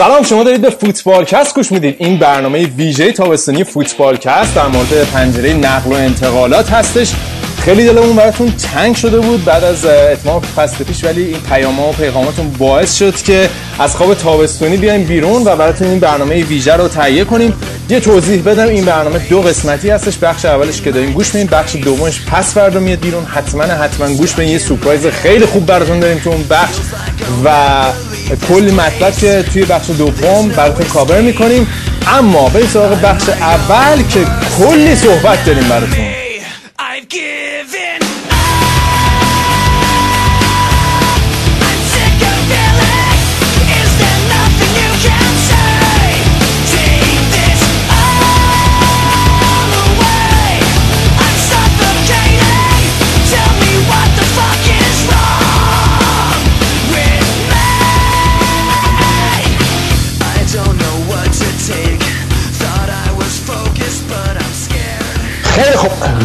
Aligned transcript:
سلام 0.00 0.22
شما 0.22 0.44
دارید 0.44 0.60
به 0.60 0.70
فوتبالکست 0.70 1.54
گوش 1.54 1.72
می‌دید 1.72 1.96
این 1.98 2.18
برنامه 2.18 2.66
ویژه 2.66 3.12
تابستانی 3.12 3.64
فوتبالکست 3.64 4.54
در 4.54 4.66
مورد 4.66 5.04
پنجره 5.12 5.52
نقل 5.52 5.90
و 5.90 5.94
انتقالات 5.94 6.70
هستش. 6.70 7.12
خیلی 7.58 7.84
دلمون 7.84 8.16
براتون 8.16 8.52
تنگ 8.52 8.96
شده 8.96 9.20
بود 9.20 9.44
بعد 9.44 9.64
از 9.64 9.84
اتمام 9.84 10.42
فصل 10.42 10.84
پیش 10.84 11.04
ولی 11.04 11.22
این 11.22 11.40
پیام 11.40 11.80
و 11.80 11.92
پیغاماتون 11.92 12.50
باعث 12.50 12.98
شد 12.98 13.22
که 13.22 13.50
از 13.78 13.96
خواب 13.96 14.14
تابستونی 14.14 14.76
بیایم 14.76 15.04
بیرون 15.04 15.42
و 15.44 15.56
براتون 15.56 15.88
این 15.88 15.98
برنامه 15.98 16.44
ویژه 16.44 16.76
رو 16.76 16.88
تهیه 16.88 17.24
کنیم. 17.24 17.54
یه 17.88 18.00
توضیح 18.00 18.42
بدم 18.42 18.68
این 18.68 18.84
برنامه 18.84 19.18
دو 19.18 19.40
قسمتی 19.40 19.90
هستش. 19.90 20.18
بخش 20.18 20.44
اولش 20.44 20.80
که 20.80 20.90
داریم 20.90 21.12
گوش 21.12 21.34
میدیم 21.34 21.50
بخش 21.52 21.76
دومش 21.76 22.20
پس 22.20 22.54
فردا 22.54 22.80
میاد 22.80 23.00
بیرون. 23.00 23.24
حتما 23.24 23.62
حتما 23.62 24.14
گوش 24.14 24.32
بدین. 24.32 24.48
یه 24.48 24.58
سورپرایز 24.58 25.06
خیلی 25.06 25.46
خوب 25.46 25.66
براتون 25.66 26.00
داریم 26.00 26.18
تو 26.18 26.30
اون 26.30 26.44
بخش. 26.50 26.74
و 27.44 27.50
کلی 28.36 28.70
مطلب 28.70 29.16
که 29.16 29.44
توی 29.52 29.64
بخش 29.64 29.90
دوم 29.90 30.48
براتون 30.48 30.86
کاور 30.86 31.20
می‌کنیم. 31.20 31.66
اما 32.06 32.48
به 32.48 32.66
سراغ 32.66 33.00
بخش 33.02 33.28
اول 33.28 34.02
که 34.02 34.20
کلی 34.58 34.96
صحبت 34.96 35.44
داریم 35.44 35.68
براتون. 35.68 36.09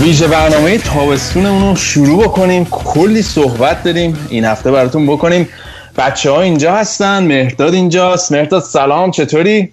ویژه 0.01 0.27
برنامه 0.27 0.77
تابستونمون 0.77 1.69
رو 1.69 1.75
شروع 1.75 2.23
بکنیم. 2.23 2.65
کلی 2.65 3.21
صحبت 3.21 3.83
داریم. 3.83 4.27
این 4.29 4.45
هفته 4.45 4.71
براتون 4.71 5.07
بکنیم. 5.07 5.49
بچه 5.97 6.31
ها 6.31 6.41
اینجا 6.41 6.75
هستن. 6.75 7.23
مهرداد 7.23 7.73
اینجاست. 7.73 8.31
مهرداد 8.31 8.61
سلام. 8.61 9.11
چطوری؟ 9.11 9.69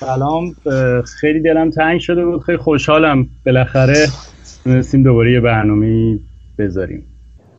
سلام. 0.00 0.54
خیلی 1.20 1.40
دلم 1.40 1.70
تنگ 1.70 2.00
شده 2.00 2.24
بود. 2.24 2.42
خیلی 2.42 2.58
خوشحالم. 2.58 3.26
بالاخره 3.46 4.08
تونستیم 4.64 5.02
دوباره 5.02 5.32
یه 5.32 5.40
برنامه 5.40 6.18
بذاریم. 6.58 7.06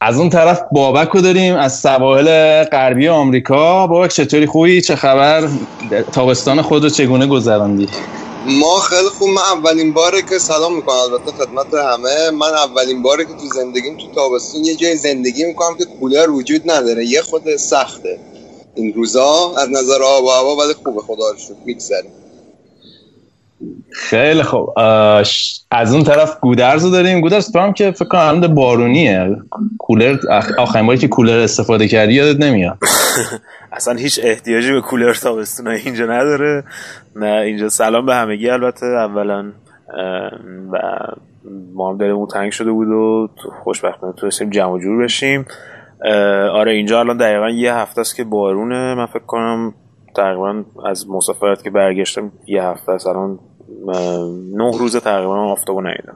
از 0.01 0.17
اون 0.17 0.29
طرف 0.29 0.61
بابک 0.71 1.09
رو 1.09 1.21
داریم. 1.21 1.55
از 1.55 1.79
سواحل 1.79 2.63
غربی 2.63 3.07
آمریکا. 3.07 3.87
بابک 3.87 4.09
چطوری؟ 4.09 4.45
خوبی؟ 4.45 4.81
چه 4.81 4.95
خبر؟ 4.95 5.47
تابستان 6.11 6.61
خود 6.61 6.83
رو 6.83 6.89
چگونه 6.89 7.27
گذراندی؟ 7.27 7.87
ما 8.43 8.79
خیلی 8.79 9.09
خوب 9.09 9.29
من 9.29 9.41
اولین 9.41 9.93
باره 9.93 10.21
که 10.21 10.39
سلام 10.39 10.75
می‌کنم. 10.75 10.95
البته 10.95 11.31
خدمت 11.31 11.73
همه. 11.73 12.31
من 12.31 12.53
اولین 12.53 13.01
باره 13.01 13.25
که 13.25 13.33
تو 13.33 13.47
زندگیم 13.47 13.97
تو 13.97 14.07
تابستون 14.15 14.65
یه 14.65 14.75
جای 14.75 14.97
زندگی 14.97 15.43
می‌کنم 15.45 15.77
که 15.77 15.85
کولر 15.85 16.29
وجود 16.31 16.71
نداره. 16.71 17.05
یه 17.05 17.21
خود 17.21 17.57
سخته. 17.57 18.21
این 18.75 18.93
روزا 18.93 19.55
از 19.57 19.69
نظر 19.69 20.03
آب 20.03 20.23
و 20.23 20.29
هوا 20.29 20.55
ولی 20.55 20.73
خوبه. 20.73 21.01
خدا 21.01 21.31
رو 21.31 21.37
شکر. 21.37 21.55
میگذریم. 21.65 22.13
خیلی 23.93 24.43
خوب. 24.43 24.73
از 25.71 25.93
اون 25.93 26.03
طرف 26.03 26.39
گودرز 26.39 26.85
رو 26.85 26.91
داریم. 26.91 27.21
گودرز 27.21 27.51
تو 27.51 27.59
هم 27.59 27.73
که 27.73 27.91
فکر 27.91 28.05
کنم 28.05 28.41
بارونیه. 28.41 29.35
کولر 29.77 30.17
آخرین 30.57 30.87
باری 30.87 30.99
که 30.99 31.07
کولر 31.07 31.39
استفاده 31.39 31.87
کردی 31.87 32.13
یادت 32.13 32.39
نمیاد؟ 32.39 32.77
اصلا 33.71 33.93
هیچ 33.93 34.19
احتیاجی 34.23 34.71
به 34.71 34.81
کولر 34.81 35.13
تابستون 35.13 35.67
اینجا 35.67 36.05
نداره. 36.05 36.63
نه 37.15 37.31
اینجا 37.31 37.69
سلام 37.69 38.05
به 38.05 38.15
همگی 38.15 38.49
البته. 38.49 38.85
اولا 38.85 39.51
و 40.71 40.79
ما 41.73 41.91
هم 41.91 41.97
دلمون 41.97 42.27
تنگ 42.27 42.51
شده 42.51 42.71
بود 42.71 42.87
و 42.87 43.29
خوشبختانه 43.63 44.13
تونستیم 44.13 44.49
جمع 44.49 44.79
جور 44.79 45.03
بشیم. 45.03 45.45
آره 46.53 46.71
اینجا 46.71 46.99
الان 46.99 47.17
دقیقا 47.17 47.49
یه 47.49 47.73
هفته 47.73 48.01
است 48.01 48.15
که 48.15 48.23
بارونه. 48.23 48.95
من 48.95 49.05
فکر 49.05 49.25
کنم 49.25 49.73
تقریبا 50.15 50.63
از 50.85 51.09
مسافرت 51.09 51.63
که 51.63 51.69
برگشتم 51.69 52.31
یه 52.47 52.63
هفته 52.63 52.91
است. 52.91 53.07
الان 53.07 53.39
نه 54.55 54.77
روز 54.77 54.95
تقریبا 54.95 55.51
آفتابو 55.51 55.81
ندیدم. 55.81 56.15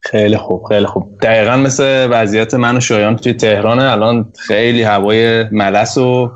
خیلی 0.00 0.36
خوب 0.36 0.64
خیلی 0.64 0.86
خوب. 0.86 1.18
دقیقا 1.20 1.56
مثل 1.56 2.08
وضعیت 2.10 2.54
من 2.54 2.76
و 2.76 2.80
شایان 2.80 3.16
توی 3.16 3.34
تهران 3.34 3.78
الان 3.78 4.32
خیلی 4.38 4.82
هوای 4.82 5.44
ملس 5.44 5.98
و 5.98 6.32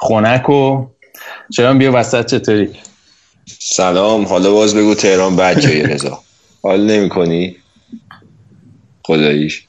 خنک 0.00 0.48
و 0.48 0.86
شایان 1.56 1.78
بیا 1.78 1.92
وسط 1.94 2.26
چطوری؟ 2.26 2.70
سلام 3.46 4.24
حالا 4.24 4.52
باز 4.52 4.74
بگو 4.74 4.94
تهران 4.94 5.36
بد 5.36 5.58
جایی 5.58 5.82
رضا. 5.82 6.18
حال 6.62 6.86
نمی 6.86 7.08
کنی 7.08 7.56
خداییش. 9.04 9.66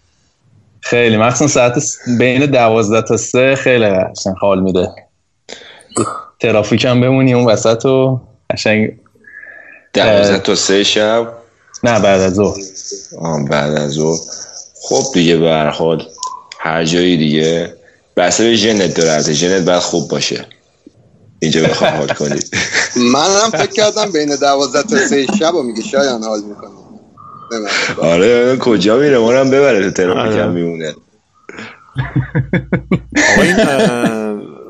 خیلی 0.81 1.18
مخصوصا 1.18 1.47
ساعت 1.47 1.84
بین 2.19 2.46
دوازده 2.46 3.02
تا 3.02 3.18
سه 3.18 3.56
خیلی 3.56 3.90
قشنگ 3.90 4.35
حال 4.41 4.59
میده. 4.59 4.90
ترافیک 6.40 6.85
هم 6.85 7.02
بمونی 7.02 7.34
اون 7.34 7.46
وسط 7.46 7.85
و 7.85 8.22
قشنگ. 8.53 8.91
دوازده 9.94 10.40
تا 10.40 10.56
سه 10.56 10.84
شب. 10.84 11.34
نه 11.84 12.00
بعد 12.00 12.22
از 12.22 12.34
ظهر. 12.34 12.58
بعد 13.50 13.74
از 13.74 13.91
ظهر. 13.91 14.19
خب 14.81 15.03
دیگه 15.14 15.38
به 15.38 15.50
هر 15.50 15.69
حال 15.69 16.08
هر 16.59 16.86
جایی 16.86 17.18
دیگه. 17.18 17.74
بسته 18.18 18.44
به 18.44 18.56
ژنت 18.56 18.94
داره 18.94 19.34
ژنت 19.34 19.66
باید 19.66 19.80
خوب 19.80 20.09
باشه. 20.09 20.46
اینجا 21.40 21.64
بخواه 21.64 21.90
حال 21.90 22.08
کنی. 22.08 22.40
منم 23.14 23.50
فکر 23.52 23.72
کردم 23.72 24.12
بین 24.12 24.36
دوازده 24.36 24.84
تا 24.84 24.97
سه 24.97 25.25
شب 25.40 25.56
و 25.56 25.64
میگه. 25.64 25.81
شایان 25.81 26.24
حال 26.24 26.40
می‌کنه. 26.41 26.70
آره 27.97 28.58
کجا 28.58 28.97
میره. 28.97 29.18
ما 29.18 29.31
هم 29.31 29.50
ببره 29.50 29.84
تو 29.84 29.91
ترافیک 29.91 30.40
هم 30.40 30.52
میمونه. 30.52 30.94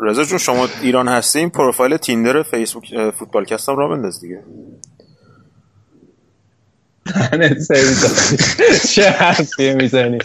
رضا 0.04 0.24
جون 0.24 0.38
شما 0.38 0.68
ایران 0.82 1.08
هستیم 1.08 1.50
پروفایل 1.50 1.98
تیندر 1.98 2.44
فیسبوک 2.44 3.12
فوتبالکست 3.20 3.70
هم 3.70 3.78
را 3.78 3.88
بنداز 3.88 4.22
دیگه. 4.22 4.44
چه 8.96 9.10
حرفی 9.10 9.74
می‌زنی؟ 9.74 10.20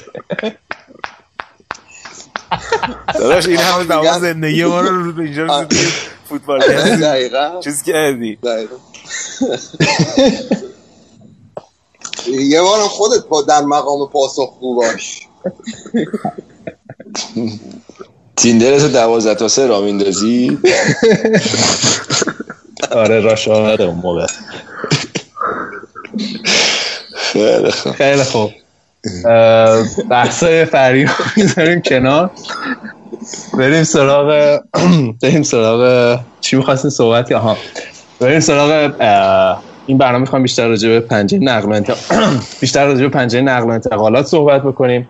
داداش 3.15 3.47
این 3.47 3.57
همه 3.57 3.85
تمام 3.85 4.19
زندگی 4.19 4.65
ما 4.65 4.81
رو 4.81 5.21
اینجا 5.21 5.69
فوتبال 6.29 6.61
دقیقا. 6.97 7.61
چیز 7.65 7.83
کردی. 7.83 8.39
یه 12.27 12.63
بارم 12.63 12.89
خودت 12.89 13.25
با 13.25 13.43
در 13.43 13.61
مقام 13.61 14.09
پاسخ 14.09 14.59
باش. 14.61 15.29
تیندر 18.39 18.79
تو 18.79 18.89
دوازده 18.89 19.35
تا 19.35 19.49
سه 19.49 19.67
را 19.67 19.81
میندازی؟ 19.81 20.59
آره 22.91 23.21
راش 23.21 23.49
آمده 23.49 23.85
اون 23.85 24.01
موقع. 24.03 24.27
خیلی 27.15 27.71
خوب. 27.71 27.93
خیلی 27.93 28.23
خوب. 28.23 28.51
بحثای 30.11 30.65
فریو 30.65 31.09
می‌ذاریم 31.37 31.81
کنار. 31.81 32.31
بریم 33.59 33.85
سراغ 33.85 34.59
بریم 35.23 35.43
سراغ 35.43 36.19
چی 36.41 36.57
می‌خواستیم 36.57 36.91
صحبت 36.91 37.33
ها 37.33 37.57
بریم 38.21 38.41
سراغ 38.41 38.93
این 39.87 39.99
برنامه 39.99 40.19
می‌خوام 40.19 40.43
بیشتر 40.43 40.69
راجع 40.69 40.89
به 40.89 41.01
پنجه 41.01 41.39
نقل 41.39 41.83
بیشتر 42.61 42.87
راجع 42.87 43.01
به 43.01 43.09
پنجه 43.09 43.41
نقل 43.41 43.65
و 43.65 43.71
انتقالات 43.71 44.27
صحبت 44.27 44.63
بکنیم. 44.63 45.09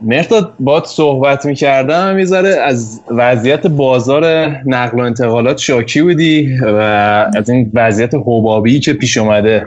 مرداد 0.00 0.52
باد 0.60 0.84
صحبت 0.84 1.46
می‌کردم 1.46 2.14
می‌ذاره 2.14 2.48
از 2.48 3.00
وضعیت 3.10 3.66
بازار 3.66 4.46
نقل 4.66 5.00
و 5.00 5.02
انتقالات 5.02 5.58
شاکی 5.58 6.02
بودی 6.02 6.58
و 6.62 6.76
از 7.36 7.50
این 7.50 7.70
وضعیت 7.74 8.14
حبابی 8.14 8.80
که 8.80 8.92
پیش 8.92 9.16
اومده. 9.16 9.66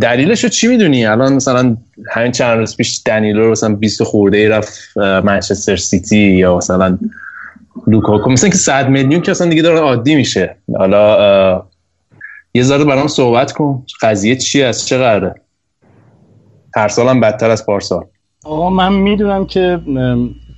دلیلش 0.00 0.44
رو 0.44 0.50
چی 0.50 0.68
می‌دونی؟ 0.68 1.06
الان 1.06 1.32
مثلا 1.32 1.76
همین 2.10 2.32
چند 2.32 2.58
روز 2.58 2.76
پیش 2.76 3.02
دنیلو 3.06 3.44
رو 3.44 3.50
مثلا 3.50 3.74
20 3.74 4.02
خورده 4.02 4.36
ای 4.36 4.48
رفت 4.48 4.96
منچستر 4.96 5.76
سیتی 5.76 6.18
یا 6.18 6.56
مثلا 6.56 6.98
لوکاکو. 7.86 8.30
مثلا 8.30 8.50
که 8.50 8.56
100 8.56 8.88
میلیون 8.88 9.22
که 9.22 9.30
اصلا 9.30 9.48
دیگه 9.48 9.62
داره 9.62 9.78
عادی 9.78 10.14
میشه. 10.14 10.56
حالا 10.76 11.62
یه 12.54 12.62
ذره 12.62 12.84
برام 12.84 13.06
صحبت 13.06 13.52
کن. 13.52 13.86
قضیه 14.02 14.36
چی 14.36 14.62
از 14.62 14.86
چه 14.86 14.98
قراره؟ 14.98 15.34
هر 16.76 16.88
سالم 16.88 17.20
بدتر 17.20 17.50
از 17.50 17.66
پارسال. 17.66 18.04
آقا 18.44 18.70
من 18.70 18.92
می‌دونم 18.92 19.46
که 19.46 19.78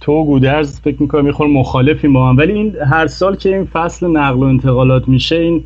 تو 0.00 0.24
گودرز 0.24 0.80
فکر 0.80 1.02
می‌کنم 1.02 1.24
میخور 1.24 1.46
مخالفی 1.46 2.08
با 2.08 2.28
هم 2.28 2.36
ولی 2.36 2.52
این 2.52 2.76
هر 2.76 3.06
سال 3.06 3.36
که 3.36 3.56
این 3.56 3.64
فصل 3.64 4.06
نقل 4.06 4.38
و 4.38 4.42
انتقالات 4.42 5.08
میشه 5.08 5.36
این 5.36 5.64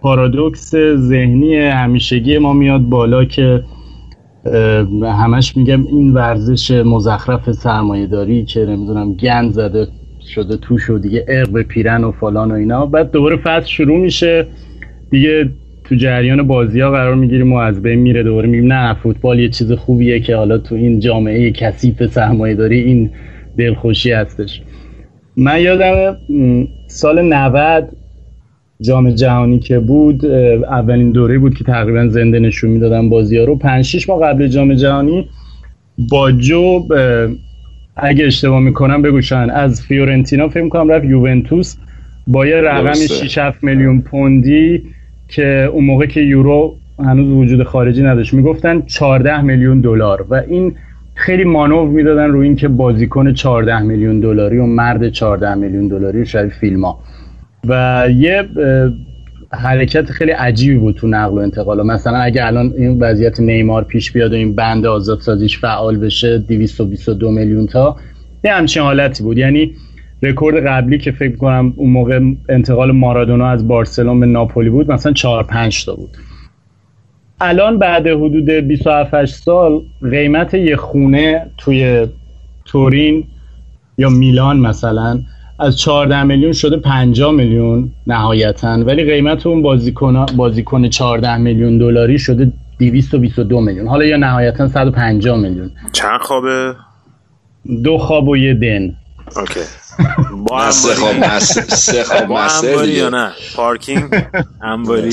پارادوکس 0.00 0.74
ذهنی 0.96 1.56
همیشگی 1.56 2.38
ما 2.38 2.52
میاد 2.52 2.80
بالا 2.80 3.24
که 3.24 3.64
همش 5.02 5.56
میگم 5.56 5.86
این 5.86 6.14
ورزش 6.14 6.70
مزخرف 6.70 7.52
سرمایه 7.52 8.06
داری 8.06 8.44
که 8.44 8.60
نمی‌دونم 8.60 9.14
گند 9.14 9.52
زده 9.52 9.88
شده 10.34 10.56
توش 10.56 10.90
و 10.90 10.98
دیگه 10.98 11.24
ارق 11.28 11.62
پیرن 11.62 12.04
و 12.04 12.12
فلان 12.12 12.50
و 12.50 12.54
اینا. 12.54 12.86
بعد 12.86 13.10
دوباره 13.10 13.36
فصل 13.36 13.66
شروع 13.66 13.98
میشه 13.98 14.46
دیگه 15.10 15.50
تو 15.88 15.94
جریان 15.94 16.42
بازی 16.42 16.80
ها 16.80 16.90
قرار 16.90 17.14
می‌گیریم 17.14 17.52
و 17.52 17.56
از 17.56 17.82
بین 17.82 17.98
میره 17.98 18.22
دوباره 18.22 18.48
میگیم 18.48 18.72
نه 18.72 18.94
فوتبال 18.94 19.38
یه 19.38 19.48
چیز 19.48 19.72
خوبیه 19.72 20.20
که 20.20 20.36
حالا 20.36 20.58
تو 20.58 20.74
این 20.74 21.00
جامعه 21.00 21.50
کثیف 21.50 22.06
سرمایه 22.06 22.54
داری 22.54 22.80
این 22.80 23.10
دلخوشی 23.58 24.12
هستش. 24.12 24.60
من 25.36 25.60
یادم 25.60 26.16
سال 26.86 27.22
90 27.22 27.88
جام 28.80 29.10
جهانی 29.10 29.58
که 29.58 29.78
بود 29.78 30.24
اولین 30.24 31.12
دوره 31.12 31.38
بود 31.38 31.54
که 31.54 31.64
تقریبا 31.64 32.08
زنده 32.08 32.38
نشون 32.38 32.70
می‌دادن 32.70 33.08
بازی 33.08 33.38
ها 33.38 33.44
رو. 33.44 33.56
5 33.56 33.84
6 33.84 34.08
ماه 34.08 34.20
قبل 34.20 34.46
جام 34.46 34.74
جهانی 34.74 35.28
با 36.10 36.32
جو 36.32 36.88
اگه 37.96 38.24
اشتباه 38.24 38.60
می‌کنم 38.60 39.02
بگوشن 39.02 39.50
از 39.50 39.82
فیورنتینا 39.82 40.48
فکر 40.48 40.68
کنم 40.68 40.88
رفت 40.88 41.04
یوونتوس. 41.04 41.76
با 42.26 42.46
یه 42.46 42.56
رقم 42.56 42.94
6 42.94 43.38
7 43.38 43.64
میلیون 43.64 44.00
پوندی 44.00 44.82
که 45.28 45.70
اون 45.72 45.84
موقع 45.84 46.06
که 46.06 46.20
یورو 46.20 46.76
هنوز 46.98 47.32
وجود 47.32 47.62
خارجی 47.62 48.02
نداشت 48.02 48.34
می‌گفتن 48.34 48.82
14 48.82 49.40
میلیون 49.40 49.80
دلار. 49.80 50.26
و 50.30 50.34
این 50.48 50.74
خیلی 51.14 51.44
مانور 51.44 51.88
می‌دادن 51.88 52.30
روی 52.30 52.46
اینکه 52.46 52.68
بازیکن 52.68 53.32
14 53.32 53.82
میلیون 53.82 54.20
دلاری 54.20 54.58
و 54.58 54.66
مرد 54.66 55.08
14 55.08 55.54
میلیون 55.54 55.88
دلاری 55.88 56.26
شاید 56.26 56.48
فیلم 56.48 56.84
ها. 56.84 56.98
و 57.68 58.04
یه 58.16 58.44
حرکت 59.52 60.10
خیلی 60.10 60.30
عجیبی 60.30 60.78
بود 60.78 60.94
تو 60.94 61.06
نقل 61.06 61.34
و 61.34 61.38
انتقال 61.38 61.86
مثلا 61.86 62.16
اگه 62.18 62.46
الان 62.46 62.74
این 62.78 62.98
وضعیت 63.00 63.40
نیمار 63.40 63.84
پیش 63.84 64.12
بیاد 64.12 64.32
و 64.32 64.36
این 64.36 64.54
بند 64.54 64.86
آزادسازیش 64.86 65.58
فعال 65.58 65.96
بشه 65.96 66.38
222 66.38 67.30
میلیون 67.30 67.66
تا 67.66 67.96
یه 68.44 68.52
همچین 68.52 68.82
حالتی 68.82 69.22
بود. 69.22 69.38
یعنی 69.38 69.72
رکورد 70.22 70.66
قبلی 70.66 70.98
که 70.98 71.12
فکر 71.12 71.36
کنم 71.36 71.72
اون 71.76 71.90
موقع 71.90 72.20
انتقال 72.48 72.92
مارادونا 72.92 73.48
از 73.48 73.68
بارسلون 73.68 74.20
به 74.20 74.26
ناپولی 74.26 74.70
بود 74.70 74.92
مثلا 74.92 75.12
4 75.12 75.44
5 75.44 75.84
تا 75.84 75.94
بود. 75.94 76.10
الان 77.40 77.78
بعد 77.78 78.06
حدود 78.06 78.50
27 78.50 79.26
سال 79.26 79.82
قیمت 80.10 80.54
یه 80.54 80.76
خونه 80.76 81.50
توی 81.58 82.06
تورین 82.64 83.24
یا 83.98 84.08
میلان 84.08 84.60
مثلا 84.60 85.20
از 85.58 85.78
14 85.78 86.22
میلیون 86.22 86.52
شده 86.52 86.76
50 86.76 87.32
میلیون 87.32 87.90
نهایتا 88.06 88.68
ولی 88.68 89.04
قیمت 89.04 89.46
اون 89.46 89.62
بازیکن 89.62 90.26
بازیکن 90.36 90.88
14 90.88 91.36
میلیون 91.36 91.78
دلاری 91.78 92.18
شده 92.18 92.52
222 92.78 93.60
میلیون. 93.60 93.88
حالا 93.88 94.04
یا 94.04 94.16
نهایتا 94.16 94.68
150 94.68 95.38
میلیون. 95.38 95.70
چند 95.92 96.20
خوابه؟ 96.20 96.74
دو 97.84 97.98
خواب 97.98 98.28
و 98.28 98.36
یه 98.36 98.54
دن. 98.54 98.96
اوکی. 99.36 99.60
با 100.48 100.70
خواب 100.70 101.14
مستر 102.32 102.88
یا 102.88 103.08
نه؟ 103.08 103.32
پارکینگ 103.56 104.26
انباری 104.62 105.12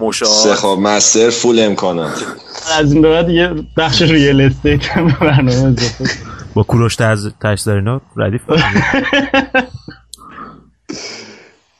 مشاهد 0.00 0.32
سه 0.32 0.54
خواب 0.54 0.78
مستر 0.78 1.30
فول 1.30 1.60
امکانات 1.60 2.24
از 2.78 2.92
این 2.92 3.02
بعد 3.02 3.28
یه 3.28 3.50
بخش 3.76 4.02
ریال 4.02 4.40
استیت 4.40 4.88
هم 4.88 5.08
برنامه 5.20 5.76
با 6.54 6.62
کوروش 6.62 6.96
تاش 6.96 7.68
اینا 7.68 8.00
ردیف؟ 8.16 8.42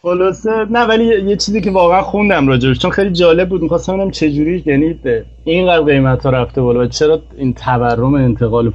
خلاصه 0.02 0.50
نه 0.70 0.80
ولی 0.80 1.04
یه 1.04 1.36
چیزی 1.36 1.60
که 1.60 1.70
واقعا 1.70 2.02
خوندم 2.02 2.48
راجبش 2.48 2.78
چون 2.78 2.90
خیلی 2.90 3.10
جالب 3.10 3.48
بود 3.48 3.62
می‌خواستم 3.62 3.92
ببینم 3.92 4.10
چه 4.10 4.32
جوری 4.32 4.62
یعنی 4.66 5.00
اینقدر 5.44 5.84
قیمت 5.84 6.22
ها 6.22 6.30
رفته 6.30 6.60
بالا 6.60 6.86
چرا 6.86 7.22
این 7.36 7.54
تورم 7.54 8.14
انتقال 8.14 8.72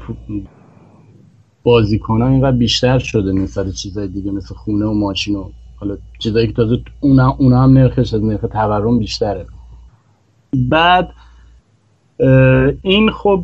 بازیکن 1.68 2.22
ها 2.22 2.28
اینقدر 2.28 2.58
بیشتر 2.58 3.00
شده 3.00 3.32
نسبت 3.32 3.72
چیزای 3.72 4.08
دیگه 4.08 4.32
مثل 4.32 4.56
خونه 4.56 4.86
و 4.86 4.94
ماشین 4.94 5.36
و 5.36 5.50
حالا 5.76 5.98
چیزایی 6.20 6.48
که 6.48 6.54
تازه 6.54 6.78
اونا, 7.00 7.36
اونا 7.40 7.64
هم 7.64 7.74
نرخش 7.74 8.14
از 8.14 8.24
نرخ 8.24 8.42
تورم 8.42 9.00
بیشتره. 9.00 9.46
بعد 10.54 11.10
این 12.82 13.12
خب 13.12 13.44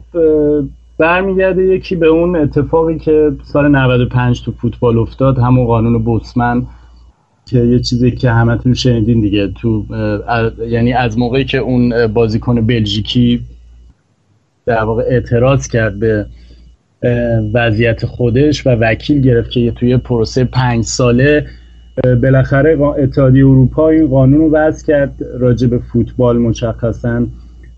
برمیگرده 0.97 1.63
یکی 1.63 1.95
به 1.95 2.07
اون 2.07 2.35
اتفاقی 2.35 2.99
که 2.99 3.31
سال 3.43 3.71
95 3.71 4.41
تو 4.41 4.51
فوتبال 4.51 4.97
افتاد 4.97 5.39
همون 5.39 5.65
قانون 5.65 6.03
بوسمن 6.03 6.65
که 7.45 7.59
یه 7.59 7.79
چیزی 7.79 8.11
که 8.11 8.31
همتون 8.31 8.73
شنیدین 8.73 9.21
دیگه. 9.21 9.47
تو 9.47 9.85
یعنی 10.67 10.93
از 10.93 11.17
موقعی 11.17 11.45
که 11.45 11.57
اون 11.57 12.07
بازیکن 12.07 12.67
بلژیکی 12.67 13.41
در 14.65 14.83
واقع 14.83 15.03
اعتراض 15.07 15.67
کرد 15.67 15.99
به 15.99 16.25
وضعیت 17.53 18.05
خودش 18.05 18.67
و 18.67 18.69
وکیل 18.69 19.21
گرفت 19.21 19.51
که 19.51 19.71
توی 19.71 19.97
پروسه 19.97 20.43
پنج 20.43 20.83
ساله 20.83 21.45
بالاخره 22.21 22.81
اتحادیه 22.81 23.45
اروپا 23.45 23.89
این 23.89 24.07
قانون 24.07 24.39
رو 24.39 24.51
وضع 24.51 24.87
کرد 24.87 25.15
راجع 25.39 25.67
به 25.67 25.79
فوتبال 25.79 26.37
مشخصا 26.37 27.25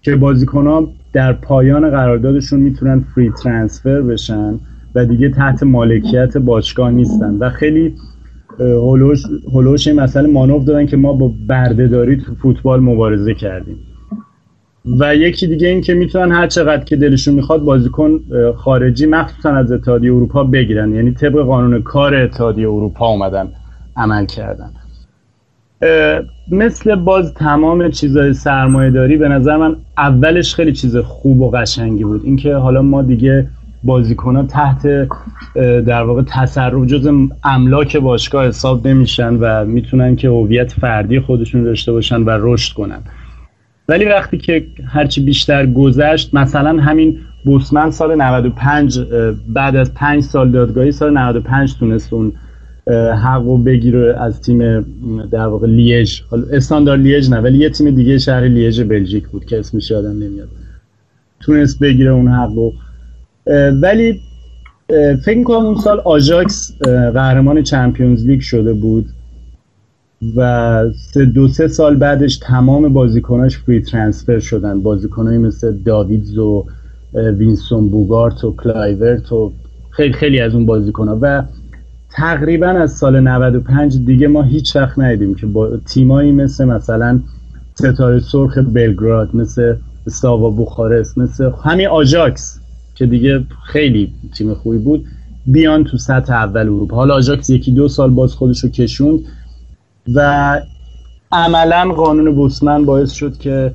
که 0.02 0.16
بازیکن 0.16 0.88
در 1.14 1.34
پایان 1.34 1.90
قراردادشون 1.90 2.60
می‌تونن 2.60 3.06
فری 3.16 3.32
ترانسفر 3.44 4.02
بشن 4.02 4.60
و 4.96 5.06
دیگه 5.06 5.30
تحت 5.30 5.64
مالکیت 5.64 6.38
باشگاه 6.38 6.92
نیستن. 6.92 7.38
و 7.40 7.50
خیلی 7.50 7.96
هلوش, 8.60 9.24
هلوش 9.54 9.88
این 9.88 10.00
مسئله 10.00 10.28
مانوف 10.28 10.66
دادن 10.66 10.86
که 10.86 10.98
ما 10.98 11.14
با 11.14 11.34
بردهداری 11.48 12.18
تو 12.18 12.36
فوتبال 12.36 12.80
مبارزه 12.80 13.34
کردیم. 13.34 13.78
و 15.00 15.16
یکی 15.16 15.48
دیگه 15.48 15.68
این 15.68 15.82
که 15.82 15.94
می‌تونن 15.94 16.32
هر 16.32 16.48
چقدر 16.48 16.84
که 16.84 16.96
دلشون 16.96 17.34
می‌خواد 17.34 17.62
بازیکن 17.62 18.20
خارجی 18.56 19.06
مخصوصا 19.06 19.50
از 19.50 19.72
اتحادیه 19.72 20.14
اروپا 20.14 20.44
بگیرن. 20.44 20.96
یعنی 20.96 21.12
طبق 21.12 21.42
قانون 21.42 21.82
کار 21.82 22.16
اتحادیه 22.16 22.68
اروپا 22.68 23.08
اومدن 23.08 23.48
عمل 23.98 24.26
کردن. 24.26 24.70
مثل 26.52 26.96
باز 26.96 27.34
تمام 27.34 27.90
چیزای 27.90 28.34
سرمایه 28.34 28.92
داری 28.92 29.18
به 29.18 29.28
نظر 29.28 29.58
من 29.58 29.76
اولش 29.98 30.56
خیلی 30.56 30.74
چیز 30.74 30.98
خوب 30.98 31.42
و 31.42 31.50
قشنگی 31.50 32.04
بود. 32.04 32.22
اینکه 32.26 32.56
حالا 32.56 32.82
ما 32.82 33.02
دیگه 33.02 33.48
بازیکن 33.84 34.36
ها 34.36 34.44
تحت 34.44 35.08
در 35.86 36.04
واقع 36.04 36.22
تصرف 36.28 36.86
جز 36.86 37.10
املاک 37.44 37.98
باشگاه 37.98 38.48
حساب 38.48 38.88
نمیشن 38.88 39.34
و 39.34 39.66
می‌تونن 39.66 40.16
که 40.16 40.30
هویت 40.30 40.72
فردی 40.72 41.20
خودشون 41.20 41.64
داشته 41.64 41.92
باشن 41.92 42.22
و 42.22 42.30
رشد 42.30 42.74
کنن. 42.74 43.02
ولی 43.88 44.06
وقتی 44.06 44.38
که 44.38 44.68
هرچی 44.86 45.22
بیشتر 45.22 45.66
گذشت 45.66 46.34
مثلا 46.34 46.82
همین 46.82 47.18
بوسمن 47.46 47.92
سال 47.92 48.16
95 48.16 49.00
بعد 49.48 49.76
از 49.76 49.94
5 49.94 50.24
سال 50.24 50.52
دادگاهی 50.52 50.92
سال 50.92 51.18
95 51.18 51.76
تونست 51.80 52.14
اون 52.14 52.34
حق 53.24 53.46
و 53.46 53.58
بگیره 53.58 54.22
از 54.22 54.42
تیم 54.42 54.82
در 55.32 55.46
واقع 55.46 55.68
لیژ. 55.68 56.22
استاندار 56.52 56.98
لیژ 56.98 57.30
نه 57.30 57.40
ولی 57.40 57.58
یه 57.58 57.70
تیم 57.70 57.92
دیگه 57.92 58.18
شهر 58.18 58.48
لیژ 58.48 58.82
بلژیک 58.82 59.28
بود 59.28 59.46
که 59.46 59.60
اسمش 59.60 59.92
یادم 59.92 60.24
نمیاد. 60.24 60.48
تونست 61.40 61.80
بگیره 61.80 62.12
اون 62.12 62.28
حق 62.28 62.72
ولی 63.82 64.20
فکر 65.26 65.44
کنم 65.44 65.66
اون 65.66 65.76
سال 65.76 66.00
آژاکس 66.00 66.78
قهرمان 67.14 67.64
Champions 67.64 68.26
League 68.26 68.40
شده 68.40 68.74
بود. 68.74 69.06
و 70.36 70.84
سه 70.96 71.26
دو 71.26 71.48
سه 71.48 71.68
سال 71.68 71.96
بعدش 71.96 72.38
تمام 72.38 72.94
بازیکناش 72.94 73.58
free 73.58 73.82
transfer 73.82 74.40
شدن. 74.40 74.82
بازیکنایی 74.82 75.38
مثل 75.38 75.78
داویدز 75.86 76.38
و 76.38 76.66
وینستون 77.14 77.90
بوگارد 77.90 78.44
و 78.44 78.56
کلایورت 78.56 79.32
و 79.32 79.54
خیلی 79.90 80.14
خیلی 80.14 80.40
از 80.40 80.56
اون 80.56 80.66
بازیکنها. 80.66 81.20
و 81.22 81.44
تقریبا 82.12 82.68
از 82.68 82.92
سال 82.92 83.20
95 83.20 83.98
دیگه 84.06 84.28
ما 84.28 84.42
هیچ 84.44 84.76
وقت 84.76 85.00
ندیدیم 85.00 85.36
که 85.36 85.46
با 85.46 85.78
تیمایی 85.78 86.32
مثل 86.32 86.66
مثلا 86.66 87.20
ستاره 87.74 88.20
سرخ 88.20 88.58
بلگراد 88.58 89.36
مثل 89.36 89.76
استوا 90.08 90.50
بوخارست 90.50 91.18
مثل 91.18 91.52
همین 91.64 91.88
آژاکس 91.88 92.60
که 92.96 93.06
دیگه 93.06 93.44
خیلی 93.66 94.14
تیم 94.38 94.54
خوبی 94.54 94.78
بود 94.78 95.06
بیان 95.48 95.84
تو 95.84 95.98
سطح 95.98 96.34
اول 96.34 96.62
اروپا. 96.62 96.96
حالا 96.96 97.14
آژاکس 97.14 97.50
یکی 97.50 97.72
دو 97.72 97.88
سال 97.88 98.10
باز 98.10 98.34
خودش 98.34 98.64
رو 98.64 98.70
کشوند. 98.70 99.20
و 100.14 100.62
عملا 101.32 101.94
قانون 101.94 102.36
بوسمن 102.36 102.86
باعث 102.86 103.12
شد 103.12 103.38
که 103.38 103.74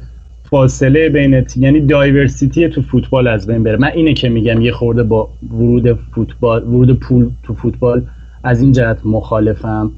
فاصله 0.51 1.09
بین 1.09 1.47
یعنی 1.57 1.81
دایورسیتی 1.81 2.69
تو 2.69 2.83
فوتبال 2.83 3.29
از 3.29 3.47
بین 3.47 3.63
بره. 3.63 3.77
من 3.77 3.91
اینه 3.95 4.15
که 4.15 4.29
میگم 4.29 4.61
یه 4.61 4.73
خورده 4.73 5.03
با 5.03 5.29
ورود 5.51 5.99
فوتبال 6.15 6.65
ورود 6.65 7.01
پول 7.01 7.31
تو 7.43 7.55
فوتبال 7.55 8.03
از 8.45 8.63
این 8.63 8.73
جهت 8.73 8.99
مخالفم 9.05 9.91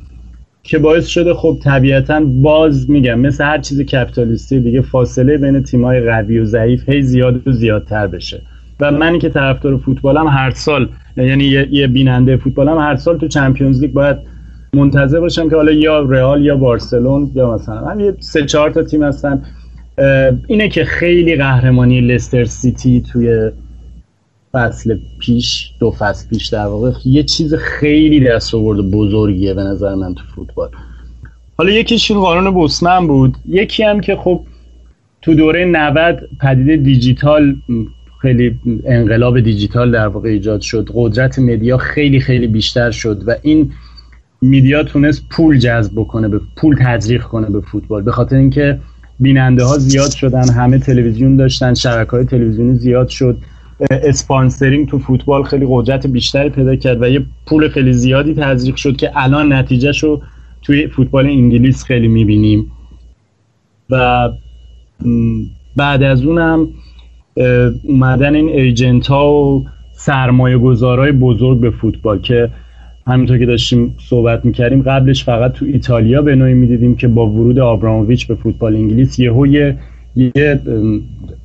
که 0.63 0.79
باعث 0.79 1.07
شده 1.07 1.35
خب 1.35 1.59
طبیعتا 1.65 2.21
باز 2.21 2.91
میگم 2.91 3.21
مثل 3.21 3.45
هر 3.45 3.59
چیز 3.59 3.81
کپیتالیستی 3.81 4.61
دیگه 4.61 4.81
فاصله 4.81 5.39
بین 5.39 5.63
تیمای 5.63 6.01
قوی 6.01 6.39
و 6.39 6.45
ضعیف 6.45 6.89
هی 6.89 7.03
زیاد 7.03 7.49
و 7.49 7.53
زیادتر 7.53 8.07
بشه. 8.07 8.43
و 8.81 8.91
منی 8.91 9.19
که 9.19 9.29
طرفدار 9.29 9.77
فوتبالم 9.77 10.27
هر 10.27 10.51
سال 10.51 10.89
یعنی 11.17 11.45
یه 11.71 11.87
بیننده 11.87 12.37
فوتبالم 12.37 12.79
هر 12.79 12.97
سال 12.97 13.19
تو 13.19 13.29
چمپیونز 13.29 13.81
لیگ 13.81 13.93
باید 13.93 14.17
منتظر 14.77 15.21
باشم 15.21 15.51
که 15.51 15.57
حالا 15.57 15.73
یا 15.73 16.01
رئال 16.01 16.45
یا 16.45 16.57
بارسلون 16.57 17.31
یا 17.35 17.55
مثلا 17.55 17.87
هم 17.87 18.01
یه 18.01 18.15
سه 18.21 18.45
چهار 18.47 18.71
تا 18.71 18.83
تیم 18.83 19.03
هستن. 19.03 19.43
اینه 20.49 20.69
که 20.69 20.85
خیلی 20.85 21.37
قهرمانی 21.37 22.01
لستر 22.01 22.45
سیتی 22.45 23.03
توی 23.13 23.51
فصل 24.53 24.99
پیش 25.21 25.73
دو 25.81 25.91
فصل 25.91 26.29
پیش 26.29 26.47
در 26.47 26.67
واقع 26.67 26.93
یه 27.05 27.23
چیز 27.23 27.55
خیلی 27.55 28.21
دست 28.21 28.55
آورد 28.55 28.91
بزرگیه 28.91 29.55
به 29.55 29.63
نظر 29.63 29.95
من 29.95 30.15
تو 30.15 30.23
فوتبال. 30.35 30.69
حالا 31.57 31.71
یکیش 31.71 32.11
این 32.11 32.21
قانون 32.21 32.55
بوسمن 32.55 33.07
بود. 33.07 33.35
یکی 33.49 33.83
هم 33.83 34.01
که 34.01 34.17
خب 34.17 34.41
تو 35.23 35.35
دوره 35.35 35.65
90 35.65 36.29
پدیده 36.41 36.77
دیجیتال 36.77 37.57
خیلی 38.23 38.59
انقلاب 38.85 39.41
دیجیتال 39.41 39.91
در 39.91 40.07
واقع 40.07 40.29
ایجاد 40.29 40.61
شد. 40.61 40.89
قدرت 40.95 41.39
media 41.39 41.77
خیلی 41.77 42.21
خیلی 42.21 42.47
بیشتر 42.47 42.91
شد 42.91 43.23
و 43.27 43.35
این 43.43 43.73
media 44.43 44.83
تونست 44.83 45.29
پول 45.31 45.59
جذب 45.59 45.93
بکنه 45.97 46.29
به 46.29 46.41
پول 46.57 46.77
تزریق 46.85 47.23
کنه 47.23 47.51
به 47.51 47.61
فوتبال. 47.61 48.03
به 48.03 48.13
خاطر 48.13 48.37
اینکه 48.37 48.79
بیننده 49.21 49.65
ها 49.65 49.79
زیاد 49.79 50.11
شدن 50.11 50.51
همه 50.51 50.79
تلویزیون 50.79 51.37
داشتن 51.37 51.75
شبکه 51.75 52.25
تلویزیونی 52.25 52.75
زیاد 52.75 53.09
شد. 53.09 53.39
sponsoring 53.91 54.89
تو 54.89 54.99
فوتبال 54.99 55.43
خیلی 55.43 55.67
قدرت 55.69 56.07
بیشتری 56.07 56.51
پیدا 56.51 56.77
کرد 56.77 57.03
و 57.03 57.09
یه 57.09 57.25
پول 57.47 57.69
خیلی 57.69 57.93
زیادی 57.93 58.35
تزریق 58.35 58.77
شد 58.77 58.97
که 58.97 59.11
الان 59.15 59.53
نتیجهش 59.53 60.03
رو 60.03 60.23
توی 60.63 60.87
فوتبال 60.87 61.27
انگلیس 61.27 61.85
خیلی 61.85 62.09
می‌بینیم. 62.09 62.73
و 63.91 64.29
بعد 65.77 66.03
از 66.03 66.25
اونم 66.25 66.69
اومدن 67.85 68.35
این 68.35 68.49
ایجنت 68.49 69.07
ها 69.07 69.33
و 69.33 69.65
سرمایه 69.93 70.59
گذارای 70.59 71.13
بزرگ 71.13 71.61
به 71.61 71.71
فوتبال 71.71 72.21
که 72.21 72.51
همینطور 73.07 73.39
که 73.39 73.47
داشتیم 73.47 73.97
صحبت 74.09 74.45
می‌کردیم 74.45 74.83
قبلش 74.83 75.25
فقط 75.25 75.53
تو 75.53 75.65
ایتالیا 75.65 76.23
به 76.23 76.35
نوعی 76.35 76.55
می‌دیدیم 76.55 76.97
که 76.97 77.09
با 77.09 77.27
ورود 77.27 77.59
آبراموویچ 77.59 78.27
به 78.27 78.35
فوتبال 78.35 78.77
انگلیس 78.77 79.19
یهو 79.19 79.47
یه 79.47 79.79
یه 80.17 80.61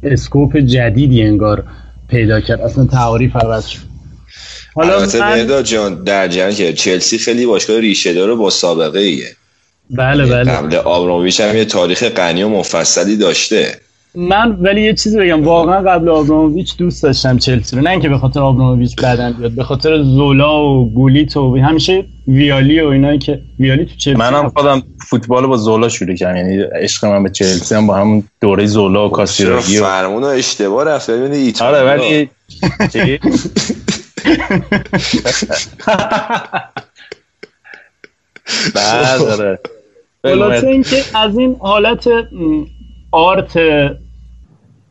اسکوپ 0.03 0.57
جدیدی 0.57 1.23
انگار 1.23 1.63
پیدا 2.09 2.39
کرد. 2.39 2.61
اصلا 2.61 2.85
تعاریف 2.85 3.35
عوض 3.35 3.65
شد. 3.65 3.79
حالا 4.75 4.93
البته 4.93 5.63
جان 5.63 6.03
در 6.03 6.27
جریان 6.27 6.53
که 6.53 6.73
چلسی 6.73 7.17
خیلی 7.17 7.45
باشگاه 7.45 7.79
ریشه 7.79 8.13
داره 8.13 8.35
با 8.35 8.49
سابقه 8.49 8.99
ایه 8.99 9.27
بله 9.89 10.25
بله. 10.25 10.51
قبل 10.51 10.75
آبراموویچ 10.75 11.41
هم 11.41 11.57
یه 11.57 11.65
تاریخ 11.65 12.03
غنی 12.03 12.43
و 12.43 12.49
مفصلی 12.49 13.17
داشته. 13.17 13.79
من 14.17 14.51
ولی 14.61 14.81
یه 14.81 14.93
چیزی 14.93 15.17
بگم 15.17 15.43
واقعا 15.43 15.81
قبل 15.81 16.09
آبراموویچ 16.09 16.77
دوست 16.77 17.03
داشتم 17.03 17.37
چلسی 17.37 17.75
رو. 17.75 17.81
نه 17.81 17.89
اینکه 17.89 18.09
به 18.09 18.17
خاطر 18.17 18.39
آبراموویچ 18.39 18.95
بدن 18.95 19.33
بیاد 19.33 19.51
به 19.51 19.63
خاطر 19.63 20.03
زولا 20.03 20.65
و 20.65 20.93
گولیت 20.93 21.37
و 21.37 21.57
همیشه 21.57 22.05
ویالی 22.27 22.81
و 22.81 22.87
اینایی 22.87 23.19
که 23.19 23.41
ویالی 23.59 23.85
تو 23.85 23.95
چلسی 23.95 24.17
منم 24.17 24.49
خودم 24.49 24.83
فوتبال 25.09 25.47
با 25.47 25.57
زولا 25.57 25.89
شروع 25.89 26.15
کردم. 26.15 26.37
یعنی 26.37 26.61
عشق 26.61 27.05
من 27.05 27.23
به 27.23 27.29
چلسی 27.29 27.75
هم 27.75 27.87
با 27.87 27.95
همون 27.95 28.23
دوره 28.41 28.65
زولا 28.65 29.07
و 29.07 29.11
کاسیراگی 29.11 29.77
و 29.77 29.83
فرمون 29.83 30.23
و 30.23 30.27
اشتباه 30.27 30.83
رفت؟ 30.83 31.11
ببین 31.11 31.31
ایتالیا. 31.31 31.79
آره 31.79 31.87
ولی 31.87 32.29
آره. 39.31 39.59
خلاصه 40.23 40.67
اینکه 40.67 41.03
از 41.13 41.37
این 41.37 41.55
حالت 41.59 42.07
آرت 43.11 43.57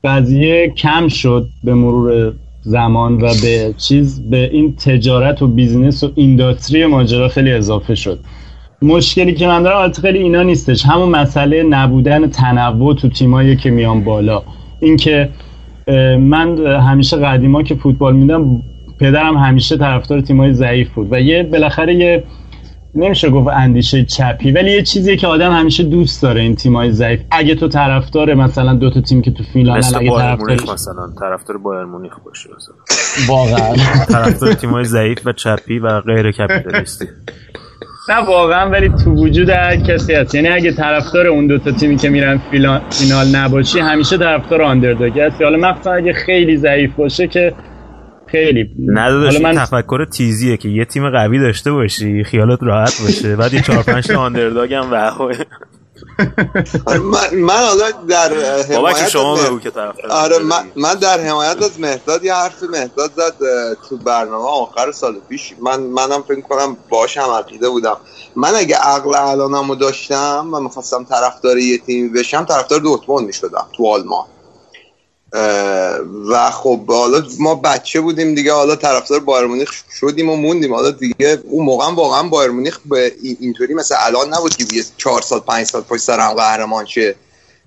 قضیه 0.07 0.69
کم 0.69 1.09
شد 1.09 1.49
به 1.65 1.75
مرور 1.75 2.33
زمان 2.61 3.15
و 3.15 3.27
به 3.43 3.75
چیز 3.79 4.31
به 4.31 4.51
این 4.53 4.77
تجارت 4.77 5.43
و 5.43 5.47
بیزینس 5.47 6.05
و 6.05 6.11
اینداستری 6.15 6.87
ماجرا 6.87 7.29
خیلی 7.29 7.53
اضافه 7.53 7.95
شد. 7.95 8.19
مشکلی 8.83 9.35
که 9.35 9.47
من 9.47 9.63
دارم 9.63 9.93
خیلی 9.93 10.19
اینا 10.19 10.43
نیستش. 10.43 10.87
همون 10.87 11.09
مسئله 11.09 11.63
نبودن 11.63 12.31
تنوع 12.31 12.95
تو 12.95 13.09
تیمایی 13.09 13.57
که 13.57 13.71
میان 13.71 14.05
بالا. 14.05 14.43
اینکه 14.81 15.29
من 16.19 16.67
همیشه 16.67 17.17
قدیما 17.17 17.63
که 17.63 17.75
فوتبال 17.75 18.17
میدم 18.17 18.63
پدرم 19.01 19.37
همیشه 19.37 19.77
طرفدار 19.77 20.21
تیمای 20.21 20.53
ضعیف 20.53 20.89
بود 20.91 21.09
و 21.11 21.21
یه 21.21 21.43
بالاخره 21.43 21.95
یه 21.95 22.25
نمیشه 22.97 23.31
گفت 23.31 23.49
اندیشه 23.49 24.05
چپی 24.05 24.53
ولی 24.53 24.71
یه 24.71 24.83
چیزی 24.83 25.17
که 25.17 25.27
آدم 25.27 25.53
همیشه 25.53 25.83
دوست 25.83 26.23
داره 26.23 26.41
این 26.41 26.57
تیمای 26.57 26.93
ضعیف. 26.93 27.21
اگه 27.31 27.55
تو 27.55 27.69
طرفدار 27.69 28.35
مثلا 28.35 28.75
دو 28.75 28.91
تا 28.91 29.01
تیم 29.01 29.23
که 29.23 29.31
تو 29.31 29.45
فینال 29.53 29.83
اگه 29.97 30.11
طرفدار 30.17 30.75
مثلا 30.75 31.09
طرفدار 31.21 31.59
بایر 31.59 31.85
مونیخ 31.85 32.13
باشه 32.25 32.49
مثلا. 32.57 32.75
واقعا. 33.29 33.75
طرفدار 34.09 34.53
تیمای 34.53 34.85
ضعیف 34.85 35.27
و 35.27 35.33
چپی 35.33 35.79
و 35.79 36.01
غیر 36.01 36.31
کپیتالیستی. 36.31 37.07
نه 38.09 38.27
واقعا 38.27 38.71
ولی 38.71 38.89
تو 38.89 39.11
وجود 39.11 39.49
هر 39.49 39.77
کسی 39.77 40.15
هست. 40.15 40.35
یعنی 40.35 40.49
اگه 40.49 40.73
طرفدار 40.73 41.27
اون 41.27 41.47
دو 41.47 41.59
تا 41.59 41.73
تیمی 41.73 41.97
که 41.97 42.09
میرن 42.09 42.41
فینال 42.91 43.37
نباشی 43.37 43.81
همیشه 43.81 44.19
طرفدار 44.19 44.63
آندرداگ 44.63 45.21
هستی. 45.21 45.45
حالا 45.45 45.71
مثلا 45.71 45.93
اگه 45.93 46.13
خیلی 46.13 46.57
ضعیف 46.57 46.95
باشه 46.95 47.29
که 47.29 47.55
خیلی 48.27 48.71
نداداش 48.87 49.41
من... 49.41 49.55
تفکر 49.55 50.05
تیزیه 50.05 50.57
که 50.57 50.69
یه 50.69 50.85
تیم 50.85 51.11
قوی 51.11 51.39
داشته 51.39 51.73
باشی 51.73 52.25
خیالت 52.25 52.59
راحت 52.63 53.03
باشه 53.03 53.37
بعد 53.37 53.55
یه 53.55 53.63
چهار 53.63 53.83
پنج 53.83 54.07
تا 54.07 54.21
آندرداگ 54.21 54.75
هم 54.75 54.91
من 56.87 57.35
من 57.35 57.55
حالا 57.55 57.91
در 58.09 58.33
حمایت 58.71 59.09
شما 59.09 59.37
بگو 59.37 59.59
که 59.59 59.73
آره 60.11 60.39
من, 60.39 60.65
من 60.77 60.95
در 60.95 61.21
حمایت 61.21 61.63
از 61.63 61.81
مهداد 61.81 62.25
یه 62.25 62.35
حرف 62.35 62.63
مهداد 62.63 63.11
زد 63.17 63.35
تو 63.89 63.97
برنامه 63.97 64.49
آخر 64.49 64.93
سال 64.93 65.17
پیش. 65.29 65.55
من 65.63 65.81
منم 65.81 66.23
فکر 66.23 66.41
کنم 66.41 66.77
باش 66.89 67.17
هم 67.17 67.31
عقیده 67.31 67.69
بودم. 67.69 67.97
من 68.37 68.55
اگه 68.55 68.77
عقل 68.77 69.15
الانمو 69.15 69.75
داشتم 69.75 70.49
و 70.53 70.61
می‌خواستم 70.61 71.05
طرفدار 71.05 71.59
یه 71.59 71.79
تیم 71.79 72.13
بشم 72.13 72.45
طرفدار 72.45 72.81
دورتموند 72.81 73.27
می‌شدم 73.27 73.67
تو 73.77 73.87
آلمان. 73.87 74.25
و 76.29 76.51
خب 76.51 76.87
حالا 76.87 77.23
ما 77.39 77.55
بچه 77.55 78.01
بودیم 78.01 78.35
دیگه 78.35 78.53
حالا 78.53 78.77
طرفدار 78.77 79.21
بایر 79.21 79.47
مونیخ 79.47 79.71
شدیم 80.01 80.31
و 80.31 80.37
موندیم. 80.37 80.75
حالا 80.75 80.91
دیگه 80.91 81.39
اون 81.45 81.65
موقع 81.65 81.95
واقعا 81.95 82.23
بایر 82.23 82.51
مونیخ 82.51 82.79
به 82.87 83.13
اینطوری 83.41 83.75
مثل 83.75 83.95
الان 83.99 84.35
نبود 84.35 84.57
که 84.57 84.65
یه 84.73 84.85
چهار 84.97 85.23
سال 85.23 85.41
پنج 85.41 85.67
سال 85.67 85.83
پشت 85.83 86.03
سر 86.03 86.21
هم 86.21 86.35
قهرمان 86.35 86.87
شه. 86.87 87.15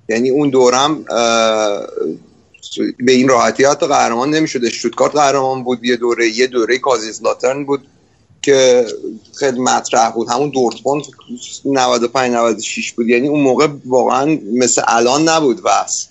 یعنی 0.10 0.30
اون 0.30 0.50
دورم 0.50 1.04
به 3.00 3.12
این 3.12 3.28
راحتی 3.28 3.66
حتی 3.66 3.88
قهرمان 3.88 4.30
نمی‌شد 4.30 4.66
اشتوتگارت 4.66 5.16
قهرمان 5.16 5.64
بود 5.64 5.84
یه 5.84 5.96
دوره 5.96 6.30
یه 6.30 6.48
دوره 6.48 6.78
کازیزلاترن 6.78 7.66
بود 7.66 7.88
که 8.42 8.86
خیلی 9.40 9.60
مطرح 9.60 10.12
بود. 10.12 10.30
همون 10.30 10.50
دورتموند 10.50 11.04
95 11.66 12.34
96 12.34 12.94
بود. 12.94 13.08
یعنی 13.08 13.28
اون 13.28 13.42
موقع 13.42 13.68
واقعا 13.86 14.40
مثل 14.54 14.82
الان 14.88 15.30
نبود 15.30 15.64
بس 15.64 16.09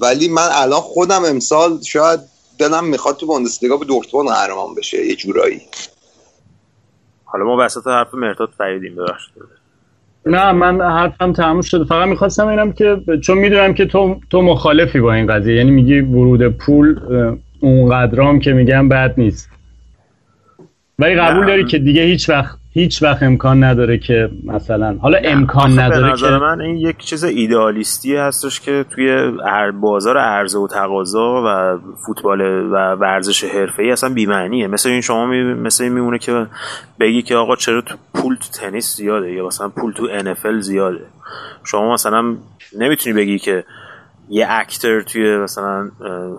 ولی 0.00 0.28
من 0.28 0.48
الان 0.52 0.80
خودم 0.80 1.24
امسال 1.24 1.70
شاید 1.82 2.20
دلم 2.58 2.84
می‌خواد 2.84 3.16
تو 3.16 3.26
بوندسلیگا 3.26 3.76
به 3.76 3.84
دورتموند 3.84 4.28
قهرمان 4.28 4.74
بشه 4.74 5.06
یه 5.06 5.16
جورایی. 5.16 5.60
حالا 7.24 7.44
ما 7.44 7.56
وسط 7.64 7.86
حرف 7.86 8.14
مرتاد 8.14 8.48
فریدیم 8.58 8.96
ببخشید. 8.96 9.32
نه 10.26 10.52
من 10.52 10.80
حرفم 10.80 11.32
تموم 11.32 11.62
شده. 11.62 11.84
فقط 11.84 12.08
می‌خواستم 12.08 12.46
اینم 12.46 12.72
که 12.72 12.96
چون 13.22 13.38
می‌دونم 13.38 13.74
که 13.74 13.86
تو 13.86 14.20
تو 14.30 14.42
مخالفی 14.42 15.00
با 15.00 15.12
این 15.12 15.26
قضیه 15.26 15.56
یعنی 15.56 15.70
میگی 15.70 16.00
ورود 16.00 16.48
پول 16.48 17.00
اونقدرام 17.60 18.40
که 18.40 18.52
میگم 18.52 18.88
بد 18.88 19.14
نیست. 19.16 19.48
ولی 20.98 21.14
قبول 21.14 21.46
داری 21.46 21.64
که 21.64 21.78
دیگه 21.78 22.02
هیچ 22.02 22.28
وقت 22.28 22.58
هیچ 22.76 23.02
وقت 23.02 23.22
امکان 23.22 23.64
نداره 23.64 23.98
که 23.98 24.30
مثلا 24.44 24.96
حالا 25.02 25.18
امکان 25.24 25.78
نداره 25.78 26.12
نظر 26.12 26.38
من 26.38 26.60
این 26.60 26.76
یک 26.76 26.98
چیز 26.98 27.24
ایدئالیستی 27.24 28.16
هستش 28.16 28.60
که 28.60 28.84
توی 28.90 29.32
بازار 29.80 30.18
عرضه 30.18 30.58
و 30.58 30.68
تقاضا 30.68 31.42
و 31.46 31.78
فوتبال 32.06 32.40
و 32.40 32.94
ورزش 32.94 33.44
ای 33.78 33.90
اصلا 33.90 34.14
بی‌معنیه. 34.14 34.66
مثل 34.66 34.88
این 34.88 35.00
شما 35.00 35.26
می... 35.26 35.54
مثل 35.54 35.84
این 35.84 35.92
میمونه 35.92 36.18
که 36.18 36.46
بگی 37.00 37.22
که 37.22 37.36
آقا 37.36 37.56
چرا 37.56 37.80
تو 37.80 37.94
پول 38.14 38.36
تو 38.36 38.60
تنیس 38.60 38.96
زیاده 38.96 39.32
یا 39.32 39.46
مثلا 39.46 39.68
پول 39.68 39.92
تو 39.92 40.08
NFL 40.20 40.60
زیاده. 40.60 41.04
شما 41.64 41.92
مثلا 41.92 42.36
نمی‌تونی 42.78 43.16
بگی 43.16 43.38
که 43.38 43.64
یه 44.28 44.46
اکتر 44.50 45.00
توی 45.00 45.36
مثلا 45.36 45.90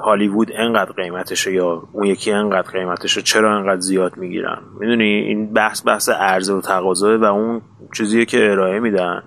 هالیوود 0.06 0.52
انقدر 0.54 0.92
قیمتشه 0.92 1.54
یا 1.54 1.84
اون 1.92 2.06
یکی 2.06 2.32
انقدر 2.32 2.72
قیمتشه 2.72 3.22
چرا 3.22 3.58
انقدر 3.58 3.80
زیاد 3.80 4.18
می‌گیرن؟ 4.18 4.58
می‌دونی 4.80 5.04
این 5.04 5.54
بحث 5.54 5.88
بحث 5.88 6.10
عرضه 6.10 6.54
و 6.54 6.62
تقاضا 6.62 7.20
و 7.20 7.24
اون 7.24 7.62
چیزیه 7.94 8.26
که 8.26 8.52
ارائه 8.52 8.80
میدن. 8.80 9.24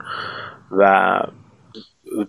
و 0.70 1.12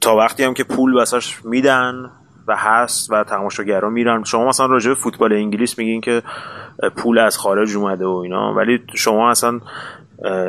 تا 0.01 0.15
وقتی 0.15 0.43
هم 0.43 0.53
که 0.53 0.63
پول 0.63 0.93
واسش 0.93 1.45
میدن 1.45 2.11
و 2.47 2.55
هست 2.57 3.11
و 3.11 3.23
تماشاگرها 3.23 3.89
میرن 3.89 4.23
شما 4.23 4.47
مثلا 4.47 4.65
راجع 4.65 4.89
به 4.89 4.95
فوتبال 4.95 5.33
انگلیس 5.33 5.77
میگین 5.77 6.01
که 6.01 6.23
پول 6.97 7.19
از 7.19 7.37
خارج 7.37 7.75
اومده 7.75 8.05
و 8.05 8.15
اینا 8.15 8.53
ولی 8.53 8.79
شما 8.95 9.31
اصلا 9.31 9.59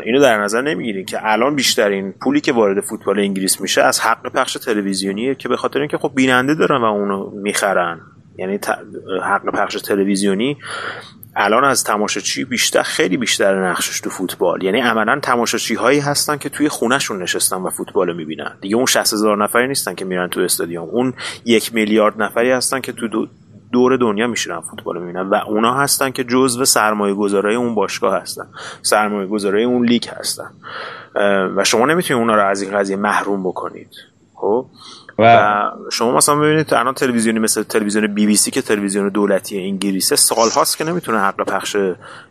اینو 0.05 0.21
در 0.21 0.39
نظر 0.39 0.63
نمی‌گیرین 0.63 1.05
که 1.05 1.19
الان 1.23 1.55
بیشترین 1.57 2.15
پولی 2.23 2.41
که 2.41 2.53
وارد 2.53 2.85
فوتبال 2.85 3.19
انگلیس 3.19 3.61
میشه 3.61 3.83
از 3.83 4.01
حق 4.01 4.33
پخش 4.33 4.53
تلویزیونیه 4.53 5.35
که 5.35 5.49
به 5.49 5.57
خاطر 5.57 5.79
اینکه 5.79 5.99
خب 5.99 6.13
بیننده 6.15 6.55
دارن 6.55 6.81
و 6.81 6.85
اونو 6.85 7.31
می‌خرن. 7.31 8.01
یعنی 8.39 8.59
حق 9.23 9.51
پخش 9.55 9.75
تلویزیونی 9.75 10.57
الان 11.37 11.65
از 11.65 11.85
تماشاچی 11.85 12.45
بیشتر 12.45 12.83
خیلی 12.83 13.17
بیشتر 13.17 13.71
نقشش 13.71 14.01
تو 14.01 14.11
فوتبال. 14.11 14.63
یعنی 14.63 14.81
عملا 14.81 15.21
تماشاچی 15.23 15.75
هایی 15.75 16.01
هستن 16.01 16.37
که 16.37 16.49
توی 16.49 16.69
خونهشون 16.69 17.23
نشستن 17.23 17.57
و 17.57 17.71
فوتبال 17.71 18.09
رو 18.09 18.15
می‌بینن. 18.15 18.59
دیگه 18.61 18.77
اون 18.77 18.87
60 18.87 19.13
هزار 19.13 19.45
نفری 19.45 19.69
نیستن 19.69 19.95
که 19.95 20.05
میرن 20.05 20.29
تو 20.29 20.41
استادیوم. 20.41 20.89
اون 20.89 21.15
یک 21.45 21.75
میلیارد 21.75 22.23
نفری 22.23 22.51
هستن 22.51 22.81
که 22.81 22.93
تو 22.93 23.27
دور 23.73 23.97
دنیا 23.97 24.27
میشینن 24.27 24.61
فوتبال 24.61 24.99
می‌بینن 24.99 25.29
و 25.29 25.35
اونا 25.35 25.75
هستن 25.75 26.11
که 26.11 26.25
جزو 26.25 26.65
سرمایه 26.65 27.15
گذارای 27.15 27.55
اون 27.55 27.75
باشگاه 27.75 28.21
هستن 28.21 28.47
سرمایه 28.83 29.27
گذارای 29.27 29.65
اون 29.65 29.87
لیگ 29.87 30.09
هستن. 30.09 30.51
و 31.57 31.65
شما 31.65 31.87
نمی‌تونید 31.87 32.21
اونا 32.21 32.35
رو 32.35 32.47
از 32.47 32.63
این 32.63 32.79
قضیه 32.79 32.97
محروم 32.97 33.43
بکنید. 33.43 33.89
خب؟ 34.35 34.67
و 35.19 35.71
شما 35.93 36.17
مثلا 36.17 36.37
ببینید 36.37 36.75
الان 36.75 36.95
تلویزیونی 36.95 37.39
مثل 37.39 37.63
تلویزیون 37.63 38.07
بی 38.07 38.27
بی 38.27 38.37
سی 38.37 38.51
که 38.51 38.63
تلویزیون 38.63 39.09
دولتی 39.09 39.59
انگلیسه 39.59 40.17
سال 40.17 40.49
هاست 40.51 40.79
که 40.79 40.85
نمی‌تونه 40.85 41.19
حق 41.19 41.37
پخش 41.37 41.77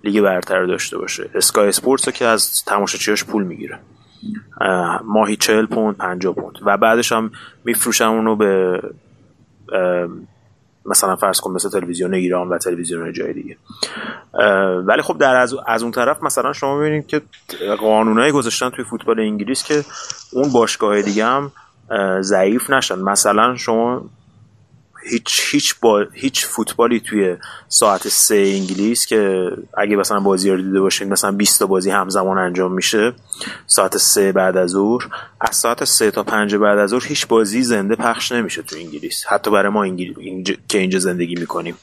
لیگ 0.04 0.22
برتر 0.22 0.66
داشته 0.66 0.98
باشه. 0.98 1.30
اسکای 1.36 1.70
اسپورتس 1.70 2.10
که 2.10 2.26
از 2.26 2.64
تماشاچیاش 2.66 3.24
پول 3.24 3.44
می‌گیره. 3.44 3.80
ماهی 5.04 5.36
40 5.36 5.66
پوند 5.66 5.98
50 5.98 6.34
پوند. 6.34 6.56
و 6.66 6.78
بعدش 6.78 7.12
هم 7.12 7.32
میفروشن 7.66 8.06
اونو 8.06 8.36
به 8.36 8.82
مثلا 10.86 11.16
فرض 11.16 11.40
کن 11.40 11.52
مثل 11.52 11.70
تلویزیون 11.70 12.14
ایران 12.14 12.50
و 12.50 12.58
تلویزیون 12.58 13.14
جای 13.14 13.34
دیگه. 13.34 13.58
ولی 14.86 15.02
خب 15.02 15.18
در 15.18 15.36
از, 15.36 15.56
از 15.68 15.84
اون 15.84 15.92
طرف 15.92 16.24
مثلا 16.24 16.54
شما 16.54 16.78
ببینید 16.78 17.08
که 17.08 17.22
قانونایی 17.80 18.32
گذاشتن 18.32 18.70
توی 18.70 18.86
فوتبال 18.86 19.20
انگلیس 19.20 19.64
که 19.64 19.84
اون 20.34 20.52
باشگاه 20.52 21.02
دیگه 21.02 21.26
هم 21.26 21.52
ضعیف 22.22 22.70
نشن. 22.70 23.00
مثلا 23.00 23.56
شما 23.56 24.02
هیچ 25.04 25.42
هیچ 25.52 25.76
با 25.82 26.06
هیچ 26.14 26.46
فوتبالی 26.46 27.00
توی 27.00 27.36
ساعت 27.68 28.08
سه 28.08 28.36
انگلیس 28.36 29.06
که 29.06 29.52
اگه 29.78 29.96
مثلا 29.96 30.20
بازی 30.20 30.50
رو 30.50 30.62
دیده 30.62 30.82
باشین 30.82 31.10
مثلا 31.10 31.32
20 31.32 31.60
تا 31.60 31.66
بازی 31.66 31.90
همزمان 31.90 32.38
انجام 32.38 32.74
میشه 32.74 33.14
ساعت 33.68 33.98
سه 33.98 34.32
بعد 34.32 34.58
از 34.58 34.70
ظهر. 34.70 35.08
از 35.42 35.56
ساعت 35.56 35.84
سه 35.84 36.12
تا 36.12 36.24
پنج 36.24 36.56
بعد 36.56 36.78
از 36.78 36.90
ظهر 36.90 37.08
هیچ 37.08 37.28
بازی 37.28 37.62
زنده 37.62 37.96
پخش 37.96 38.32
نمیشه 38.32 38.62
تو 38.62 38.76
انگلیس 38.76 39.26
حتی 39.28 39.52
برای 39.52 39.72
ما 39.72 39.84
انگلیس 39.84 40.58
که 40.68 40.78
اینجا 40.78 41.00
زندگی 41.00 41.36
می‌کنیم. 41.36 41.78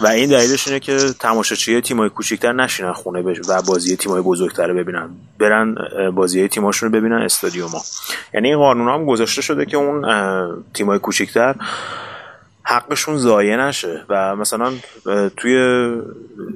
و 0.00 0.06
این 0.06 0.30
دلیلش 0.30 0.66
اینه 0.66 0.80
که 0.80 0.98
تماشاچی 1.20 1.80
تیمای 1.80 2.08
کوچیکتر 2.08 2.52
نشینن 2.52 2.92
خونه 2.92 3.22
بش 3.22 3.40
و 3.48 3.62
بازی 3.62 3.96
تیمای 3.96 4.22
بزرگتر 4.22 4.72
ببینن. 4.72 5.10
برن 5.38 5.74
بازی 6.14 6.48
تیماشون 6.48 6.92
رو 6.92 7.00
ببینن 7.00 7.16
استادیوما 7.22 7.82
یعنی 8.34 8.48
این 8.48 8.58
قانون 8.58 8.88
هم 8.88 9.06
گذاشته 9.06 9.42
شده 9.42 9.66
که 9.66 9.76
اون 9.76 10.04
تیمای 10.74 10.98
کوچیکتر 10.98 11.54
حقشون 12.70 13.16
ضایع 13.16 13.56
نشه 13.56 14.04
و 14.08 14.36
مثلا 14.36 14.72
توی 15.36 15.56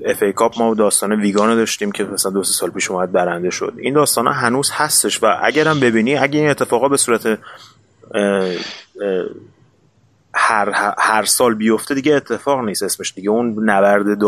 اف 0.04 0.22
ای 0.22 0.32
کاپ 0.32 0.58
ما 0.58 0.74
داستان 0.74 1.12
ویگان 1.20 1.54
داشتیم 1.54 1.92
که 1.92 2.04
مثلا 2.04 2.32
دو 2.32 2.42
سال 2.42 2.70
پیش 2.70 2.90
اومد 2.90 3.12
برنده 3.12 3.50
شد. 3.50 3.74
این 3.78 3.94
داستان 3.94 4.28
هنوز 4.28 4.70
هستش 4.72 5.22
و 5.22 5.36
اگرم 5.42 5.80
ببینی 5.80 6.16
اگه 6.16 6.38
این 6.40 6.50
اتفاقا 6.50 6.88
به 6.88 6.96
صورت 6.96 7.38
هر, 10.34 10.94
هر 10.98 11.24
سال 11.24 11.54
بیفته 11.54 11.94
دیگه 11.94 12.14
اتفاق 12.14 12.64
نیست 12.64 12.82
اسمش 12.82 13.12
دیگه. 13.14 13.30
اون 13.30 13.70
نبرد 13.70 14.18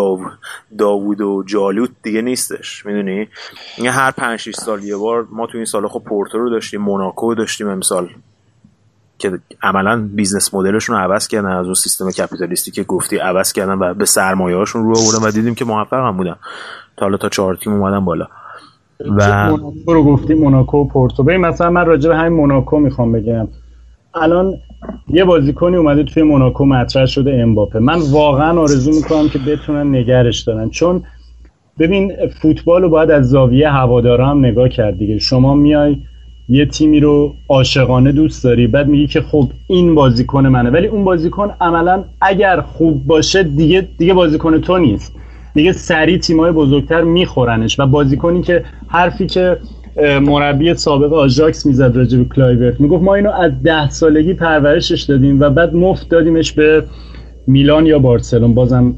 داوود 0.79 1.21
و 1.21 1.43
جالوت 1.47 1.91
دیگه 2.03 2.23
نیستش. 2.23 2.87
می‌دونی؟ 2.87 3.29
هر 3.87 4.11
پنج 4.11 4.41
6 4.41 4.55
سال 4.55 4.85
یه 4.85 4.97
بار 4.97 5.27
ما 5.31 5.47
تو 5.47 5.57
این 5.57 5.65
سال 5.65 5.89
خب 5.89 6.03
پورتو 6.07 6.39
رو 6.39 6.51
داشتیم 6.51 6.81
موناکو 6.81 7.35
داشتیم 7.35 7.69
امسال. 7.69 8.11
که 9.25 9.39
عملا 9.63 10.09
business 10.15 10.55
model 10.55 10.78
شون 10.78 10.97
رو 10.97 11.03
عوض 11.03 11.29
کردن 11.29 11.49
از 11.49 11.65
اون 11.65 11.75
سیستم 11.75 12.11
کپیتالیستی 12.11 12.71
که 12.71 12.83
گفتی 12.83 13.17
عوض 13.17 13.53
کردن 13.53 13.79
و 13.79 13.95
به 13.95 14.05
سرمایه 14.05 14.57
هاشون 14.57 14.83
رو 14.85 14.99
آوردن 14.99 15.29
و 15.29 15.31
دیدیم 15.31 15.55
که 15.55 15.65
موفق 15.65 16.07
هم 16.07 16.17
بودن. 16.17 16.37
تا 16.97 17.07
حالا 17.07 17.17
تا 17.17 17.29
چهار 17.29 17.57
تیم 17.57 17.73
اومدن 17.73 18.05
بالا. 18.05 18.27
و 19.17 19.51
موناکو 19.51 19.95
رو 19.95 20.05
گفتی؟ 20.05 20.35
موناکو 20.35 20.79
و 20.79 20.89
پورتو. 20.89 21.23
ببین 21.23 21.41
مثلا 21.41 21.71
من 21.71 21.87
راجع 21.87 22.09
به 22.09 22.17
همین 22.17 22.33
موناکو 22.33 22.79
می‌خوام 22.79 23.13
بگم. 23.13 23.49
الان 24.15 24.55
یه 25.09 25.25
بازیکنی 25.25 25.77
اومده 25.77 26.05
توی 26.05 26.23
موناکو 26.23 26.67
مطرح 26.67 27.07
شده 27.07 27.39
امباپه. 27.43 27.79
من 27.79 27.99
واقعا 28.13 28.61
آرزو 28.61 28.91
می‌کنم 28.91 29.29
که 29.29 29.39
بتونن 29.39 29.97
نگهش 29.97 30.41
دارن. 30.41 30.71
چون 30.71 31.03
ببین 31.79 32.13
فوتبال 32.43 32.83
رو 32.83 32.89
باید 32.89 33.11
از 33.11 33.29
زاویه 33.31 33.71
هوادارا 33.71 34.27
هم 34.27 34.39
نگاه 34.39 34.69
کرد 34.69 34.99
دیگه. 34.99 35.19
شما 35.19 35.55
میای 35.55 35.97
یه 36.49 36.67
تیمی 36.67 37.01
رو 37.01 37.35
عاشقانه 37.49 38.13
دوست 38.13 38.45
داری 38.45 38.67
بعد 38.67 38.89
میگی 38.89 39.07
که 39.07 39.21
خب 39.21 39.49
این 39.67 39.95
بازیکن 39.95 40.47
منه. 40.47 40.71
ولی 40.71 40.87
اون 40.87 41.05
بازیکن 41.05 41.51
عملا 41.61 42.05
اگر 42.21 42.61
خوب 42.61 43.07
باشه 43.07 43.43
دیگه 43.43 43.89
دیگه 43.99 44.15
بازیکن 44.15 44.61
تو 44.61 44.79
نیست. 44.79 45.13
دیگه 45.55 45.73
سری 45.73 46.19
تیمای 46.19 46.53
بزرگتر 46.53 47.03
میخورنش. 47.03 47.81
و 47.81 47.87
بازیکنی 47.87 48.43
که 48.43 48.65
حرفی 48.89 49.27
که 49.27 49.57
مربی 50.21 50.75
سابق 50.75 51.13
آژاکس 51.13 51.67
می‌زد 51.67 51.97
راجع 51.97 52.19
به 52.19 52.25
کلایورت 52.25 52.81
می‌گفت 52.81 53.03
ما 53.03 53.15
اینو 53.15 53.31
از 53.31 53.63
ده 53.63 53.91
سالگی 53.91 54.35
پرورشش 54.35 55.03
دادیم 55.03 55.41
و 55.41 55.51
بعد 55.51 55.75
مفت 55.75 56.09
دادیمش 56.09 56.53
به 56.53 56.85
میلان 57.47 57.87
یا 57.87 57.99
بارسلون. 57.99 58.55
بازم 58.55 58.95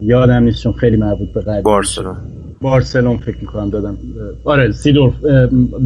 یادم 0.00 0.42
نیست 0.42 0.62
چون 0.62 0.72
خیلی 0.72 0.96
مربوط 0.96 1.28
به 1.34 1.40
قدیم. 1.40 1.62
بارسلون. 1.62 2.16
بارسلون 2.60 3.16
فکر 3.16 3.36
می‌کنم 3.40 3.70
دادم. 3.70 3.96
آره 4.44 4.72
سیدورف 4.72 5.12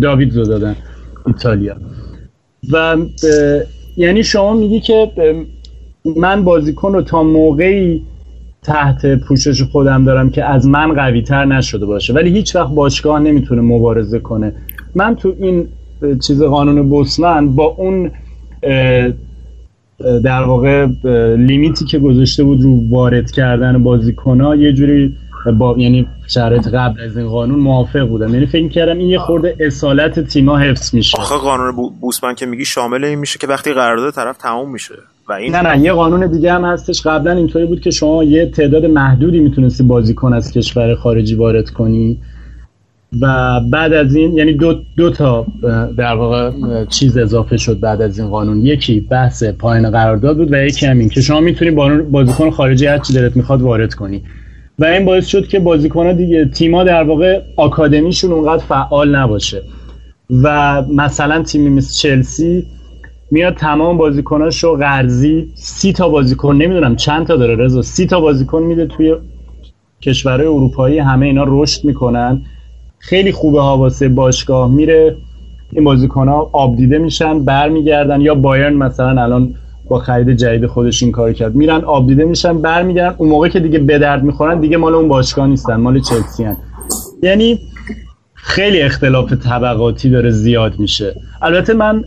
داوید 0.02 0.36
رو 0.36 0.44
دادن. 0.44 0.76
ایتالیا. 1.26 1.76
و 2.72 2.96
یعنی 3.96 4.24
شما 4.24 4.54
میگی 4.54 4.80
که 4.80 5.10
من 6.16 6.44
بازیکن 6.44 6.92
رو 6.92 7.02
تا 7.02 7.22
موقعی 7.22 8.02
تحت 8.62 9.06
پوشش 9.14 9.62
خودم 9.62 10.04
دارم 10.04 10.30
که 10.30 10.44
از 10.44 10.66
من 10.66 10.94
قوی 10.94 11.22
تر 11.22 11.44
نشده 11.44 11.86
باشه. 11.86 12.12
ولی 12.12 12.30
هیچ 12.30 12.56
وقت 12.56 12.74
باشگاه 12.74 13.20
نمی‌تونه 13.20 13.60
مبارزه 13.60 14.18
کنه. 14.18 14.52
من 14.94 15.16
تو 15.16 15.34
این 15.40 15.68
چیز 16.26 16.42
قانون 16.42 16.88
بوسمن 16.88 17.54
با 17.54 17.64
اون 17.64 18.10
در 20.24 20.42
واقع 20.42 20.86
لیمیتی 21.36 21.84
که 21.84 21.98
گذاشته 21.98 22.44
بود 22.44 22.62
رو 22.62 22.90
وارد 22.90 23.30
کردن 23.30 23.82
بازیکن 23.82 24.40
ها 24.40 24.56
یه 24.56 24.72
جوری 24.72 25.14
با 25.52 25.74
یعنی 25.78 26.06
شرایط 26.26 26.68
قبل 26.68 27.00
از 27.00 27.16
این 27.16 27.28
قانون 27.28 27.58
موافق 27.58 28.08
بودم. 28.08 28.34
یعنی 28.34 28.46
فکر 28.46 28.68
کردم 28.68 28.98
این 28.98 29.08
یه 29.08 29.18
خورده 29.18 29.56
اصالت 29.60 30.20
تیما 30.20 30.58
حفظ 30.58 30.94
میشه. 30.94 31.18
آخه 31.18 31.36
قانون 31.36 31.90
بوسمن 32.00 32.34
که 32.34 32.46
میگی 32.46 32.64
شامل 32.64 33.04
این 33.04 33.18
میشه 33.18 33.38
که 33.38 33.46
وقتی 33.46 33.72
قرارداد 33.72 34.14
طرف 34.14 34.36
تموم 34.36 34.72
میشه. 34.72 34.94
و 35.28 35.32
این 35.32 35.54
نه 35.54 35.62
نه 35.62 35.80
یه 35.80 35.92
قانون 35.92 36.26
دیگه 36.26 36.52
هم 36.52 36.64
هستش. 36.64 37.06
قبلا 37.06 37.32
اینطوری 37.32 37.66
بود 37.66 37.80
که 37.80 37.90
شما 37.90 38.24
یه 38.24 38.46
تعداد 38.46 38.84
محدودی 38.84 39.40
می‌تونستی 39.40 39.82
بازیکن 39.82 40.32
از 40.32 40.52
کشور 40.52 40.94
خارجی 40.94 41.34
وارد 41.34 41.70
کنی. 41.70 42.18
و 43.20 43.60
بعد 43.72 43.92
از 43.92 44.14
این 44.14 44.32
یعنی 44.32 44.52
دو, 44.52 44.74
دو 44.96 45.10
تا 45.10 45.46
در 45.98 46.14
واقع 46.14 46.50
چیز 46.84 47.18
اضافه 47.18 47.56
شد 47.56 47.80
بعد 47.80 48.02
از 48.02 48.18
این 48.18 48.28
قانون. 48.28 48.66
یکی 48.66 49.00
بحث 49.00 49.44
پایین 49.44 49.90
قرارداد 49.90 50.36
بود 50.36 50.52
و 50.52 50.56
یکی 50.56 50.86
همین 50.86 51.08
که 51.08 51.20
شما 51.20 51.40
می‌تونی 51.40 51.70
بازیکن 52.10 52.50
خارجی 52.50 52.86
هر 52.86 52.98
چی 52.98 53.12
دلت 53.12 53.36
می‌خواد 53.36 53.62
وارد 53.62 53.94
کنی. 53.94 54.22
و 54.78 54.84
این 54.84 55.04
باعث 55.04 55.26
شد 55.26 55.48
که 55.48 55.58
بازیکن‌ها 55.58 56.12
دیگه 56.12 56.44
تیما 56.44 56.84
در 56.84 57.02
واقع 57.02 57.40
آکادمیشون 57.56 58.32
اونقدر 58.32 58.64
فعال 58.64 59.16
نباشه. 59.16 59.62
و 60.42 60.82
مثلا 60.82 61.42
تیمی 61.42 61.70
مثل 61.70 61.94
چلسی 61.94 62.66
میاد 63.30 63.54
تمام 63.54 63.96
بازیکناشو 63.96 64.76
قرضی 64.76 65.48
سی 65.54 65.92
تا 65.92 66.08
بازیکن 66.08 66.56
نمی‌دونم 66.56 66.96
چند 66.96 67.26
تا 67.26 67.36
داره 67.36 67.56
رضا 67.56 67.82
سی 67.82 68.06
تا 68.06 68.20
بازیکن 68.20 68.62
میده 68.62 68.86
توی 68.86 69.14
کشورهای 70.02 70.46
اروپایی 70.46 70.98
همه 70.98 71.26
اینا 71.26 71.44
رشد 71.48 71.84
می‌کنن. 71.84 72.42
خیلی 72.98 73.32
خوبه 73.32 73.60
ها 73.60 73.78
واسه 73.78 74.08
باشگاه 74.08 74.70
میره 74.70 75.16
این 75.72 75.84
بازیکن 75.84 76.28
ها 76.28 76.50
آبدیده 76.52 76.98
میشن 76.98 77.44
برمیگردن 77.44 78.20
یا 78.20 78.34
بایرن 78.34 78.74
مثلا 78.74 79.22
الان 79.22 79.54
با 79.88 79.98
خرید 79.98 80.30
جدید 80.30 80.66
خودش 80.66 81.02
این 81.02 81.12
کار 81.12 81.32
کرد. 81.32 81.54
میرن 81.54 81.84
آبدیده 81.84 82.24
میشن 82.24 82.58
برمیگردن. 82.58 83.14
اون 83.18 83.28
موقع 83.28 83.48
که 83.48 83.60
دیگه 83.60 83.78
به 83.78 83.98
درد 83.98 84.22
می‌خورن 84.22 84.60
دیگه 84.60 84.76
مال 84.76 84.94
اون 84.94 85.08
باشگاه 85.08 85.46
نیستن 85.46 85.76
مال 85.76 86.00
چلسی 86.00 86.44
هن. 86.44 86.56
یعنی 87.22 87.58
خیلی 88.34 88.80
اختلاف 88.82 89.32
طبقاتی 89.32 90.10
داره 90.10 90.30
زیاد 90.30 90.78
میشه. 90.78 91.14
البته 91.42 91.74
من 91.74 92.04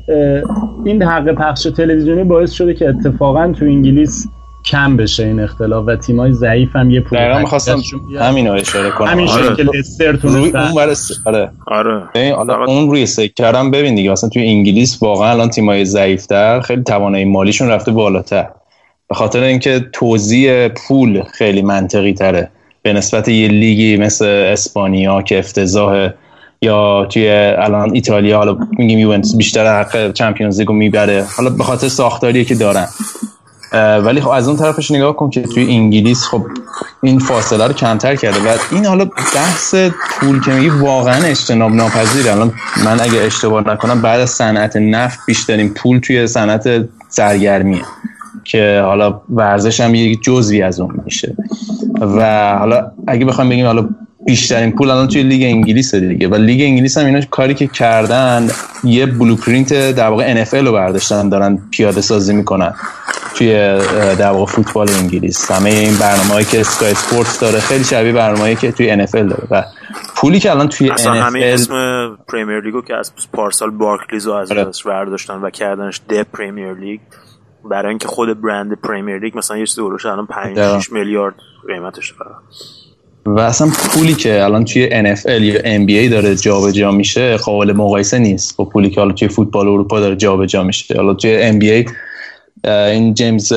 این 0.85 1.03
حق 1.03 1.31
پخش 1.31 1.63
تلویزیونی 1.63 2.23
باعث 2.23 2.51
شده 2.51 2.73
که 2.73 2.89
اتفاقا 2.89 3.53
تو 3.59 3.65
انگلیس 3.65 4.27
کم 4.65 4.97
بشه 4.97 5.25
این 5.25 5.39
اختلاف 5.39 5.85
و 5.87 5.95
تیمای 5.95 6.31
ضعیف 6.31 6.75
هم 6.75 6.91
یه 6.91 7.01
پول 7.01 7.19
دقیقا 7.19 7.39
می‌خواستم 7.39 7.81
همین 8.19 8.47
رو 8.47 8.53
اشاره 8.53 8.89
کنم. 8.89 9.07
همین 9.07 9.27
آره. 9.29 9.55
که 9.55 9.63
لستر 9.63 10.11
روی 10.11 10.51
اون 10.51 10.75
برس... 10.75 11.11
آره. 11.25 11.51
آره. 11.67 12.35
اون 12.67 12.89
روی 12.89 13.05
سک 13.05 13.33
کردم 13.35 13.71
ببین 13.71 13.95
دیگه 13.95 14.11
اصلا 14.11 14.29
توی 14.29 14.47
انگلیس 14.47 15.03
واقعا 15.03 15.29
الان 15.29 15.49
تیمای 15.49 15.85
ضعیفتر 15.85 16.61
خیلی 16.61 16.83
توانایی 16.83 17.25
مالیشون 17.25 17.67
رفته 17.67 17.91
بالاتر. 17.91 18.47
به 19.09 19.15
خاطر 19.15 19.43
اینکه 19.43 19.85
توزیع 19.93 20.67
پول 20.67 21.23
خیلی 21.23 21.61
منطقی 21.61 22.13
تره 22.13 22.51
به 22.81 22.93
نسبت 22.93 23.27
یه 23.27 23.47
لیگی 23.47 23.97
مثل 23.97 24.25
اسپانیا 24.25 25.21
که 25.21 25.39
افتضاح 25.39 26.09
یا 26.61 27.05
توی 27.05 27.29
الان 27.57 27.91
ایتالیا 27.93 28.37
حالا 28.37 28.57
میگیم 28.77 28.99
یوونتوس 28.99 29.35
بیشتر 29.35 29.81
حق 29.81 30.13
چمپیونز 30.13 30.59
لیگو 30.59 30.73
می‌بره. 30.73 31.25
حالا 31.37 31.49
به 31.49 31.63
خاطر 31.63 31.87
ساختاریه 31.87 32.43
که 32.45 32.55
دارن. 32.55 32.87
ولی 33.73 34.21
خب 34.21 34.29
از 34.29 34.47
اون 34.47 34.57
طرفش 34.57 34.91
نگاه 34.91 35.15
کن 35.15 35.29
که 35.29 35.41
توی 35.41 35.71
انگلیس 35.71 36.23
خب 36.23 36.45
این 37.01 37.19
فاصله 37.19 37.67
رو 37.67 37.73
کمتر 37.73 38.15
کرده. 38.15 38.39
و 38.39 38.57
این 38.71 38.85
حالا 38.85 39.05
بحث 39.35 39.75
پول 40.19 40.41
که 40.41 40.51
میگی 40.51 40.69
واقعا 40.69 41.23
اجتناب 41.23 41.71
ناپذیره. 41.71 42.31
الان 42.31 42.53
من 42.85 42.99
اگه 42.99 43.21
اشتباه 43.21 43.67
نکنم 43.67 44.01
بعد 44.01 44.19
از 44.19 44.29
صنعت 44.29 44.75
نفت 44.75 45.19
بیشترین 45.27 45.73
پول 45.73 45.99
توی 45.99 46.27
صنعت 46.27 46.85
سرگرمیه 47.09 47.81
که 48.43 48.81
حالا 48.85 49.21
ورزش 49.29 49.79
هم 49.79 49.95
یک 49.95 50.23
جزوی 50.23 50.61
از 50.61 50.79
اون 50.79 51.01
میشه. 51.05 51.35
و 52.01 52.53
حالا 52.57 52.91
اگه 53.07 53.25
بخوام 53.25 53.49
بگیم 53.49 53.65
حالا 53.65 53.89
بیشترین 54.25 54.71
پول 54.71 54.89
الان 54.89 55.07
توی 55.07 55.23
لیگ 55.23 55.43
انگلیس 55.43 55.95
دیگه. 55.95 56.27
و 56.27 56.35
لیگ 56.35 56.61
انگلیس 56.61 56.97
هم 56.97 57.05
اینا 57.05 57.21
کاری 57.21 57.53
که 57.53 57.67
کردن 57.67 58.47
یه 58.83 59.05
blueprint 59.05 59.73
در 59.91 60.07
واقع 60.07 60.45
NFL 60.45 60.53
رو 60.53 60.71
برداشتن 60.71 61.29
دارن 61.29 61.59
پیاده 61.71 62.01
سازی 62.01 62.33
می‌کنن. 62.33 62.73
توی 63.35 63.53
در 64.15 64.31
واقع 64.31 64.51
فوتبال 64.51 64.89
انگلیس 64.89 65.51
همه 65.51 65.69
این 65.69 65.97
برنامه‌ای 65.97 66.45
که 66.45 66.59
اسکای 66.59 66.91
اسپورتس 66.91 67.39
داره 67.39 67.59
خیلی 67.59 67.83
شبیه 67.83 68.13
برنامه‌ای 68.13 68.55
که 68.55 68.71
توی 68.71 69.05
NFL 69.05 69.15
داره 69.15 69.47
و 69.51 69.63
پولی 70.15 70.39
که 70.39 70.51
الان 70.51 70.69
توی 70.69 70.89
اصلا 70.89 71.13
NFL 71.13 71.17
همین 71.17 71.43
اسم 71.43 71.73
Premier 72.27 72.59
League 72.59 72.78
و 72.78 72.81
که 72.81 72.95
از 72.95 73.11
پارسال 73.33 73.69
بارکلیز 73.69 74.27
رو 74.27 74.33
از 74.33 74.51
آره. 74.51 74.63
دست 74.63 74.83
برداشتن 74.83 75.35
و 75.35 75.49
کردنش 75.49 76.01
the 76.09 76.21
Premier 76.21 76.73
League 76.73 76.99
برای 77.71 77.89
اینکه 77.89 78.07
خود 78.07 78.41
برند 78.41 78.81
پریمیر 78.81 79.19
لیگ 79.19 79.37
مثلا 79.37 79.57
یه 79.57 79.65
چیزی 79.65 79.81
هلوش 79.81 80.05
الان 80.05 80.25
5 80.25 80.57
دقیقا. 80.57 80.79
6 80.79 80.91
میلیارد 80.91 81.35
قیمتش 81.67 82.13
فقط 82.13 82.27
و 83.25 83.39
اصلا 83.39 83.67
پولی 83.67 84.13
که 84.13 84.43
الان 84.43 84.65
توی 84.65 84.89
NFL 85.15 85.41
یا 85.41 85.59
NBA 85.85 86.11
داره 86.11 86.35
جابجا 86.35 86.91
میشه 86.91 87.37
قابل 87.37 87.73
مقایسه 87.73 88.19
نیست 88.19 88.57
با 88.57 88.65
پولی 88.65 88.89
که 88.89 89.01
حالا 89.01 89.13
توی 89.13 89.27
فوتبال 89.27 89.67
اروپا 89.67 89.99
داره 89.99 90.15
جابجا 90.15 90.63
میشه 90.63 90.95
حالا 90.97 91.13
توی 91.13 91.51
NBA 91.51 91.91
این 92.63 93.13
جیمز 93.13 93.51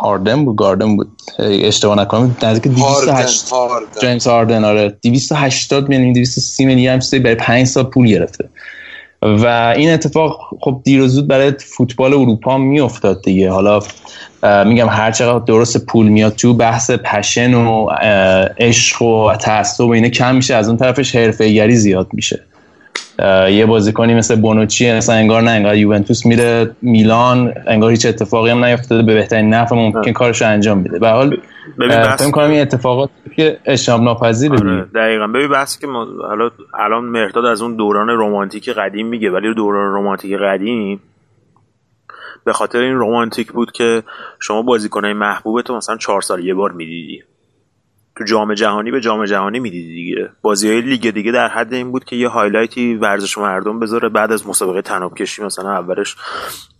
هاردن 0.00 0.44
بود 0.44 0.56
گاردن 0.56 0.96
بود. 0.96 1.08
اه، 1.38 1.48
اشتباه 1.50 1.96
نکنم. 1.98 2.36
نزدیک 2.42 2.72
هاردن 2.78 3.12
280 3.12 3.50
هاردن. 3.50 4.00
جیمز 4.00 4.26
هاردن 4.26 4.64
آره. 4.64 4.96
280 5.02 5.88
میلیون 5.88 6.12
230 6.12 6.64
میلیون 6.64 7.00
هم 7.12 7.22
برای 7.22 7.34
5 7.34 7.66
سال 7.66 7.84
پول 7.84 8.06
گرفته. 8.06 8.48
و 9.22 9.74
این 9.76 9.90
اتفاق 9.90 10.38
خب 10.60 10.80
دیر 10.84 11.02
و 11.02 11.08
زود 11.08 11.28
برای 11.28 11.52
فوتبال 11.76 12.12
اروپا 12.12 12.58
میافتاد 12.58 13.22
دیگه. 13.22 13.50
حالا 13.50 13.80
میگم 14.42 14.88
هر 14.88 15.12
چقدر 15.12 15.44
درست 15.44 15.86
پول 15.86 16.08
میاد 16.08 16.34
تو 16.34 16.54
بحث 16.54 16.90
پشن 16.90 17.54
و 17.54 17.86
عشق 18.58 19.02
و 19.02 19.36
تعصب 19.36 19.84
و 19.84 19.90
اینا 19.90 20.08
کم 20.08 20.34
میشه 20.34 20.54
از 20.54 20.68
اون 20.68 20.76
طرفش 20.76 21.16
حرفه‌ایگری 21.16 21.76
زیاد 21.76 22.08
میشه. 22.12 22.40
یه 23.50 23.66
بازیکنی 23.66 24.14
مثل 24.14 24.36
بونوچی 24.36 24.92
مثلا 24.92 25.14
انگار 25.14 25.42
نه 25.42 25.50
انگار 25.50 25.76
یوونتوس 25.76 26.26
میره 26.26 26.70
میلان 26.82 27.54
انگار 27.66 27.90
هیچ 27.90 28.06
اتفاقی 28.06 28.50
هم 28.50 28.64
نیفتاده 28.64 29.02
به 29.02 29.14
بهترین 29.14 29.54
نفع 29.54 29.76
ممکن 29.76 30.12
کارش 30.12 30.42
انجام 30.42 30.78
میده. 30.78 30.98
به 30.98 31.08
حال 31.08 31.40
ببین 31.78 31.92
اه، 31.92 32.02
بحث 32.02 32.22
فکر 32.22 32.30
کنم 32.30 32.50
این 32.50 32.60
اتفاقات 32.60 33.10
که 33.36 33.58
اجتناب 33.64 34.02
ناپذیره 34.02 34.58
آره. 34.58 34.84
دقیقا. 34.94 35.26
ببین 35.26 35.48
بحثی 35.48 35.80
که 35.80 35.86
ما 35.86 36.06
حالا 36.28 36.50
الان 36.78 37.04
مهرداد 37.04 37.44
از 37.44 37.62
اون 37.62 37.76
دوران 37.76 38.08
رمانتیک 38.08 38.68
قدیم 38.68 39.06
میگه 39.06 39.30
ولی 39.30 39.54
دوران 39.54 39.94
رمانتیک 39.94 40.32
قدیم 40.34 41.00
به 42.44 42.52
خاطر 42.52 42.78
این 42.78 42.94
رمانتیک 42.94 43.52
بود 43.52 43.72
که 43.72 44.02
شما 44.40 44.62
بازیکنهای 44.62 45.12
محبوبت 45.14 45.70
رو 45.70 45.76
مثلا 45.76 45.96
چهار 45.96 46.20
سال 46.20 46.44
یه 46.44 46.54
بار 46.54 46.72
می‌دیدی. 46.72 47.22
تو 48.16 48.24
جام 48.24 48.54
جهانی 48.54 48.90
به 48.90 49.00
جام 49.00 49.24
جهانی 49.24 49.60
می‌دیدی 49.60 49.94
دیگه. 49.94 50.28
بازی 50.42 50.68
های 50.68 50.80
لیگ 50.80 51.10
دیگه 51.10 51.32
در 51.32 51.48
حد 51.48 51.74
این 51.74 51.92
بود 51.92 52.04
که 52.04 52.16
یه 52.16 52.28
highlight 52.28 52.87
ی 52.87 52.94
ورزش 52.94 53.38
مردم 53.38 53.78
بذاره 53.80 54.08
بعد 54.08 54.32
از 54.32 54.48
مسابقه 54.48 54.82
طناب 54.82 55.14
کشی 55.14 55.42
مثلا 55.42 55.70
اولش 55.70 56.16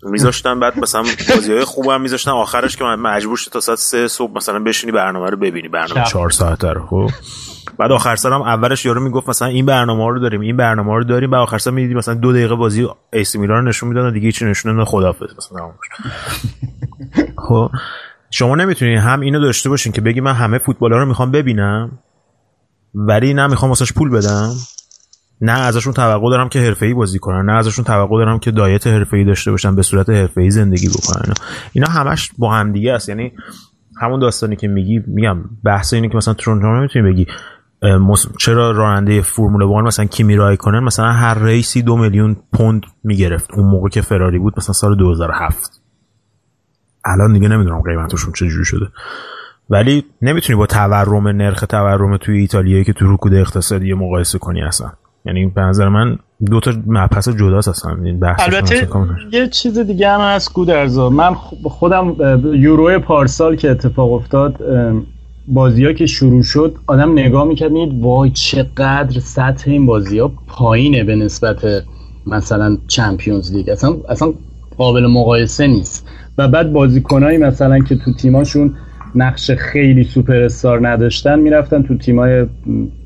میذاشتن 0.03 0.61
بعد 0.61 0.79
مثلا 0.79 1.05
بازی 1.35 1.53
های 1.53 1.65
خوب 1.65 1.89
هم 1.89 2.01
میذاشتن 2.01 2.31
آخرش 2.31 2.77
که 2.77 2.85
مجبور 2.85 3.37
شد 3.37 3.51
تا 3.51 3.61
ساعت 3.61 3.79
سه 3.79 4.09
صبح 4.09 4.37
مثلا 4.37 4.59
بشینی 4.59 4.93
برنامه 4.93 5.31
رو 5.31 5.37
ببینی 5.37 5.69
برنامه 5.69 6.05
چهار 6.05 6.31
ساعته 6.31 6.73
رو 6.73 6.87
خب. 6.87 7.11
بعد 7.79 7.93
آخر 7.93 8.17
سر 8.17 8.33
هم 8.33 8.43
اولش 8.43 8.85
یارو 8.85 9.01
می‌گفت 9.01 9.29
مثلا 9.29 9.49
این 9.49 9.67
برنامه 9.67 10.09
رو 10.09 10.19
داریم 10.19 10.41
این 10.41 10.57
برنامه 10.57 10.95
رو 10.95 11.05
داریم 11.05 11.31
بعد 11.31 11.41
آخر 11.41 11.59
سر 11.59 11.71
می‌دیدی 11.71 11.95
مثلا 11.95 12.15
دو 12.15 12.33
دقیقه 12.33 12.55
بازی 12.55 12.89
ایسی 13.13 13.39
میلان 13.39 13.69
نشون 13.69 13.89
می‌دادن 13.89 14.09
و 14.09 14.11
دیگه 14.11 14.27
هیچی 14.27 14.45
نشون 14.45 14.73
نمی‌دادن 14.73 14.91
خداحافظ 14.91 15.29
مثلا. 15.39 15.73
خب. 17.49 17.71
شما 18.31 18.55
نمی‌تونین 18.55 18.99
هم 18.99 19.21
اینو 19.21 19.41
داشته 19.41 19.69
باشین 19.69 19.93
که 19.93 20.01
بگی 20.01 20.21
من 20.21 20.33
همه 20.33 20.59
فوتبال 20.59 20.91
رو 20.91 21.07
می‌خوام 21.07 21.31
ببینم 21.31 21.99
ولی 22.95 23.35
نه 23.35 23.47
می‌خوام 23.47 23.69
واسش 23.69 23.93
پول 23.93 24.11
بدم. 24.11 24.53
نه 25.41 25.53
ازشون 25.53 25.93
توقع 25.93 26.31
دارم 26.31 26.49
که 26.49 26.61
حرفه‌ای 26.61 26.95
بازی 26.95 27.19
کنن. 27.19 27.45
نه 27.45 27.53
ازشون 27.53 27.85
توقع 27.85 28.19
دارم 28.19 28.39
که 28.39 28.51
دایت 28.51 28.87
حرفه‌ای 28.87 29.25
داشته 29.25 29.51
باشن 29.51 29.75
به 29.75 29.83
صورت 29.83 30.11
حرفه‌ای 30.11 30.51
زندگی 30.51 30.89
بکنن. 30.89 31.35
اینا, 31.73 31.89
همش 31.91 32.31
با 32.39 32.55
هم 32.55 32.73
دیگه 32.73 32.93
است. 32.93 33.09
یعنی 33.09 33.33
همون 34.01 34.21
داستانی 34.21 34.57
که 34.57 34.69
میگی 34.69 35.01
میگم 35.07 35.37
بحث 35.65 35.95
اینه 35.95 36.09
که 36.09 36.17
مثلا 36.17 36.35
تورنتو 36.35 36.67
نمی‌تونی 36.67 37.13
بگی 37.13 37.27
چرا 38.39 38.71
راننده 38.71 39.23
فرمول 39.23 39.63
وان 39.63 39.85
مثلا 39.85 40.05
کیمی 40.05 40.37
رایکونن؟ 40.37 40.81
مثلا 40.81 41.13
هر 41.13 41.45
ریسی 41.45 41.83
دو 41.83 41.97
میلیون 41.97 42.37
پوند 42.53 42.83
می‌گرفت. 43.05 43.55
اون 43.55 43.67
موقع 43.67 43.89
که 43.89 44.01
فراری 44.01 44.39
بود 44.39 44.55
مثلا 44.57 44.73
سال 44.73 44.97
2007 44.97 45.80
الان 47.13 47.33
دیگه 47.33 47.49
نمی‌دونم 47.49 47.81
قیمتشون 47.81 48.33
چجوری 48.33 48.65
شده. 48.65 48.87
ولی 49.71 50.05
نمی‌تونی 50.23 50.57
با 50.59 50.67
تورم 50.67 51.29
نرخ 51.29 51.61
تورم 51.61 52.17
توی 52.17 52.39
ایتالیا 52.39 52.83
که 52.83 52.93
تو 52.93 53.15
رکود 53.15 53.35
اقتصادی 53.35 53.95
مقایسه 53.95 54.39
کنی 54.39 54.63
اصلا. 54.63 54.91
یعنی 55.25 55.47
به 55.47 55.61
نظر 55.61 55.89
من 55.89 56.19
دو 56.51 56.61
تا 56.61 56.73
مبحث 56.87 57.29
جداست 57.29 57.69
اصلا. 57.69 57.97
این 58.05 58.21
بحث 58.21 58.41
البته 58.41 58.89
یه 59.33 59.49
چیز 59.49 59.79
دیگه 59.79 60.09
هم 60.09 60.21
هست 60.21 60.53
گودرزا. 60.53 61.11
من 61.11 61.35
خودم 61.65 62.17
یورو 62.55 62.99
پارسال 62.99 63.57
که 63.57 63.71
اتفاق 63.71 64.13
افتاد 64.13 64.57
بازی 65.49 65.85
ها 65.85 65.93
که 65.93 66.07
شروع 66.07 66.43
شد 66.43 66.77
آدم 66.87 67.13
نگاه 67.13 67.45
می‌کرد 67.45 67.73
می‌دید 67.73 68.03
وای 68.03 68.31
چقدر 68.31 69.21
سطح 69.21 69.71
این 69.71 69.87
بازی 69.87 70.19
ها 70.19 70.33
پایینه 70.49 71.05
به 71.05 71.17
نسبت 71.17 71.67
مثلا 72.27 72.77
چمپیونز 72.89 73.53
لیگ. 73.53 73.69
اصلا 73.69 73.97
اصلا 74.09 74.33
قابل 74.79 75.07
مقایسه 75.07 75.67
نیست. 75.67 76.09
و 76.41 76.49
بعد 76.49 76.73
بازیکنایی 76.73 77.39
مثلا 77.39 77.79
که 77.79 77.97
تو 77.97 78.13
تیماشون 78.13 78.75
نقش 79.15 79.51
خیلی 79.51 80.05
سوپر 80.05 80.43
استار 80.43 80.89
نداشتن 80.89 81.39
می‌رفتن 81.39 81.83
تو 81.83 81.99
تیمای 81.99 82.47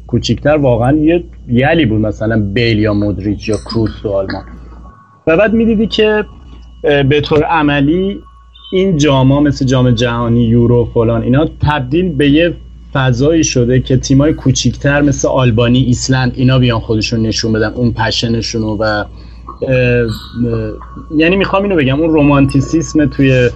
کوچیکتر. 0.06 0.56
واقعا 0.56 0.96
یه 0.96 1.24
یلی 1.48 1.86
بود 1.86 2.00
مثلا 2.00 2.40
بیل 2.40 2.78
یا 2.78 2.94
مودریچ 2.94 3.48
یا 3.48 3.56
کروس 3.56 3.90
تو 4.02 4.08
آلمان. 4.08 4.42
و 5.26 5.36
بعد 5.36 5.52
می‌دیدی 5.52 5.86
که 5.86 6.24
به 6.82 7.20
طور 7.20 7.42
عملی 7.42 8.20
این 8.72 8.96
جاما 8.96 9.40
مثل 9.40 9.64
جام 9.64 9.90
جهانی 9.90 10.44
یورو 10.44 10.90
فلان 10.94 11.22
اینا 11.22 11.48
تبدیل 11.60 12.12
به 12.12 12.30
یه 12.30 12.54
فضایی 12.92 13.44
شده 13.44 13.80
که 13.80 13.96
تیمای 13.96 14.32
کوچیکتر 14.32 15.02
مثل 15.02 15.28
آلبانی 15.28 15.78
ایسلند 15.78 16.32
اینا 16.34 16.58
بیان 16.58 16.80
خودشون 16.80 17.22
نشون 17.22 17.52
بدن 17.52 17.72
اون 17.72 17.92
پشنشونو 17.92 18.76
و 18.80 19.04
یعنی 21.16 21.36
می‌خوام 21.36 21.62
اینو 21.62 21.76
بگم 21.76 22.00
اون 22.00 22.10
رومانتیسیسم 22.10 23.06
توی 23.06 23.50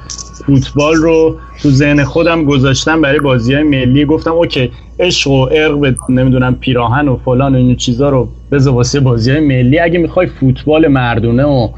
فوتبال 0.47 0.95
رو 0.95 1.37
تو 1.63 1.71
ذهن 1.71 2.05
خودم 2.05 2.45
گذاشتم 2.45 3.01
برای 3.01 3.21
بازی 3.21 3.55
های 3.55 3.63
ملی. 3.63 4.05
گفتم 4.05 4.33
اوکی 4.33 4.73
عشق 4.99 5.31
و 5.31 5.47
عرق 5.47 5.95
نمی‌دونم 6.09 6.55
پیراهن 6.55 7.09
و 7.09 7.17
فلان 7.17 7.55
و 7.55 7.59
این 7.59 7.77
چیزا 7.77 8.09
رو 8.09 8.29
بذار 8.53 8.75
واسه 8.75 9.01
بازی 9.01 9.31
های 9.31 9.41
ملی. 9.41 9.79
اگه 9.79 9.99
می‌خوای 9.99 10.27
فوتبال 10.27 10.89
مردونه 10.89 11.45
و 11.45 11.69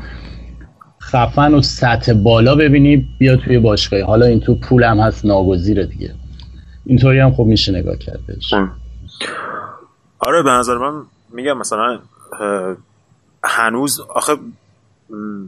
خفن 1.03 1.55
و 1.55 1.63
سطح 1.63 2.13
بالا 2.13 2.55
ببینی 2.55 3.09
بیا 3.19 3.37
توی 3.37 3.59
باشگاهی 3.59 4.03
حالا 4.03 4.27
این 4.27 4.41
تو 4.41 4.55
پول 4.55 4.85
هم 4.85 5.01
هست 5.01 5.27
ناگزیره 5.27 5.87
دیگه. 5.87 6.15
اینطوری 6.87 7.19
هم 7.19 7.33
خب 7.33 7.45
میشه 7.45 7.73
نگاه 7.73 7.97
کردش 7.97 8.55
آره 10.19 10.43
به 10.43 10.51
نظر 10.51 10.79
من 10.79 10.93
میگم 11.35 11.59
مثلا 11.59 11.99
هنوز 13.45 14.01
آخه 14.01 14.37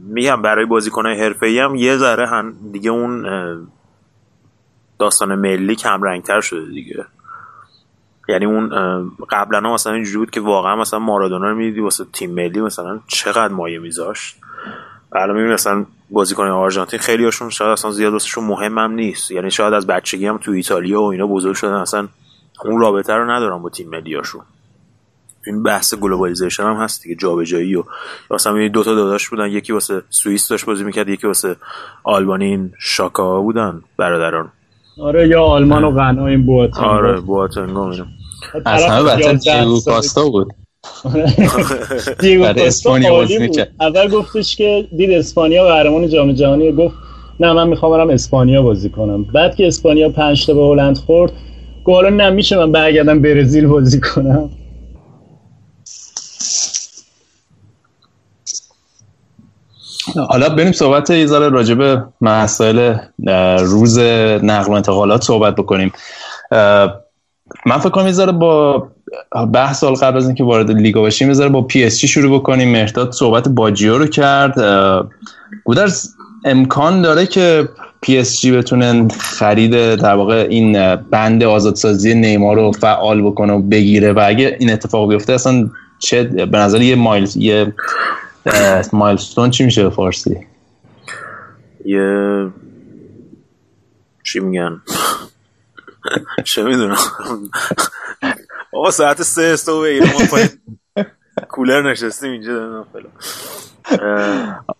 میگم 0.07 0.41
برای 0.41 0.65
بازیکنهای 0.65 1.21
حرفه‌ای 1.21 1.59
هم 1.59 1.75
یه 1.75 1.97
ذره 1.97 2.27
هن 2.27 2.53
دیگه 2.71 2.89
اون 2.89 3.27
داستان 4.99 5.35
ملی 5.35 5.75
کم 5.75 6.03
رنگتر 6.03 6.41
شده 6.41 6.65
دیگه. 6.65 7.05
یعنی 8.29 8.45
اون 8.45 8.69
قبلا 9.29 9.73
مثلا 9.73 9.93
اینجوری 9.93 10.17
بود 10.17 10.31
که 10.31 10.41
واقعا 10.41 10.75
مثلا 10.75 10.99
مارادونا 10.99 11.49
رو 11.49 11.55
می‌دیدی 11.55 11.79
واسه 11.79 12.05
تیم 12.13 12.31
ملی 12.31 12.61
مثلا 12.61 12.99
چقدر 13.07 13.53
مایه 13.53 13.79
میذاشت. 13.79 14.35
الان 15.15 15.35
می‌بینی 15.35 15.53
مثلا 15.53 15.85
بازیکن 16.09 16.47
آرژانتین 16.47 16.99
خیلی 16.99 17.25
هاشون 17.25 17.49
شاید 17.49 17.71
اصلا 17.71 17.91
زیاد 17.91 18.13
واسهشون 18.13 18.43
مهم 18.43 18.77
هم 18.77 18.91
نیست. 18.91 19.31
یعنی 19.31 19.51
شاید 19.51 19.73
از 19.73 19.87
بچگی 19.87 20.25
هم 20.25 20.37
تو 20.37 20.51
ایتالیا 20.51 21.01
و 21.01 21.11
اینا 21.11 21.27
بزرگ 21.27 21.55
شدن 21.55 21.73
اصلا 21.73 22.07
اون 22.65 22.79
رابطه 22.81 23.13
رو 23.13 23.31
ندارن 23.31 23.61
با 23.61 23.69
تیم 23.69 23.89
ملیاشون 23.89 24.41
این 25.47 25.63
بحث 25.63 25.93
globalization 25.93 26.63
هم 26.63 26.75
هست 26.75 27.03
دیگه 27.03 27.15
جابجایی 27.15 27.75
و 27.75 27.83
مثلا 28.31 28.67
دو 28.67 28.83
تا 28.83 28.95
داداش 28.95 29.29
بودن 29.29 29.47
یکی 29.47 29.73
واسه 29.73 30.01
سوئیس 30.09 30.47
داشت 30.47 30.65
بازی 30.65 30.83
می‌کرد 30.83 31.09
یکی 31.09 31.27
واسه 31.27 31.55
آلبانی 32.03 32.45
این 32.45 32.71
شاکا 32.79 33.41
بودن 33.41 33.81
برادران. 33.97 34.51
آره 35.01 35.27
یا 35.27 35.43
آلمان 35.43 35.83
و 35.83 35.91
غنا 35.91 36.27
این 36.27 36.45
بواتنگ. 36.45 36.85
آره 36.85 37.19
بواتنگ 37.21 37.77
و. 37.77 37.93
از 38.65 38.83
همه 38.83 39.03
بدتر 39.03 39.33
دیگو 39.63 39.81
کاستا 39.85 40.29
بود. 40.29 40.53
دیگو 42.19 42.43
کاستا 42.43 42.63
اسپانیا 42.65 43.13
بازی. 43.13 43.49
اول 43.79 44.07
گفتش 44.07 44.55
که 44.55 44.87
دید 44.97 45.11
اسپانیا 45.11 45.65
قهرمان 45.65 46.09
جام 46.09 46.31
جهانی 46.31 46.71
گفت 46.71 46.95
نه 47.39 47.53
من 47.53 47.67
می‌خوام 47.67 47.91
برم 47.91 48.09
اسپانیا 48.09 48.61
بازی 48.61 48.89
کنم. 48.89 49.23
بعد 49.23 49.55
که 49.55 49.67
اسپانیا 49.67 50.09
پنج 50.09 50.45
تا 50.45 50.53
به 50.53 50.61
هلند 50.61 50.97
خورد 50.97 51.31
گفت 51.85 51.95
حالا 51.95 52.09
نه 52.09 52.29
میشه 52.29 52.57
من 52.57 52.71
برگردم 52.71 53.21
برزیل 53.21 53.67
بازی 53.67 53.99
کنم. 53.99 54.49
حالا 60.15 60.49
بریم 60.49 60.71
صحبت 60.71 61.09
یه 61.09 61.25
ذره 61.25 61.49
راجع 61.49 61.73
به 61.73 62.03
مسائل 62.21 62.95
روز 63.59 63.99
نقل 64.43 64.71
و 64.71 64.71
انتقالات 64.71 65.23
صحبت 65.23 65.55
بکنیم. 65.55 65.91
من 67.65 67.77
فکر 67.79 67.89
کنم 67.89 68.05
یه 68.05 68.11
با 68.31 68.87
ده 69.53 69.73
سال 69.73 69.93
قبل 69.93 70.17
از 70.17 70.25
اینکه 70.25 70.43
وارد 70.43 70.71
لیگا 70.71 71.01
باشیم 71.01 71.27
یه 71.27 71.33
با 71.49 71.61
PSG 71.61 72.07
شروع 72.07 72.39
بکنیم. 72.39 72.71
مهرداد 72.71 73.11
صحبت 73.11 73.47
باجیو 73.47 73.97
رو 73.97 74.07
کرد. 74.07 74.55
گودرز 75.63 76.09
امکان 76.45 77.01
داره 77.01 77.25
که 77.25 77.69
PSG 78.01 78.51
بتونه 78.51 79.07
خرید 79.07 79.95
در 79.95 80.15
واقع 80.15 80.47
این 80.49 80.95
بند 80.95 81.43
آزادسازی 81.43 82.13
نیمار 82.13 82.55
رو 82.55 82.71
فعال 82.71 83.21
بکنه 83.21 83.53
و 83.53 83.61
بگیره؟ 83.61 84.13
و 84.13 84.23
اگه 84.25 84.57
این 84.59 84.73
اتفاق 84.73 85.09
بیفته 85.09 85.33
اصلا 85.33 85.69
چه 85.99 86.23
به 86.23 86.57
نظر 86.57 86.81
یه 86.81 86.95
mile 86.95 87.29
یه 87.35 87.73
milestone 88.93 89.49
چی 89.49 89.65
میشه 89.65 89.83
به 89.83 89.89
فارسی؟ 89.89 90.47
یه 91.85 92.49
چی 94.23 94.39
میگن؟ 94.39 94.81
چه 96.43 96.63
می‌دونم. 96.63 96.97
آقا 98.73 98.91
ساعت 98.91 99.21
سه 99.21 99.41
استو 99.41 99.81
بگیرم 99.81 100.07
ما 100.07 100.39
کولر 101.49 101.91
نشستیم 101.91 102.31
اینجا 102.31 102.85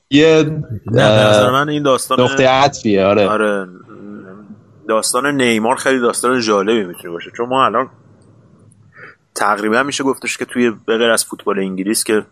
یه 0.09 0.61
نظر 0.91 1.51
من 1.51 1.69
این 1.69 1.83
داستان 1.83 2.21
نقطه 2.21 2.49
عطفیه 2.49 3.05
آره. 3.05 3.27
آره. 3.27 3.67
داستان 4.87 5.41
نیمار 5.41 5.75
خیلی 5.75 5.99
داستان 5.99 6.41
جالبی 6.41 6.83
می‌تونه 6.83 7.09
باشه. 7.09 7.31
چون 7.37 7.49
ما 7.49 7.65
الان 7.65 7.89
تقریبا 9.35 9.83
میشه 9.83 10.03
گفتش 10.03 10.37
که 10.37 10.45
توی 10.45 10.71
بغیر 10.87 11.09
از 11.09 11.25
فوتبال 11.25 11.59
انگلیس 11.59 12.03
که 12.03 12.25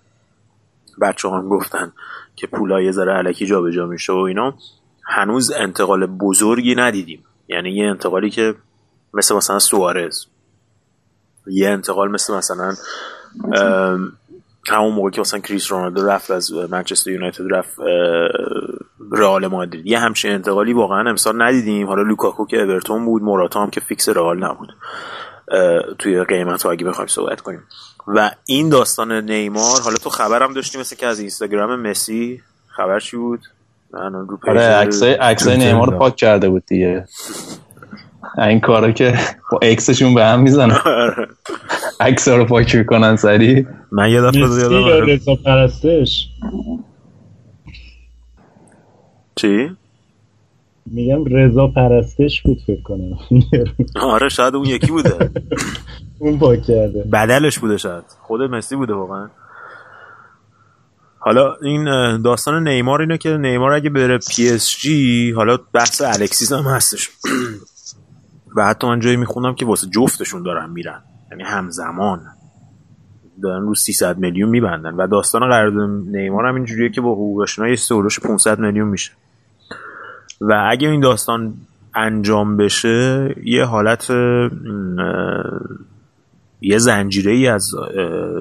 بچه 1.02 1.30
هم 1.30 1.50
گفتن 1.50 1.94
که 2.36 2.48
پولای 2.48 2.86
یه 2.86 2.92
ذره 2.92 3.14
الکی 3.14 3.46
جابجا 3.46 3.86
میشه 3.86 4.14
و 4.14 4.18
اینا 4.18 4.54
هنوز 5.06 5.52
انتقال 5.52 6.06
بزرگی 6.06 6.76
ندیدیم. 6.76 7.24
یعنی 7.48 7.72
یه 7.72 7.88
انتقالی 7.88 8.30
که 8.30 8.56
مثل 9.14 9.36
مثلا 9.36 9.60
سوارز. 9.60 10.26
یه 11.48 11.70
انتقال 11.70 12.12
مثل 12.12 12.34
مثلا 12.34 12.74
همون 14.70 14.94
موقع 14.94 15.10
که 15.10 15.22
مثلا 15.22 15.40
کریس 15.40 15.72
رونالدو 15.72 16.08
رفت 16.08 16.32
از 16.32 16.54
منچستر 16.54 17.12
یونایتد 17.12 17.54
رفت 17.54 17.80
رئال 19.12 19.48
مادرید. 19.48 19.88
یه 19.88 20.00
همچین 20.00 20.32
انتقالی 20.32 20.74
واقعا 20.74 21.10
امسال 21.10 21.42
ندیدیم. 21.42 21.88
حالا 21.88 22.02
لوکاکو 22.02 22.46
که 22.46 22.62
اورتون 22.62 23.06
بود 23.06 23.24
موراتا 23.24 23.64
هم 23.64 23.70
که 23.70 23.80
فیکس 23.80 24.10
رئال 24.10 24.44
نبود. 24.44 24.70
توی 26.00 26.24
قیمت 26.24 26.66
اگه 26.66 26.86
بخوایم 26.86 27.08
صحبت 27.08 27.42
کنیم. 27.42 27.64
و 28.08 28.32
این 28.46 28.70
داستان 28.70 29.12
نیمار 29.12 29.82
حالا 29.82 29.98
تو 29.98 30.10
خبرم 30.10 30.54
داشتی 30.54 30.80
مثل 30.80 30.96
که 30.96 31.06
از 31.06 31.20
اینستاگرام 31.20 31.82
مسی 31.82 32.42
خبر 32.68 33.00
چی 33.00 33.18
بود؟ 33.18 33.40
رو 33.94 34.40
آره 34.48 34.60
عکسای 35.20 35.58
نیمار 35.58 35.92
رو 35.92 35.98
پاک 35.98 36.16
کرده 36.16 36.50
بود 36.50 36.66
دیگه. 36.66 37.06
این 38.38 38.60
کارا 38.60 38.92
که 38.92 39.20
با 39.52 39.60
اکسشون 39.62 40.14
به 40.14 40.26
هم 40.26 40.40
می‌زنن. 40.42 40.78
عکس 42.00 42.28
رو 42.28 42.46
پاک 42.46 42.76
می‌کنن 42.76 43.16
سری 43.16 43.68
من 43.92 44.12
یه 44.12 44.22
دفعه 44.22 44.44
رضا 45.06 45.36
پرستش. 45.36 46.28
چی؟ 49.36 49.70
میگم 50.86 51.26
رضا 51.26 51.68
پرستش 51.68 52.42
بود 52.42 52.58
فکر 52.68 52.82
کنم. 52.82 53.18
آره 54.02 54.30
شاید 54.30 54.56
اون 54.56 54.66
یکی 54.66 54.88
بوده. 54.88 55.10
اون 56.22 56.40
پاک 56.40 56.62
کرده. 56.62 57.04
بدلش 57.14 57.60
بوده 57.60 57.78
شاید. 57.78 58.04
خود 58.22 58.42
مسی 58.42 58.76
بوده 58.76 58.94
واقعا. 58.94 59.30
حالا 61.20 61.56
این 61.62 61.86
داستان 62.22 62.68
نیمار 62.68 63.02
اینه 63.02 63.18
که 63.18 63.38
نیمار 63.38 63.72
اگه 63.72 63.90
بره 63.90 64.18
PSG 64.18 65.32
حالا 65.32 65.58
بحث 65.74 66.02
الکسیس 66.02 66.52
هم 66.52 66.64
هستش. 66.64 67.10
و 68.56 68.66
حتی 68.66 68.88
من 68.88 69.00
جایی 69.00 69.16
می‌خونم 69.16 69.56
که 69.56 69.66
واسه 69.66 69.88
جفتشون 69.88 70.44
دارن 70.44 70.70
میرن. 70.70 71.02
یعنی 71.32 71.44
همزمان. 71.44 72.22
دارن 73.44 73.62
رو 73.62 73.76
300 73.76 74.18
میلیون 74.18 74.50
میبندن. 74.50 74.96
و 74.96 75.08
داستان 75.08 75.42
قرارداد 75.42 75.90
نیمار 75.90 76.46
هم 76.46 76.56
اینجوریه 76.56 76.90
که 76.90 77.02
با 77.02 77.12
حقوق 77.12 77.46
یه 77.70 77.76
سولوش 77.76 78.20
500 78.20 78.60
میلیون 78.60 78.88
میشه. 78.88 79.12
و 80.42 80.68
اگه 80.72 80.90
این 80.90 81.02
داستان 81.02 81.54
انجام 81.96 82.58
بشه 82.58 83.36
یه 83.44 83.66
حالت 83.66 84.12
یه 86.62 86.78
زنجیره 86.78 87.32
ای 87.32 87.48
از 87.48 87.72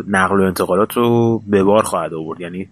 نقل 0.09 0.40
و 0.40 0.42
انتقالات 0.42 0.92
رو 0.92 1.42
به 1.46 1.62
بار 1.62 1.83
خواهد 1.83 2.14
آورد. 2.14 2.40
یعنی 2.40 2.68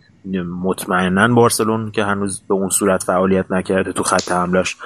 مطمئنا 0.63 1.35
بارسلون 1.35 1.91
که 1.91 2.05
هنوز 2.05 2.43
به 2.49 2.55
اون 2.55 2.69
صورت 2.69 3.03
فعالیت 3.03 3.51
نکرده 3.51 3.93
تو 3.93 4.03
خط 4.03 4.33
حملش 4.33 4.77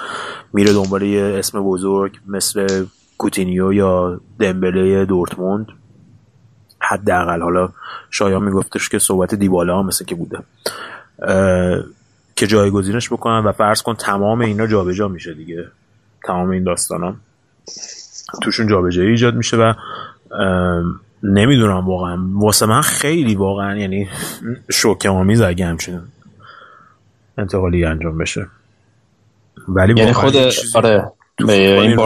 میره 0.52 0.72
دنبال 0.72 1.02
یه 1.02 1.22
اسم 1.38 1.60
بزرگ 1.60 2.18
مثل 2.26 2.84
کوتینیو 3.18 3.72
یا 3.72 4.20
دمبله 4.38 5.04
دورتموند. 5.04 5.66
حداقل 6.80 7.42
حالا 7.42 7.68
شایان 8.10 8.42
میگفتش 8.42 8.88
که 8.88 8.98
صحبت 8.98 9.34
دیبالا 9.34 9.78
هم 9.78 9.86
مثل 9.86 10.04
که 10.04 10.14
بوده. 10.14 10.38
که 12.36 12.46
جایگزینش 12.46 13.12
بکنن 13.12 13.44
و 13.44 13.52
فرض 13.52 13.82
کن 13.82 13.94
تمام 13.94 14.40
اینا 14.40 14.66
جابجا 14.66 15.08
میشه 15.08 15.34
دیگه. 15.34 15.68
تمام 16.24 16.50
این 16.50 16.64
داستان 16.64 17.02
ها 17.02 17.14
توشون 18.42 18.66
جابجایی 18.66 19.10
ایجاد 19.10 19.34
میشه 19.34 19.56
و 19.56 19.72
نمی‌دونم 21.22 21.86
واقعا. 21.86 22.18
واسه 22.34 22.66
من 22.66 22.80
خیلی 22.80 23.34
واقعا 23.34 23.76
یعنی 23.78 24.08
شوکه 24.70 25.08
آمیز 25.08 25.40
اگه 25.40 25.66
همچین 25.66 26.00
انتقالی 27.38 27.84
انجام 27.84 28.18
بشه. 28.18 28.46
ولی 29.68 29.94
یعنی 29.96 30.12
خود 30.12 30.34
آره 30.74 31.12
این 31.48 31.96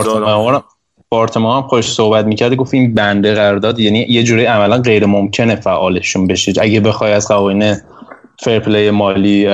بارتما 1.09 1.57
هم 1.57 1.69
خوش 1.69 1.93
صحبت 1.93 2.25
می‌کرد 2.25 2.55
گفت 2.55 2.75
این 2.75 2.95
بنده 2.95 3.35
قرارداد 3.35 3.79
یعنی 3.79 3.99
یه 3.99 4.23
جوری 4.23 4.45
عملا 4.45 4.79
غیر 4.79 5.07
ممکنه 5.07 5.57
فعالشون 5.57 6.27
بشه. 6.27 6.53
اگه 6.61 6.81
بخوای 6.81 7.13
از 7.13 7.29
قوانین 7.29 7.77
fair 8.39 8.65
play 8.65 8.91
مالی 8.91 9.49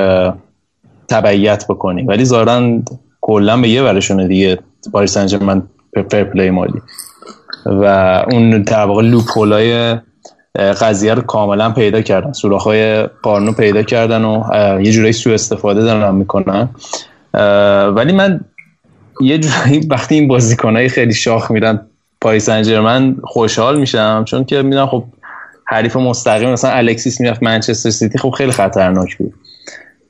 تبعیت 1.09 1.65
بکنی. 1.69 2.03
ولی 2.03 2.25
ظاهرا 2.25 2.83
کلا 3.21 3.61
به 3.61 3.69
یه 3.69 3.83
ورشونه 3.83 4.29
دیگه 4.29 4.59
پاریس 4.93 5.19
سن 5.19 5.45
ژرمن 5.45 5.63
fair 6.11 6.31
play 6.31 6.51
مالی. 6.51 6.81
و 7.67 7.85
اون 8.31 8.63
در 8.63 8.85
واقع 8.85 9.03
loophole 9.03 9.78
های 9.78 9.97
قضیه 10.57 11.15
رو 11.15 11.23
کاملا 11.23 11.71
پیدا 11.71 12.01
کردن. 12.01 12.33
های 12.61 13.03
قانون 13.03 13.55
پیدا 13.55 13.83
کردن 13.83 14.25
و 14.25 14.45
یه 14.83 14.93
جورایی 14.93 15.13
سو 15.13 15.31
استفاده 15.31 15.83
دارن 15.83 16.15
می‌کنن. 16.15 16.69
ولی 17.95 18.13
من 18.13 18.41
یه 19.21 19.39
جورایی 19.39 19.81
وقتی 19.91 20.15
این 20.15 20.29
بازیکنهای 20.29 20.89
خیلی 20.89 21.15
شاخ 21.15 21.51
میرن 21.51 21.81
پاریس 22.21 22.49
سن 22.49 22.71
ژرمن 22.71 23.17
خوشحال 23.25 23.79
میشم. 23.79 24.25
چون 24.27 24.45
که 24.45 24.63
می‌دونم 24.63 24.87
خب 24.87 25.05
حریف 25.65 25.97
مستقیم 25.97 26.51
مثلا 26.51 26.71
الکسیس 26.71 27.21
می‌رفت 27.21 27.43
منچستر 27.43 27.91
سیتی 27.91 28.19
خب 28.19 28.31
خیلی 28.31 28.53
خطرناک 28.53 29.17
بود. 29.17 29.35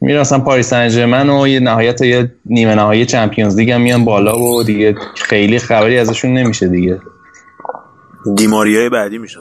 میرن 0.01 0.21
مثلا 0.21 0.39
پاریس 0.39 0.73
سن 0.73 0.92
ژرمن 0.92 1.31
و 1.31 1.49
یه 1.49 1.61
نهایت 1.61 2.01
یه 2.01 2.33
نیمه 2.47 2.75
نهایی 2.75 3.07
Champions 3.07 3.57
League 3.57 3.71
هم 3.71 3.81
میان 3.81 4.05
بالا 4.05 4.39
و 4.39 4.63
دیگه 4.63 4.95
خیلی 5.17 5.59
خبری 5.59 5.99
ازشون 5.99 6.35
نمیشه 6.35 6.69
دیگه. 6.69 6.99
دی 8.37 8.54
ماریای 8.54 8.89
بعدی 8.89 9.19
میشن. 9.19 9.41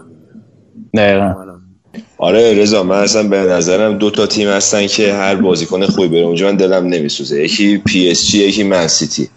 دقیقا. 0.93 1.33
آره 2.17 2.53
رضا 2.53 2.83
من 2.83 2.95
اصلا 3.03 3.23
به 3.23 3.37
نظرم 3.37 3.97
دو 3.97 4.11
تا 4.11 4.27
تیم 4.27 4.47
هستن 4.47 4.87
که 4.87 5.13
هر 5.13 5.35
بازیکن 5.35 5.85
خوبی 5.85 6.07
بره. 6.07 6.21
اونجا 6.21 6.45
من 6.51 6.55
دلم 6.55 6.85
نمیسوزه. 6.87 7.43
یکی 7.43 7.77
پی 7.77 8.09
اس 8.09 8.27
جی 8.27 8.37
یکی 8.39 8.63
من 8.63 8.87
سیتی 8.87 9.29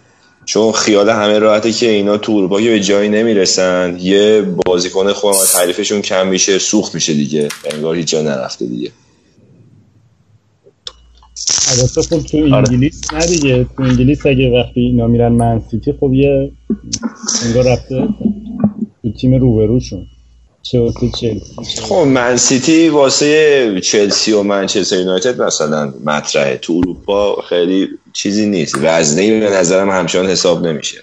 چون 0.45 0.73
خیال 0.73 1.11
همه 1.11 1.39
راحته 1.39 1.73
که 1.73 1.91
اینا 1.91 2.19
تو 2.19 2.33
اروپا 2.33 2.57
به 2.57 2.81
جایی 2.81 3.09
نمی‌رسن. 3.09 3.97
یه 4.01 4.43
بازیکن 4.67 5.13
خوب 5.13 5.35
تعریفشون 5.53 6.03
کم 6.03 6.27
میشه 6.27 6.59
سوخت 6.59 6.95
میشه 6.95 7.15
دیگه. 7.15 7.49
انگار 7.75 7.95
هیچ 7.97 8.09
جا 8.09 8.23
نرفته 8.23 8.67
دیگه. 8.67 8.91
البته 11.71 12.03
خب 12.03 12.27
تو 12.27 12.39
آره. 12.39 12.55
انگلیس 12.55 13.13
نه 13.13 13.27
دیگه. 13.27 13.67
تو 13.77 13.83
انگلیس 13.83 14.27
اگه 14.27 14.51
وقتی 14.51 14.81
اینا 14.81 15.07
میرن 15.07 15.33
من 15.33 15.63
سیتی 15.71 15.93
خب 16.01 16.13
یه 16.15 16.53
انگار 17.47 17.73
رفته. 17.73 18.09
تیم 19.21 19.35
روبروشون. 19.35 20.07
واسه 20.75 21.11
چلسی 21.21 21.81
خب 21.83 21.95
من 21.95 22.37
سیتی 22.37 22.89
واسه 22.89 23.81
چلسی 23.81 24.33
و 24.33 24.43
منچستر 24.43 24.99
یونایتد 24.99 25.43
مثلا 25.43 25.93
مطرحه 26.05 26.57
تو 26.57 26.73
اروپا 26.73 27.37
خیلی 27.49 27.89
چیزی 28.13 28.47
نیست. 28.47 28.75
وزنه 28.83 29.41
به 29.41 29.51
نظرم 29.51 29.91
همچنان 29.91 30.27
حساب 30.27 30.67
نمیشه. 30.67 30.99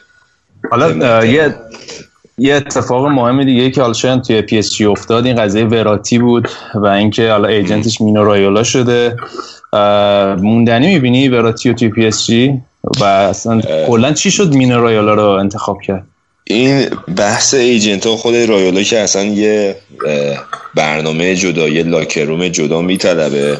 حالا 0.72 1.26
یه 1.26 1.56
یه 2.38 2.56
اتفاق 2.56 3.06
مهم 3.06 3.44
دیگه 3.44 3.72
که 3.72 3.82
حالا 3.82 3.94
شاید 3.94 4.22
توی 4.22 4.42
پی 4.42 4.58
اس 4.58 4.74
جی 4.74 4.86
افتاد 4.86 5.26
این 5.26 5.36
قضیه 5.36 5.66
وراتی 5.66 6.20
بود 6.20 6.50
و 6.76 6.86
اینکه 6.86 7.32
حالا 7.32 7.48
agent 7.48 7.86
ش 7.86 8.02
مینو 8.02 8.24
رایولا 8.24 8.64
شده. 8.64 9.16
موندنی 10.42 10.88
می‌بینی 10.88 11.30
وراتی 11.30 11.74
توی 11.74 11.90
پی 11.90 12.06
اس 12.06 12.26
جی؟ 12.26 12.62
و 13.00 13.04
اصلا 13.04 13.62
کلا 13.88 14.14
چی 14.14 14.32
شد 14.32 14.54
مینو 14.56 14.82
رایولا 14.82 15.14
رو 15.14 15.24
انتخاب 15.24 15.82
کرد؟ 15.82 16.08
این 16.52 16.90
بحث 17.18 17.54
agent 17.54 18.06
ها 18.06 18.18
خود 18.18 18.36
رایولا 18.36 18.84
که 18.84 19.00
اصلا 19.00 19.24
یه 19.24 19.76
برنامه 20.76 21.36
جدا 21.36 21.68
یه 21.68 21.84
locker 21.84 22.22
room 22.22 22.48
جدا 22.48 22.82
میطلبه 22.82 23.58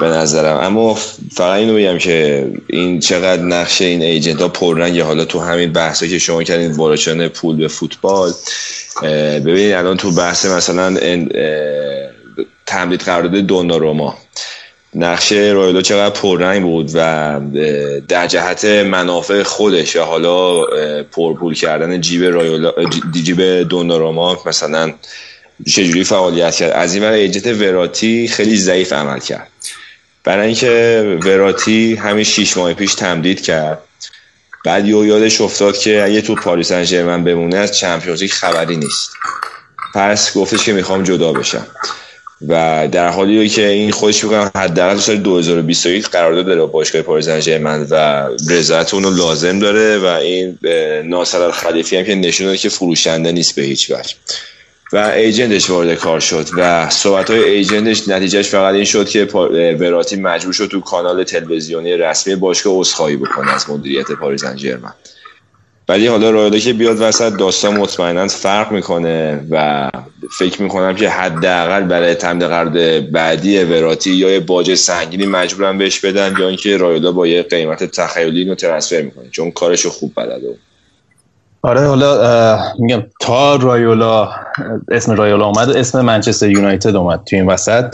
به 0.00 0.06
نظرم. 0.06 0.56
اما 0.56 0.94
فقط 1.34 1.58
اینو 1.58 1.74
بگم 1.74 1.98
که 1.98 2.46
این 2.66 3.00
چقدر 3.00 3.42
نقش 3.42 3.82
این 3.82 4.02
agent 4.02 4.40
ها 4.40 4.48
پررنگه. 4.48 5.04
حالا 5.04 5.24
تو 5.24 5.40
همین 5.40 5.72
بحثا 5.72 6.06
که 6.06 6.18
شما 6.18 6.42
کردین 6.42 6.70
وارد 6.70 6.95
شدن 6.95 7.28
پول 7.28 7.56
به 7.56 7.68
فوتبال 7.68 8.32
ببینید 9.44 9.72
الان 9.72 9.96
تو 9.96 10.10
بحث 10.10 10.46
مثلا 10.46 10.96
تمدید 12.66 13.00
قرارداد 13.00 13.40
دوناروما. 13.40 14.18
نقشه 14.98 15.52
رایلا 15.54 15.82
چقدر 15.82 16.20
پررنگ 16.20 16.62
بود 16.62 16.90
و 16.94 17.40
در 18.08 18.26
جهت 18.26 18.64
منافع 18.64 19.42
خودش 19.42 19.94
یا 19.94 20.04
حالا 20.04 20.64
پرپول 21.02 21.54
کردن 21.54 22.00
جیب 22.00 22.24
رایولا 22.24 22.72
جیب 23.24 23.42
دوناروما 23.68 24.42
مثلا 24.46 24.92
چجوری 25.66 26.04
فعالیت 26.04 26.54
کرد؟ 26.54 26.72
از 26.72 26.94
این 26.94 27.04
ور 27.04 27.12
ایجنت 27.12 27.46
وراتی 27.46 28.28
خیلی 28.28 28.56
ضعیف 28.56 28.92
عمل 28.92 29.18
کرد. 29.18 29.48
برای 30.24 30.46
اینکه 30.46 31.18
وراتی 31.24 31.94
همین 31.94 32.24
شیش 32.24 32.56
ماه 32.56 32.74
پیش 32.74 32.94
تمدید 32.94 33.40
کرد. 33.40 33.78
بعد 34.64 34.86
یو 34.86 35.06
یادش 35.06 35.40
افتاد 35.40 35.78
که 35.78 36.04
اگه 36.04 36.20
تو 36.20 36.34
پاریس 36.34 36.72
سن 36.72 37.24
بمونه 37.24 37.56
از 37.56 37.78
چمپیونز 37.78 38.22
خبری 38.22 38.76
نیست. 38.76 39.12
پس 39.94 40.36
گفتش 40.36 40.64
که 40.64 40.72
می‌خوام 40.72 41.02
جدا 41.02 41.32
بشم. 41.32 41.66
و 42.48 42.88
در 42.92 43.08
حالی 43.08 43.48
که 43.48 43.66
این 43.68 43.90
خودش 43.90 44.24
می‌کنم 44.24 44.50
حداقل 44.54 44.96
سال 44.96 45.16
2021 45.16 46.08
قرارداد 46.08 46.46
داره 46.46 46.60
با 46.60 46.66
باشگاه 46.66 47.02
پاریس 47.02 47.28
سن 47.28 47.86
و 47.90 48.28
رضایت 48.50 48.94
اون 48.94 49.16
لازم 49.16 49.58
داره 49.58 49.98
و 49.98 50.04
این 50.06 50.58
ناصر 51.04 51.42
الخلیفی 51.42 51.96
هم 51.96 52.04
که 52.04 52.14
نشون 52.14 52.46
داده 52.46 52.58
که 52.58 52.68
فروشنده 52.68 53.32
نیست 53.32 53.56
به 53.56 53.62
هیچ 53.62 53.90
وجه. 53.90 54.14
و 54.92 54.96
ایجنتش 54.96 55.70
وارد 55.70 55.94
کار 55.94 56.20
شد 56.20 56.48
و 56.56 56.90
صحبت 56.90 57.30
های 57.30 57.44
ایجنتش 57.44 58.08
نتیجهش 58.08 58.48
فقط 58.48 58.74
این 58.74 58.84
شد 58.84 59.08
که 59.08 59.24
وراتی 59.80 60.16
مجبور 60.16 60.52
شد 60.52 60.66
تو 60.66 60.80
کانال 60.80 61.24
تلویزیونی 61.24 61.96
رسمی 61.96 62.34
باشگاه 62.34 62.74
عذرخواهی 62.74 63.16
بکنه 63.16 63.54
از 63.54 63.70
مدیریت 63.70 64.12
پاریس 64.12 64.40
سن 64.40 64.56
ولی 65.88 66.06
حالا 66.06 66.30
رایالا 66.30 66.58
که 66.58 66.72
بیاد 66.72 66.96
وسط 67.00 67.36
داستان 67.36 67.76
مطمئنا 67.76 68.28
فرق 68.28 68.72
می‌کنه 68.72 69.40
و 69.50 69.90
فکر 70.38 70.62
می‌کنم 70.62 70.94
که 70.94 71.08
حداقل 71.08 71.82
برای 71.82 72.14
تمدید 72.14 72.48
قرارداد 72.48 73.10
بعدی 73.10 73.58
وراتی 73.58 74.10
یا 74.10 74.30
یه 74.30 74.40
باج 74.40 74.74
سنگینی 74.74 75.26
مجبورن 75.26 75.78
بهش 75.78 76.00
بدن 76.00 76.34
یا 76.38 76.48
اینکه 76.48 76.76
رایالا 76.76 77.12
با 77.12 77.26
یه 77.26 77.42
قیمت 77.42 77.84
تخیلی 77.84 78.38
اینو 78.38 78.54
ترنسفر 78.54 79.02
می‌کنه 79.02 79.28
چون 79.30 79.50
کارشو 79.50 79.90
خوب 79.90 80.12
بلده. 80.16 80.54
آره 81.62 81.86
حالا 81.86 82.58
میگم 82.78 83.02
تا 83.20 83.56
رایولا 83.56 84.30
اسم 84.90 85.12
رایولا 85.12 85.46
اومد 85.46 85.70
اسم 85.70 86.00
منچستر 86.00 86.50
یونایتد 86.50 86.96
اومد 86.96 87.20
تو 87.26 87.36
این 87.36 87.46
وسط. 87.46 87.84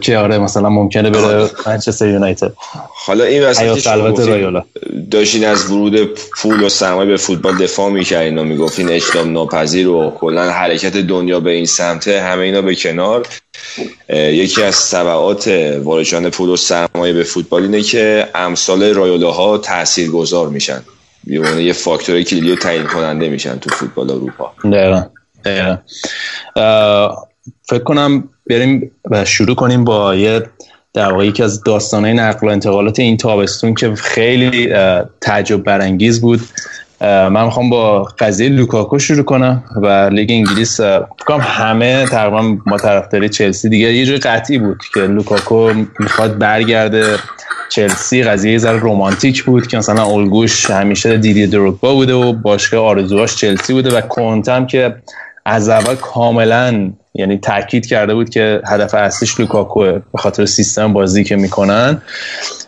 که 0.00 0.18
آره 0.18 0.38
مثلا 0.38 0.68
ممکنه 0.68 1.10
بره 1.10 1.50
منچستر 1.66 2.08
یونایتد. 2.08 2.52
حالا 3.06 3.24
این 3.24 3.44
وسط 3.44 3.86
رایولا. 3.86 4.62
داشتین 5.10 5.46
از 5.46 5.70
ورود 5.70 6.18
پول 6.36 6.62
و 6.62 6.68
سرمایه 6.68 7.10
به 7.10 7.16
فوتبال 7.16 7.56
دفاع 7.58 7.90
می‌کردین 7.90 8.38
و 8.38 8.44
می‌گفتین 8.44 8.88
اجتناب 8.88 9.26
ناپذیر 9.26 9.88
و 9.88 10.10
کلا 10.10 10.50
حرکت 10.50 10.96
دنیا 10.96 11.40
به 11.40 11.50
این 11.50 11.66
سمته 11.66 12.20
همه 12.20 12.42
اینا 12.42 12.62
به 12.62 12.74
کنار. 12.74 13.26
یکی 14.08 14.62
از 14.62 14.90
طبعات 14.90 15.48
واردشان 15.84 16.30
پول 16.30 16.48
و 16.48 16.56
سرمایه 16.56 17.12
به 17.12 17.22
فوتبال 17.22 17.62
اینه 17.62 17.82
که 17.82 18.28
امثال 18.34 18.94
رایولاها 18.94 19.58
تاثیرگذار 19.58 20.48
میشن. 20.48 20.82
یه 21.26 21.62
یه 21.62 21.72
فاکتور 21.72 22.22
کلیدی 22.22 22.56
تعیین 22.56 22.86
کننده 22.86 23.28
میشن 23.28 23.58
تو 23.58 23.70
فوتبال 23.70 24.10
اروپا. 24.10 24.52
دقیقا 25.44 25.78
فکر 27.62 27.84
کنم 27.84 28.28
بریم 28.50 28.90
و 29.10 29.24
شروع 29.24 29.54
کنیم 29.54 29.84
با 29.84 30.14
یه 30.14 30.42
در 30.94 31.12
واقع 31.12 31.26
یکی 31.26 31.42
از 31.42 31.62
داستانای 31.62 32.12
نقل 32.12 32.46
و 32.46 32.50
انتقالات 32.50 33.00
این 33.00 33.16
تابستون 33.16 33.74
که 33.74 33.94
خیلی 33.94 34.74
تعجب 35.20 35.62
برانگیز 35.62 36.20
بود. 36.20 36.40
من 37.00 37.44
می‌خوام 37.44 37.70
با 37.70 38.02
قضیه 38.02 38.48
لوکاکو 38.48 38.98
شروع 38.98 39.24
کنم 39.24 39.64
و 39.82 40.08
لیگ 40.12 40.30
انگلیس 40.30 40.80
فکر 40.80 41.38
همه 41.40 42.06
تقریبا 42.06 42.56
ما 42.66 42.78
طرفدارای 42.78 43.28
چلسی 43.28 43.68
دیگه 43.68 43.92
یه 43.92 44.06
جای 44.06 44.18
قطعی 44.18 44.58
بود 44.58 44.82
که 44.94 45.00
لوکاکو 45.00 45.72
می‌خواد 45.98 46.38
برگرده. 46.38 47.16
چلسی 47.70 48.22
قضیه 48.22 48.58
ذره 48.58 48.78
رومانتیک 48.78 49.44
بود 49.44 49.66
که 49.66 49.78
مثلا 49.78 50.04
الگوش 50.04 50.70
همیشه 50.70 51.18
دیدی 51.18 51.46
دروگبا 51.46 51.94
بوده 51.94 52.14
و 52.14 52.32
باشگاه 52.32 52.86
آرزوهاش 52.86 53.36
چلسی 53.36 53.72
بوده 53.72 53.98
و 53.98 54.00
کنتم 54.00 54.66
که 54.66 54.94
از 55.44 55.68
اول 55.68 55.94
کاملا 55.94 56.90
یعنی 57.14 57.38
تاکید 57.38 57.86
کرده 57.86 58.14
بود 58.14 58.30
که 58.30 58.60
هدف 58.66 58.94
اصلیش 58.94 59.40
لوکاکوه 59.40 59.92
به 59.92 60.18
خاطر 60.18 60.46
سیستم 60.46 60.92
بازی 60.92 61.24
که 61.24 61.36
می‌کنن. 61.36 62.02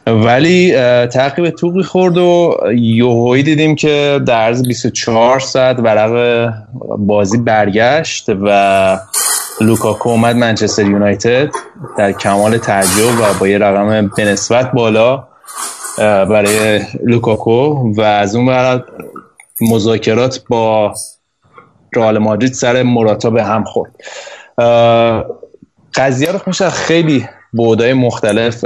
ولی 0.07 0.73
تعقیب 1.07 1.51
توقی 1.51 1.83
خورد 1.83 2.19
و 2.19 2.57
یوهوی 2.75 3.43
دیدیم 3.43 3.75
که 3.75 4.21
در 4.27 4.41
عرض 4.41 4.63
24 4.63 5.41
ساعت 5.41 5.79
ورق 5.79 6.53
بازی 6.99 7.39
برگشت 7.39 8.27
و 8.29 8.99
لوکاکو 9.61 10.09
اومد 10.09 10.37
منچستر 10.37 10.87
یونایتد 10.87 11.51
در 11.99 12.13
کمال 12.13 12.59
تعجب 12.59 13.21
و 13.21 13.39
با 13.41 13.49
یه 13.49 13.59
رقم 13.59 14.11
به 14.17 14.71
بالا 14.75 15.29
برای 15.99 16.81
لوکاکو 17.05 17.93
و 17.97 18.01
از 18.01 18.37
اون 18.37 18.47
بعد 18.47 18.85
مذاکرات 19.61 20.43
با 20.49 20.95
رئال 21.97 22.19
مادرید 22.19 22.53
سر 22.53 22.83
موراتا 22.83 23.31
به 23.31 23.45
هم 23.45 23.65
خورد. 23.65 23.93
قضیه 25.95 26.33
رو 26.33 26.41
میشه 26.47 26.71
خیلی 26.71 27.29
بودای 27.53 27.93
مختلف 27.93 28.65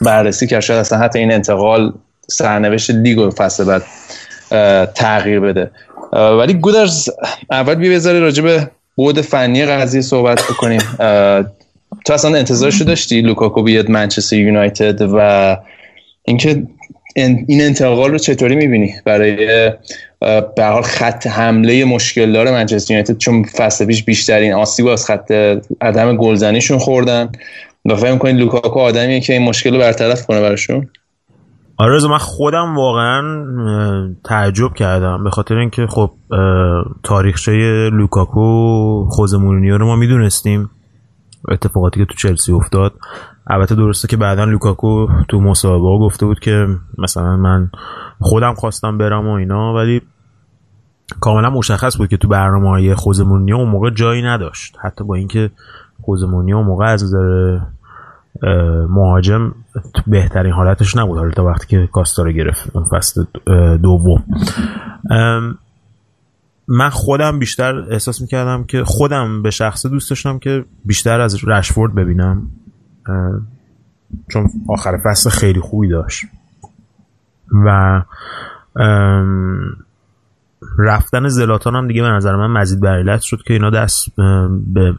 بررسی 0.00 0.46
کرد. 0.46 0.60
شاید 0.60 0.80
اصلا 0.80 0.98
حتی 0.98 1.18
این 1.18 1.32
انتقال 1.32 1.92
سرنوشت 2.28 2.90
لیگ 2.90 3.18
و 3.18 3.30
فصل 3.30 3.64
بعد 3.64 3.82
تغییر 4.94 5.40
بده. 5.40 5.70
ولی 6.12 6.54
گودرز 6.54 7.08
اول 7.50 7.74
بیا 7.74 7.92
بذار 7.92 8.20
راجع 8.20 8.58
به 8.94 9.04
بعد 9.04 9.20
فنی 9.20 9.66
قضیه 9.66 10.00
صحبت 10.00 10.42
بکنیم. 10.42 10.80
تو 12.04 12.12
اصلا 12.12 12.36
انتظارشو 12.36 12.84
داشتی 12.84 13.20
لوکاکو 13.20 13.62
بیاد 13.62 13.90
منچستر 13.90 14.36
یونایتد 14.36 15.00
و 15.00 15.56
اینکه 16.24 16.62
این 17.14 17.62
انتقال 17.62 18.10
رو 18.10 18.18
چطوری 18.18 18.56
می‌بینی؟ 18.56 18.94
برای 19.04 19.70
به 20.56 20.60
هر 20.60 20.64
حال 20.64 20.82
خط 20.82 21.26
حمله 21.26 21.84
مشکل 21.84 22.32
داره 22.32 22.50
منچستر 22.50 22.94
یونایتد 22.94 23.18
چون 23.18 23.44
فصل 23.44 23.84
پیش 23.84 24.04
بیشترین 24.04 24.52
آسیب 24.52 24.86
از 24.86 25.06
خط 25.06 25.30
عدم 25.80 26.16
گلزنیشون 26.16 26.78
خوردن. 26.78 27.32
و 27.84 27.96
فکر 27.96 28.18
می‌کنی 28.18 28.36
لوکاکو 28.36 28.78
آدمیه 28.78 29.20
که 29.20 29.32
این 29.32 29.42
مشکل 29.42 29.72
رو 29.72 29.78
برطرف 29.78 30.26
کنه 30.26 30.40
براشون؟ 30.40 30.88
آره 31.76 32.08
من 32.08 32.18
خودم 32.18 32.76
واقعا 32.76 33.22
تعجب 34.24 34.74
کردم. 34.74 35.24
به 35.24 35.30
خاطر 35.30 35.56
اینکه 35.56 35.86
خب 35.86 36.10
تاریخچه 37.02 37.52
لوکاکو 37.92 39.06
خوزه 39.10 39.38
مورینیو 39.38 39.78
رو 39.78 39.86
ما 39.86 39.96
می‌دونستیم. 39.96 40.70
اتفاقاتی 41.48 42.00
که 42.00 42.06
تو 42.06 42.14
چلسی 42.14 42.52
افتاد. 42.52 42.92
البته 43.46 43.74
درسته 43.74 44.08
که 44.08 44.16
بعدا 44.16 44.44
لوکاکو 44.44 45.06
تو 45.28 45.40
مصاحبه 45.40 45.98
گفته 45.98 46.26
بود 46.26 46.40
که 46.40 46.66
مثلا 46.98 47.36
من 47.36 47.70
خودم 48.20 48.54
خواستم 48.54 48.98
برم 48.98 49.28
و 49.28 49.32
اینا 49.32 49.74
ولی 49.74 50.02
کاملا 51.20 51.50
مشخص 51.50 51.96
بود 51.96 52.08
که 52.08 52.16
تو 52.16 52.28
برنامه 52.28 52.68
های 52.68 52.94
خوزه 52.94 53.20
مورینیو 53.20 53.56
اون 53.56 53.68
موقع 53.68 53.90
جایی 53.90 54.22
نداشت. 54.22 54.76
حتی 54.82 55.04
با 55.04 55.14
اینکه 55.14 55.50
خوزه 56.02 56.25
مورینیو 56.25 56.56
اون 56.56 56.66
موقع 56.66 56.86
از 56.86 57.14
مهاجم 58.88 59.54
بهترین 60.06 60.52
حالتش 60.52 60.96
نبود. 60.96 61.18
حالا 61.18 61.30
تا 61.30 61.44
وقتی 61.44 61.66
که 61.66 61.88
کاستا 61.92 62.22
رو 62.22 62.32
گرفت 62.32 62.70
فصل 62.92 63.24
دوم. 63.82 64.24
من 66.68 66.88
خودم 66.90 67.38
بیشتر 67.38 67.78
احساس 67.90 68.20
می‌کردم 68.20 68.64
که 68.64 68.84
خودم 68.84 69.42
به 69.42 69.50
شخصه 69.50 69.88
دوست 69.88 70.10
داشتم 70.10 70.38
که 70.38 70.64
بیشتر 70.84 71.20
از 71.20 71.44
رشفورد 71.44 71.94
ببینم. 71.94 72.50
چون 74.32 74.50
آخر 74.68 74.98
فصل 75.04 75.30
خیلی 75.30 75.60
خوبی 75.60 75.88
داشت. 75.88 76.24
و 77.66 78.02
رفتن 80.78 81.28
زلاتان 81.28 81.76
هم 81.76 81.88
دیگه 81.88 82.02
به 82.02 82.08
نظر 82.08 82.36
من 82.36 82.60
مزید 82.60 82.80
بر 82.80 83.18
شد 83.18 83.42
که 83.46 83.54
اینا 83.54 83.70
دست 83.70 84.08
به 84.74 84.94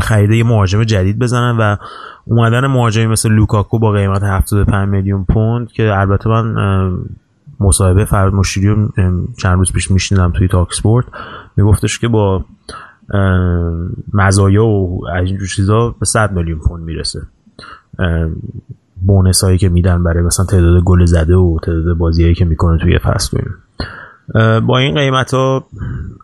خریده 0.00 0.36
یه 0.36 0.44
مهاجم 0.44 0.84
جدید 0.84 1.18
بزنن 1.18 1.56
و 1.56 1.76
اومدن 2.24 2.66
مهاجمی 2.66 3.06
مثل 3.06 3.28
لوکاکو 3.28 3.78
با 3.78 3.92
قیمت 3.92 4.22
75 4.22 4.88
میلیون 4.88 5.24
پوند 5.24 5.72
که 5.72 5.98
البته 5.98 6.30
من 6.30 6.98
مصاحبه 7.60 8.04
فرهاد 8.04 8.32
مشیری 8.32 8.76
چند 9.38 9.58
روز 9.58 9.72
پیش 9.72 9.90
میشنیدم 9.90 10.30
توی 10.30 10.48
تاک 10.48 10.74
سپورت. 10.74 11.06
میگفتش 11.56 11.98
که 11.98 12.08
با 12.08 12.44
مزایا 14.12 14.66
و 14.66 15.08
از 15.14 15.26
اینجور 15.26 15.48
چیزا 15.48 15.94
به 16.00 16.06
100 16.06 16.32
میلیون 16.32 16.58
پوند 16.58 16.84
می‌رسه. 16.84 17.20
bonus 19.06 19.44
هایی 19.44 19.58
که 19.58 19.68
میدن 19.68 20.02
برای 20.02 20.22
مثلا 20.22 20.46
تعداد 20.46 20.82
گل 20.82 21.04
زده 21.04 21.36
و 21.36 21.58
تعداد 21.62 21.96
بازی 21.96 22.22
هایی 22.22 22.34
که 22.34 22.44
می‌کنه 22.44 22.78
توی 22.78 22.98
فصل 22.98 23.38
با 24.60 24.78
این 24.78 24.94
قیمت 24.94 25.34
ها 25.34 25.66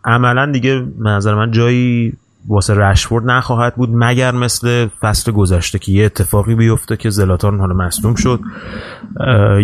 عملا 0.04 0.52
دیگه 0.52 0.86
نظر 1.00 1.34
من 1.34 1.50
جایی 1.50 2.12
واسه 2.48 2.74
رشفورد 2.74 3.24
نخواهد 3.30 3.76
بود 3.76 3.90
مگر 3.92 4.32
مثل 4.32 4.86
فصل 5.00 5.32
گذشته 5.32 5.78
که 5.78 5.92
یه 5.92 6.04
اتفاقی 6.04 6.54
بیفته 6.54 6.96
که 6.96 7.10
زلاتان 7.10 7.58
حالا 7.58 7.74
مصدوم 7.74 8.14
شد 8.14 8.40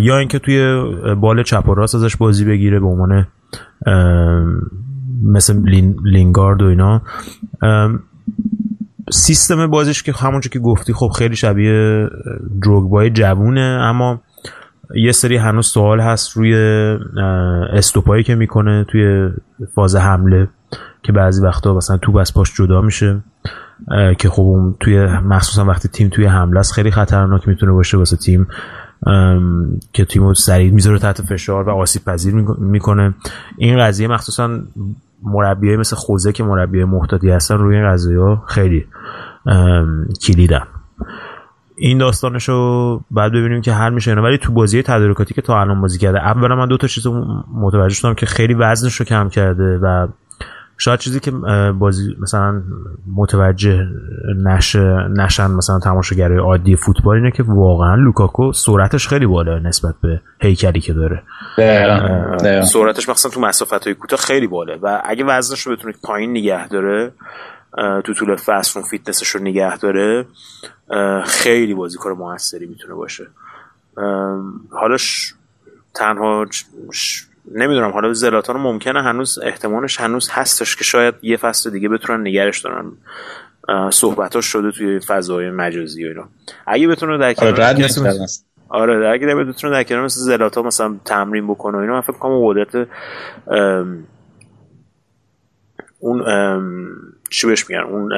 یا 0.01 0.17
اینکه 0.17 0.39
توی 0.39 0.83
بال 1.15 1.43
چپ 1.43 1.69
و 1.69 1.73
راست 1.73 1.95
ازش 1.95 2.15
بازی 2.15 2.45
بگیره 2.45 2.79
به 2.79 2.85
عنوان 2.85 3.27
مثل 5.23 5.61
لینگارد 6.03 6.61
و 6.61 6.65
اینا. 6.65 7.01
سیستم 9.11 9.67
بازیش 9.67 10.03
که 10.03 10.11
همونجا 10.11 10.49
که 10.49 10.59
گفتی 10.59 10.93
خب 10.93 11.07
خیلی 11.17 11.35
شبیه 11.35 12.07
دروگبای 12.61 13.09
جوونه 13.09 13.61
اما 13.61 14.21
یه 14.95 15.11
سری 15.11 15.37
هنوز 15.37 15.67
سوال 15.67 15.99
هست 15.99 16.37
روی 16.37 16.55
استوپایی 17.73 18.23
که 18.23 18.35
می‌کنه 18.35 18.85
توی 18.91 19.29
فاز 19.75 19.95
حمله. 19.95 20.47
که 21.03 21.11
بعضی 21.11 21.41
وقتا 21.41 21.73
مثلا 21.73 21.97
توپ 21.97 22.15
از 22.15 22.33
پاش 22.33 22.53
جدا 22.53 22.81
میشه 22.81 23.23
که 24.17 24.29
خب 24.29 24.41
اون 24.41 24.75
توی 24.79 25.05
مخصوصا 25.05 25.65
وقتی 25.65 25.87
تیم 25.87 26.09
توی 26.09 26.25
حمله 26.25 26.59
است 26.59 26.73
خیلی 26.73 26.91
خطرناک 26.91 27.47
می‌تونه 27.47 27.71
باشه 27.71 27.97
واسه 27.97 28.17
تیم 28.17 28.47
که 29.93 30.05
تیمو 30.05 30.33
سریع 30.33 30.71
می‌ذاره 30.71 30.99
تحت 30.99 31.21
فشار 31.21 31.69
و 31.69 31.71
آسیب 31.71 32.05
پذیر 32.05 32.33
می‌کنه. 32.57 33.13
این 33.57 33.79
قضیه 33.79 34.07
مخصوصا 34.07 34.59
مربیای 35.23 35.77
مثل 35.77 35.95
خوزه 35.95 36.31
که 36.31 36.43
مربی 36.43 36.83
محتاطی 36.83 37.29
هستن 37.29 37.57
روی 37.57 37.75
این 37.75 37.91
قضیه 37.91 38.19
ها 38.19 38.43
خیلی 38.47 38.85
کلیدن. 40.27 40.63
این 41.75 41.97
داستانش 41.97 42.49
رو 42.49 43.01
بعد 43.11 43.31
ببینیم 43.31 43.61
که 43.61 43.73
حل 43.73 43.93
میشه 43.93 44.13
ولی 44.13 44.37
تو 44.37 44.53
بازی 44.53 44.83
تدارکاتی 44.83 45.33
که 45.33 45.41
تا 45.41 45.61
الان 45.61 45.81
بازی 45.81 45.97
کرده 45.97 46.19
اولا 46.19 46.55
من 46.55 46.67
دو 46.67 46.77
تا 46.77 46.87
چیز 46.87 47.07
متوجه 47.53 47.95
شدم 47.95 48.13
که 48.13 48.25
خیلی 48.25 48.53
وزنش 48.53 48.95
رو 48.95 49.05
کم 49.05 49.29
کرده 49.29 49.77
و 49.77 50.07
شاید 50.77 50.99
چیزی 50.99 51.19
که 51.19 51.31
بعضیا 51.79 52.15
مثلا 52.19 52.61
متوجه 53.15 53.87
نشه 54.43 55.07
نشن 55.17 55.51
مثلا 55.51 55.79
تماشاگرای 55.79 56.37
عادی 56.37 56.75
فوتبال 56.75 57.15
اینه 57.15 57.31
که 57.31 57.43
واقعا 57.43 57.95
لوکاکو 57.95 58.51
سرعتش 58.53 59.07
خیلی 59.07 59.25
بالا 59.25 59.59
نسبت 59.59 59.95
به 60.01 60.21
هیکلی 60.39 60.79
که 60.79 60.93
داره. 60.93 61.23
سرعتش 62.65 63.09
مثلا 63.09 63.31
تو 63.31 63.39
مسافت 63.39 63.83
های 63.83 63.93
کوتاه 63.93 64.19
خیلی 64.19 64.47
بالا 64.47 64.77
و 64.81 65.01
اگه 65.05 65.23
وزنش 65.25 65.61
رو 65.61 65.75
بتونه 65.75 65.93
پایین 66.03 66.31
نگه 66.31 66.67
داره 66.67 67.11
تو 68.03 68.13
طول 68.13 68.35
فصل 68.35 68.79
اون 68.79 68.89
فیتنسش 68.89 69.27
رو 69.27 69.41
نگه 69.41 69.77
داره 69.77 70.25
خیلی 71.25 71.73
بازیکن 71.73 72.11
موثری 72.11 72.65
می‌تونه 72.65 72.93
باشه. 72.93 73.27
حالا 74.71 74.97
تنها 75.95 76.45
نمی‌دونم 77.51 77.91
حالا 77.91 78.13
زلاتان 78.13 78.57
ممکنه 78.57 79.03
هنوز 79.03 79.39
احتمالش 79.43 79.99
هنوز 79.99 80.29
هستش 80.31 80.75
که 80.75 80.83
شاید 80.83 81.15
یه 81.21 81.37
فصل 81.37 81.69
دیگه 81.69 81.89
بتونن 81.89 82.27
نگرش 82.27 82.61
دارن 82.61 82.91
صحبتاش 83.89 84.45
شده 84.45 84.71
توی 84.71 84.99
فضای 84.99 85.51
مجازی 85.51 86.05
و 86.05 86.07
اینا. 86.07 86.29
اگه 86.67 86.87
بتونه 86.87 87.17
در 87.17 87.33
کنار 87.33 87.51
آره 88.69 89.09
اگه 89.09 89.35
بتونه 89.35 89.73
در 89.73 89.83
کنار 89.83 90.03
مثل 90.03 90.21
زلاتا 90.21 90.61
مثلا 90.61 90.95
تمرین 91.05 91.47
بکنه 91.47 91.77
و 91.77 91.81
اینا 91.81 91.93
من 91.93 92.01
فکر 92.01 92.17
کنم 92.17 92.39
قدرت 92.47 92.87
اون 95.99 96.21
چی 97.33 97.47
بهش 97.47 97.69
میگن؟ 97.69 97.81
اون 97.81 98.11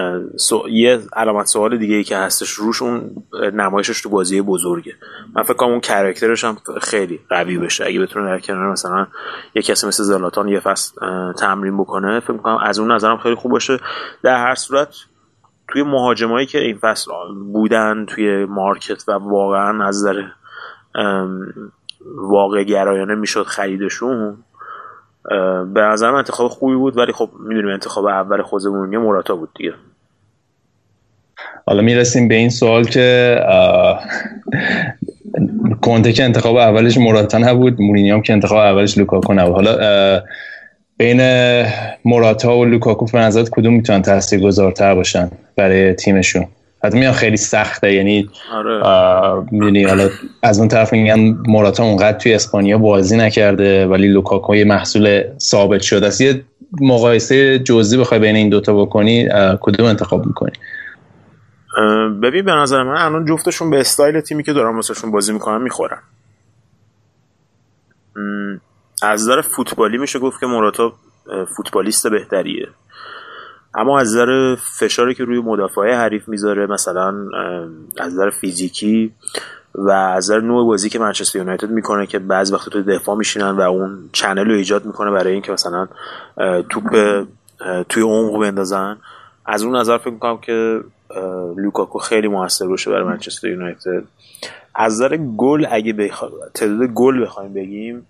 یه 0.70 0.99
علامت 1.13 1.45
سوال 1.45 1.78
دیگه 1.78 1.95
ای 1.95 2.03
که 2.03 2.18
هستش 2.18 2.49
روش 2.49 2.82
اون 2.82 3.24
نمایشش 3.53 4.01
تو 4.01 4.09
بازی 4.09 4.41
بزرگه. 4.41 4.93
من 5.36 5.43
فکر 5.43 5.53
کنم 5.53 5.70
اون 5.70 5.80
کرکترش 5.80 6.43
هم 6.43 6.57
خیلی 6.82 7.20
قوی 7.30 7.57
بشه. 7.57 7.86
اگه 7.86 7.99
بتونه 7.99 8.26
در 8.26 8.39
کنار 8.39 8.72
مثلا 8.72 9.07
یه 9.55 9.61
کسی 9.61 9.88
مثل 9.88 10.03
زلاتان 10.03 10.47
یه 10.47 10.59
فصل 10.59 11.01
تمرین 11.34 11.78
بکنه 11.78 12.20
فکر 12.20 12.38
کنم 12.38 12.57
از 12.57 12.80
اون 12.80 12.91
نظرم 12.91 13.18
خیلی 13.18 13.36
خوب 13.36 13.51
باشه. 13.51 13.80
در 14.24 14.38
هر 14.38 14.55
صورت 14.55 14.95
توی 15.68 15.84
مهاجمایی 15.84 16.45
که 16.45 16.59
این 16.59 16.78
فصل 16.78 17.11
بودن 17.53 18.05
توی 18.05 18.45
مارکت 18.45 19.09
و 19.09 19.11
واقعا 19.11 19.88
از 19.88 20.05
نظر 20.05 20.24
واقع 22.18 22.63
گرایانه 22.63 23.16
می‌شد 23.16 23.43
خریدشون 23.43 24.38
به 25.73 25.82
نظر 25.82 26.11
من 26.11 26.17
انتخاب 26.17 26.47
خوبی 26.47 26.76
بود 26.76 26.97
ولی 26.97 27.11
خب 27.11 27.30
می‌دونیم 27.39 27.69
انتخاب 27.69 28.05
اول 28.05 28.41
خودمون 28.41 28.93
یه 28.93 28.99
مراتا 28.99 29.36
بود 29.36 29.49
دیگه. 29.55 29.73
حالا 31.65 31.82
می‌رسیم 31.82 32.28
به 32.28 32.36
این 32.36 32.49
سوال 32.49 32.84
که 32.84 33.39
کنته 35.82 36.13
که 36.13 36.23
انتخاب 36.23 36.55
اولش 36.55 36.97
موراتا 36.97 37.38
نبود 37.38 37.82
مورینیو 37.82 38.15
هم 38.15 38.21
که 38.21 38.34
انتخاب 38.34 38.57
اولش 38.57 38.97
لوکاکو 38.97 39.34
نبود. 39.34 39.55
حالا 39.55 40.21
بین 40.97 41.21
موراتا 42.05 42.57
و 42.57 42.65
لوکاکو 42.65 43.05
به 43.05 43.19
نظرت 43.19 43.49
کدوم 43.49 43.73
می‌تونن 43.73 44.01
تاثیرگذارتر 44.01 44.95
باشن 44.95 45.32
برای 45.55 45.93
تیمشون؟ 45.93 46.47
حتی 46.84 46.99
میان 46.99 47.13
خیلی 47.13 47.38
سخته 47.38 47.93
یعنی 47.93 48.30
آره. 48.53 48.84
حالا 49.88 50.09
از 50.43 50.59
اون 50.59 50.67
طرف 50.67 50.93
میگن 50.93 51.38
موراتا 51.47 51.84
اونقدر 51.84 52.17
توی 52.17 52.34
اسپانیا 52.34 52.78
بازی 52.78 53.17
نکرده 53.17 53.88
ولی 53.88 54.07
لوکاکو 54.07 54.55
یه 54.55 54.65
محصول 54.65 55.23
ثابت 55.39 55.82
شده 55.82 56.07
است. 56.07 56.21
یه 56.21 56.43
مقایسه 56.82 57.59
جزئی 57.59 57.99
بخوای 57.99 58.19
بین 58.19 58.36
این 58.36 58.49
دوتا 58.49 58.86
بکنی 58.86 59.30
کدوم 59.61 59.86
انتخاب 59.88 60.26
می‌کنی؟ 60.26 60.51
ببین 62.23 62.45
به 62.45 62.51
نظر 62.51 62.84
من 62.84 62.97
الان 62.97 63.26
جفتشون 63.26 63.69
به 63.69 63.80
استایل 63.80 64.21
تیمی 64.21 64.43
که 64.43 64.53
دارن 64.53 64.76
واسهشون 64.76 65.11
بازی 65.11 65.34
می‌کنن 65.34 65.61
می‌خورن. 65.61 65.99
از 69.01 69.21
نظر 69.21 69.41
فوتبالی 69.41 69.97
میشه 69.97 70.19
گفت 70.19 70.39
که 70.39 70.45
موراتا 70.45 70.93
فوتبالیست 71.57 72.07
بهتریه. 72.07 72.67
اما 73.78 73.99
از 73.99 74.07
نظر 74.07 74.55
فشاری 74.55 75.15
که 75.15 75.23
روی 75.23 75.39
مدافع 75.39 75.93
حریف 75.93 76.28
می‌ذاره 76.28 76.67
مثلا 76.67 77.07
از 77.99 78.13
نظر 78.13 78.30
فیزیکی 78.30 79.13
و 79.76 79.89
از 79.89 80.23
نظر 80.23 80.39
نوع 80.39 80.65
بازی 80.65 80.89
که 80.89 80.99
منچستر 80.99 81.39
یونایتد 81.39 81.69
می‌کنه 81.69 82.07
که 82.07 82.19
بعضی 82.19 82.53
وقت 82.53 82.69
تو 82.69 82.82
دفاع 82.82 83.15
میشینن 83.15 83.49
و 83.49 83.61
اون 83.61 84.09
چنل 84.11 84.45
رو 84.45 84.55
ایجاد 84.55 84.86
می‌کنه 84.86 85.11
برای 85.11 85.34
اینکه 85.34 85.51
مثلا 85.51 85.88
توپ 86.69 86.84
توی 87.89 88.03
عمق 88.03 88.41
بندازن. 88.41 88.97
از 89.45 89.63
اون 89.63 89.76
نظر 89.76 89.97
فکر 89.97 90.09
می‌کنم 90.09 90.38
که 90.38 90.82
لوکاکو 91.57 91.99
خیلی 91.99 92.28
موثر 92.28 92.67
باشه 92.67 92.91
برای 92.91 93.03
منچستر 93.03 93.47
یونایتد. 93.47 94.03
از 94.76 94.93
نظر 94.93 95.17
گل 95.17 95.65
اگه 95.71 95.93
بخوا... 95.93 96.30
تعداد 96.53 96.88
گل 96.88 97.23
بخوایم 97.23 97.53
بگیم 97.53 98.07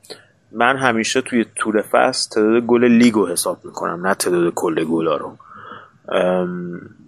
من 0.52 0.78
همیشه 0.78 1.22
توی 1.22 1.46
طول 1.56 1.82
فصل 1.82 2.30
تعداد 2.30 2.64
گل 2.64 2.86
لیگو 2.86 3.28
حساب 3.28 3.58
می‌کنم 3.64 4.08
نه 4.08 4.14
تعداد 4.14 4.54
کل 4.54 4.84
گلا 4.84 5.18
رو. 5.18 5.38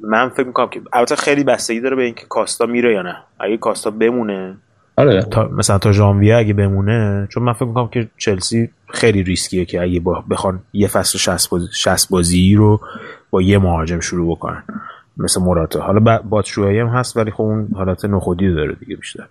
من 0.04 0.30
فکر 0.30 0.48
می‌کنم 0.48 0.70
که 0.70 0.82
البته 0.94 1.16
خیلی 1.16 1.44
بستگی 1.44 1.80
داره 1.80 1.96
به 1.96 2.04
اینکه 2.04 2.26
کاستا 2.30 2.66
میره 2.66 2.94
یا 2.94 3.02
نه. 3.02 3.18
اگه 3.40 3.58
کاستا 3.58 3.92
بمونه 3.92 4.58
آره 4.98 5.24
تا 5.24 5.48
مثلا 5.48 5.78
تا 5.78 5.92
ژانویه 5.92 6.36
اگه 6.36 6.54
بمونه 6.54 7.28
چون 7.32 7.44
من 7.44 7.54
فکر 7.54 7.66
می‌کنم 7.66 7.88
که 7.88 8.08
چلسی 8.18 8.70
خیلی 8.90 9.24
ریسکیه 9.24 9.66
که 9.66 9.82
اگه 9.82 10.02
بخوان 10.30 10.60
یه 10.74 10.88
فصل 10.88 11.40
60 11.72 12.10
بازی, 12.10 12.56
رو 12.56 12.80
با 13.30 13.42
یه 13.42 13.58
مهاجم 13.58 14.00
شروع 14.00 14.36
بکنن. 14.36 14.64
مثل 15.18 15.42
مراتا 15.42 15.82
حالا 15.82 16.20
باتشوهایی 16.30 16.80
هم 16.80 16.88
هست 16.88 17.18
ولی 17.18 17.32
خب 17.32 17.42
اون 17.42 17.68
حالت 17.76 18.06
نخودی 18.06 18.54
داره 18.54 18.74
دیگه 18.74 18.96
بیشتر. 18.96 19.28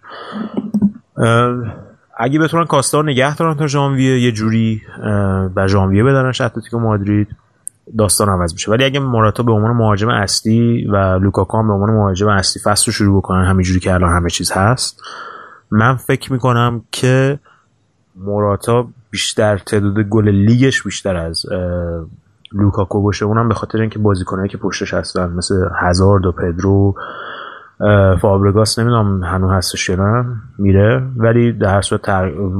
اگه 2.18 2.38
بتونن 2.38 2.64
کاستا 2.64 3.02
نگه 3.02 3.36
دارن 3.36 3.54
تا 3.54 3.66
ژانویه 3.66 4.20
یه 4.20 4.32
جوری 4.32 4.82
به 5.54 5.66
ژانویه 5.66 6.04
بدنش 6.04 6.40
اتلتیکو 6.40 6.78
مادرید. 6.78 7.28
داستان 7.98 8.28
عوض 8.28 8.52
میشه. 8.52 8.70
ولی 8.70 8.84
اگه 8.84 9.00
موراتا 9.00 9.42
به 9.42 9.52
عنوان 9.52 9.70
مهاجم 9.70 10.08
اصلی 10.08 10.86
و 10.86 11.18
لوکاکو 11.18 11.58
هم 11.58 11.66
به 11.66 11.72
عنوان 11.72 11.90
مهاجم 11.90 12.28
اصلی 12.28 12.62
فصل 12.62 12.86
رو 12.86 12.92
شروع 12.92 13.18
بکنن 13.18 13.44
همینجوری 13.44 13.80
که 13.80 13.94
الان 13.94 14.10
همه 14.10 14.30
چیز 14.30 14.52
هست 14.52 15.02
من 15.70 15.96
فکر 15.96 16.32
می‌کنم 16.32 16.82
که 16.92 17.38
موراتا 18.16 18.88
بیشتر 19.10 19.58
تعداد 19.58 20.00
گل 20.00 20.28
لیگش 20.28 20.82
بیشتر 20.82 21.16
از 21.16 21.46
لوکاکو 22.52 23.02
باشه. 23.02 23.24
اونم 23.24 23.48
به 23.48 23.54
خاطر 23.54 23.80
اینکه 23.80 23.98
بازیکنایی 23.98 24.48
که 24.48 24.58
پشتش 24.58 24.94
هستن 24.94 25.30
مثل 25.30 25.68
هزارد 25.80 26.26
و 26.26 26.32
پدرو 26.32 26.94
فابرگاس 28.20 28.78
نمی‌دونم 28.78 29.24
هنوز 29.24 29.50
هستش 29.52 29.88
یا 29.88 30.24
میره. 30.58 31.02
ولی 31.16 31.52
در 31.52 31.82
صورت 31.82 32.10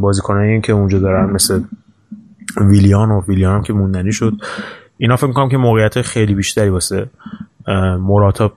بازیکنایی 0.00 0.60
که 0.60 0.72
اونجا 0.72 0.98
دارن 0.98 1.30
مثل 1.30 1.60
ویلیان 2.56 3.10
و 3.10 3.22
ویلیان 3.28 3.54
هم 3.54 3.62
که 3.62 3.72
موندنی 3.72 4.12
شد 4.12 4.32
اینا 4.98 5.16
فکر 5.16 5.26
می‌کنم 5.26 5.48
که 5.48 5.56
موقعیت 5.56 6.02
خیلی 6.02 6.34
بیشتری 6.34 6.68
واسه 6.68 7.06
موراتا 8.00 8.52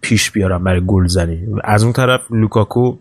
پیش 0.00 0.30
بیارن 0.30 0.64
برای 0.64 0.82
گل 0.86 1.06
زنی. 1.06 1.46
از 1.64 1.84
اون 1.84 1.92
طرف 1.92 2.20
لوکاکو 2.30 2.96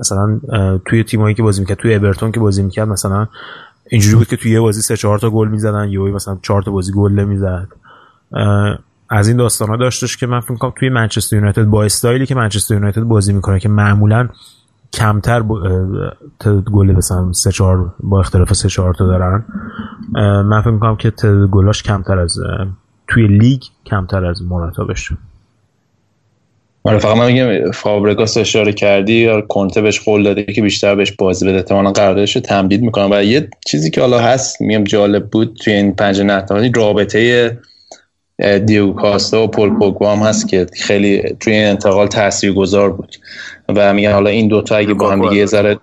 مثلا 0.00 0.40
توی 0.86 1.04
تیمایی 1.04 1.34
که 1.34 1.42
بازی 1.42 1.60
می‌کرد 1.60 1.78
توی 1.78 1.94
اورتون 1.94 2.32
که 2.32 2.40
بازی 2.40 2.62
می‌کرد 2.62 2.88
مثلا 2.88 3.28
اینجوری 3.90 4.16
بود 4.16 4.26
که 4.26 4.36
توی 4.36 4.52
یه 4.52 4.60
بازی 4.60 4.80
سه 4.80 4.96
چهار 4.96 5.18
تا 5.18 5.30
گل 5.30 5.48
می‌زدن 5.48 5.88
یهو 5.88 6.08
مثلا 6.08 6.38
چهار 6.42 6.62
تا 6.62 6.70
بازی 6.70 6.92
گل 6.92 7.12
نمی‌زد. 7.12 7.68
از 9.10 9.28
این 9.28 9.36
داستان 9.36 9.68
ها 9.68 9.76
داشتش 9.76 10.16
که 10.16 10.26
من 10.26 10.40
فکر 10.40 10.54
کنم 10.54 10.72
توی 10.76 10.88
منچستر 10.88 11.36
یونایتد 11.36 11.64
با 11.64 11.84
استایلی 11.84 12.26
که 12.26 12.34
منچستر 12.34 12.74
یونایتد 12.74 13.02
بازی 13.02 13.32
می‌کنه 13.32 13.60
که 13.60 13.68
معمولا 13.68 14.28
کمتر 14.94 15.42
تعداد 16.40 16.64
گل 16.64 16.92
مثلا 16.92 17.32
سه 17.32 17.52
چهار 17.52 17.94
با 18.00 18.20
اختلاف 18.20 18.52
سه 18.52 18.68
چهار 18.68 18.94
تا 18.94 19.06
دارن. 19.06 19.44
من 20.42 20.60
فکر 20.60 20.70
می‌کنم 20.70 20.96
که 20.96 21.10
تعداد 21.10 21.48
گلاش 21.50 21.82
کمتر 21.82 22.18
از 22.18 22.38
توی 23.08 23.26
لیگ 23.26 23.60
کمتر 23.86 24.24
از 24.24 24.42
موراتا 24.42 24.84
بشه 24.84 25.16
آره 26.84 26.98
فقط 26.98 27.16
من 27.16 27.26
میگم 27.26 27.70
فابرگاس 27.70 28.36
اشاره 28.36 28.72
کردی 28.72 29.12
یا 29.12 29.40
کنته 29.40 29.80
بهش 29.80 30.00
قول 30.00 30.22
داده 30.22 30.44
که 30.44 30.62
بیشتر 30.62 30.94
بهش 30.94 31.12
بازی 31.12 31.46
بده. 31.46 31.56
احتمالاً 31.56 31.92
قراردادش 31.92 32.32
تمدید 32.32 32.82
می‌کنم 32.82 33.08
و 33.12 33.22
یه 33.22 33.48
چیزی 33.66 33.90
که 33.90 34.00
حالا 34.00 34.18
هست 34.18 34.60
میگم 34.60 34.84
جالب 34.84 35.30
بود 35.30 35.56
توی 35.64 35.72
این 35.72 35.94
پنج 35.94 36.20
نتمانی 36.20 36.72
رابطه 36.76 37.58
دیو 38.66 38.92
کاستا 38.92 39.44
و 39.44 39.46
پول 39.46 39.70
پوگبا 39.70 40.12
هم 40.16 40.18
هست 40.18 40.48
که 40.48 40.66
خیلی 40.82 41.22
توی 41.40 41.52
این 41.52 41.66
انتقال 41.66 42.06
تاثیرگذار 42.06 42.90
بود. 42.90 43.16
و 43.76 43.94
میگن 43.94 44.12
حالا 44.12 44.30
این 44.30 44.48
دوتا 44.48 44.76
اگه 44.76 44.94
با 44.94 45.10
هم 45.10 45.22
دیگه 45.22 45.36
یه 45.36 45.46
ذره 45.46 45.78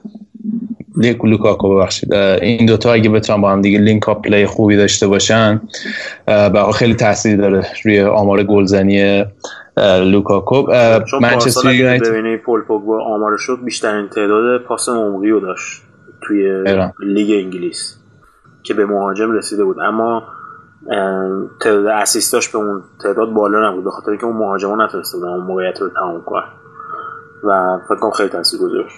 لوکاکو 1.23 1.75
ببخشید. 1.75 2.13
این 2.13 2.65
دوتا 2.65 2.93
اگه 2.93 3.09
بتونن 3.09 3.41
با 3.41 3.51
هم 3.51 3.61
دیگه 3.61 3.79
لینک 3.79 4.09
اپ 4.09 4.21
پلی 4.21 4.45
خوبی 4.45 4.77
داشته 4.77 5.07
باشن 5.07 5.61
به 6.25 6.63
خیلی 6.73 6.95
تاثیر 6.95 7.37
داره 7.37 7.65
روی 7.85 8.01
آمار 8.01 8.43
گلزنی 8.43 9.25
لوکاکو. 9.77 10.65
منچستر 11.21 11.73
یونایتد 11.73 12.07
ببینید 12.07 12.41
پول 12.41 12.61
پوگبا 12.61 13.03
آمار 13.03 13.37
شد 13.37 13.59
بیشترین 13.65 14.07
تعداد 14.07 14.61
پاس 14.61 14.89
عمقی 14.89 15.29
رو 15.29 15.39
داشت 15.39 15.81
توی 16.21 16.51
ایران. 16.51 16.93
لیگ 16.99 17.45
انگلیس 17.45 17.97
که 18.63 18.73
به 18.73 18.85
مهاجم 18.85 19.31
رسیده 19.31 19.63
بود. 19.63 19.77
اما 19.79 20.23
تعداد 21.61 21.85
assist 21.85 22.33
اش 22.33 22.49
به 22.49 22.57
اون 22.57 22.83
تعداد 23.03 23.33
بالا 23.33 23.69
نبود 23.69 23.83
به 23.83 23.91
خاطر 23.91 24.09
اینکه 24.09 24.25
اون 24.25 24.37
مهاجما 24.37 24.85
نتونسته 24.85 25.17
بودن 25.17 25.29
اون 25.29 25.43
موقعیت 25.43 25.81
رو 25.81 25.89
تمام 25.89 26.23
کنن 26.25 26.47
و 27.43 27.79
فکر 27.89 27.99
کنم 27.99 28.11
خیلی 28.11 28.29
تاثیر 28.29 28.59
گذاشت. 28.59 28.95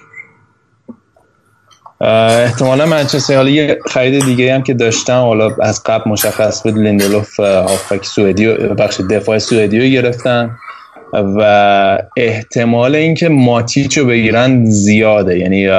احتمالا 2.01 2.85
منچستر 2.85 3.35
حالا 3.35 3.49
یه 3.49 3.79
خرید 3.87 4.25
دیگه 4.25 4.53
هم 4.53 4.63
که 4.63 4.73
داشتم 4.73 5.21
حالا 5.21 5.49
از 5.61 5.83
قبل 5.83 6.11
مشخص 6.11 6.63
بود 6.63 6.73
لیندلوف 6.77 7.39
هافبک 7.39 8.05
سوئدی 8.05 8.47
بخش 8.53 9.01
دفاع 9.01 9.37
سوئدی 9.37 9.79
رو 9.79 9.85
گرفتن. 9.85 10.57
و 11.13 11.99
احتمال 12.17 12.95
اینکه 12.95 13.29
ماتیچ 13.29 13.97
رو 13.97 14.05
بگیرن 14.05 14.65
زیاده. 14.65 15.39
یعنی 15.39 15.69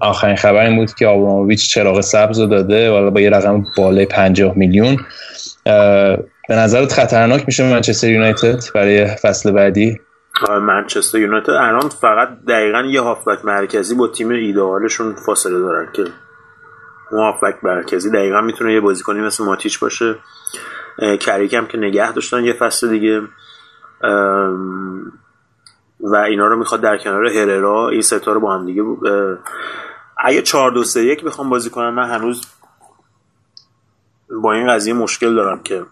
آخرین 0.00 0.36
خبر 0.36 0.64
این 0.64 0.76
بود 0.76 0.94
که 0.94 1.06
آبراموویچ 1.06 1.70
چراغ 1.70 2.00
سبز 2.00 2.40
رو 2.40 2.46
داده 2.46 2.90
حالا 2.90 3.10
با 3.10 3.20
یه 3.20 3.30
رقم 3.30 3.64
بالای 3.76 4.06
50 4.06 4.52
میلیون. 4.56 4.96
به 6.48 6.54
نظرت 6.54 6.92
خطرناک 6.92 7.42
میشه 7.46 7.70
منچستر 7.70 8.10
یونایتد 8.10 8.64
برای 8.74 9.06
فصل 9.06 9.50
بعدی؟ 9.50 10.00
منچستر 10.60 11.18
یونایتد. 11.18 11.50
الان 11.50 11.88
فقط 11.88 12.28
دقیقا 12.48 12.82
یه 12.82 13.00
هافبک 13.00 13.44
مرکزی 13.44 13.94
با 13.94 14.08
تیم 14.08 14.28
ایدئالشون 14.28 15.14
فاصله 15.26 15.58
دارن 15.58 15.88
که 15.92 16.02
اون 17.12 17.20
هافبک 17.20 17.54
مرکزی 17.64 18.10
دقیقا 18.10 18.40
می‌تونه 18.40 18.72
یه 18.72 18.80
بازیکنی 18.80 19.20
مثل 19.20 19.44
ماتیچ 19.44 19.80
باشه. 19.80 20.14
کریک 21.20 21.54
هم 21.54 21.66
که 21.66 21.78
نگه 21.78 22.12
داشتن 22.12 22.44
یه 22.44 22.52
فصل 22.52 22.90
دیگه. 22.90 23.20
و 26.00 26.16
اینا 26.16 26.46
رو 26.46 26.56
می‌خواد 26.56 26.80
در 26.80 26.98
کنار 26.98 27.26
هررا 27.26 27.88
این 27.88 28.02
ستا 28.02 28.32
رو 28.32 28.40
با 28.40 28.54
هم 28.54 28.66
دیگه 28.66 28.82
اگه 30.18 30.42
4 30.42 30.70
2 30.70 30.84
3 30.84 31.04
1 31.04 31.24
بخوام 31.24 31.50
بازی 31.50 31.70
کنم 31.70 31.94
من 31.94 32.10
هنوز 32.10 32.46
با 34.42 34.52
این 34.52 34.68
قضیه 34.68 34.94
مشکل 34.94 35.34
دارم 35.34 35.62
که 35.62 35.86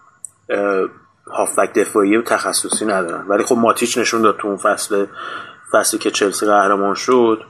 هافبک 1.31 1.73
دفاعی 1.73 2.21
تخصصی 2.21 2.85
ندارن 2.85 3.27
ولی 3.27 3.43
خب 3.43 3.55
ماتیچ 3.57 3.97
نشون 3.97 4.21
داد 4.21 4.37
تو 4.37 4.47
اون 4.47 4.57
فصل 4.57 5.05
فصلی 5.71 5.99
که 5.99 6.11
چلسی 6.11 6.45
قهرمان 6.45 6.93
شد 6.93 7.41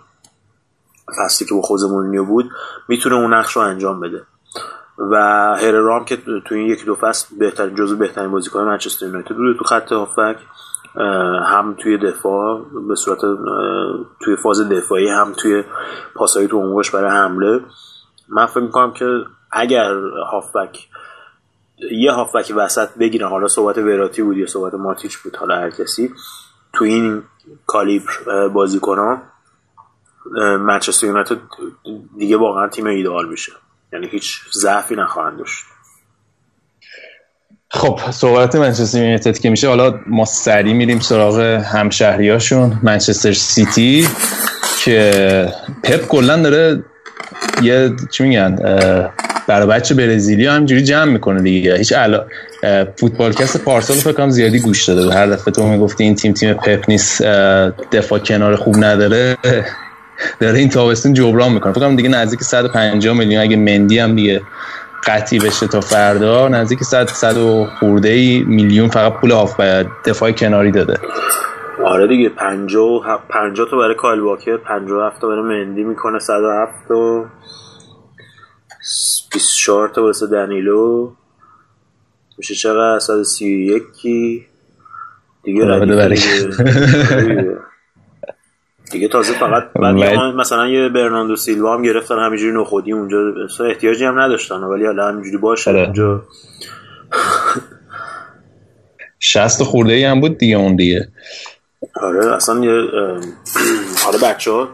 فصلی 1.18 1.48
که 1.48 1.56
با 1.56 1.62
خود 1.62 1.82
مورینیو 1.82 2.26
بود 2.26 2.52
می‌تونه 2.88 3.16
اون 3.16 3.34
نقش 3.34 3.56
رو 3.56 3.62
انجام 3.62 4.00
بده. 4.00 4.26
و 4.98 5.16
هررام 5.62 6.06
که 6.06 6.18
تو 6.18 6.56
این 6.56 6.68
یکی 6.68 6.86
دو 6.86 6.96
فصل 6.96 7.36
بهترین 7.38 7.76
جزو 7.76 7.98
بهترین 7.98 8.32
بازیکن 8.32 8.64
منچستر 8.64 9.06
یونایتد 9.06 9.36
بوده 9.36 9.60
تو 9.60 9.64
خط 9.64 9.92
هافبک 9.92 10.38
هم 11.46 11.76
توی 11.80 11.98
دفاع 11.98 12.66
به 12.88 12.96
صورت 12.96 13.20
توی 14.20 14.36
فاز 14.36 14.70
دفاعی 14.70 15.08
هم 15.08 15.34
توی 15.38 15.64
پاسایی 16.16 16.48
تو 16.48 16.60
عمقش 16.60 16.92
برای 16.92 17.12
حمله. 17.12 17.62
من 18.30 18.46
فکر 18.46 18.60
می‌کنم 18.60 18.94
که 18.94 19.06
اگر 19.52 19.94
هافبک 20.32 20.88
یه 21.92 22.12
هافبک 22.12 22.54
وسط 22.56 22.98
بگیرن 22.98 23.28
حالا 23.28 23.48
صحبت 23.48 23.78
وراتی 23.78 24.22
بود 24.22 24.38
یا 24.38 24.48
صحبت 24.48 24.74
ماتیچ 24.74 25.18
بود 25.18 25.36
حالا 25.36 25.56
هر 25.56 25.70
کسی 25.70 26.14
تو 26.74 26.86
این 26.86 27.24
کالیبر 27.68 28.48
بازیکنان 28.48 29.22
منچستر 30.60 31.08
یونایتد 31.08 31.38
دیگه 32.18 32.38
واقعا 32.38 32.68
تیم 32.68 32.86
ایدئال 32.86 33.30
میشه. 33.30 33.52
یعنی 33.94 34.08
هیچ 34.12 34.40
ضعفی 34.54 34.96
نخواهند 34.96 35.38
داشت. 35.38 35.66
خب 37.70 38.00
صحبت 38.12 38.56
منچستر 38.56 38.98
یونایتد 38.98 39.38
که 39.38 39.50
میشه. 39.50 39.68
حالا 39.68 40.00
ما 40.08 40.26
سری 40.26 40.74
میریم 40.74 41.00
سراغ 41.00 41.40
همشهریاشون. 41.40 42.80
منچستر 42.84 43.34
سیتی 43.34 44.08
که 44.84 45.54
پپ 45.84 46.08
کلا 46.08 46.42
داره 46.42 46.84
یه 47.62 47.92
چی 48.12 48.24
میگن 48.24 48.56
برای 49.48 49.68
بچه 49.68 49.96
برزیلی 49.96 50.48
همینجوری 50.48 50.84
جمع 50.84 51.12
می‌کنه 51.12 51.42
دیگه. 51.42 51.76
هیچ 51.78 51.94
علا 51.94 52.26
فوتبالکست 52.98 53.58
پارسال 53.58 53.98
فکر 53.98 54.14
کنم 54.14 54.30
زیادی 54.30 54.60
گوش 54.60 54.90
داده. 54.90 55.14
هر 55.14 55.28
دفعه 55.28 55.54
تو 55.54 55.68
می‌گفتی 55.68 56.04
این 56.04 56.16
تیم 56.16 56.34
تیم 56.34 56.54
پپ 56.54 56.86
نیست 56.88 57.22
دفاع 57.92 58.20
کنار 58.20 58.56
خوب 58.56 58.76
نداره. 58.84 59.38
داره 60.40 60.60
این 60.60 60.70
تابستون 60.70 61.14
جبران 61.14 61.54
می‌کنه. 61.54 61.74
فکر 61.74 61.90
دیگه 61.90 62.10
نزدیک 62.10 62.42
150 62.42 63.18
میلیون. 63.18 63.42
اگه 63.42 63.58
مندی 63.58 64.00
هم 64.00 64.16
دیگه 64.16 64.42
قطعی 65.08 65.40
بشه 65.40 65.68
تا 65.68 65.82
فردا 65.82 66.48
نزدیک 66.48 66.84
100 66.84 67.08
100 67.08 67.38
و 67.38 67.68
خورده 67.80 68.10
ای 68.10 68.44
میلیون 68.48 68.90
فقط 68.90 69.14
پول 69.14 69.32
آف 69.32 69.60
دفاع 70.06 70.32
کناری 70.32 70.72
داده. 70.72 71.00
آره 71.86 72.08
دیگه 72.08 72.30
50 72.30 73.24
50 73.30 73.68
تا 73.72 73.78
برای 73.78 73.96
کایل 73.96 74.20
واکر 74.20 74.58
57 74.58 75.22
تا 75.22 75.28
برای 75.28 75.42
مندی 75.42 75.84
می‌کنه 75.84 76.20
107 76.20 76.92
و 76.92 77.26
24 79.34 79.90
تا. 79.90 80.04
واسه 80.04 80.28
دنیلو. 80.28 81.12
میشه 82.38 82.56
چقدر؟ 82.56 83.00
131 83.00 83.84
دیگه 85.44 85.66
آره 85.66 87.58
دیگه 88.94 89.08
تازه 89.08 89.34
فقط 89.34 89.74
بعد 89.74 89.96
مثلا 90.36 90.68
یه 90.68 90.90
برناندو 90.90 91.36
سیلوا 91.36 91.74
هم 91.74 91.82
گرفتن 91.82 92.20
همینجوری 92.20 92.62
نخودی 92.62 92.94
اونجا 92.94 93.18
احتیاجی 93.70 94.06
هم 94.06 94.20
نداشتن 94.20 94.56
ولی 94.56 94.86
حالا 94.86 95.08
همینجوری 95.08 95.38
باشه 95.38 95.72
آره. 95.72 95.84
اونجا 95.84 96.24
60 99.20 99.64
خورده 99.64 99.94
ای 99.94 100.04
هم 100.04 100.20
بود 100.20 100.38
دیگه 100.38 100.56
اون 100.56 100.76
دیگه 100.76 101.08
آره 102.02 102.36
اصلا 102.36 102.66
یه 102.66 102.82
حالا 104.06 104.18
بچه 104.24 104.52
ها 104.52 104.70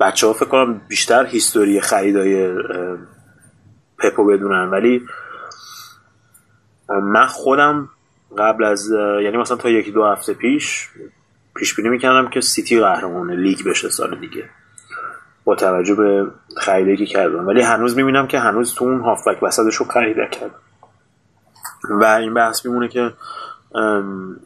بچه 0.00 0.26
ها 0.26 0.32
فکر 0.32 0.48
کنم 0.48 0.80
بیشتر 0.88 1.26
هیستوری 1.26 1.80
خریدای 1.80 2.54
پپو 3.98 4.24
بدونن 4.24 4.70
ولی 4.70 5.02
من 6.88 7.26
خودم 7.26 7.88
قبل 8.38 8.64
از 8.64 8.90
یعنی 9.22 9.36
مثلا 9.36 9.56
تا 9.56 9.70
یکی 9.70 9.90
دو 9.90 10.04
هفته 10.04 10.34
پیش 10.34 10.88
پیش 11.54 11.74
بینی 11.74 11.88
می‌کردم 11.88 12.30
که 12.30 12.40
سیتی 12.40 12.80
قهرمان 12.80 13.30
لیگ 13.30 13.68
بشه 13.68 13.88
سال 13.88 14.18
دیگه. 14.20 14.50
با 15.44 15.54
توجه 15.54 15.94
به 15.94 16.26
خریده 16.56 16.96
که 16.96 17.06
کردم. 17.06 17.46
ولی 17.46 17.62
هنوز 17.62 17.96
می‌بینم 17.96 18.26
که 18.26 18.38
هنوز 18.38 18.74
تو 18.74 18.84
اون 18.84 19.00
هافبک 19.00 19.42
وسطش 19.42 19.74
رو 19.74 19.86
خریده 19.86 20.28
کرد 20.32 20.50
و 21.90 22.04
این 22.04 22.34
بحث 22.34 22.66
میمونه 22.66 22.88
که 22.88 23.12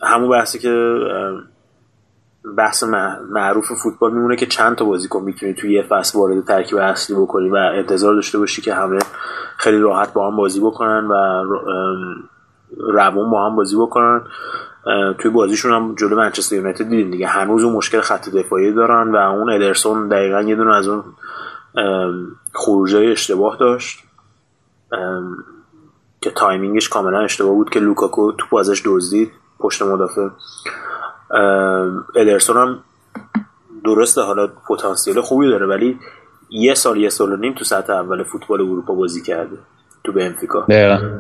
همون 0.02 0.30
بحثی 0.30 0.59
که 0.59 0.98
بحث 2.56 2.84
معروف 3.30 3.72
فوتبال 3.82 4.12
میمونه 4.12 4.36
که 4.36 4.46
چند 4.46 4.76
تا 4.76 4.84
بازیکن 4.84 5.22
می‌تونی 5.22 5.54
توی 5.54 5.72
یه 5.72 5.82
فصل 5.82 6.18
وارد 6.18 6.44
ترکیب 6.44 6.78
اصلی 6.78 7.16
بکنی 7.16 7.48
و 7.48 7.56
انتظار 7.56 8.14
داشته 8.14 8.38
باشی 8.38 8.62
که 8.62 8.74
همه 8.74 8.98
خیلی 9.56 9.78
راحت 9.78 10.12
با 10.12 10.30
هم 10.30 10.36
بازی 10.36 10.61
بکنن 10.61 11.06
و 11.06 11.44
روون 12.78 13.30
با 13.30 13.46
هم 13.46 13.56
بازی 13.56 13.76
بکنن. 13.76 14.20
توی 15.18 15.30
بازیشون 15.30 15.72
هم 15.72 15.95
جلو 15.95 16.16
منچستر 16.16 16.57
یونایتد 16.57 16.89
دیدیم 16.89 17.11
دیگه. 17.11 17.26
هنوز 17.26 17.64
اون 17.64 17.72
مشکل 17.72 18.01
خط 18.01 18.28
دفاعی 18.28 18.72
دارن 18.72 19.12
و 19.12 19.16
اون 19.16 19.53
ادرسون 19.53 20.09
دقیقا 20.09 20.43
یه 20.43 20.57
دونه 20.57 20.74
از 20.74 20.89
اون 20.89 21.05
خروجای 22.53 23.12
اشتباه 23.12 23.57
داشت. 23.57 24.05
که 26.20 26.30
timing 26.30 26.74
ش 26.74 26.88
کاملا 26.89 27.20
اشتباه 27.20 27.55
بود 27.55 27.70
که 27.70 27.80
لوکاکو 27.80 28.32
تو 28.32 28.47
بازش 28.51 28.82
دزدید 28.84 29.32
پشت 29.59 29.82
مدافع. 29.82 30.28
ادرسون 32.16 32.57
هم 32.57 32.78
درسته 33.84 34.20
حالا 34.20 34.47
پتانسیل 34.68 35.20
خوبی 35.20 35.49
داره 35.49 35.66
ولی 35.66 35.99
یه 36.51 36.74
سال 36.74 36.97
یه 36.97 37.09
سال 37.09 37.32
و 37.32 37.36
نیم 37.36 37.55
تو 37.55 37.64
سطح 37.64 37.93
اول 37.93 38.22
فوتبال 38.22 38.61
اروپا 38.61 38.95
بازی 38.95 39.22
کرده. 39.22 39.59
تو 40.09 40.12
بنفیکا. 40.12 40.66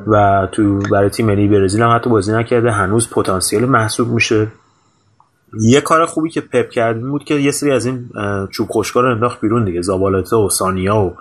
و 0.06 0.48
تو 0.52 0.78
برای 0.78 1.10
تیم 1.10 1.26
ملی 1.26 1.48
برزیل 1.48 1.82
هم 1.82 1.96
حتی 1.96 2.10
بازی 2.10 2.32
نکرده. 2.32 2.70
هنوز 2.70 3.10
پتانسیل 3.10 3.64
محسوب 3.64 4.08
میشه. 4.08 4.48
یه 5.60 5.80
کار 5.80 6.06
خوبی 6.06 6.30
که 6.30 6.40
پپ 6.40 6.70
کرد 6.70 7.00
بود 7.00 7.24
که 7.24 7.34
یه 7.34 7.50
سری 7.50 7.70
از 7.70 7.86
این 7.86 8.10
چوب 8.50 8.68
خوشکار 8.68 9.02
رو 9.02 9.10
انداخت 9.10 9.40
بیرون 9.40 9.64
دیگه. 9.64 9.82
زابالته 9.82 10.36
و 10.36 10.48
سانیا 10.48 10.96
و 10.96 11.16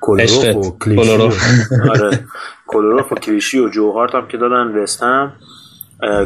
کلوروف 0.00 0.56
و 0.56 0.78
کلیشی 0.78 1.30
آره. 1.90 2.26
کلوروف 2.66 3.12
و 3.12 3.14
کلیشی 3.14 3.58
و 3.58 3.68
جوهارت 3.68 4.14
هم 4.14 4.26
که 4.28 4.36
دادن 4.36 4.82
وستم 4.82 5.32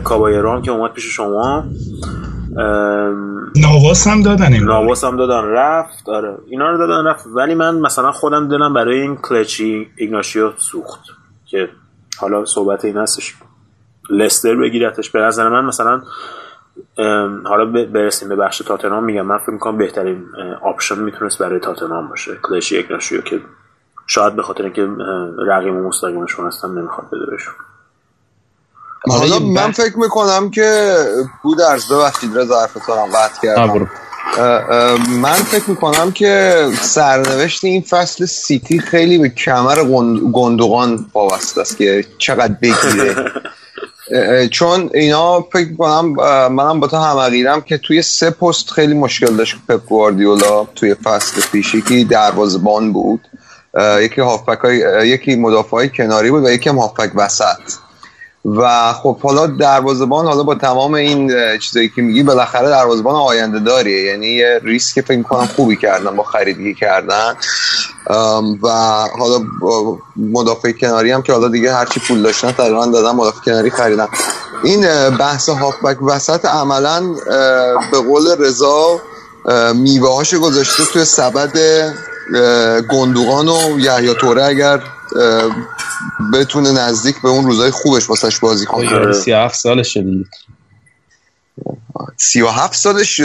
کابایران 0.05 0.63
که 0.63 0.71
اومد 0.71 0.93
پیش 0.93 1.05
شما. 1.05 1.65
ناواس 3.57 4.07
هم 4.07 4.23
دادن 4.23 4.53
این 4.53 4.65
ناواس 4.65 5.05
هم 5.05 5.17
دادن. 5.17 5.49
رفت 5.49 6.09
آره. 6.09 6.39
اینا 6.47 6.71
رو 6.71 6.79
دادن 6.79 7.07
رفت. 7.07 7.27
ولی 7.27 7.55
من 7.55 7.79
مثلا 7.79 8.13
خودم 8.13 8.49
دلم 8.49 8.75
برای 8.75 9.01
این 9.01 9.17
کلچی 9.17 9.89
ایهیاناچو 9.97 10.53
سوخت 10.57 11.01
که 11.47 11.69
حالا 12.19 12.45
صحبت 12.45 12.85
این 12.85 12.97
هستش. 12.97 13.35
لستر 14.11 14.55
بگیرتش. 14.55 15.11
به 15.11 15.21
نظر 15.21 15.49
من 15.49 15.65
مثلا 15.65 16.03
حالا 17.45 17.65
برسیم 17.65 18.29
به 18.29 18.37
بخش 18.37 18.59
تاتنام 18.59 19.05
میگم 19.05 19.27
من 19.27 19.39
فکر 19.39 19.51
می‌کنم 19.51 19.79
بهترین 19.79 20.27
option 20.63 20.99
می‌تونست 20.99 21.39
برای 21.39 21.61
تاتنام 21.61 22.09
باشه. 22.09 22.39
کلچی 22.43 22.77
ایهیاناچو 22.77 23.21
که 23.21 23.41
شاید 24.07 24.37
به 24.37 24.43
خاطر 24.43 24.63
اینکه 24.65 24.89
رقیب 25.47 25.75
مستقیمشون 25.75 26.47
هستن 26.47 26.69
نمی‌خواد 26.69 27.07
بده 27.07 27.31
بهشون. 27.31 27.55
حالا 29.09 29.39
من 29.39 29.73
فکر 29.73 29.99
می‌کنم 29.99 30.51
که 30.51 30.97
بودرز 31.43 31.93
ببخشید 31.93 32.39
رضا 32.39 32.61
حرفتانم 32.61 33.07
قطع 33.07 33.41
کردم. 33.43 33.91
من 35.09 35.33
فکر 35.33 35.71
می‌کنم 35.71 36.13
که 36.13 36.67
سرنوشت 36.81 37.65
این 37.65 37.83
فصل 37.83 38.27
سیتی 38.27 38.79
خیلی 38.79 39.19
به 39.19 39.29
کمر 39.29 39.85
گندوغان 40.33 41.07
وابسته 41.15 41.61
است 41.61 41.77
که 41.77 42.05
چقدر 42.19 42.55
بگیره. 42.63 43.15
چون 44.51 44.91
اینا 44.95 45.41
فکر 45.41 45.77
کنم 45.79 46.07
منم 46.53 46.81
با 46.81 46.87
تو 46.87 46.97
هم 46.97 47.61
که 47.61 47.79
توی 47.79 48.03
سه 48.03 48.31
پست 48.31 48.71
خیلی 48.71 48.95
مشکل 48.95 49.37
داشت 49.37 49.57
پپ 49.69 49.87
گواردیولا 49.87 50.65
توی 50.75 50.95
فصل 50.95 51.41
پیشی 51.53 51.83
که 51.83 52.05
دروازبان 52.05 52.93
بود 52.93 53.21
یکی 54.01 54.21
هافبک 54.21 54.59
های 54.59 55.09
یکی 55.09 55.37
مدافع 55.37 55.71
های 55.71 55.89
کناری 55.89 56.31
بود 56.31 56.45
و 56.45 56.51
یکی 56.51 56.69
هم 56.69 56.79
هافبک 56.79 57.11
وسط. 57.15 57.57
و 58.45 58.93
خب 58.93 59.21
حالا 59.21 59.47
دروازبان 59.47 60.27
حالا 60.27 60.43
با 60.43 60.55
تمام 60.55 60.95
این 60.95 61.33
چیزایی 61.59 61.89
که 61.89 62.03
میگی 62.03 62.23
بالاخره 62.23 62.69
دروازبان 62.69 63.15
آینده 63.15 63.59
داریه. 63.59 64.03
یعنی 64.05 64.27
یه 64.27 64.61
ریسک 64.65 65.01
فکر 65.01 65.23
کنم 65.23 65.47
خوبی 65.47 65.77
کردن 65.77 66.17
با 66.17 66.23
خریدی 66.23 66.75
کردن. 66.75 67.37
و 68.63 68.69
حالا 69.19 69.45
مدافع 70.17 70.73
کناری 70.73 71.13
هم 71.13 71.23
که 71.23 71.33
حالا 71.33 71.49
دیگه 71.49 71.75
هرچی 71.75 72.01
پول 72.01 72.23
داشتن 72.23 72.53
تقریبا 72.53 72.87
دادن 72.87 73.11
مدافع 73.11 73.41
کناری 73.45 73.71
خریدن. 73.71 74.07
این 74.65 75.11
بحث 75.11 75.49
هافبک 75.49 76.03
وسط 76.03 76.45
عملا 76.45 77.03
به 77.93 77.99
قول 77.99 78.37
رضا 78.39 79.01
میوه 79.75 80.39
گذاشته 80.43 80.85
توی 80.93 81.05
سبد 81.05 81.59
گندوغان 82.91 83.49
و 83.49 83.81
یحیی 83.81 84.15
توره 84.15 84.45
اگر 84.45 84.83
بتونه 86.33 86.73
نزدیک 86.73 87.23
به 87.23 87.29
اون 87.29 87.45
روزای 87.45 87.71
خوبش 87.71 88.11
واسش 88.11 88.39
بازی 88.39 88.67
کنه. 88.67 89.13
37 89.13 89.55
سالش 89.55 89.97
دیگه. 89.97 90.25
37 92.17 92.75
سالش 92.75 93.21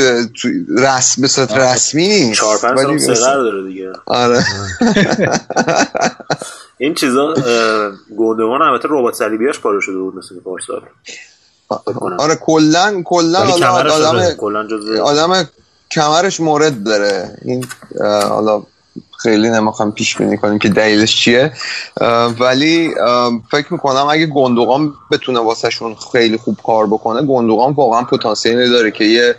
رسم 0.77 1.21
به 1.21 1.27
صورت 1.27 1.53
رسمی 1.53 2.07
نیست. 2.07 2.41
4 2.41 2.57
5 2.57 3.01
سال 3.01 3.15
سقر 3.15 3.35
داره 3.35 3.63
دیگه. 3.63 3.91
آره. 4.05 4.45
این 6.77 6.93
چیزا 6.93 7.33
گندوان 8.17 8.61
البته 8.61 8.87
ربات 8.91 9.13
صلیبیاش 9.13 9.59
پاره 9.59 9.81
شده 9.81 9.97
بود 9.97 10.15
مثل 10.15 10.39
پارسال. 10.39 10.81
آره 12.19 12.35
کلا 12.35 13.01
کلا 13.05 13.39
آدم 13.39 14.21
آدم 15.03 15.49
کمرش 15.91 16.39
مورد 16.39 16.83
داره. 16.83 17.37
این 17.45 17.65
حالا 18.01 18.63
خیلی 19.17 19.49
نمی‌خوام 19.49 19.91
پیش 19.91 20.17
بینی 20.17 20.37
کنیم 20.37 20.59
که 20.59 20.69
دلیلش 20.69 21.15
چیه. 21.15 21.53
ولی 22.39 22.91
فکر 23.51 23.73
می‌کنم 23.73 24.07
اگه 24.11 24.25
گوندوغان 24.25 24.93
بتونه 25.11 25.39
واسهشون 25.39 25.95
خیلی 26.11 26.37
خوب 26.37 26.57
کار 26.65 26.87
بکنه 26.87 27.21
گوندوغان 27.21 27.73
واقعا 27.73 28.01
پتانسیلی 28.01 28.69
داره 28.69 28.91
که 28.91 29.03
یه 29.03 29.35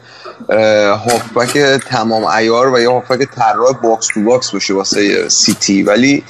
هافبک 0.97 1.59
تمام 1.89 2.25
عیار 2.25 2.75
و 2.75 2.81
یه 2.81 2.91
هافبک 2.91 3.29
طراح 3.35 3.73
box 3.83 4.07
to 4.15 4.25
box 4.25 4.51
باشه 4.51 4.75
واسه 4.75 5.29
سیتی 5.29 5.83
ولی 5.83 6.25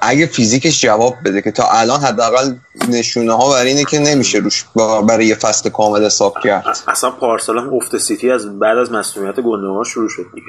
اگه 0.00 0.26
فیزیکش 0.26 0.80
جواب 0.80 1.14
بده 1.24 1.42
که 1.42 1.50
تا 1.50 1.64
الان 1.70 2.00
حداقل 2.00 2.54
نشونه 2.88 3.32
ها 3.32 3.50
برای 3.52 3.68
اینه 3.68 3.84
که 3.84 3.98
نمیشه 3.98 4.38
روش 4.38 4.64
برای 5.08 5.26
یه 5.26 5.34
فصل 5.34 5.70
کامل 5.70 6.04
حساب 6.04 6.34
کرد. 6.44 6.78
اصلا 6.88 7.10
پارسال 7.10 7.58
هم 7.58 7.74
افت 7.74 7.98
سیتی 7.98 8.30
از 8.30 8.58
بعد 8.58 8.78
از 8.78 8.92
مصدومیت 8.92 9.34
گوندوغان 9.40 9.84
شروع 9.84 10.08
شد 10.08 10.26
دیگه. 10.34 10.46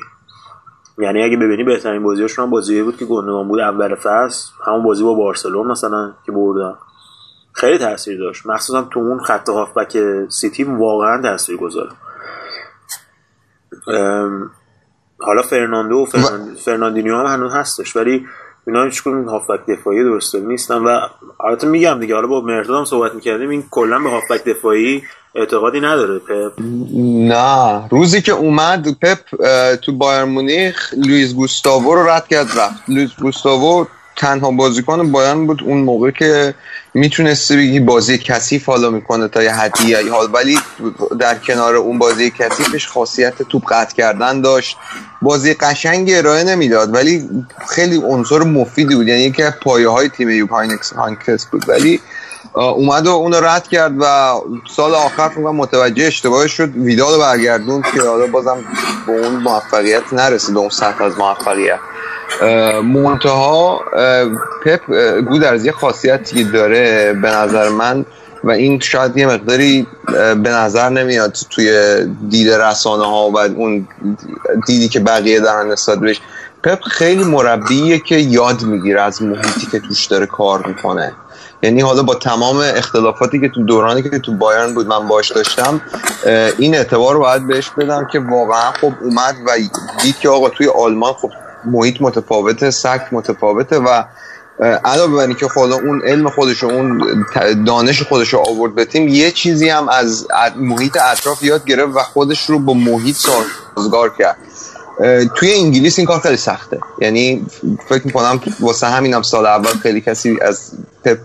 یعنی 0.97 1.23
اگه 1.23 1.37
ببینی 1.37 1.63
بهترین 1.63 2.03
بازیاشون 2.03 2.45
هم 2.45 2.51
بازی 2.51 2.83
بود 2.83 2.97
که 2.97 3.05
گوندوغان 3.05 3.47
بود. 3.47 3.59
اول 3.59 3.95
فصل 3.95 4.51
همون 4.65 4.83
بازی 4.83 5.03
با 5.03 5.13
بارسلون 5.13 5.67
مثلا 5.67 6.13
که 6.25 6.31
بردن. 6.31 6.75
خیلی 7.53 7.77
تاثیر 7.77 8.19
داشت. 8.19 8.45
مخصوصا 8.45 8.81
تو 8.81 8.99
اون 8.99 9.19
خط 9.19 9.49
هافبک 9.49 9.97
سیتی 10.29 10.63
واقعا 10.63 11.21
تاثیر 11.21 11.57
گذاره 11.57 11.89
حالا 15.19 15.41
فرناندو 15.41 15.95
و 15.95 16.05
فرناندینیو 16.55 17.15
هم 17.15 17.25
هنوز 17.25 17.53
هستش. 17.53 17.95
ولی 17.95 18.27
اینا 18.67 18.83
هیچ 18.83 19.03
کدوم 19.03 19.27
هافبک 19.27 19.65
دفاعی 19.67 20.03
درسته 20.03 20.39
نیستن 20.39 20.77
و 20.77 20.99
البته 21.45 21.67
میگم 21.67 21.99
دیگه 21.99 22.15
حالا 22.15 22.27
با 22.27 22.41
مهرداد 22.41 22.77
هم 22.77 22.85
صحبت 22.85 23.15
می‌کردیم 23.15 23.49
این 23.49 23.63
کلا 23.71 23.99
به 23.99 24.09
هافبک 24.09 24.43
دفاعی 24.43 25.03
اعتقادی 25.35 25.79
نداره. 25.79 26.19
پپ 26.19 26.51
نه. 26.93 27.87
روزی 27.89 28.21
که 28.21 28.31
اومد 28.31 28.87
پپ 29.01 29.19
تو 29.75 29.91
بایرن 29.91 30.23
مونیخ 30.23 30.93
لوئیس 30.97 31.33
گوستاوو 31.33 31.95
رو 31.95 32.09
رد 32.09 32.27
کرد 32.27 32.47
رفت. 32.59 32.89
لوئیس 32.89 33.09
گوستاوو 33.21 33.85
تنها 34.17 34.51
بازیکن 34.51 35.11
بایرن 35.11 35.47
بود 35.47 35.63
اون 35.63 35.77
موقع 35.77 36.11
که 36.11 36.53
می‌تونستی 36.93 37.57
بگی 37.57 37.79
بازی 37.79 38.17
کثیف 38.17 38.65
حالا 38.65 38.89
می‌کنه 38.89 39.27
تا 39.27 39.43
یه 39.43 39.51
حدی 39.51 39.93
حال. 39.93 40.27
ولی 40.33 40.59
در 41.19 41.35
کنار 41.35 41.75
اون 41.75 41.99
بازی 41.99 42.31
کثیفش 42.39 42.87
خاصیت 42.87 43.41
توپ 43.41 43.63
قطع 43.73 43.95
کردن 43.95 44.41
داشت. 44.41 44.77
بازی 45.21 45.53
قشنگ 45.53 46.11
ارائه 46.13 46.43
نمی‌داد 46.43 46.93
ولی 46.93 47.29
خیلی 47.69 47.97
عنصر 47.97 48.39
مفیدی 48.39 48.95
بود. 48.95 49.07
یعنی 49.07 49.43
از 49.43 49.53
پایه 49.63 49.89
های 49.89 50.09
تیم 50.09 50.29
یوب 50.29 50.49
هاینکس 50.49 51.45
بود. 51.51 51.69
ولی 51.69 51.99
اومد 52.53 53.07
و 53.07 53.09
اون 53.09 53.33
رد 53.33 53.67
کرد 53.67 53.93
و 53.99 54.33
سال 54.75 54.95
آخر 54.95 55.29
فکر 55.29 55.39
متوجه 55.39 56.03
اشتباهش 56.03 56.51
شد. 56.51 56.75
ویدال 56.75 57.19
برگردون 57.19 57.81
که 57.81 58.01
حالا 58.01 58.27
بازم 58.27 58.57
به 59.07 59.11
اون 59.11 59.35
موفقیت 59.35 60.13
نرسید 60.13 60.57
اون 60.57 60.69
سطح 60.69 61.03
از 61.03 61.17
موفقیت. 61.17 61.79
منتها 62.83 63.81
پپ 64.65 64.91
گودرز 65.21 65.65
یه 65.65 65.71
خاصیتی 65.71 66.43
داره 66.43 67.13
به 67.13 67.27
نظر 67.27 67.69
من 67.69 68.05
و 68.43 68.51
این 68.51 68.79
شاید 68.79 69.17
یه 69.17 69.27
مقداری 69.27 69.87
به 70.43 70.49
نظر 70.49 70.89
نمیاد 70.89 71.37
توی 71.49 71.97
دید 72.29 72.49
رسانه 72.49 73.05
ها 73.05 73.29
و 73.29 73.37
اون 73.37 73.87
دیدی 74.67 74.87
که 74.89 74.99
بقیه 74.99 75.39
دارن 75.39 75.71
نسبت 75.71 75.99
بهش. 75.99 76.21
پپ 76.63 76.81
خیلی 76.81 77.23
مربیه 77.23 77.99
که 77.99 78.15
یاد 78.15 78.61
می‌گیره 78.61 79.01
از 79.01 79.21
محیطی 79.21 79.67
که 79.71 79.79
توش 79.79 80.05
داره 80.05 80.25
کار 80.25 80.67
می‌کنه. 80.67 81.13
یعنی 81.63 81.81
حالا 81.81 82.03
با 82.03 82.15
تمام 82.15 82.57
اختلافاتی 82.57 83.39
که 83.39 83.49
تو 83.49 83.63
دورانی 83.63 84.03
که 84.03 84.19
تو 84.19 84.33
بایرن 84.33 84.73
بود 84.73 84.87
من 84.87 85.07
باش 85.07 85.31
داشتم 85.31 85.81
این 86.57 86.75
اعتبار 86.75 87.13
رو 87.13 87.19
باید 87.19 87.47
بهش 87.47 87.69
بدم 87.69 88.07
که 88.11 88.19
واقعا 88.19 88.71
خب 88.71 88.93
اومد 89.01 89.35
و 89.47 89.51
دید 90.03 90.19
که 90.19 90.29
آقا 90.29 90.49
توی 90.49 90.67
آلمان 90.67 91.13
خب 91.13 91.29
محیط 91.65 92.01
متفاوته 92.01 92.71
سخت 92.71 93.13
متفاوته 93.13 93.77
و 93.77 94.03
علاوه 94.85 95.15
بر 95.15 95.21
اینکه 95.21 95.47
خدا 95.47 95.75
اون 95.75 96.01
علم 96.05 96.29
خودش 96.29 96.63
و 96.63 96.67
اون 96.67 97.25
دانش 97.65 98.03
خودش 98.03 98.33
رو 98.33 98.39
آورد 98.39 98.75
به 98.75 98.85
تیم 98.85 99.07
یه 99.07 99.31
چیزی 99.31 99.69
هم 99.69 99.89
از 99.89 100.27
محیط 100.55 100.97
اطراف 101.11 101.43
یاد 101.43 101.65
گرفت 101.65 101.95
و 101.95 101.99
خودش 101.99 102.49
رو 102.49 102.59
با 102.59 102.73
محیط 102.73 103.15
سازگار 103.75 104.13
کرد. 104.19 104.37
توی 105.35 105.53
انگلیس 105.53 105.99
این 105.99 106.07
کار 106.07 106.19
خیلی 106.19 106.37
سخته. 106.37 106.79
یعنی 107.01 107.45
فکر 107.89 108.01
می‌کنم 108.05 108.41
واسه 108.59 108.87
همینم 108.87 109.21
سال 109.21 109.45
اول 109.45 109.71
خیلی 109.71 110.01
کسی 110.01 110.37
از 110.41 110.71
پپ 111.03 111.17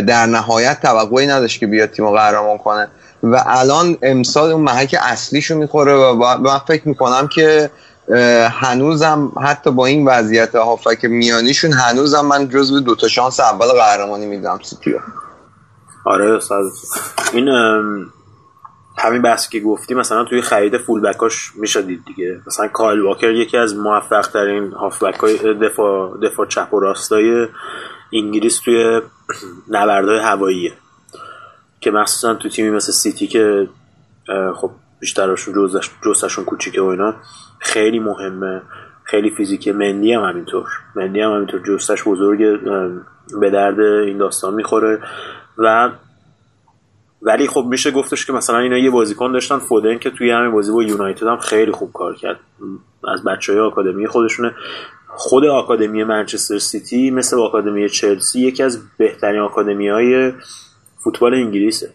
در 0.00 0.26
نهایت 0.26 0.80
توقعی 0.82 1.26
نداشت 1.26 1.60
که 1.60 1.66
بیاد 1.66 1.90
تیم 1.90 2.10
قهرمان 2.10 2.58
کنه. 2.58 2.88
و 3.22 3.44
الان 3.46 3.98
امسال 4.02 4.52
اون 4.52 4.62
محک 4.62 4.96
اصلیشو 5.00 5.56
می‌خوره 5.56 5.94
و 5.94 6.38
من 6.38 6.58
فکر 6.58 6.88
می‌کنم 6.88 7.28
که 7.28 7.70
هنوزم 8.50 9.32
حتی 9.42 9.70
با 9.70 9.86
این 9.86 10.08
وضعیت 10.08 10.54
هافک 10.54 11.04
میانیشون 11.04 11.72
هنوزم 11.72 12.26
من 12.26 12.48
جزو 12.48 12.80
دوتا 12.80 13.08
شانس 13.08 13.40
اول 13.40 13.66
قهرمانی 13.66 14.26
میدم 14.26 14.58
آره 16.04 16.36
استاد 16.36 16.64
این 17.32 17.48
همین 18.98 19.22
بحثی 19.22 19.50
که 19.50 19.60
گفتی 19.60 19.94
مثلا 19.94 20.24
توی 20.24 20.42
خرید 20.42 20.76
فول 20.76 21.00
بکاش 21.00 21.52
میشه 21.56 21.82
دید 21.82 22.04
دیگه. 22.04 22.40
مثلا 22.46 22.68
کایل 22.68 23.00
واکر 23.00 23.30
یکی 23.30 23.56
از 23.56 23.76
موفق 23.76 24.26
ترین 24.26 24.72
هافبک 24.72 25.14
های 25.14 25.54
دفاع, 25.54 26.18
دفاع 26.22 26.46
چپ 26.46 26.74
و 26.74 26.80
راستای 26.80 27.48
انگلیس 28.12 28.60
توی 28.64 29.00
نبردهای 29.68 30.18
هواییه 30.18 30.72
که 31.80 31.90
مخصوصا 31.90 32.34
تو 32.34 32.48
تیمی 32.48 32.70
مثل 32.70 32.92
سیتی 32.92 33.26
که 33.26 33.68
خب 34.56 34.70
بیشترشون 35.00 35.70
جزش 36.04 36.38
کوچیکه 36.38 36.80
و 36.80 36.84
اینا. 36.84 37.14
خیلی 37.58 37.98
مهمه. 37.98 38.62
خیلی 39.04 39.30
فیزیکه 39.30 39.72
مندی 39.72 40.12
هم 40.12 40.22
همینطور. 40.22 40.66
مندی 40.96 41.20
هم 41.20 41.32
همینطور. 41.32 41.60
جستش 41.66 42.04
بزرگ 42.04 42.60
به 43.40 43.50
درد 43.50 43.80
این 43.80 44.18
داستان 44.18 44.54
می‌خوره. 44.54 44.98
و 45.58 45.90
ولی 47.22 47.46
خب 47.46 47.66
میشه 47.70 47.90
گفتش 47.90 48.26
که 48.26 48.32
مثلا 48.32 48.58
اینا 48.58 48.78
یه 48.78 48.90
بازیکن 48.90 49.32
داشتن. 49.32 49.58
فودن 49.58 49.98
که 49.98 50.10
توی 50.10 50.30
همین 50.30 50.50
بازی 50.50 50.72
با 50.72 50.82
یونایتد 50.82 51.26
هم 51.26 51.38
خیلی 51.38 51.72
خوب 51.72 51.92
کار 51.92 52.14
کرد. 52.14 52.40
از 53.08 53.24
بچه 53.24 53.52
های 53.52 53.62
آکادمی 53.62 54.06
خودشونه. 54.06 54.54
خود 55.08 55.44
آکادمی 55.44 56.04
منچستر 56.04 56.58
سیتی 56.58 57.10
مثل 57.10 57.40
آکادمی 57.40 57.88
چلسی 57.88 58.40
یکی 58.40 58.62
از 58.62 58.82
بهترین 58.98 59.40
آکادمی 59.40 59.88
های 59.88 60.32
فوتبال 61.04 61.34
انگلیسه. 61.34 61.94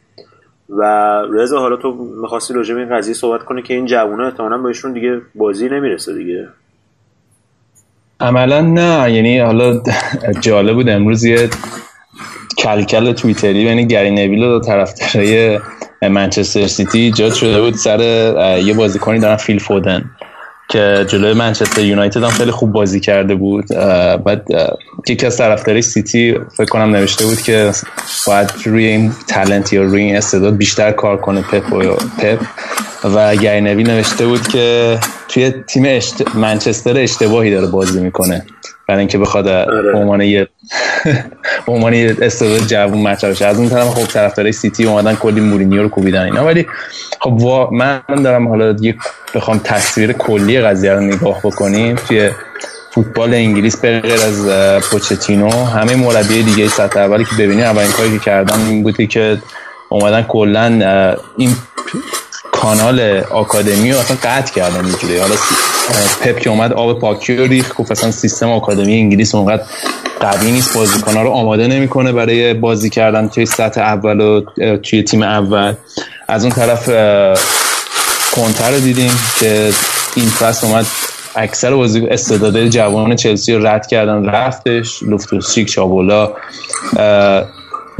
و 0.70 0.84
رضا 1.34 1.60
حالا 1.60 1.76
تو 1.76 1.92
می‌خواستی 2.22 2.54
راجع 2.54 2.74
به 2.76 2.82
این 2.82 2.98
قضیه 2.98 3.14
صحبت 3.14 3.44
کنی 3.44 3.62
که 3.62 3.74
این 3.74 3.86
جوونا 3.86 4.26
احتمالاً 4.26 4.58
بهشون 4.58 4.94
دیگه 4.94 5.22
بازی 5.36 5.70
نمی‌رسه 5.70 6.14
دیگه. 6.14 6.48
عملا 8.20 8.62
نه 8.62 9.12
یعنی 9.12 9.40
حالا 9.40 9.82
جالب 10.42 10.76
بود 10.76 10.90
امروز 10.90 11.24
یه 11.24 11.50
کلکل 12.58 13.14
تویتری 13.14 13.66
بین 13.66 13.88
گری 13.88 14.12
نویل 14.12 14.44
و 14.44 14.60
طرفدارای 14.60 15.60
منچستر 16.02 16.68
سیتی 16.68 17.00
ایجاد 17.00 17.34
شده 17.34 17.62
بود 17.62 17.74
سر 17.74 18.00
یه 18.66 18.74
بازیکنی 18.74 19.20
دارن 19.20 19.36
فیل 19.36 19.60
فودن. 19.60 20.12
که 20.70 21.06
جلوی 21.08 21.34
منچستر 21.34 21.82
یونایتد 21.82 22.24
هم 22.24 22.30
خیلی 22.30 22.52
خوب 22.52 22.72
بازی 22.72 23.00
کرده 23.00 23.36
بود. 23.36 23.68
بعد 24.26 24.48
یکی 25.08 25.26
از 25.26 25.38
طرفدارای 25.38 25.82
سیتی 25.82 26.36
فکر 26.58 26.70
کنم 26.70 26.96
نوشته 26.96 27.26
بود 27.26 27.42
که 27.42 27.72
باید 28.28 28.50
روی 28.66 28.86
این 28.86 29.12
talent 29.28 29.74
یا 29.74 29.84
روی 29.84 30.02
این 30.02 30.16
استعداد 30.16 30.58
بیشتر 30.58 30.92
کار 30.92 31.18
کنه 31.18 31.42
پپ 31.42 31.74
و 31.74 31.80
پپ. 32.18 32.40
و 33.04 33.36
گرینوی 33.36 33.84
نوشته 33.84 34.28
بود 34.28 34.48
که 34.48 35.00
توی 35.28 35.54
تیم 35.68 35.84
اشت... 35.88 36.36
منچستر 36.36 36.98
اشتباهی 36.98 37.52
داره 37.52 37.68
بازی 37.68 38.00
می‌کنه. 38.00 38.46
برای 38.94 39.00
اینکه 39.00 39.18
بخواد 39.18 39.48
آره. 39.48 39.96
عنوان 39.96 40.22
یه 40.22 40.48
عنوان 41.68 41.94
یه 41.94 42.18
استعداد 42.22 42.68
جوون 42.68 43.02
مطرح 43.02 43.32
بشه. 43.32 43.46
از 43.46 43.58
اون 43.58 43.70
طرف 43.70 43.88
خب 43.88 44.08
طرفدارای 44.08 44.52
سیتی 44.52 44.86
اومدن 44.86 45.16
کلی 45.16 45.42
مورینیو 45.42 45.82
رو 45.82 45.90
کوبیدن 45.90 46.22
اینا. 46.22 46.46
ولی 46.46 46.68
خب 47.20 47.32
وا... 47.32 47.70
من 47.70 48.02
دارم 48.24 48.48
حالا 48.48 48.76
یه 48.82 48.96
بخوام 49.36 49.62
تصویر 49.64 50.14
کلی 50.14 50.62
قضیه 50.62 50.94
رو 50.94 51.00
نگاه 51.00 51.40
بکنیم. 51.40 51.96
توی 51.96 52.30
فوتبال 52.92 53.34
انگلیس 53.34 53.78
به 53.78 54.00
غیر 54.00 54.22
از 54.22 54.48
پوچتینو 54.92 55.66
همه 55.66 55.96
مربی 55.96 56.44
دیگه 56.44 56.68
سطح 56.68 57.00
اولی 57.00 57.26
که 57.26 57.36
ببینی 57.40 57.64
اولین 57.64 57.92
کاری 57.92 58.12
که 58.12 58.20
کردن 58.20 58.60
این 58.60 58.84
بودی 58.84 59.08
که 59.08 59.38
اومدن 59.90 60.22
کلا 60.22 60.66
این 61.38 61.50
کانال 62.64 63.24
آکادمی 63.32 63.92
رو 63.92 63.98
اصلا 63.98 64.18
قطع 64.24 64.54
کردن 64.54 64.86
اینجوری. 64.86 65.18
حالا 65.18 65.36
پپ 66.22 66.40
که 66.40 66.50
اومد 66.50 66.74
آب 66.74 67.00
پاکی 67.00 67.36
رو 67.36 67.44
ریخت 67.44 67.76
گفت 67.76 67.92
اصلا 67.92 68.12
سیستم 68.12 68.50
آکادمی 68.50 68.94
انگلیس 68.94 69.36
اونقدر 69.36 69.64
قوی 70.20 70.52
نیست 70.52 70.76
بازیکن‌ها 70.76 71.24
رو 71.24 71.30
آماده 71.30 71.68
نمی‌کنه 71.68 72.12
برای 72.12 72.54
بازی 72.54 72.90
کردن 72.90 73.28
توی 73.28 73.46
سطح 73.46 73.82
اول 73.82 74.22
و 74.22 74.42
توی 74.78 75.04
تیم 75.04 75.24
اول. 75.24 75.74
از 76.28 76.44
اون 76.44 76.54
طرف 76.54 76.88
کنتر 78.36 78.72
رو 78.72 78.80
دیدیم 78.80 79.12
که 79.40 79.72
این 80.16 80.30
فصل 80.30 80.68
اومد 80.68 80.86
اکثر 81.36 81.76
بازی 81.76 82.08
استعدادهای 82.08 82.70
جوان 82.70 83.16
چلسی 83.16 83.54
رو 83.54 83.68
رد 83.68 83.88
کردن 83.88 84.26
رفتش 84.26 85.04
لوفتوسچیک 85.04 85.68
چابولا 85.68 86.34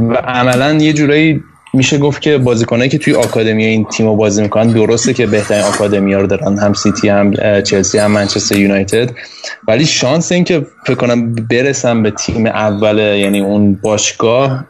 و 0.00 0.14
عملا 0.26 0.72
یه 0.72 0.92
جورایی 0.92 1.44
میشه 1.74 1.98
گفت 1.98 2.22
که 2.22 2.38
بازیکنایی 2.38 2.90
که 2.90 2.98
توی 2.98 3.14
آکادمی 3.14 3.64
این 3.64 3.84
تیم 3.84 4.06
رو 4.06 4.16
بازی 4.16 4.42
می‌کنن 4.42 4.70
درسته 4.70 5.14
که 5.14 5.26
بهترین 5.26 5.62
آکادمی 5.62 6.14
رو 6.14 6.26
دارن 6.26 6.58
هم 6.58 6.72
سیتی 6.72 7.08
هم 7.08 7.32
چلسی 7.62 7.98
هم 7.98 8.10
منچستر 8.10 8.56
یونایتد. 8.56 9.10
ولی 9.68 9.86
شانس 9.86 10.32
این 10.32 10.44
که 10.44 10.66
فکر 10.86 10.94
کنم 10.94 11.34
برسن 11.34 12.02
به 12.02 12.10
تیم 12.10 12.46
اول 12.46 12.98
یعنی 12.98 13.40
اون 13.40 13.74
باشگاه 13.82 14.64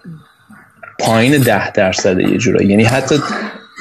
پایین 0.98 1.42
ده 1.42 1.70
درصده 1.70 2.22
یه 2.22 2.38
جورایی. 2.38 2.68
یعنی 2.68 2.84
حتی 2.84 3.14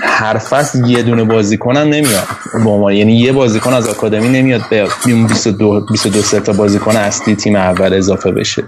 هر 0.01 0.37
فصل 0.37 0.89
یه 0.89 1.03
دونه 1.03 1.23
بازیکن 1.23 1.77
هم 1.77 1.87
نمیاد 1.87 2.27
عنوان 2.53 2.93
یعنی 2.93 3.19
یه 3.19 3.31
بازیکن 3.31 3.73
از 3.73 3.87
آکادمی 3.87 4.29
نمیاد 4.29 4.61
به 4.69 4.87
اون 5.05 5.27
22 5.27 5.85
22 5.91 6.21
سه 6.21 6.39
تا 6.39 6.53
بازیکن 6.53 6.95
اصلی 6.95 7.35
تیم 7.35 7.55
اول 7.55 7.93
اضافه 7.93 8.31
بشه. 8.31 8.63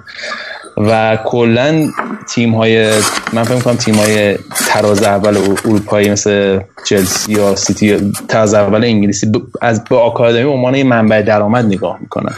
و 0.77 1.17
کلا 1.25 1.91
تیم 2.29 2.55
های 2.55 2.91
من 3.33 3.43
فکر 3.43 3.55
می‌کنم 3.55 3.75
تیم 3.75 3.95
های 3.95 4.37
تراز 4.67 5.03
اول 5.03 5.37
اروپایی 5.37 6.09
مثل 6.09 6.59
چلسی 6.85 7.31
یا 7.31 7.55
سیتی 7.55 8.11
تراز 8.27 8.53
اول 8.53 8.83
انگلیسی 8.83 9.31
از 9.61 9.83
به 9.83 9.95
آکادمی 9.95 10.43
به 10.43 10.49
عنوان 10.49 10.75
یه 10.75 10.83
منبع 10.83 11.21
درآمد 11.21 11.65
نگاه 11.65 11.97
می‌کنن. 12.01 12.33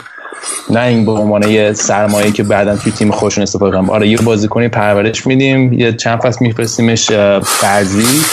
نه 0.70 0.82
این 0.82 1.06
به 1.06 1.12
عنوان 1.12 1.44
یه 1.44 1.74
سرمایه 1.74 2.32
که 2.32 2.44
بعدا 2.44 2.76
توی 2.76 2.92
تیم 2.92 3.12
خودشون 3.12 3.44
استفاده 3.44 3.78
کنن. 3.78 3.90
آره 3.90 4.08
یه 4.08 4.18
بازیکنی 4.18 4.68
پرورش 4.68 5.28
میدیم 5.28 5.74
یه 5.74 5.94
چند 5.94 6.20
فصل 6.20 6.38
میفرستیمش 6.42 7.12
برزیل. 7.64 8.24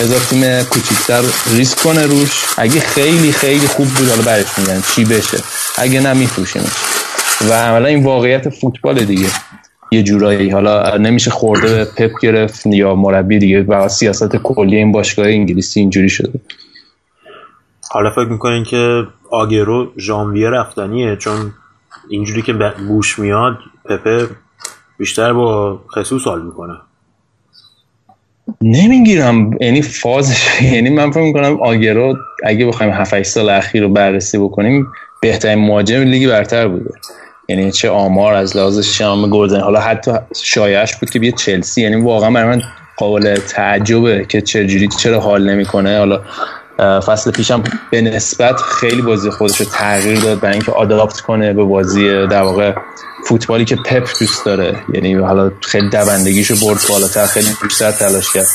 بذار 0.00 0.20
تیم 0.30 0.62
کوچیکتر 0.62 1.22
ریسک 1.54 1.78
کنه 1.78 2.06
روش. 2.06 2.44
اگه 2.58 2.80
خیلی 2.80 3.32
خیلی 3.32 3.66
خوب 3.66 3.88
بود 3.88 4.08
حالا 4.08 4.22
برش 4.22 4.58
میگن 4.58 4.82
چی 4.94 5.04
بشه. 5.04 5.38
اگه 5.78 6.00
نه 6.00 6.12
میفروشیمش. 6.12 6.72
و 7.40 7.52
عملا 7.52 7.86
این 7.88 8.04
واقعیت 8.04 8.48
فوتبال 8.48 9.04
دیگه. 9.04 9.28
یه 9.92 10.02
جورایی. 10.02 10.50
حالا 10.50 10.96
نمیشه 10.96 11.30
خورده 11.30 11.74
به 11.74 11.84
پپ 11.84 12.10
گرفت 12.22 12.66
یا 12.66 12.94
مربی 12.94 13.38
دیگه 13.38 13.62
و 13.62 13.88
سیاست 13.88 14.36
کلی 14.36 14.76
این 14.76 14.92
باشگاه 14.92 15.26
انگلیسی 15.26 15.80
اینجوری 15.80 16.08
شده. 16.08 16.40
حالا 17.90 18.10
فکر 18.10 18.28
می‌کنین 18.28 18.64
که 18.64 19.04
آگرو 19.30 19.92
ژانویه 19.98 20.50
رفتنیه 20.50 21.16
چون 21.16 21.52
اینجوری 22.10 22.42
که 22.42 22.52
به 22.52 22.72
گوش 22.88 23.18
میاد 23.18 23.58
پپه 23.84 24.28
بیشتر 24.98 25.32
با 25.32 25.80
خصوص 25.96 26.24
حال 26.24 26.42
می‌کنه. 26.42 26.74
نمی‌گیرم. 28.62 29.50
یعنی 29.60 29.82
فازش. 29.82 30.62
یعنی 30.74 30.90
من 30.90 31.10
فکر 31.10 31.22
می‌کنم 31.22 31.60
آگرو 31.62 32.16
اگه 32.44 32.66
بخوایم 32.66 32.92
7 32.92 33.22
سال 33.22 33.48
اخیر 33.48 33.82
رو 33.82 33.88
بررسی 33.88 34.38
بکنیم 34.38 34.86
بهترین 35.22 35.66
مهاجم 35.66 35.96
لیگ 36.02 36.28
برتر 36.28 36.68
بوده. 36.68 36.90
یعنی 37.48 37.72
چه 37.72 37.90
آمار 37.90 38.34
از 38.34 38.56
لحاظ 38.56 38.78
شام 38.78 39.30
گلزنی 39.30 39.60
حالا 39.60 39.80
حتی 39.80 40.12
شایعش 40.42 40.96
بود 40.96 41.10
که 41.10 41.18
بیه 41.18 41.32
چلسی. 41.32 41.82
یعنی 41.82 41.96
واقعا 41.96 42.30
برای 42.30 42.56
من 42.56 42.62
قابل 42.96 43.36
تعجبه 43.36 44.26
که 44.28 44.40
چجوری 44.40 44.88
چرا 44.88 45.20
حال 45.20 45.50
نمی‌کنه. 45.50 45.98
حالا 45.98 46.20
فصل 47.00 47.30
پیشم 47.30 47.62
به 47.90 48.00
نسبت 48.00 48.56
خیلی 48.56 49.02
بازی 49.02 49.30
خودش 49.30 49.60
رو 49.60 49.66
تغییر 49.66 50.20
داد 50.20 50.40
برای 50.40 50.54
اینکه 50.54 50.72
آداپت 50.72 51.20
کنه 51.20 51.52
به 51.52 51.64
بازی 51.64 52.26
در 52.26 52.42
واقع 52.42 52.72
فوتبالی 53.28 53.64
که 53.64 53.76
پپ 53.76 54.08
دوست 54.20 54.44
داره. 54.46 54.76
یعنی 54.94 55.14
حالا 55.14 55.50
خیلی 55.60 55.90
دوندگیشو 55.90 56.54
برد 56.66 56.80
بالاتر 56.88 57.26
خیلی 57.26 57.48
بیشتر 57.62 57.90
تلاش 57.90 58.32
کرد. 58.32 58.46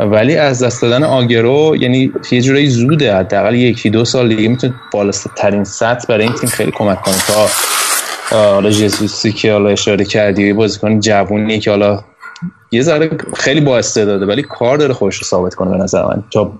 ولی 0.00 0.36
از 0.36 0.62
دست 0.62 0.82
دادن 0.82 1.04
آگرو 1.04 1.76
یعنی 1.80 2.12
یه 2.30 2.40
جورایی 2.40 2.66
زوده. 2.66 3.16
حداقل 3.16 3.54
یکی 3.54 3.90
دو 3.90 4.04
سال 4.04 4.28
دیگه 4.28 4.48
می‌تونه 4.48 4.74
بالاترین 4.92 5.64
سطح 5.64 6.06
برای 6.08 6.24
این 6.24 6.34
تیم 6.34 6.50
خیلی 6.50 6.70
کمک 6.70 7.02
کنه. 7.02 7.14
تا 7.26 7.48
حالا 8.30 8.70
جزوسی 8.70 9.32
که 9.32 9.52
حالا 9.52 9.68
اشاره 9.68 10.04
کردی 10.04 10.52
بازیکن 10.52 11.00
جوونیه 11.00 11.58
که 11.58 11.70
حالا 11.70 12.04
یه 12.72 12.82
ذره 12.82 13.10
خیلی 13.36 13.60
با 13.60 13.78
استعداده 13.78 14.26
ولی 14.26 14.42
کار 14.42 14.76
داره 14.76 14.94
خودش 14.94 15.16
رو 15.16 15.24
ثابت 15.24 15.54
کنه 15.54 15.70
به 15.70 15.76
نظر 15.76 16.04
من. 16.04 16.22
تا 16.32 16.52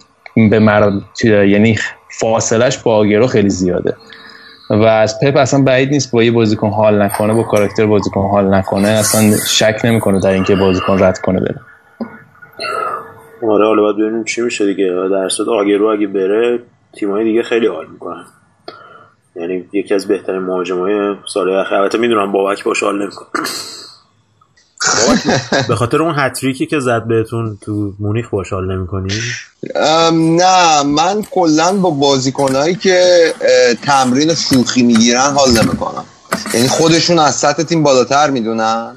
به 0.50 0.58
مرا 0.58 0.92
یعنی 1.24 1.78
فاصلش 2.20 2.78
با 2.78 2.96
آگرو 2.96 3.26
خیلی 3.26 3.50
زیاده. 3.50 3.96
و 4.70 4.82
از 4.82 5.20
پپ 5.20 5.36
اصلا 5.36 5.62
بعید 5.62 5.90
نیست 5.90 6.12
با 6.12 6.22
یه 6.22 6.30
بازیکن 6.30 6.70
حال 6.70 7.02
نکنه 7.02 7.34
با 7.34 7.42
کاراکتر 7.42 7.86
بازیکن 7.86 8.20
حال 8.20 8.54
نکنه 8.54 8.88
اصلا 8.88 9.36
شک 9.48 9.80
نمی‌کنه 9.84 10.20
در 10.20 10.30
اینکه 10.30 10.56
بازیکن 10.56 11.02
رد 11.02 11.18
کنه 11.18 11.40
بره. 11.40 11.60
آره 13.42 13.66
حالا 13.66 13.82
باید 13.82 13.96
ببینیم 13.96 14.24
چی 14.24 14.40
میشه 14.40 14.66
دیگه. 14.66 14.90
در 15.10 15.28
صورت 15.28 15.48
آگرو 15.48 15.86
اگه 15.86 16.06
بره 16.06 16.58
تیمای 16.92 17.24
دیگه 17.24 17.42
خیلی 17.42 17.66
حال 17.66 17.86
می‌کنن. 17.92 18.24
یعنی 19.36 19.64
یکی 19.72 19.94
از 19.94 20.08
بهترین 20.08 20.38
مهاجمای 20.38 21.14
سال 21.34 21.54
اخیر 21.54 21.74
البته 21.74 21.98
می‌دونم 21.98 22.32
بابک 22.32 22.64
باش 22.64 22.82
حال 22.82 23.02
نمی‌کنه. 23.02 23.28
به 25.68 25.76
خاطر 25.76 26.02
اون 26.02 26.14
هتریکی 26.18 26.66
که 26.66 26.80
زد 26.80 27.04
بهتون 27.08 27.58
تو 27.62 27.92
مونیخ 27.98 28.30
باش 28.30 28.52
حال 28.52 28.76
نمی‌کنی؟ 28.76 29.14
نه 30.12 30.82
من 30.82 31.22
کلا 31.30 31.72
با 31.72 31.90
بازیکنهایی 31.90 32.74
که 32.74 33.34
تمرین 33.82 34.34
شوخی 34.34 34.82
می‌گیرن 34.82 35.32
حال 35.32 35.50
نمی‌کنم. 35.50 36.04
یعنی 36.54 36.68
خودشون 36.68 37.18
از 37.18 37.34
سطح 37.34 37.62
تیم 37.62 37.82
بالاتر 37.82 38.30
می‌دونن 38.30 38.96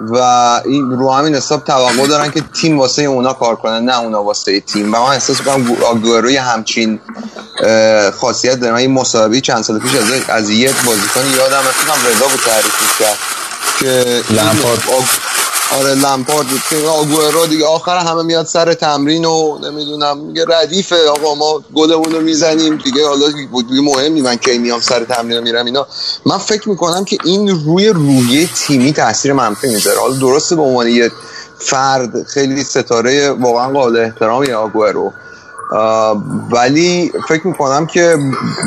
و 0.00 0.16
این 0.64 0.90
رو 0.90 1.10
همین 1.10 1.34
حساب 1.34 1.64
توقع 1.64 2.06
دارن 2.06 2.30
که 2.30 2.40
تیم 2.40 2.78
واسه 2.78 3.02
اونا 3.02 3.32
کار 3.32 3.56
کنه 3.56 3.80
نه 3.80 4.00
اونا 4.00 4.24
واسه 4.24 4.60
تیم. 4.60 4.94
و 4.94 4.96
من 4.96 4.98
احساس 4.98 5.40
می‌کنم 5.40 5.76
آگوروی 5.84 6.36
همچین 6.36 7.00
خاصیت 8.10 8.54
داره 8.60 8.72
من 8.72 8.78
این 8.78 8.90
مصاحبه 8.92 9.40
چند 9.40 9.62
سال 9.62 9.78
پیش 9.78 9.94
از 9.94 10.04
از 10.28 10.50
یه 10.50 10.74
بازیکن 10.86 11.20
یادم 11.36 11.62
کنم 11.62 12.10
رضا 12.10 12.28
بود 12.28 12.40
تعریف 12.46 12.74
می‌کرد 12.82 13.18
که 13.80 14.22
لمپارد. 14.34 14.78
آگ- 14.78 15.30
آره 15.80 15.94
لمپارد 15.94 16.46
آگوئرو 16.88 17.46
دیگه 17.46 17.66
آخر 17.66 17.98
همه 17.98 18.22
میاد 18.22 18.46
سر 18.46 18.74
تمرین 18.74 19.24
و 19.24 19.58
نمی‌دونم 19.58 20.18
میگه 20.18 20.44
ردیفه 20.48 21.08
آقا 21.08 21.34
ما 21.34 21.64
گلمون 21.74 22.12
رو 22.12 22.20
می‌زنیم. 22.20 22.76
دیگه 22.76 23.06
حالا 23.06 23.26
دیگه 23.68 23.82
مهم 23.82 24.12
من 24.12 24.36
کی 24.36 24.58
میام 24.58 24.80
سر 24.80 25.04
تمرین 25.04 25.36
رو 25.38 25.42
میرم 25.44 25.66
اینا. 25.66 25.86
من 26.26 26.38
فکر 26.38 26.68
می‌کنم 26.68 27.04
که 27.04 27.18
این 27.24 27.48
روی 27.48 27.88
روی 27.88 28.48
تیمی 28.56 28.92
تاثیر 28.92 29.32
منفی 29.32 29.68
می‌ذاره. 29.68 30.00
حالا 30.00 30.14
درسته 30.14 30.56
به 30.56 30.62
عنوان 30.62 30.88
یه 30.88 31.10
فرد 31.58 32.26
خیلی 32.26 32.64
ستاره 32.64 33.30
واقعا 33.30 33.72
قابل 33.72 33.96
احترامی 33.96 34.52
آگوئرو. 34.52 35.12
ولی 36.50 37.12
فکر 37.28 37.46
می‌کنم 37.46 37.86
که 37.86 38.16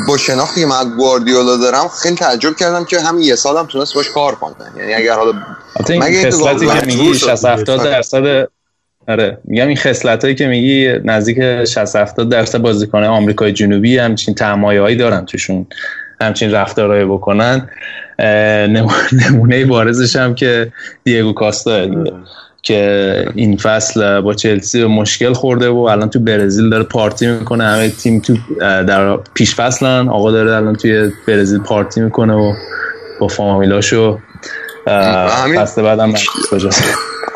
با 0.08 0.16
شناختی 0.16 0.60
که 0.60 0.66
من 0.66 0.96
گواردیولا 0.96 1.56
دارم 1.56 1.88
خیلی 2.02 2.16
تعجب 2.16 2.56
کردم 2.56 2.84
که 2.84 3.00
همین 3.00 3.22
یه 3.22 3.34
سالم 3.34 3.66
تونست 3.66 3.94
باش 3.94 4.10
کار 4.10 4.34
کنه. 4.34 4.54
یعنی 4.76 4.94
اگر 4.94 5.14
حالا 5.14 5.32
مگه 5.88 6.30
خصلتی 6.30 6.66
که 6.66 6.86
میگی 6.86 7.14
60 7.14 7.44
70 7.44 7.84
درصد 7.84 8.48
آره 9.08 9.38
میگم 9.44 9.68
این 9.68 9.76
خصلت 9.76 10.24
هایی 10.24 10.36
که 10.36 10.46
میگی 10.46 10.92
نزدیک 11.04 11.64
60 11.64 11.96
70 11.96 12.28
درصد 12.28 12.58
بازیکن 12.58 13.04
آمریکای 13.04 13.52
جنوبی 13.52 13.98
همچین 13.98 14.34
تمایه‌ای 14.34 14.96
دارن 14.96 15.24
توشون 15.24 15.66
همچین 16.20 16.52
رفتارهایی 16.52 17.04
بکنن. 17.04 17.68
نمونه 19.28 19.64
بارزش 19.64 20.16
هم 20.16 20.34
که 20.34 20.72
دیگو 21.04 21.32
کاستا 21.32 21.86
دیگه. 21.86 22.12
که 22.64 23.24
این 23.34 23.56
فصل 23.56 24.20
با 24.20 24.34
چلسی 24.34 24.84
مشکل 24.84 25.32
خورده 25.32 25.68
و 25.68 25.76
الان 25.76 26.10
تو 26.10 26.18
برزیل 26.20 26.70
داره 26.70 26.84
پارتی 26.84 27.26
می‌کنه. 27.26 27.64
همه 27.64 27.90
تیم 27.90 28.20
تو 28.20 28.36
در 28.60 29.16
پیش 29.34 29.54
فصلن. 29.54 30.08
آقا 30.08 30.30
داره 30.30 30.56
الان 30.56 30.74
توی 30.74 31.10
برزیل 31.28 31.58
پارتی 31.58 32.00
می‌کنه 32.00 32.34
و 32.34 32.52
با 33.20 33.28
فامیلاشو 33.28 34.18
فصل 35.56 35.82
بعدم 35.82 36.14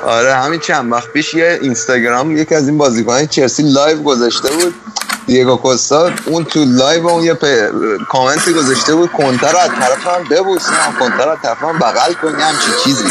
آره 0.06 0.34
همین 0.34 0.60
چند 0.60 0.92
وقت 0.92 1.12
پیش 1.12 1.34
یه 1.34 1.58
اینستاگرام 1.62 2.36
یکی 2.36 2.54
از 2.54 2.68
این 2.68 2.78
بازیکنان 2.78 3.26
چلسی 3.26 3.62
لایو 3.62 4.02
گذاشته 4.02 4.48
بود 4.48 4.74
دیگو 5.26 5.56
کوستا. 5.56 6.10
اون 6.26 6.44
تو 6.44 6.64
لایو 6.64 7.06
اون 7.06 7.24
یه 7.24 7.38
کامنتی 8.08 8.52
گذاشته 8.52 8.94
بود 8.94 9.12
کنتر 9.12 9.52
رو 9.52 9.58
از 9.58 9.70
طرف 9.70 10.06
هم 10.06 10.24
ببوس 10.30 10.66
کنتر 11.00 11.24
رو 11.24 11.30
از 11.30 11.38
طرف 11.42 11.62
هم 11.62 11.78
بغل 11.78 12.12
کنی 12.12 12.42
همچی 12.42 12.70
چیزی. 12.84 13.04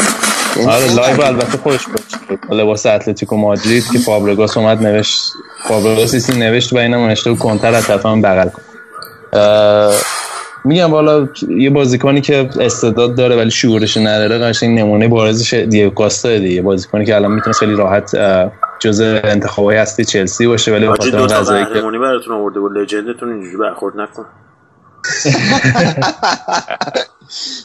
آره 0.68 0.94
لایو 0.94 1.20
البته 1.20 1.58
خوش 1.58 1.86
بود 1.86 2.02
لباس 2.50 2.86
اتلتیکو 2.86 3.36
مادرید 3.36 3.84
که 3.92 3.98
فابرگاس 3.98 4.56
اومد 4.56 4.82
نوشت 4.82 5.32
فابرگاس 5.68 6.30
نوشت 6.30 6.72
و 6.72 6.76
اینم 6.76 7.06
نوشته 7.06 7.34
کنتر 7.34 7.74
از 7.74 7.86
طرف 7.86 8.06
هم 8.06 8.22
بغل 8.22 8.48
کن. 8.48 8.62
میگم 10.68 10.92
والا 10.92 11.28
یه 11.48 11.70
بازیکنی 11.70 12.20
که 12.20 12.50
استعداد 12.60 13.14
داره 13.14 13.36
ولی 13.36 13.50
شعورش 13.50 13.96
نداره 13.96 14.38
قشنگ 14.38 14.78
نمونه 14.78 15.08
بارزش 15.08 15.54
دیگو 15.54 15.90
کاستا 15.90 16.38
دیگه. 16.38 16.62
بازیکنی 16.62 17.04
که 17.04 17.16
الان 17.16 17.32
می‌تونه 17.32 17.52
خیلی 17.52 17.74
راحت 17.74 18.16
جزء 18.78 19.20
انتخابای 19.24 19.76
هستی 19.76 20.04
چلسی 20.04 20.46
باشه 20.46 20.72
ولی 20.72 20.86
بخاطر 20.86 21.10
دو 21.10 21.26
تا 21.26 21.42
قهرمانی 21.42 21.98
براتون 21.98 22.34
آورده 22.34 22.60
بود. 22.60 22.72
لژندتون 22.72 23.32
اینجوری 23.32 23.56
برخورد 23.56 24.00
نکن. 24.00 24.22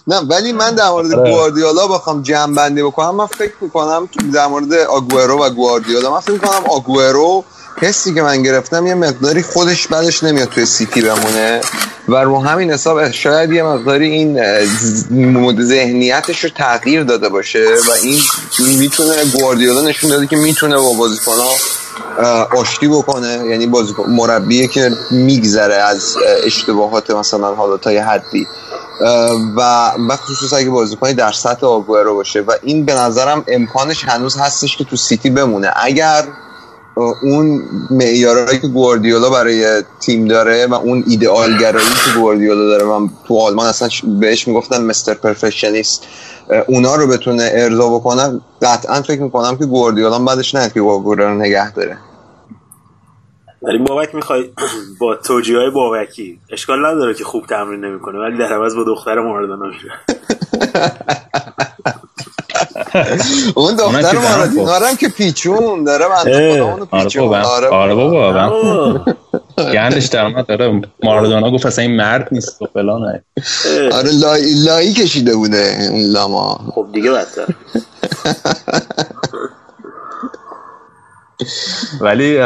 نه 0.08 0.16
ولی 0.30 0.54
من 0.54 0.76
در 0.76 0.90
مورد 0.90 1.14
آره. 1.14 1.32
گواردیولا 1.32 1.88
بخوام 1.88 2.22
جمع 2.22 2.56
بندی 2.56 2.84
بکنم. 2.84 3.16
من 3.16 3.26
فکر 3.26 3.54
می‌کنم 3.62 4.10
در 4.34 4.48
مورد 4.48 4.74
آگوئرو 4.74 5.46
و 5.46 5.50
گواردیولا 5.50 6.12
من 6.12 6.20
فکر 6.20 6.32
می‌کنم 6.32 6.64
آگوئرو 6.70 7.44
حسی 7.82 8.14
که 8.14 8.22
من 8.22 8.44
گرفتم 8.44 8.88
یه 8.88 8.96
مقداری 8.96 9.44
خودش 9.44 9.88
بعدش 9.88 10.24
نمیاد 10.24 10.50
توی 10.50 10.66
سیتی 10.66 11.02
بمونه 11.02 11.62
و 12.08 12.16
رو 12.16 12.44
همین 12.44 12.72
حساب 12.72 13.12
شاید 13.12 13.52
یه 13.52 13.64
مقداری 13.64 14.12
این 14.12 14.40
ذهنیتش 15.64 16.44
رو 16.44 16.50
تغییر 16.50 17.04
داده 17.04 17.30
باشه 17.30 17.66
و 17.90 17.92
این 18.04 18.20
می‌تونه 18.80 19.26
گواردیولا 19.26 19.82
نشون 19.82 20.10
داده 20.10 20.28
که 20.28 20.36
می‌تونه 20.36 20.76
با 20.76 20.94
بازیکن‌ها 20.94 21.50
آشتی 22.58 22.88
بکنه. 22.88 23.46
یعنی 23.50 23.68
بازیکن 23.68 24.10
مربیه 24.10 24.68
که 24.68 24.92
میگذره 25.12 25.76
از 25.76 26.18
اشتباهات 26.44 27.12
مثلا 27.12 27.56
حالا 27.56 27.78
تا 27.78 27.92
یه 27.92 28.04
حدی. 28.04 28.48
و 29.58 29.92
و 30.10 30.16
خصوصا 30.16 30.58
اگه 30.58 30.70
بازیکنی 30.70 31.14
در 31.14 31.32
سطح 31.32 31.66
آگوئرو 31.66 32.16
باشه. 32.16 32.42
و 32.42 32.52
این 32.64 32.86
به 32.86 32.94
نظرم 32.94 33.44
امکانش 33.48 34.04
هنوز 34.04 34.38
هستش 34.38 34.78
که 34.78 34.84
تو 34.84 34.96
سیتی 34.96 35.30
بمونه. 35.30 35.72
اگر 35.76 36.24
اون 36.96 37.62
معیارهایی 37.92 38.60
که 38.60 38.68
گواردیولا 38.68 39.30
برای 39.30 39.84
تیم 40.00 40.28
داره 40.28 40.68
و 40.68 40.74
اون 40.74 41.04
ایدئال 41.08 41.58
گرایی 41.58 41.86
که 41.86 42.20
گواردیولا 42.20 42.66
داره 42.66 42.84
من 42.84 43.10
تو 43.28 43.40
آلمان 43.40 43.68
اصلا 43.68 43.90
بهش 44.20 44.48
می‌گفتن 44.48 44.82
مستر 44.82 45.14
پرفکشنیست 45.14 46.08
اونا 46.68 46.96
رو 46.96 47.08
بتونه 47.08 47.50
ارضا 47.54 47.90
بکنن 47.90 48.42
قطعا 48.62 49.02
فکر 49.02 49.22
می‌کنم 49.22 49.58
که 49.58 49.66
گواردیولا 49.66 50.20
بعدش 50.20 50.56
نه 50.56 50.70
که 50.70 50.80
گواردیولا 50.80 51.30
رو 51.30 51.38
نگه 51.38 51.74
داره. 51.74 51.98
ولی 53.62 53.78
بابک 53.78 54.16
می‌خوای 54.16 54.50
با 55.00 55.16
توجیه 55.16 55.58
های 55.58 55.70
بابکی. 55.70 56.40
اشکال 56.50 56.86
نداره 56.86 57.14
که 57.14 57.24
خوب 57.24 57.46
تمرین 57.46 57.86
نمی‌کنه 57.86 58.20
ولی 58.20 58.38
در 58.38 58.54
عوض 58.54 58.76
با 58.76 58.84
دختر 58.84 59.20
مارادونا 59.20 59.72
اون 63.56 63.76
دختر 63.76 64.18
مارادونا 64.18 64.88
هم 64.88 64.96
که 64.96 65.10
پیچون 65.10 65.84
داره 65.84 66.06
من 66.08 66.24
پیچون. 66.24 67.34
آره 67.72 67.96
بابا. 67.96 69.06
گندش 69.58 70.06
در 70.06 70.26
اومد 70.26 70.46
داره 70.46 70.82
مارادونا 71.04 71.52
گفت 71.52 71.66
اصلا 71.66 71.86
این 71.86 71.96
مرد 71.96 72.28
نیست 72.32 72.62
و 72.62 72.66
فلان. 72.74 73.22
آره 73.92 74.12
لایی, 74.12 74.54
لایی 74.66 74.94
کشیده 74.94 75.36
بوده 75.36 75.88
اون 75.92 76.02
لاما. 76.02 76.60
خب 76.76 76.88
دیگه 76.94 77.12
بدتر. 77.12 77.46
ولی 82.02 82.40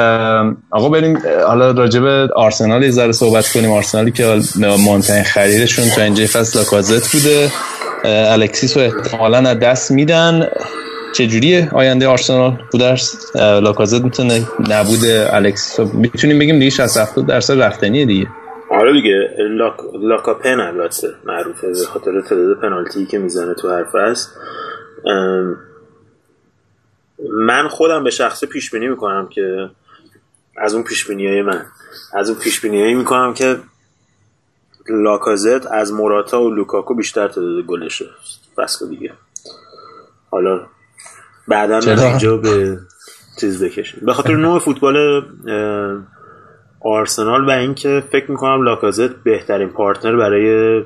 آقا 0.71 0.89
بریم 0.89 1.21
حالا 1.47 1.71
راجع 1.71 1.99
به 1.99 2.27
آرسنال 2.35 2.83
یه 2.83 2.91
ذره 2.91 3.11
صحبت 3.11 3.49
کنیم. 3.49 3.71
آرسنالی 3.71 4.11
که 4.11 4.41
مهمترین 4.55 5.23
خریدشون 5.23 5.89
تو 5.89 6.01
اینجای 6.01 6.27
فصل 6.27 6.59
لاکازت 6.59 7.11
بوده. 7.11 7.51
الکسیس 8.05 8.77
رو 8.77 8.83
احتمالا 8.83 9.37
از 9.37 9.59
دست 9.59 9.91
میدن. 9.91 10.49
چجوریه 11.13 11.69
آینده 11.73 12.07
آرسنال؟ 12.07 12.57
بودرس 12.71 13.35
لاکازت 13.35 14.03
می‌تونه 14.03 14.47
نبود 14.69 15.05
الکسیس 15.05 15.79
می‌تونیم 15.93 16.39
بگیم 16.39 16.59
دیگه 16.59 16.69
60 16.69 16.97
70 16.97 17.25
درصد 17.25 17.61
رفتنیه 17.61 18.05
دیگه. 18.05 18.27
آره 18.71 18.93
دیگه 18.93 19.29
لاک... 19.49 19.73
لاکاپن 20.01 20.59
البته 20.59 21.07
معروفه 21.25 21.67
به 21.67 21.85
خاطر 21.85 22.21
تعداد 22.21 22.59
پنالتی 22.61 23.05
که 23.05 23.19
می‌زنه 23.19 23.53
تو 23.53 23.69
هر 23.69 23.83
فصل 23.83 24.29
من 27.31 27.67
خودم 27.67 28.03
به 28.03 28.09
شخص 28.09 28.43
پیش 28.45 28.71
بینی 28.71 28.87
می‌کنم 28.87 29.27
که 29.31 29.69
از 30.57 30.73
اون 30.73 30.83
پیش 30.83 31.09
های 31.09 31.41
من. 31.41 31.65
از 32.13 32.29
اون 32.29 32.39
پیش 32.39 32.65
هایی 32.65 32.95
می‌کنم 32.95 33.33
که 33.33 33.55
لاکازت 34.89 35.67
از 35.71 35.93
موراتا 35.93 36.41
و 36.41 36.49
لوکاکو 36.49 36.93
بیشتر 36.93 37.27
تعداد 37.27 37.63
گلشه 37.65 38.05
فصل 38.55 38.89
دیگه. 38.89 39.13
حالا 40.31 40.59
بعدا 41.47 41.79
اینجا 41.79 42.37
به 42.37 42.77
چیز 43.39 43.63
بکشیم. 43.63 44.05
به 44.05 44.13
خاطر 44.13 44.35
نوع 44.35 44.59
فوتبال 44.59 45.21
آرسنال 46.81 47.45
و 47.45 47.49
اینکه 47.49 48.03
فکر 48.11 48.31
می‌کنم 48.31 48.61
لاکازت 48.61 49.15
بهترین 49.15 49.69
پارتنر 49.69 50.15
برای 50.15 50.83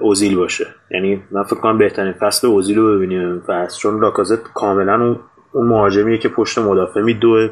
اوزیل 0.00 0.36
باشه. 0.36 0.66
یعنی 0.90 1.22
من 1.30 1.42
فکر 1.42 1.60
کنم 1.60 1.78
بهترین 1.78 2.12
فصل 2.12 2.46
اوزیل 2.46 2.78
رو 2.78 2.96
ببینیم. 2.96 3.42
فصل 3.46 3.78
چون 3.78 4.00
لاکازت 4.00 4.42
کاملا 4.42 5.16
اون 5.52 5.66
مهاجمیه 5.66 6.18
که 6.18 6.28
پشت 6.28 6.58
مدافع 6.58 7.00
میدوه 7.00 7.50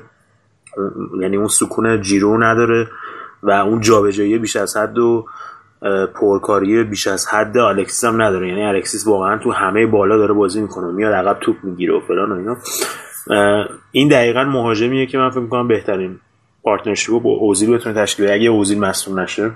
یعنی 1.21 1.37
اون 1.37 1.49
سکون 1.49 2.03
ژیرو 2.03 2.43
نداره. 2.43 2.89
و 3.43 3.51
اون 3.51 3.81
جابجایی 3.81 4.39
بیش 4.39 4.57
از 4.57 4.77
حد 4.77 4.99
و 4.99 5.27
پرکاری 6.15 6.85
بیش 6.85 7.07
از 7.07 7.27
حد 7.27 7.59
الکسیس 7.59 8.05
هم 8.05 8.23
نداره. 8.23 8.49
یعنی 8.49 8.65
الکسیس 8.65 9.07
واقعا 9.07 9.39
تو 9.39 9.53
همه 9.53 9.87
بالا 9.87 10.17
داره 10.17 10.35
بازی 10.35 10.61
می‌کنه. 10.61 10.93
میاد 10.93 11.13
عقب 11.13 11.39
توپ 11.41 11.57
می‌گیره 11.63 11.97
و 11.97 12.01
فلان 12.01 12.33
و 12.33 12.35
اینا. 12.35 12.57
این 13.93 14.09
دقیقا 14.09 14.45
مهاجمیه 14.45 15.07
که 15.07 15.19
من 15.19 15.31
فکر 15.31 15.41
می‌کنم 15.41 15.69
بهترین 15.69 16.21
partnership 16.63 17.23
با 17.23 17.31
اوزیل 17.31 17.75
بتونه 17.75 18.03
تشکیل 18.03 18.25
بده. 18.25 18.35
اگه 18.35 18.49
اوزیل 18.49 18.81
مصدوم 18.81 19.21
نشه. 19.21 19.51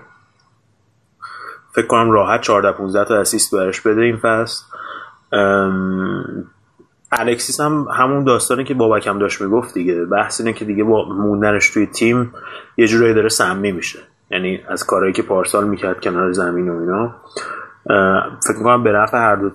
فکر 1.75 1.87
کنم 1.87 2.11
راحت 2.11 2.41
14 2.41 2.73
15 2.73 3.05
تا 3.05 3.21
assist 3.21 3.55
براش 3.55 3.81
بده 3.81 4.01
این 4.01 4.17
فصل. 4.17 4.65
الکسیس 7.13 7.61
هم 7.61 7.87
همون 7.97 8.25
داستانی 8.25 8.65
که 8.65 8.75
بابک 8.75 9.07
هم 9.07 9.19
داشت 9.19 9.41
می‌گفت 9.41 9.75
دیگه. 9.75 10.05
بحث 10.05 10.41
اینه 10.41 10.53
که 10.53 10.65
دیگه 10.65 10.85
با 10.85 11.05
موندنش 11.09 11.71
توی 11.71 11.87
تیم 11.87 12.33
یه 12.77 12.87
جورایی 12.87 13.15
داره 13.15 13.29
سمی 13.29 13.73
میشه. 13.73 13.99
یعنی 14.31 14.61
از 14.69 14.87
کارهایی 14.87 15.13
که 15.13 15.23
پارسال 15.23 15.69
می‌کرد 15.69 16.01
کنار 16.01 16.33
زمین 16.33 16.69
و 16.69 16.81
اینا. 16.81 17.15
فکر 18.47 18.59
می‌کنم 18.59 18.83
به 18.83 18.93
نفع 18.93 19.19
هر 19.19 19.37
دو 19.37 19.51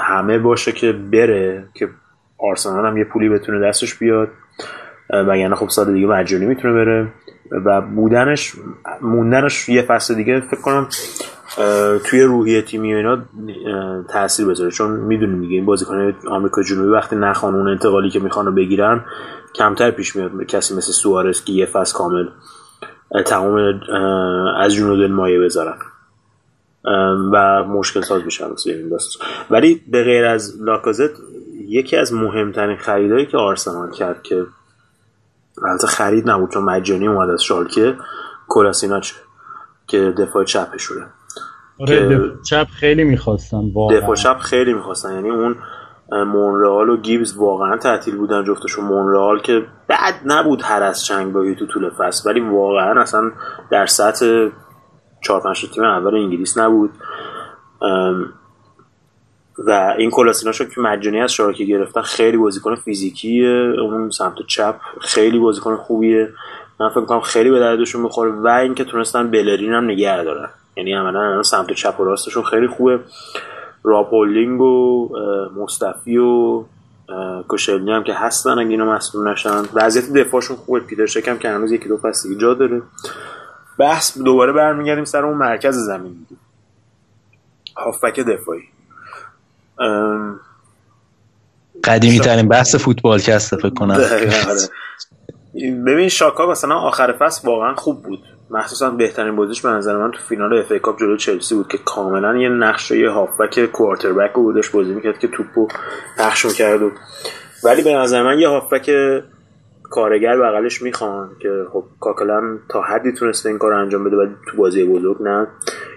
همه 0.00 0.38
باشه 0.38 0.72
که 0.72 0.92
بره 0.92 1.68
که 1.74 1.88
آرسنال 2.38 2.86
هم 2.86 2.96
یه 2.96 3.04
پولی 3.04 3.28
بتونه 3.28 3.68
دستش 3.68 3.94
بیاد. 3.94 4.28
وگرنه 5.10 5.54
خب 5.54 5.68
سال 5.68 5.92
دیگه 5.92 6.06
مجانی 6.06 6.46
می‌تونه 6.46 6.74
بره. 6.74 7.08
و 7.64 7.80
بودنش 7.80 8.52
موندنش 9.02 9.68
یه 9.68 9.82
فصل 9.82 10.14
دیگه 10.14 10.40
فکر 10.40 10.60
کنم 10.60 10.88
توی 12.04 12.22
روحیه 12.22 12.62
تیمی 12.62 12.94
و 12.94 12.96
اینا 12.96 13.18
تاثیر 14.08 14.46
بذاره. 14.46 14.70
چون 14.70 14.90
می‌دونیم 14.90 15.40
دیگه 15.40 15.54
این 15.54 15.66
بازیکن 15.66 16.14
آمریکا 16.28 16.62
جنوبی 16.62 16.88
وقتی 16.88 17.16
نخوان 17.16 17.54
اون 17.54 17.68
انتقالی 17.68 18.10
که 18.10 18.20
می‌خوان 18.20 18.54
بگیرن 18.54 19.04
کمتر 19.54 19.90
پیش 19.90 20.16
میاد. 20.16 20.42
کسی 20.42 20.74
مثل 20.74 20.92
سوارس 20.92 21.44
که 21.44 21.52
یه 21.52 21.66
فصل 21.66 21.98
کامل 21.98 22.28
تمام 23.26 23.80
از 24.58 24.76
دل 24.76 25.12
مایه 25.12 25.40
بذارن. 25.40 25.78
و 27.32 27.64
مشکل 27.64 28.00
ساز 28.00 28.22
میشن 28.24 28.46
ولی 29.50 29.82
به 29.88 30.04
غیر 30.04 30.24
از 30.24 30.62
لاکازت 30.62 31.10
یکی 31.68 31.96
از 31.96 32.12
مهمترین 32.12 32.76
خریدهایی 32.76 33.26
که 33.26 33.38
آرسنال 33.38 33.90
کرد 33.90 34.22
که 34.22 34.46
البته 35.62 35.86
خرید 35.86 36.30
نبود 36.30 36.50
چون 36.50 36.64
مجانی 36.64 37.08
اومد 37.08 37.30
از 37.30 37.42
شالکه 37.42 37.96
کلاسیناچ 38.48 39.12
که 39.86 40.14
دفاع 40.18 40.44
چپشونه 40.44 41.06
آره 41.80 42.32
چپ 42.50 42.66
خیلی 42.66 43.04
می‌خواستن 43.04 43.68
دفاع 43.90 44.14
چپ 44.14 44.38
خیلی 44.38 44.72
می‌خواستن. 44.72 45.14
یعنی 45.14 45.30
اون 45.30 45.56
مونرال 46.12 46.88
و 46.88 46.96
گیبز 46.96 47.36
واقعا 47.36 47.76
تعطیل 47.76 48.16
بودن 48.16 48.44
جفتشون. 48.44 48.84
مونرال 48.84 49.40
که 49.40 49.66
بد 49.88 50.14
نبود 50.24 50.62
هر 50.62 50.82
از 50.82 51.04
چنگ 51.04 51.32
بایی 51.32 51.54
تو 51.54 51.66
طول 51.66 51.90
فصل 51.90 52.30
ولی 52.30 52.40
واقعا 52.40 53.00
اصلا 53.00 53.30
در 53.70 53.86
سطح 53.86 54.48
چهار 55.20 55.40
پنج 55.40 55.66
تیم 55.74 55.84
اول 55.84 56.14
انگلیس 56.14 56.58
نبود. 56.58 56.90
و 59.58 59.94
این 59.98 60.10
کلاسیناشو 60.10 60.64
که 60.64 60.80
مجانی 60.80 61.20
از 61.20 61.32
شارکه 61.32 61.64
گرفتن 61.64 62.02
خیلی 62.02 62.36
بازیکن 62.36 62.74
فیزیکیه. 62.74 63.74
اون 63.80 64.10
سمت 64.10 64.34
چپ 64.46 64.74
خیلی 65.00 65.38
بازیکن 65.38 65.76
خوبیه. 65.76 66.28
من 66.80 66.88
فکر 66.88 67.04
کنم 67.04 67.20
خیلی 67.20 67.50
به 67.50 67.58
دردشون 67.58 68.02
می‌خوره 68.02 68.30
و 68.30 68.48
اینکه 68.48 68.84
تونستن 68.84 69.30
بلرین 69.30 69.72
هم 69.72 69.84
نگه 69.84 70.24
دارن. 70.24 70.48
یعنی 70.76 70.94
عملا 70.94 71.42
سمت 71.42 71.72
چپ 71.72 72.00
و 72.00 72.04
راستشون 72.04 72.42
خیلی 72.42 72.66
خوبه. 72.66 73.00
راپولینگ 73.82 74.60
و 74.60 75.08
مصطفی 75.56 76.16
و 76.16 76.64
کوشلنی 77.48 77.92
هم 77.92 78.04
که 78.04 78.14
هستن 78.14 78.58
اگه 78.58 78.70
اینا 78.70 78.84
مصدوم 78.84 79.28
نشن. 79.28 79.62
وضعیت 79.74 80.12
دفاعشون 80.12 80.56
خوبه. 80.56 80.80
پیتر 80.80 81.06
شکم 81.06 81.36
که 81.36 81.48
هنوز 81.48 81.72
یکی 81.72 81.88
دو 81.88 81.96
فصل 81.96 82.38
جا 82.38 82.54
داره. 82.54 82.82
بحث 83.78 84.18
دوباره 84.18 84.52
برمیگردیم 84.52 85.04
سر 85.04 85.24
اون 85.24 85.36
مرکز 85.36 85.76
زمین 85.76 86.12
دیگه. 86.12 86.40
هافبک 87.76 88.20
دفاعی. 88.20 88.62
قدیمی 91.84 92.20
ترین 92.20 92.48
بحث 92.48 92.74
فوتبال 92.74 93.18
که 93.18 93.38
فکر 93.38 93.70
کنم. 93.70 93.94
آره. 93.94 94.68
ببین 95.86 96.08
شاکا 96.08 96.50
مثلا 96.50 96.74
آخر 96.74 97.12
فصل 97.12 97.48
واقعا 97.48 97.74
خوب 97.74 98.02
بود. 98.02 98.22
مخصوصا 98.50 98.90
بهترین 98.90 99.36
بازیش 99.36 99.62
به 99.62 99.68
نظر 99.68 99.96
من 99.96 100.10
تو 100.10 100.18
فینال 100.18 100.58
اف 100.58 100.72
ای 100.72 100.78
کاپ 100.78 101.00
جلو 101.00 101.16
چلسی 101.16 101.54
بود 101.54 101.68
که 101.68 101.78
کاملا 101.78 102.36
یه 102.36 102.48
نقشه 102.48 102.98
یه 102.98 103.10
هافبک 103.10 103.66
کوارتربک 103.66 104.32
رو 104.32 104.42
بودش 104.42 104.70
بازی 104.70 104.94
می‌کرد 104.94 105.18
که 105.18 105.28
توپو 105.28 105.68
پخش 106.18 106.44
می‌کرد. 106.44 106.82
و 106.82 106.90
ولی 107.64 107.82
به 107.82 107.94
نظر 107.94 108.22
من 108.22 108.38
یه 108.38 108.48
هافبک 108.48 108.90
کارگر 109.82 110.36
بغلش 110.36 110.82
می‌خوان 110.82 111.30
که 111.38 111.64
خب 111.72 111.84
کاکلن 112.00 112.58
تا 112.68 112.82
حدی 112.82 113.12
تونسته 113.12 113.48
این 113.48 113.58
کار 113.58 113.72
انجام 113.72 114.04
بده 114.04 114.16
ولی 114.16 114.34
تو 114.50 114.56
بازی 114.56 114.84
بزرگ 114.84 115.22
نه. 115.22 115.46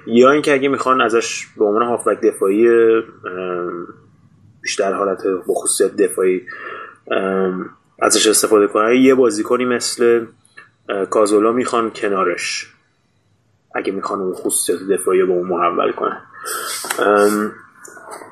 یا 0.07 0.31
اینکه 0.31 0.53
اگه 0.53 0.69
می‌خوان 0.69 1.01
ازش 1.01 1.47
به 1.57 1.65
عنوان 1.65 1.83
هافبک 1.83 2.21
دفاعی 2.21 2.67
بیشتر 4.61 4.93
حالت 4.93 5.23
با 5.47 5.53
خصوصیت 5.53 5.95
دفاعی 5.95 6.41
ازش 8.01 8.27
استفاده 8.27 8.67
کنن. 8.67 8.93
یه 8.93 9.15
بازیکنی 9.15 9.65
مثل 9.65 10.25
کازورلا 11.09 11.51
می‌خوان 11.51 11.91
کنارش. 11.91 12.67
اگه 13.75 13.91
می‌خوان 13.91 14.19
اون 14.19 14.33
خصوصیت 14.33 14.79
دفاعی 14.91 15.23
به 15.23 15.34
اون 15.33 15.47
محول 15.47 15.91
کنن. 15.91 16.21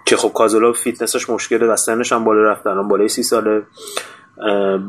که 0.05 0.17
خب 0.17 0.33
کازولا 0.33 0.73
فیتنسش 0.73 1.29
مشکله 1.29 1.67
و 1.67 1.75
سنش 1.75 2.11
هم 2.11 2.23
بالا 2.23 2.51
رفت 2.51 2.67
الان 2.67 2.87
بالای 2.87 3.07
سی 3.07 3.23
ساله. 3.23 3.63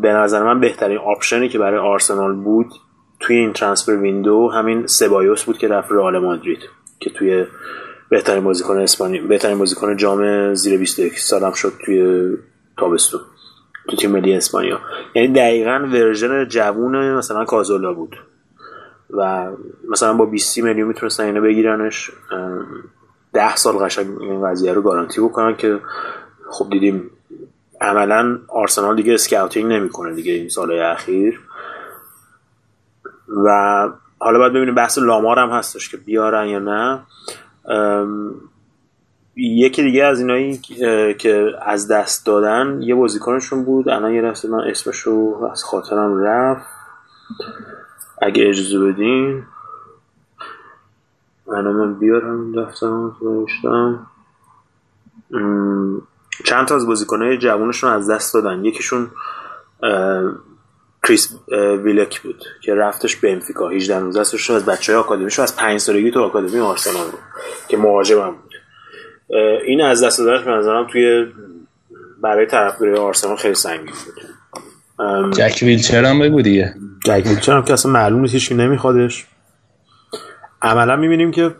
به 0.02 0.12
نظر 0.12 0.42
من 0.42 0.60
بهترین 0.60 0.98
option 0.98 1.41
ی 1.41 1.48
که 1.48 1.58
برای 1.58 1.78
آرسنال 1.78 2.32
بود 2.32 2.72
توی 3.20 3.36
این 3.36 3.52
transfer 3.52 3.92
window 3.92 4.48
همین 4.48 4.86
سبایوس 4.86 5.44
بود 5.44 5.58
که 5.58 5.68
رفت 5.68 5.92
رئال 5.92 6.18
مادرید 6.18 6.58
که 7.00 7.10
توی 7.10 7.46
بهترین 8.08 8.44
بازیکن 8.44 8.78
اسپانی 8.78 9.20
بهترین 9.20 9.58
بازیکن 9.58 9.96
جام 9.96 10.54
زیر 10.54 10.78
21 10.78 11.18
سالم 11.18 11.52
شد 11.52 11.72
توی 11.84 12.28
تابستون. 12.78 13.20
تو 13.88 13.96
تیم 13.96 14.10
ملی 14.10 14.34
اسپانیا. 14.34 14.80
یعنی 15.14 15.28
دقیقا 15.28 15.88
version 15.92 16.48
جوون 16.48 17.14
مثلا 17.14 17.44
کازورلا 17.44 17.92
بود. 17.92 18.16
و 19.10 19.50
مثلا 19.88 20.14
با 20.14 20.24
20 20.26 20.58
میلیون 20.58 20.88
می‌تونستن 20.88 21.24
اینو 21.24 21.40
بگیرنش. 21.40 22.10
ده 23.32 23.56
سال 23.56 23.74
قشنگ 23.74 24.22
این 24.22 24.46
قضیه 24.46 24.72
رو 24.72 24.82
گارانتی 24.82 25.20
بکنن 25.20 25.56
که 25.56 25.80
خب 26.50 26.70
دیدیم 26.70 27.10
عملا 27.80 28.38
آرسنال 28.48 28.96
دیگه 28.96 29.14
scouting 29.14 29.72
نمی‌کنه 29.72 30.14
دیگه 30.14 30.32
این 30.32 30.48
سال 30.48 30.80
اخیر. 30.80 31.40
و 33.44 33.48
حالا 34.18 34.38
باید 34.38 34.52
ببینیم 34.52 34.74
بحث 34.74 34.98
لامار 34.98 35.38
هم 35.38 35.48
هستش 35.48 35.88
که 35.88 35.96
بیارن 35.96 36.48
یا 36.48 36.58
نه. 36.58 37.00
یکی 39.38 39.82
دیگه 39.82 40.04
از 40.04 40.20
اینایی 40.20 40.58
که 41.18 41.52
از 41.62 41.88
دست 41.88 42.26
دادن 42.26 42.82
یه 42.82 42.94
بازیکنشون 42.94 43.64
بود. 43.64 43.88
الان 43.88 44.12
یه 44.12 44.22
رفت 44.22 44.44
من 44.44 44.60
اسمشو 44.60 45.48
از 45.52 45.64
خاطرم 45.64 46.22
رفت. 46.22 46.66
اگه 48.22 48.48
اجازه 48.48 48.78
بدین. 48.78 49.42
من 51.46 51.64
من 51.64 51.94
بیارم 51.94 52.52
دفترم 52.52 53.16
نوشتم. 53.22 54.06
چند 56.44 56.68
تا 56.68 56.74
از 56.74 56.86
بازیکنهای 56.86 57.38
جوانشون 57.38 57.90
از 57.90 58.10
دست 58.10 58.34
دادن. 58.34 58.64
یکیشون 58.64 59.10
کریس 61.02 61.36
ویلک 61.82 62.20
بود 62.20 62.44
که 62.62 62.74
رفتش 62.74 63.16
به 63.16 63.32
انفیکا 63.32 63.68
18 63.68 63.98
19 63.98 64.24
سالش 64.24 64.50
از 64.50 64.66
بچه 64.66 64.92
های 64.92 65.00
آکادمیشون 65.00 65.42
از 65.42 65.56
5 65.56 65.80
سالگی 65.80 66.10
تو 66.10 66.20
آکادمی 66.20 66.60
آرسنال 66.60 67.10
بود 67.10 67.20
که 67.68 67.76
مهاجم 67.76 68.30
بود. 68.30 68.47
این 69.66 69.80
از 69.80 70.04
دست 70.04 70.18
دادنش 70.18 70.44
به 70.44 70.50
نظرم 70.50 70.86
توی 70.92 71.26
برای 72.22 72.46
طرفدارای 72.46 72.98
آرسنال 72.98 73.36
خیلی 73.36 73.54
سنگین 73.54 73.86
بود. 73.86 75.32
جک 75.32 75.58
ویلچر 75.62 76.04
هم 76.04 76.18
بگو 76.18 76.42
دیگه. 76.42 76.74
جک 77.04 77.22
ویلچر 77.26 77.56
هم 77.56 77.62
که 77.62 77.72
اصلا 77.72 77.92
معلوم 77.92 78.20
نیست 78.20 78.34
هیچ 78.34 78.52
نمیخوادش. 78.52 79.26
عملا 80.62 80.96
می‌بینیم 80.96 81.30
که 81.30 81.54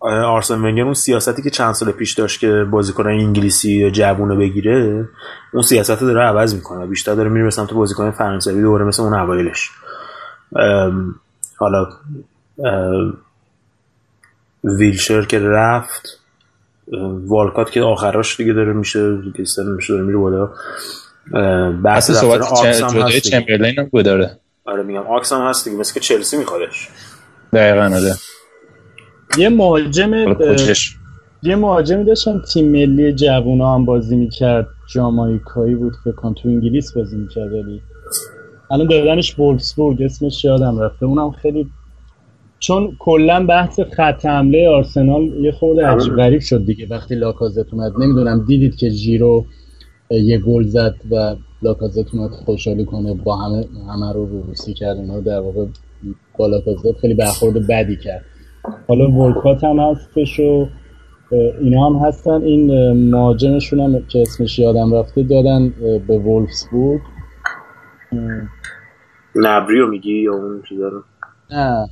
آرسن 0.00 0.54
ونگر 0.54 0.82
اون 0.82 0.94
سیاستی 0.94 1.42
که 1.42 1.50
چند 1.50 1.74
سال 1.74 1.92
پیش 1.92 2.14
داشت 2.14 2.40
که 2.40 2.66
بازیکن 2.70 3.06
انگلیسی 3.06 3.90
جوونو 3.90 4.36
بگیره 4.36 5.08
اون 5.52 5.62
سیاست 5.62 6.02
رو 6.02 6.06
داره 6.06 6.20
عوض 6.20 6.54
می‌کنه. 6.54 6.86
بیشتر 6.86 7.14
داره 7.14 7.28
میره 7.28 7.50
سمت 7.50 7.72
بازیکن 7.72 8.10
فرانسوی 8.10 8.62
دوره 8.62 8.84
مثل 8.84 9.02
اون 9.02 9.14
اوایلش. 9.14 9.70
حالا 11.56 11.88
ویلشر 14.64 15.24
که 15.24 15.38
رفت 15.38 16.21
والکات 17.26 17.70
که 17.70 17.82
آخراش 17.82 18.36
دیگه 18.36 18.52
داره 18.52 18.72
میشه 18.72 19.16
دیگه 19.16 19.44
سن 19.44 19.66
میشه 19.66 19.92
داره 19.92 20.04
میره 20.04 20.18
بالا. 20.18 20.50
بحث 21.84 22.10
صحبت 22.10 22.40
جدای 22.90 23.20
چمبرلین 23.20 23.74
هم 23.78 24.02
داره 24.02 24.38
آره. 24.64 24.82
میگم 24.82 25.06
آکس 25.06 25.32
هم 25.32 25.40
هست 25.40 25.64
دیگه 25.64 25.76
مثل 25.76 25.94
که 25.94 26.00
چلسی 26.00 26.36
میخوادش. 26.36 26.88
دقیقا 27.52 27.84
آره. 27.84 28.14
یه 29.38 29.48
مهاجم 29.48 30.14
یه 31.42 31.56
مهاجمی 31.56 32.04
داشتن 32.04 32.42
تیم 32.52 32.72
ملی 32.72 33.12
جوونا 33.12 33.74
هم 33.74 33.84
بازی 33.84 34.16
می‌کرد 34.16 34.66
جامایکایی 34.94 35.74
بود 35.74 35.92
فکر 36.04 36.14
کنم 36.14 36.34
تو 36.34 36.48
انگلیس 36.48 36.92
بازی 36.92 37.16
می‌کرد 37.16 37.52
ولی 37.52 37.82
الان 38.70 38.86
دادنش 38.86 39.38
وولفسبورگ 39.38 40.02
اسمش 40.02 40.44
یادم 40.44 40.78
رفته. 40.78 41.06
اونم 41.06 41.30
خیلی 41.30 41.70
چون 42.62 42.96
کلا 42.98 43.46
بحث 43.46 43.80
خط 43.80 44.26
حمله 44.26 44.68
آرسنال 44.68 45.22
یه 45.22 45.52
خورده 45.52 45.86
عجیب 45.86 46.16
غریب 46.16 46.40
شد 46.40 46.64
دیگه. 46.66 46.86
وقتی 46.90 47.14
لاکازت 47.14 47.74
اومد 47.74 47.92
نمی‌دونم 47.98 48.44
دیدید 48.46 48.76
که 48.76 48.90
جیرو 48.90 49.44
یه 50.10 50.38
گل 50.38 50.62
زد 50.62 50.94
و 51.10 51.36
لاکازت 51.62 52.14
اومد 52.14 52.30
خوشحالی 52.30 52.84
کنه 52.84 53.14
با 53.14 53.36
همه 53.36 53.64
همه 53.92 54.12
رو 54.12 54.42
روسی 54.46 54.74
کرد 54.74 54.96
اینا 54.96 55.20
در 55.20 55.40
واقع 55.40 55.66
با 56.38 56.46
لاکازت 56.46 56.98
خیلی 57.00 57.14
برخورد 57.14 57.66
بدی 57.66 57.96
کرد. 57.96 58.24
حالا 58.88 59.10
ولکات 59.10 59.64
هم 59.64 59.78
هستش 59.78 60.40
و 60.40 60.68
اینا 61.60 61.86
هم 61.86 62.06
هستن. 62.06 62.42
این 62.42 62.92
مهاجمشون 63.10 63.80
هم 63.80 64.06
که 64.08 64.20
اسمش 64.20 64.58
یادم 64.58 64.94
رفته 64.94 65.22
دادن 65.22 65.72
به 66.08 66.18
وولفسبورگ. 66.18 67.00
نبریو 69.34 69.86
میگی 69.86 70.22
یا 70.22 70.34
اون 70.34 70.62
چیزا 70.68 70.88
رو؟ 70.88 71.02
نه. 71.50 71.88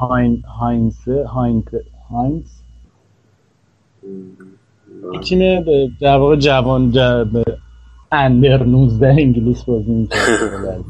هاین 0.00 0.42
هاینز 0.60 0.94
هاینز 1.34 1.62
هاینز 2.10 2.46
تیم 5.28 5.64
در 6.00 6.16
واقع 6.16 6.36
جوان 6.36 6.92
اندر 8.12 8.62
19 8.62 9.06
انگلیس 9.08 9.62
بازی 9.62 9.90
می‌کنه. 9.90 10.18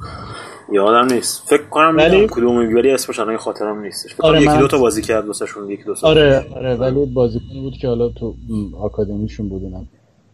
یادم 0.72 1.14
نیست. 1.14 1.42
فکر 1.46 1.62
کنم 1.62 1.94
ولی- 1.96 2.26
کدوم 2.30 2.56
ولی 2.76 2.90
اسمش 2.90 3.18
الان 3.18 3.36
خاطرم 3.36 3.80
نیستش. 3.80 4.14
فکر 4.14 4.22
آره، 4.26 4.38
کنم 4.44 4.50
یکی 4.52 4.60
دو 4.60 4.68
تا 4.68 4.78
بازی 4.78 5.02
کرد 5.02 5.26
واسهشون 5.26 5.70
یکی 5.70 5.82
دو 5.82 5.94
سال 5.94 6.10
آره 6.10 6.44
آره 6.56 6.74
ولی 6.74 7.06
بازیکنی 7.06 7.60
بود 7.60 7.72
که 7.76 7.88
حالا 7.88 8.08
تو 8.08 8.34
آکادمیشون 8.80 9.48
بودونم 9.48 9.86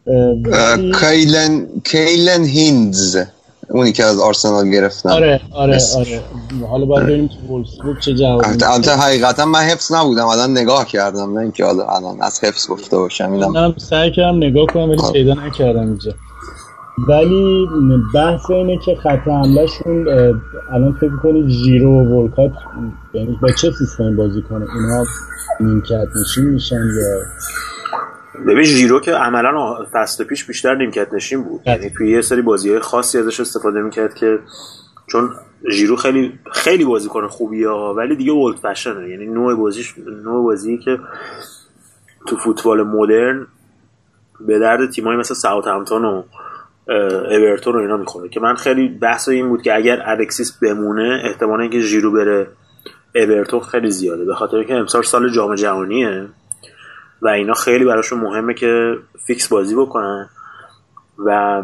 ولی- 0.06 0.92
کایلن 0.92 1.66
کیلن 1.84 2.44
هیندز 2.44 3.16
اونی 3.70 3.92
که 3.92 4.04
از 4.04 4.18
آرسنال 4.18 4.70
گرفتن. 4.70 5.10
آره 5.10 5.40
آره 5.52 5.74
بس. 5.74 5.96
آره. 5.96 6.20
حالا 6.70 6.84
باید 6.84 7.06
ببینیم 7.06 7.28
تو 7.28 7.54
وولفسبورگ 7.54 8.00
چه 8.00 8.14
جوابی 8.14 8.64
البته 8.64 8.92
حقیقتا 8.92 9.44
من 9.44 9.60
حفظ 9.60 9.92
نبودم 9.92 10.26
الان 10.26 10.50
نگاه 10.50 10.86
کردم 10.86 11.32
نه 11.32 11.40
اینکه 11.40 11.64
حالا 11.64 11.86
الان 11.86 12.22
از 12.22 12.44
حفظ 12.44 12.68
گفته 12.68 12.96
باشم 12.96 13.32
اینم 13.32 13.52
منم 13.52 13.74
سعی 13.76 14.10
کردم 14.10 14.36
نگاه 14.36 14.66
کنم 14.66 14.90
ولی 14.90 15.00
آه. 15.00 15.12
پیدا 15.12 15.34
نکردم 15.34 15.80
اینجا. 15.80 16.12
ولی 17.08 17.66
بحث 18.14 18.50
اینه 18.50 18.78
که 18.84 18.94
خط 18.94 19.28
حملهشون 19.28 20.08
الان 20.72 20.96
فکر 21.00 21.16
کنید 21.22 21.48
ژیرو 21.48 22.04
و 22.04 22.22
ولکات 22.22 22.52
یعنی 23.14 23.38
با 23.42 23.52
چه 23.52 23.70
سیستمی 23.78 24.16
بازی 24.16 24.42
کنه؟ 24.42 24.66
اینا 24.74 25.04
نیمکت 25.60 26.08
نشین 26.20 26.44
میشن 26.44 26.76
یا 26.76 27.22
ببین 28.46 28.64
ژیرو 28.64 29.00
که 29.00 29.12
عملا 29.12 29.84
فصل 29.92 30.24
پیش 30.24 30.44
بیشتر 30.44 30.74
نیمکت 30.74 31.14
نشین 31.14 31.42
بود. 31.42 31.60
بله. 31.66 31.76
یعنی 31.76 31.90
توی 31.90 32.10
یه 32.10 32.20
سری 32.20 32.42
بازی 32.42 32.70
های 32.70 32.78
خاصی 32.78 33.18
ازش 33.18 33.40
استفاده 33.40 33.82
می‌کرد 33.82 34.14
که 34.14 34.38
چون 35.06 35.30
ژیرو 35.70 35.96
خیلی 35.96 36.38
خیلی 36.52 36.84
بازیکن 36.84 37.26
خوبیه 37.26 37.68
ها 37.68 37.94
ولی 37.94 38.16
دیگه 38.16 38.32
اولد 38.32 38.56
فشنه 38.56 39.08
یعنی 39.08 39.26
نوع 39.26 39.54
بازیش 39.54 39.94
نوع 40.24 40.44
بازی 40.44 40.78
که 40.78 40.98
تو 42.26 42.36
فوتبال 42.36 42.82
مدرن 42.82 43.46
به 44.40 44.58
درد 44.58 44.90
تیمایی 44.90 45.18
مثل 45.18 45.34
ساوثهمپتون 45.34 46.04
و 46.04 46.22
اورتون 47.30 47.74
و 47.74 47.78
اینا 47.78 47.96
می‌خوره. 47.96 48.28
که 48.28 48.40
من 48.40 48.54
خیلی 48.54 48.88
بحث 48.88 49.28
این 49.28 49.48
بود 49.48 49.62
که 49.62 49.76
اگر 49.76 50.02
الکسیس 50.04 50.58
بمونه 50.58 51.22
احتمال 51.24 51.60
اینکه 51.60 51.80
ژیرو 51.80 52.12
بره 52.12 52.46
اورتون 53.14 53.60
خیلی 53.60 53.90
زیاده. 53.90 54.24
به 54.24 54.34
خاطر 54.34 54.56
اینکه 54.56 54.74
امسال 54.74 55.02
سال 55.02 55.28
جام 55.28 55.54
جهانیه. 55.54 56.28
و 57.22 57.28
اینا 57.28 57.54
خیلی 57.54 57.84
براشون 57.84 58.20
مهمه 58.20 58.54
که 58.54 58.94
فیکس 59.26 59.48
بازی 59.48 59.74
بکنن. 59.76 60.28
و 61.26 61.62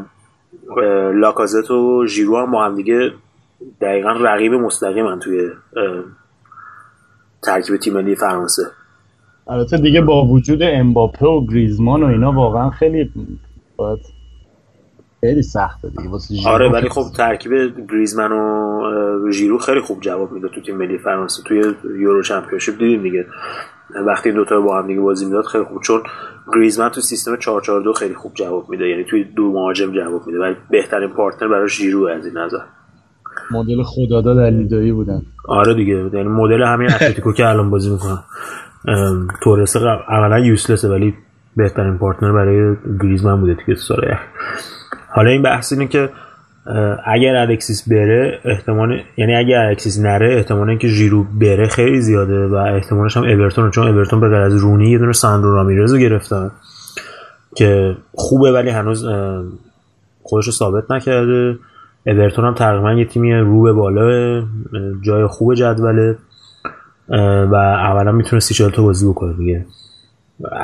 لاکازت 1.15 1.71
و 1.71 2.07
ژیرو 2.07 2.39
هم 2.39 2.51
با 2.51 2.65
هم 2.65 2.77
دیگه 2.77 3.13
دقیقا 3.81 4.11
رقیب 4.11 4.53
مستقیمن 4.53 5.19
توی 5.19 5.51
ترکیب 7.43 7.77
تیم 7.77 7.95
ملی 7.95 8.17
فرانسه. 8.17 8.63
البته 9.49 9.77
دیگه 9.77 10.01
با 10.01 10.27
وجود 10.27 10.59
امباپه 10.63 11.27
و 11.27 11.47
گریزمان 11.47 12.03
و 12.03 12.07
اینا 12.07 12.33
واقعا 12.33 12.71
خیلی 12.71 13.13
باید 13.77 13.99
خیلی 15.21 15.43
سخته 15.43 15.89
دیگه. 15.89 16.11
واسه 16.11 16.35
آره 16.47 16.73
ولی 16.73 16.89
خب 16.89 17.05
ترکیب 17.17 17.53
گریزمن 17.91 18.33
و 18.33 19.31
ژیرو 19.33 19.59
خیلی 19.59 19.81
خوب 19.81 20.01
جواب 20.01 20.33
می‌داد 20.33 20.51
تو 20.51 20.61
تیم 20.61 20.77
ملی 20.77 20.99
فرانسه 20.99 21.43
توی 21.43 21.75
یورو 21.85 22.23
چمپیونشیپ. 22.23 22.79
دیدیم 22.79 23.03
دیگه. 23.03 23.27
وقتی 24.07 24.33
دوتا 24.33 24.61
با 24.61 24.79
هم 24.79 24.87
دیگه 24.87 25.01
بازی 25.01 25.25
می‌داد 25.25 25.45
خیلی 25.45 25.65
خوب. 25.65 25.83
چون 25.83 26.03
گریزمن 26.55 26.89
تو 26.89 27.01
سیستم 27.01 27.37
442 27.37 27.93
خیلی 27.93 28.15
خوب 28.15 28.33
جواب 28.35 28.71
میده. 28.71 28.89
یعنی 28.89 29.05
توی 29.05 29.25
دو 29.25 29.53
مهاجم 29.53 29.93
جواب 29.93 30.27
میده. 30.27 30.39
ولی 30.39 30.57
بهترین 30.71 31.11
پارتنر 31.11 31.49
برای 31.49 31.69
ژیرو 31.69 32.07
از 32.07 32.27
این 32.27 32.39
نظر. 32.39 32.59
مدل 33.51 33.83
خداداد 33.83 34.35
علی 34.35 34.51
دایی 34.51 34.93
بودن. 34.93 35.23
آره 35.49 35.75
دیگه. 35.75 36.11
یعنی 36.13 36.29
مدل 36.29 36.63
همین 36.63 36.89
اتلتیکو 36.91 37.33
که 37.33 37.47
الان 37.47 37.71
بازی 37.71 37.91
می‌کنن. 37.91 38.19
تورس 39.43 39.77
اولا 39.77 40.39
useless 40.39 40.82
ه 40.82 40.89
ولی 40.89 41.15
بهترین 41.57 41.99
partner 41.99 42.33
برای 42.33 42.77
گریزمن 43.03 43.41
بوده 43.41 43.57
توی 43.65 43.75
سال 43.75 44.15
حالا 45.15 45.31
این 45.31 45.43
بحث 45.43 45.73
اینه 45.73 45.87
که 45.87 46.11
اگر 47.05 47.37
الکسیس 47.37 47.89
بره 47.89 48.41
احتمال 48.45 49.01
یعنی 49.17 49.37
اگر 49.37 49.59
الکسیس 49.59 50.01
نره 50.01 50.37
احتمال 50.37 50.69
اینکه 50.69 50.89
ژیرو 50.89 51.25
بره 51.41 51.69
خیلی 51.69 52.01
زیاده 52.01 52.47
و 52.47 52.55
احتمالش 52.55 53.17
هم 53.17 53.23
اورتون 53.23 53.71
چون 53.71 53.89
اورتون 53.89 54.21
به 54.21 54.27
غیر 54.27 54.37
از 54.37 54.55
رونی 54.55 54.91
یه 54.91 54.99
دونه 54.99 55.13
ساندرو 55.13 55.55
رامیرز 55.55 55.93
رو 55.93 55.99
گرفتن 55.99 56.51
که 57.57 57.97
خوبه 58.13 58.53
ولی 58.53 58.71
هنوز 58.71 59.07
خودش 60.23 60.47
رو 60.47 60.53
ثابت 60.53 60.91
نکرده. 60.91 61.59
اورتون 62.07 62.45
هم 62.45 62.55
تقریبا 62.55 62.93
یه 62.93 63.05
تیمی 63.05 63.35
رو 63.35 63.63
به 63.63 63.73
بالا 63.73 64.43
جای 65.03 65.27
خوب 65.27 65.55
جدوله 65.55 66.17
و 67.51 67.55
اولا 67.55 68.13
می‌تونه 68.13 68.41
سی 68.41 68.55
چهل 68.55 68.71
تا 68.71 68.83
بازی 68.83 69.09
بکنه 69.09 69.37
دیگه. 69.37 69.67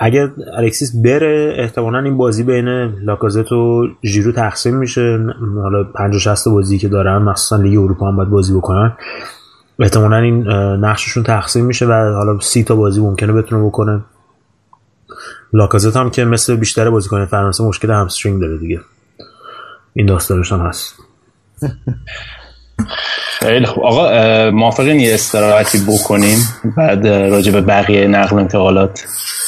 اگر 0.02 0.28
الکسیس 0.56 0.96
بره 1.04 1.54
احتمالا 1.58 1.98
این 1.98 2.16
بازی 2.16 2.42
بین 2.42 2.68
لاکازت 3.04 3.52
و 3.52 3.88
ژیرو 4.04 4.32
تقسیم 4.32 4.76
میشه. 4.76 5.18
حالا 5.62 5.84
50 5.84 6.18
60 6.20 6.48
بازی 6.48 6.78
که 6.78 6.88
دارن 6.88 7.16
مخصوصا 7.16 7.56
لیگ 7.56 7.78
اروپا 7.78 8.08
هم 8.08 8.16
باید 8.16 8.30
بازی 8.30 8.54
بکنن. 8.54 8.96
احتمالا 9.78 10.16
این 10.16 10.48
نقششون 10.84 11.22
تقسیم 11.22 11.64
میشه 11.64 11.86
و 11.86 11.92
حالا 11.92 12.40
سی 12.40 12.64
تا 12.64 12.76
بازی 12.76 13.00
ممکنه 13.00 13.32
بتونه 13.32 13.66
بکنه. 13.66 14.04
لاکازت 15.52 15.96
هم 15.96 16.10
که 16.10 16.24
مثل 16.24 16.56
بیشتر 16.56 16.90
بازیکن 16.90 17.26
فرانسه 17.26 17.64
مشکل 17.64 17.90
همسترینگ 17.90 18.40
داره 18.40 18.58
دیگه. 18.58 18.80
این 19.94 20.06
داستانش 20.06 20.52
هست. 20.52 20.94
خیلی 23.38 23.66
خوب. 23.66 23.84
آقا 23.84 24.10
موافقین 24.50 25.00
یه 25.00 25.14
استراحتی 25.14 25.78
بکنیم؟ 25.88 26.38
بعد 26.76 27.06
راجع 27.06 27.52
به 27.52 27.60
بقیه 27.60 28.06
نقل 28.06 28.38
انتقالات. 28.38 29.04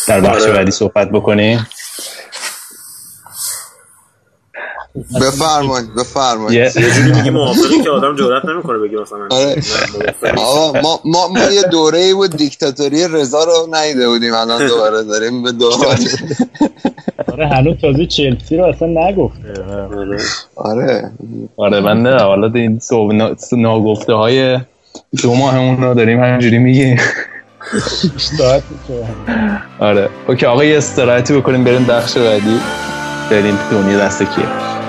در 0.09 0.21
بخش 0.21 0.43
آره. 0.43 0.53
بعدی 0.53 0.71
صحبت 0.71 1.11
بکنیم. 1.11 1.67
بفرمایید 5.21 5.95
بفرمایید. 5.95 6.77
یه 6.77 6.83
یه 6.85 6.91
جوری 6.91 7.13
میگی 7.13 7.31
موافقی 7.41 7.83
که 7.85 7.91
آدم 7.91 8.17
جرئت 8.17 8.45
نمی‌کنه 8.45 8.79
بگه 8.79 8.97
مثلا. 8.99 9.29
آره. 9.31 9.63
آقا 10.37 10.81
ما, 10.81 11.01
ما, 11.05 11.29
ما 11.29 11.51
یه 11.51 11.63
دوره 11.63 11.99
ای 11.99 12.15
بود 12.15 12.37
دیکتاتوری 12.37 13.09
رضا 13.09 13.45
رو 13.45 13.69
ندیده 13.71 14.09
بودیم 14.09 14.35
الان 14.35 14.67
دوباره 14.67 15.03
داریم 15.03 15.43
به 15.43 15.53
دوباره 15.53 15.99
آره 17.33 17.47
هنوز 17.47 17.77
تازه 17.81 18.07
چلسی 18.07 18.57
رو 18.57 18.65
اصلا 18.65 18.89
نگفته. 18.89 19.65
آره. 20.57 21.11
آره 21.57 21.81
من 21.81 22.03
نه 22.03 22.23
حالا 22.23 22.53
این 22.55 22.81
ناگفته 23.53 24.13
های 24.13 24.59
دو 25.23 25.35
ماهمون 25.35 25.83
رو 25.83 25.95
داریم 25.95 26.21
همینجوری 26.21 26.59
میگیم. 26.59 26.97
آره. 29.79 30.09
اوکی 30.29 30.47
آقا 30.47 30.65
یه 30.65 30.79
استراحتی 30.79 31.35
بکنیم 31.35 31.65
بریم 31.65 31.85
بخش 31.85 32.17
بعدی. 32.17 32.61
بریم 33.31 33.59
دنیا 33.71 33.99
دست 33.99 34.23
کیه؟ 34.23 34.84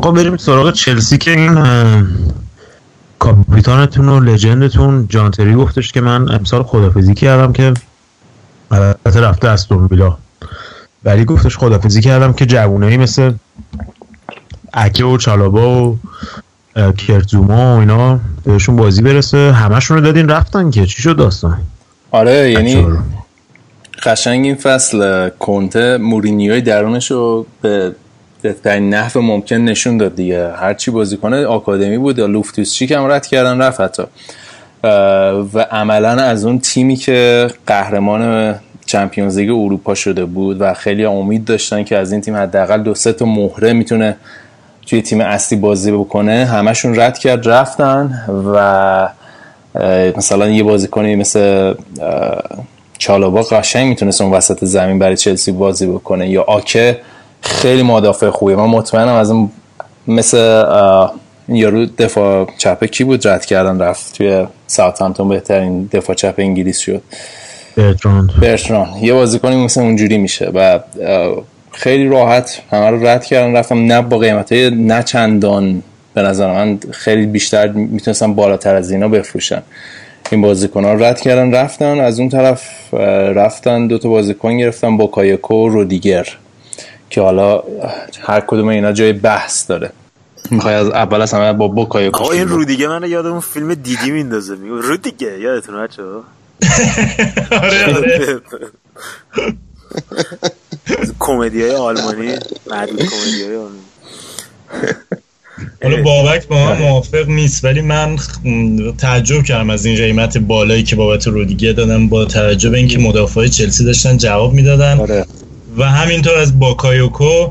آقا 0.00 0.10
بریم 0.10 0.36
سراغ 0.36 0.72
چلسی 0.72 1.18
که 1.18 1.30
این 1.30 1.58
کاپیتانتون 3.18 4.08
و 4.08 4.20
لجندتون 4.20 5.06
جانتری 5.08 5.54
گفتش 5.54 5.92
که 5.92 6.00
من 6.00 6.30
امسال 6.30 6.62
خدافزی 6.62 7.14
کردم 7.14 7.52
که 7.52 7.74
البته 8.70 9.20
رفته 9.20 9.48
استون 9.48 9.88
ویلا 9.90 10.18
ولی 11.04 11.24
گفتش 11.24 11.56
خدافزی 11.56 12.00
کردم 12.00 12.32
که 12.32 12.46
جوونایی 12.46 12.96
مثل 12.96 13.32
اکه 14.72 15.04
و 15.04 15.16
چالابا 15.16 15.90
و 15.90 15.98
کرتزوما 16.98 17.76
و 17.76 17.80
اینا 17.80 18.20
بهشون 18.44 18.76
بازی 18.76 19.02
برسه. 19.02 19.52
همشون 19.52 19.96
رو 19.96 20.02
دادین 20.02 20.28
رفتن 20.28 20.70
که. 20.70 20.86
چی 20.86 21.02
شد 21.02 21.16
داستان؟ 21.16 21.58
آره 22.10 22.50
یعنی. 22.50 22.86
قشنگ 24.02 24.44
این 24.44 24.54
فصل 24.54 25.28
کنته 25.28 25.96
مورینیوی 25.96 26.60
درونش 26.60 27.10
رو 27.10 27.46
به 27.62 27.94
بهترین 28.42 28.94
نحو 28.94 29.20
ممکن 29.20 29.56
نشون 29.56 29.96
داد 29.96 30.16
دیگه. 30.16 30.52
هرچی 30.52 30.90
بازی 30.90 31.16
کنه 31.16 31.46
آکادمی 31.46 31.98
بود 31.98 32.18
یا 32.18 32.26
لوفتوس 32.26 32.74
چیک 32.74 32.92
هم 32.92 33.10
رد 33.10 33.26
کردن 33.26 33.62
رفت 33.62 33.80
حتی. 33.80 34.02
و 35.54 35.66
عملا 35.70 36.10
از 36.10 36.44
اون 36.44 36.58
تیمی 36.58 36.96
که 36.96 37.46
قهرمان 37.66 38.54
چمپیونز 38.86 39.38
لیگ 39.38 39.50
اروپا 39.50 39.94
شده 39.94 40.24
بود 40.24 40.60
و 40.60 40.74
خیلی 40.74 41.04
امید 41.04 41.44
داشتن 41.44 41.84
که 41.84 41.96
از 41.96 42.12
این 42.12 42.20
تیم 42.20 42.36
حداقل 42.36 42.82
دو 42.82 42.94
سه 42.94 43.12
تا 43.12 43.24
مهره 43.24 43.72
می‌تونه 43.72 44.16
توی 44.86 45.02
تیم 45.02 45.20
اصلی 45.20 45.58
بازی 45.58 45.92
بکنه 45.92 46.44
همشون 46.44 47.00
رد 47.00 47.18
کرد 47.18 47.48
رفتن 47.48 48.24
و 48.54 49.08
مثلا 50.16 50.48
یه 50.48 50.62
بازیکنی 50.62 51.16
مثل 51.16 51.74
اه، 52.02 52.42
چالابا 52.98 53.42
قشنگ 53.42 53.88
می‌تونست 53.88 54.20
اون 54.20 54.32
وسط 54.32 54.64
زمین 54.64 54.98
برای 54.98 55.16
چلسی 55.16 55.52
بازی 55.52 55.86
بکنه 55.86 56.28
یا 56.28 56.42
آکه 56.42 57.00
خیلی 57.42 57.82
مدافع 57.82 58.30
خوبیه. 58.30 58.56
من 58.56 58.66
مطمئنم 58.66 59.14
از 59.14 59.30
اون 59.30 59.50
مثل 60.06 60.38
این 61.48 61.56
یارو 61.56 61.86
دفاع 61.86 62.46
چپ 62.58 62.84
کی 62.84 63.04
بود 63.04 63.28
رد 63.28 63.44
کردن 63.46 63.80
رفت 63.80 64.16
توی 64.16 64.46
ساوثهامپتون 64.66 65.28
بهترین 65.28 65.88
دفاع 65.92 66.16
چپ 66.16 66.34
انگلیس 66.38 66.78
شد. 66.78 67.02
برتراند. 67.76 68.30
برتران 68.42 68.88
یه 69.02 69.12
بازیکنی 69.12 69.64
مثل 69.64 69.80
اونجوری 69.80 70.18
میشه 70.18 70.50
و 70.54 70.80
خیلی 71.72 72.08
راحت 72.08 72.62
همه 72.72 72.90
رو 72.90 73.06
رد 73.06 73.24
کردن 73.24 73.56
رفتم 73.56 73.78
نه 73.78 74.02
با 74.02 74.18
قیمت 74.18 74.52
نه 74.52 75.02
چندان. 75.02 75.82
به 76.14 76.22
نظر 76.22 76.52
من 76.52 76.78
خیلی 76.90 77.26
بیشتر 77.26 77.68
می‌تونستم 77.68 78.34
بالاتر 78.34 78.74
از 78.74 78.90
اینا 78.90 79.08
بفروشن. 79.08 79.62
این 80.30 80.40
بازیکن 80.40 80.84
ها 80.84 80.92
رد 80.92 81.20
کردن 81.20 81.54
رفتن. 81.54 82.00
از 82.00 82.20
اون 82.20 82.28
طرف 82.28 82.94
رفتن 83.34 83.86
دو 83.86 83.98
تا 83.98 84.08
بازیکن 84.08 84.56
گرفتن 84.56 84.96
با 84.96 85.06
کایکو 85.06 85.54
و 85.54 85.68
رودیگر. 85.68 86.26
که 87.10 87.20
حالا 87.20 87.62
هر 88.22 88.40
کدوم 88.40 88.68
اینا 88.68 88.92
جای 88.92 89.12
بحث 89.12 89.70
داره. 89.70 89.90
می‌خوای 90.50 90.74
از 90.74 90.88
اول 90.88 91.22
از 91.22 91.34
همه 91.34 91.52
با 91.52 91.68
بوکایوکو 91.68 92.24
آقا 92.24 92.32
این 92.32 92.48
رو 92.48 92.64
دیگه 92.64 92.88
من 92.88 93.10
یاد 93.10 93.26
اون 93.26 93.40
فیلم 93.40 93.74
دیدی 93.74 94.10
میندازه. 94.10 94.56
میگه 94.56 94.74
رو 94.74 94.96
دیگه 94.96 95.40
یادتونه 95.40 95.78
بچه 95.78 96.02
آره 97.62 97.96
آره. 97.96 98.40
کمدی 101.18 101.62
های 101.62 101.74
آلمانی 101.74 102.32
معدود 102.70 102.98
کمدی 102.98 103.44
های 103.44 103.56
آلمانی. 103.56 103.80
حالا 105.82 106.02
بابک 106.02 106.48
با 106.48 106.64
من 106.64 106.78
موافق 106.78 107.28
نیست 107.28 107.64
ولی 107.64 107.80
من 107.80 108.16
تعجب 108.98 109.42
کردم 109.42 109.70
از 109.70 109.86
این 109.86 109.96
قیمت 109.96 110.38
بالایی 110.38 110.82
که 110.82 110.96
بابت 110.96 111.26
رودیگر 111.26 111.72
دادم 111.72 112.08
با 112.08 112.24
توجه 112.24 112.70
به 112.70 112.78
اینکه 112.78 112.98
مدافع 112.98 113.46
چلسی 113.46 113.84
داشتن 113.84 114.16
جواب 114.16 114.52
می‌دادن. 114.52 115.00
آره. 115.00 115.26
و 115.80 115.84
همینطور 115.84 116.38
از 116.38 116.58
باکایوکو 116.58 117.50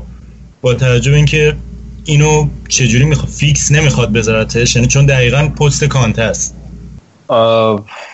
با 0.62 0.74
توجه 0.74 1.12
اینکه 1.12 1.56
اینو 2.04 2.48
چجوری 2.68 3.04
می‌خواد 3.04 3.28
فیکس 3.28 3.72
نمی‌خواد 3.72 4.12
بذارتش 4.12 4.76
یعنی 4.76 4.88
چون 4.88 5.06
دقیقا 5.06 5.48
پست 5.48 5.84
کانته 5.84 6.22
است 6.22 6.56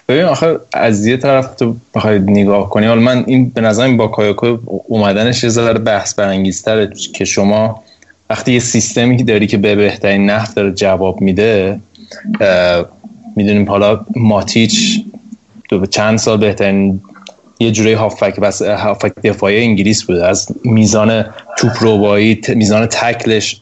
ببین 0.09 0.25
آخه 0.25 0.57
از 0.73 1.07
یه 1.07 1.17
طرف 1.17 1.55
تو 1.55 1.77
بخوای 1.95 2.19
نگاه 2.19 2.71
کنی 2.71 2.87
حالا 2.87 3.01
من 3.01 3.25
این 3.27 3.51
به 3.51 3.61
نظر 3.61 3.85
این 3.85 3.97
باکایوکو 3.97 4.57
اومدنش 4.67 5.45
یه 5.45 5.51
ذره 5.51 5.79
بحث 5.79 6.15
برانگیزتره 6.15 6.91
که 7.15 7.25
شما 7.25 7.83
وقتی 8.31 8.53
یه 8.53 8.59
سیستمی 8.59 9.17
که 9.17 9.25
داری 9.25 9.47
که 9.47 9.57
به 9.57 9.75
بهترین 9.75 10.31
نحو 10.31 10.55
داره 10.55 10.73
جواب 10.73 11.21
میده 11.21 11.81
می‌دونیم 13.37 13.69
حالا 13.69 14.01
ماتیچ 14.17 15.03
تو 15.69 15.87
چند 15.87 16.19
سال 16.19 16.39
بهترین 16.39 17.01
یه 17.61 17.71
جوری 17.71 17.93
هافک 17.93 18.41
بس 18.41 18.63
هافک 18.63 19.13
دفاعی 19.25 19.63
انگلیس 19.63 20.05
بوده. 20.05 20.27
از 20.27 20.49
میزان 20.65 21.25
توپ 21.59 21.73
روبایی 21.81 22.41
میزان 22.49 22.87
تکلش. 22.87 23.61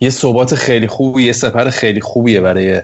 یه 0.00 0.10
ثبات 0.10 0.54
خیلی 0.54 0.86
خوبی 0.86 1.24
یه 1.24 1.32
سپر 1.32 1.70
خیلی 1.70 2.00
خوبیه 2.00 2.40
برای 2.40 2.82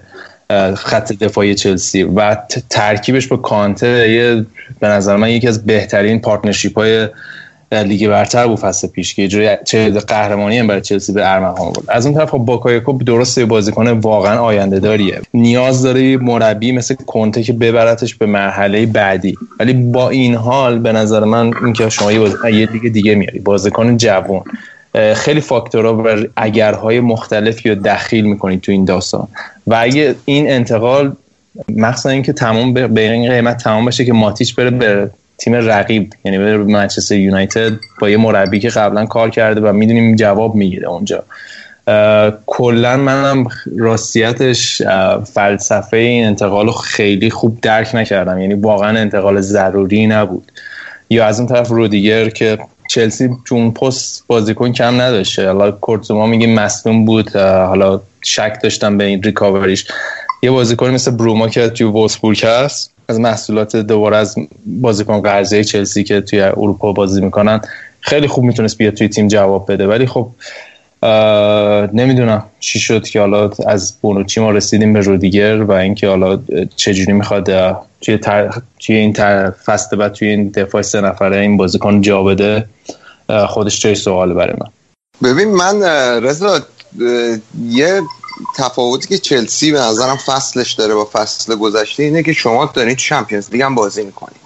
خط 0.74 1.12
دفاعی 1.12 1.54
چلسی. 1.54 2.02
و 2.02 2.36
ترکیبش 2.70 3.26
با 3.26 3.36
کانته 3.36 4.10
یه 4.10 4.46
به 4.80 4.88
نظر 4.88 5.16
من 5.16 5.30
یکی 5.30 5.48
از 5.48 5.66
بهترین 5.66 6.20
partnership 6.20 6.78
های 6.78 7.08
لیگ 7.82 8.08
برتر 8.08 8.46
بود 8.46 8.58
فصل 8.58 8.88
پیش 8.88 9.14
که 9.14 9.28
جوری 9.28 9.48
چه 9.64 9.90
قهرمانی 9.90 10.58
هم 10.58 10.66
برای 10.66 10.80
چلسی 10.80 11.12
به 11.12 11.32
ارمغان 11.32 11.72
بود. 11.72 11.84
از 11.88 12.06
اون 12.06 12.14
طرف 12.14 12.30
خب 12.30 12.38
باکایوکو 12.38 12.92
درسته 12.92 13.44
بازیکن 13.44 13.88
واقعا 13.88 14.40
آینده 14.40 14.80
داریه. 14.80 15.20
نیاز 15.34 15.82
داره 15.82 16.16
مربی 16.16 16.72
مثل 16.72 16.94
کنته 16.94 17.42
که 17.42 17.52
ببرتش 17.52 18.14
به 18.14 18.26
مرحله 18.26 18.86
بعدی. 18.86 19.36
ولی 19.60 19.72
با 19.72 20.10
این 20.10 20.34
حال 20.34 20.78
به 20.78 20.92
نظر 20.92 21.24
من 21.24 21.50
اینکه 21.64 21.88
شما 21.88 22.12
یه, 22.12 22.18
باز... 22.18 22.44
لیگ 22.44 22.92
دیگه 22.92 23.14
میاری. 23.14 23.38
بازیکن 23.38 23.96
جوان 23.96 24.42
خیلی 25.14 25.40
فاکتورها 25.40 26.02
و 26.04 26.24
اگرهای 26.36 27.00
مختلفی 27.00 27.68
رو 27.68 27.74
دخیل 27.74 28.24
می‌کنید 28.24 28.60
تو 28.60 28.72
این 28.72 28.84
داستان. 28.84 29.28
و 29.66 29.76
اگه 29.80 30.14
این 30.24 30.50
انتقال 30.50 31.12
مخصوصا 31.68 32.08
اینکه 32.08 32.32
تمام 32.32 32.74
به 32.74 33.12
این 33.12 33.30
قیمت 33.30 33.56
تمام 33.56 33.84
بشه 33.84 34.04
که 34.04 34.12
ماتیچ 34.12 34.54
بره 34.54 34.70
به 34.70 35.10
تیم 35.38 35.54
رقیب 35.54 36.12
یعنی 36.24 36.38
بره 36.38 36.56
منچستر 36.56 37.16
یونایتد 37.16 37.72
با 38.00 38.10
یه 38.10 38.16
مربی 38.16 38.60
که 38.60 38.68
قبلا 38.68 39.06
کار 39.06 39.30
کرده 39.30 39.60
و 39.60 39.72
می‌دونیم 39.72 40.16
جواب 40.16 40.54
می‌گیره 40.54 40.88
اونجا. 40.88 41.24
کلا 42.46 42.96
منم 42.96 43.46
راستیتش 43.78 44.82
فلسفه 45.34 45.96
این 45.96 46.26
انتقال 46.26 46.66
رو 46.66 46.72
خیلی 46.72 47.30
خوب 47.30 47.58
درک 47.60 47.94
نکردم. 47.94 48.40
یعنی 48.40 48.54
واقعا 48.54 48.98
انتقال 48.98 49.40
ضروری 49.40 50.06
نبود. 50.06 50.52
یا 51.10 51.26
از 51.26 51.40
اون 51.40 51.48
طرف 51.48 51.68
رودیگر 51.68 52.28
که 52.28 52.58
چلسی 52.90 53.30
چون 53.44 53.70
پست 53.70 54.24
بازیکن 54.26 54.72
کم 54.72 55.00
نداشته. 55.00 55.46
حالا 55.46 55.70
کورتزوما 55.70 56.26
میگه 56.26 56.46
مصدوم 56.46 57.04
بود. 57.04 57.36
حالا 57.36 58.00
شک 58.22 58.58
داشتم 58.62 58.98
به 58.98 59.04
این 59.04 59.22
ریکاوریش. 59.22 59.86
یه 60.42 60.50
بازیکن 60.50 60.90
مثل 60.90 61.10
بروما 61.10 61.48
که 61.48 61.68
توی 61.68 61.86
وولسبورگ 61.86 62.44
هست. 62.44 62.93
از 63.08 63.20
محصولات 63.20 63.76
دوباره 63.76 64.16
از 64.16 64.36
بازیکن 64.66 65.20
قرضه 65.20 65.64
چلسی 65.64 66.04
که 66.04 66.20
توی 66.20 66.40
اروپا 66.40 66.92
بازی 66.92 67.20
می‌کنن 67.20 67.60
خیلی 68.00 68.26
خوب 68.26 68.44
می‌تونست 68.44 68.78
بیاد 68.78 68.94
توی 68.94 69.08
تیم 69.08 69.28
جواب 69.28 69.72
بده. 69.72 69.86
ولی 69.86 70.06
خب 70.06 70.28
نمی‌دونم 71.92 72.44
چی 72.60 72.78
شد 72.78 73.08
که 73.08 73.20
حالا 73.20 73.50
از 73.66 73.94
بونوچی 74.02 74.40
ما 74.40 74.50
رسیدیم 74.50 74.92
به 74.92 75.00
رودیگر 75.00 75.62
و 75.62 75.72
اینکه 75.72 76.08
حالا 76.08 76.38
چجوری 76.76 77.12
می‌خواد 77.12 77.76
توی, 78.00 78.18
تر... 78.18 78.62
توی 78.80 78.96
این 78.96 79.12
تر... 79.12 79.50
فصل 79.50 79.96
بعد 79.96 80.12
توی 80.12 80.28
این 80.28 80.48
دفاع 80.48 80.82
سه 80.82 81.00
نفره 81.00 81.36
این 81.40 81.56
بازیکن 81.56 82.00
جا 82.00 82.22
بده 82.22 82.66
خودش 83.48 83.80
جای 83.80 83.94
سواله 83.94 84.34
برای 84.34 84.54
من. 84.60 84.68
ببین 85.30 85.48
من 85.48 85.82
رضا 86.22 86.60
یه 87.68 88.00
تفاوتی 88.54 89.08
که 89.08 89.18
چلسی 89.18 89.72
به 89.72 89.80
نظرم 89.80 90.16
فصلش 90.16 90.72
داره 90.72 90.94
با 90.94 91.10
فصل 91.12 91.54
گذشته 91.54 92.02
اینه 92.02 92.22
که 92.22 92.32
شما 92.32 92.70
دارین 92.74 92.96
چمپیونز 92.96 93.50
لیگ 93.50 93.62
هم 93.62 93.74
بازی 93.74 94.02
می‌کنید 94.02 94.44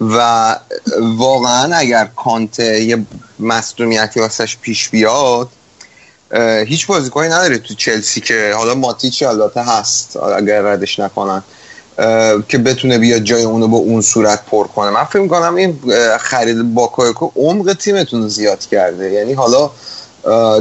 و 0.00 0.56
واقعا 1.16 1.76
اگر 1.76 2.10
کانته 2.16 2.82
یه 2.82 3.04
مصدومیتی 3.38 4.20
واسش 4.20 4.56
پیش 4.56 4.88
بیاد 4.88 5.48
هیچ 6.66 6.86
بازیکنی 6.86 7.28
نداره 7.28 7.58
تو 7.58 7.74
چلسی 7.74 8.20
که 8.20 8.52
حالا 8.56 8.74
ماتیچ 8.74 9.22
البته 9.22 9.62
هست 9.62 10.16
اگر 10.16 10.60
ردش 10.60 10.98
نکنن 10.98 11.42
که 12.48 12.58
بتونه 12.58 12.98
بیاد 12.98 13.22
جای 13.22 13.42
اونو 13.42 13.68
با 13.68 13.76
اون 13.76 14.00
صورت 14.00 14.46
پر 14.46 14.66
کنه. 14.66 14.90
من 14.90 15.04
فکر 15.04 15.26
کنم 15.26 15.54
این 15.54 15.80
خرید 16.20 16.74
باکایکو 16.74 17.30
عمق 17.36 17.72
تیمتون 17.72 18.28
زیاد 18.28 18.66
کرده. 18.66 19.12
یعنی 19.12 19.32
حالا 19.32 19.70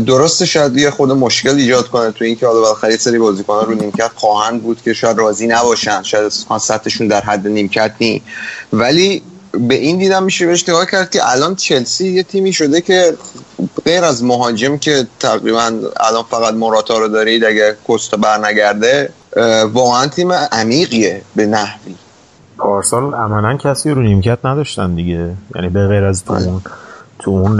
درسته 0.06 0.46
شاید 0.46 0.78
یه 0.78 0.92
خود 0.92 1.12
مشکل 1.12 1.56
ایجاد 1.56 1.88
کنه 1.88 2.12
تو 2.12 2.26
اینکه 2.26 2.48
حالا 2.48 2.62
بالاخره 2.62 2.92
یه 2.92 2.98
سری 2.98 3.20
بازیکنان 3.20 3.66
رو 3.66 3.74
نیمکت 3.74 4.12
خواهند 4.16 4.64
بود 4.64 4.82
که 4.82 4.94
شاید 4.94 5.18
راضی 5.18 5.48
نباشن 5.48 6.04
شاید 6.04 6.30
سطحشون 6.60 7.08
در 7.08 7.22
حد 7.22 7.48
نیمکت 7.48 7.92
نی 8.00 8.22
ولی 8.74 9.22
به 9.52 9.76
این 9.76 9.98
دیدم 9.98 10.24
میشه 10.24 10.46
بهش 10.46 10.70
نگاه 10.70 10.86
کرد 10.86 11.10
که 11.10 11.32
الان 11.32 11.56
چلسی 11.56 12.08
یه 12.08 12.24
تیمی 12.24 12.54
شده 12.54 12.82
که 12.82 13.14
غیر 13.86 14.04
از 14.04 14.24
مهاجم 14.24 14.78
که 14.78 15.08
تقریبا 15.20 15.72
الان 16.00 16.24
فقط 16.30 16.54
موراتا 16.54 16.98
رو 16.98 17.08
دارید 17.08 17.46
اگه 17.46 17.76
کوستا 17.88 18.18
برنگرده 18.18 19.10
واقعا 19.74 20.08
تیم 20.08 20.32
عمیقیه 20.32 21.22
به 21.36 21.46
نحوی. 21.46 21.96
پارسال 22.58 23.14
عملا 23.14 23.58
کسی 23.58 23.92
رو 23.92 24.02
نیمکت 24.02 24.38
نداشتن 24.44 24.96
دیگه. 24.96 25.34
یعنی 25.56 25.70
به 25.70 25.88
غیر 25.88 26.04
از 26.04 26.26
تو 26.26 26.34
اون 26.34 26.62
تو 27.20 27.32
اون 27.32 27.60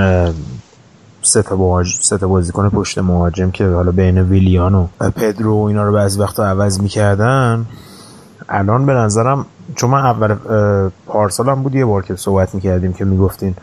سه 1.22 1.42
تا 1.42 1.56
مهاج- 1.56 2.00
سه 2.02 2.18
تا 2.18 2.28
بازیکن 2.28 2.70
پشت 2.70 2.98
مهاجم 2.98 3.52
که 3.52 3.66
حالا 3.68 3.92
بین 3.92 4.18
ویلیان 4.18 4.76
و 4.76 4.88
پدرو 5.16 5.54
و 5.62 5.64
اینا 5.64 5.84
رو 5.84 5.94
بعضی 5.94 6.20
وقتا 6.20 6.46
عوض 6.46 6.82
می‌کردن. 6.82 7.66
الان 8.50 8.86
به 8.86 8.94
نظرم 8.94 9.46
چون 9.76 9.90
من 9.90 10.06
اول 10.06 10.32
اه، 10.32 10.92
پارسال 11.06 11.50
هم 11.50 11.64
بود 11.64 11.76
یه 11.76 11.86
بار 11.86 12.06
که 12.06 12.16
صحبت 12.16 12.56
می‌کردیم 12.56 12.94
که 12.94 13.06
می‌گفتین 13.06 13.56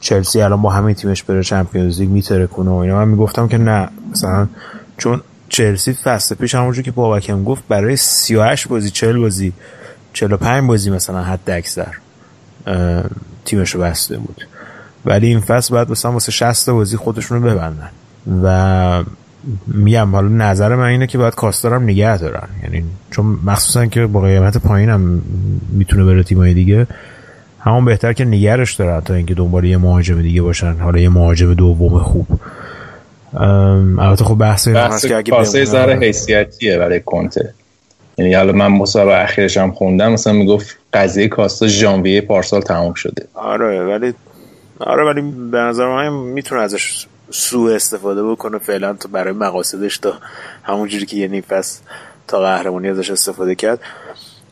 چلسی 0.00 0.42
الان 0.42 0.62
با 0.62 0.70
همین 0.70 0.94
تیمش 0.94 1.22
بره 1.22 1.42
چمپیونز 1.42 2.00
لیگ 2.00 2.48
کنه 2.48 2.70
و 2.70 2.74
اینا. 2.74 2.96
من 2.96 3.08
می‌گفتم 3.08 3.48
که 3.48 3.58
نه 3.58 3.88
مثلا 4.10 4.48
چون 4.98 5.20
چلسی 5.48 5.92
فصل 5.92 6.34
پیش 6.34 6.54
همونجور 6.54 6.84
که 6.84 6.90
بابکم 6.90 7.44
گفت 7.44 7.62
برای 7.68 7.96
38 7.96 8.68
بازی 8.68 8.90
40 8.90 9.20
بازی 9.20 9.52
45 10.12 10.68
بازی 10.68 10.90
مثلا 10.90 11.22
حد 11.22 11.50
اکثر 11.50 11.94
تیمش 13.44 13.74
رو 13.74 13.80
بسته 13.80 14.16
بود. 14.18 14.46
ولی 15.04 15.26
این 15.26 15.40
فصل 15.40 15.74
باید 15.74 15.90
مثلا 15.90 16.12
واسه 16.12 16.32
60 16.32 16.70
بازی 16.70 16.96
خودشون 16.96 17.42
رو 17.42 17.50
ببندن. 17.50 17.90
و 18.42 19.04
میگم 19.66 20.12
حالا 20.12 20.28
نظر 20.28 20.74
من 20.74 20.86
اینه 20.86 21.06
که 21.06 21.18
باید 21.18 21.34
کاستر 21.34 21.74
هم 21.74 21.82
نگه 21.82 22.18
دارن. 22.18 22.48
یعنی 22.62 22.84
چون 23.10 23.38
مخصوصا 23.44 23.86
که 23.86 24.06
با 24.06 24.20
قیمت 24.20 24.56
پایین 24.58 24.88
هم 24.88 25.22
می‌تونه 25.72 26.04
بره 26.04 26.22
تیمای 26.22 26.54
دیگه 26.54 26.86
همون 27.60 27.84
بهتر 27.84 28.12
که 28.12 28.24
نگرش 28.24 28.74
دارن 28.74 29.00
تا 29.00 29.14
اینکه 29.14 29.34
دنبال 29.34 29.64
یه 29.64 29.76
مهاجم 29.76 30.22
دیگه 30.22 30.42
باشن. 30.42 30.72
حالا 30.72 30.98
یه 30.98 31.08
مهاجم 31.08 31.54
دوم 31.54 31.98
خوب. 31.98 32.26
البته 33.98 34.24
خب 34.24 34.34
بحث 34.34 34.68
این 34.68 34.76
بحث 34.76 34.92
هست 34.92 35.08
که 35.08 35.16
اگه 35.16 35.30
کاسه 35.32 35.64
ذره 35.64 35.98
حیثیتیه 35.98 36.78
برای 36.78 37.00
کنته. 37.00 37.54
یعنی 38.18 38.34
حالا 38.34 38.52
من 38.52 38.66
مسابقه 38.66 39.22
اخیرش 39.22 39.56
هم 39.56 39.70
خوندم 39.70 40.12
مثلا 40.12 40.32
می‌گفت 40.32 40.76
قضیه 40.92 41.28
کاستا 41.28 41.66
ژانویه 41.66 42.20
پارسال 42.20 42.60
تموم 42.60 42.94
شده. 42.94 43.26
آره 43.34 43.84
ولی 43.84 44.14
آره 44.80 45.04
ولی 45.04 45.20
به 45.50 45.58
نظر 45.58 45.86
من 45.86 46.08
می‌تونه 46.08 46.60
ازش 46.60 47.06
سوء 47.30 47.74
استفاده 47.74 48.24
بکنه 48.24 48.58
فعلا 48.58 48.92
تا 48.92 49.08
برای 49.12 49.32
مقاصدش 49.32 49.98
تا 49.98 50.12
همون 50.62 50.88
جوری 50.88 51.06
که 51.06 51.16
یه 51.16 51.28
نیم 51.28 51.40
فصل 51.40 51.80
تا 52.28 52.40
قهرمانی 52.40 52.88
ازش 52.88 53.10
استفاده 53.10 53.54
کرد. 53.54 53.80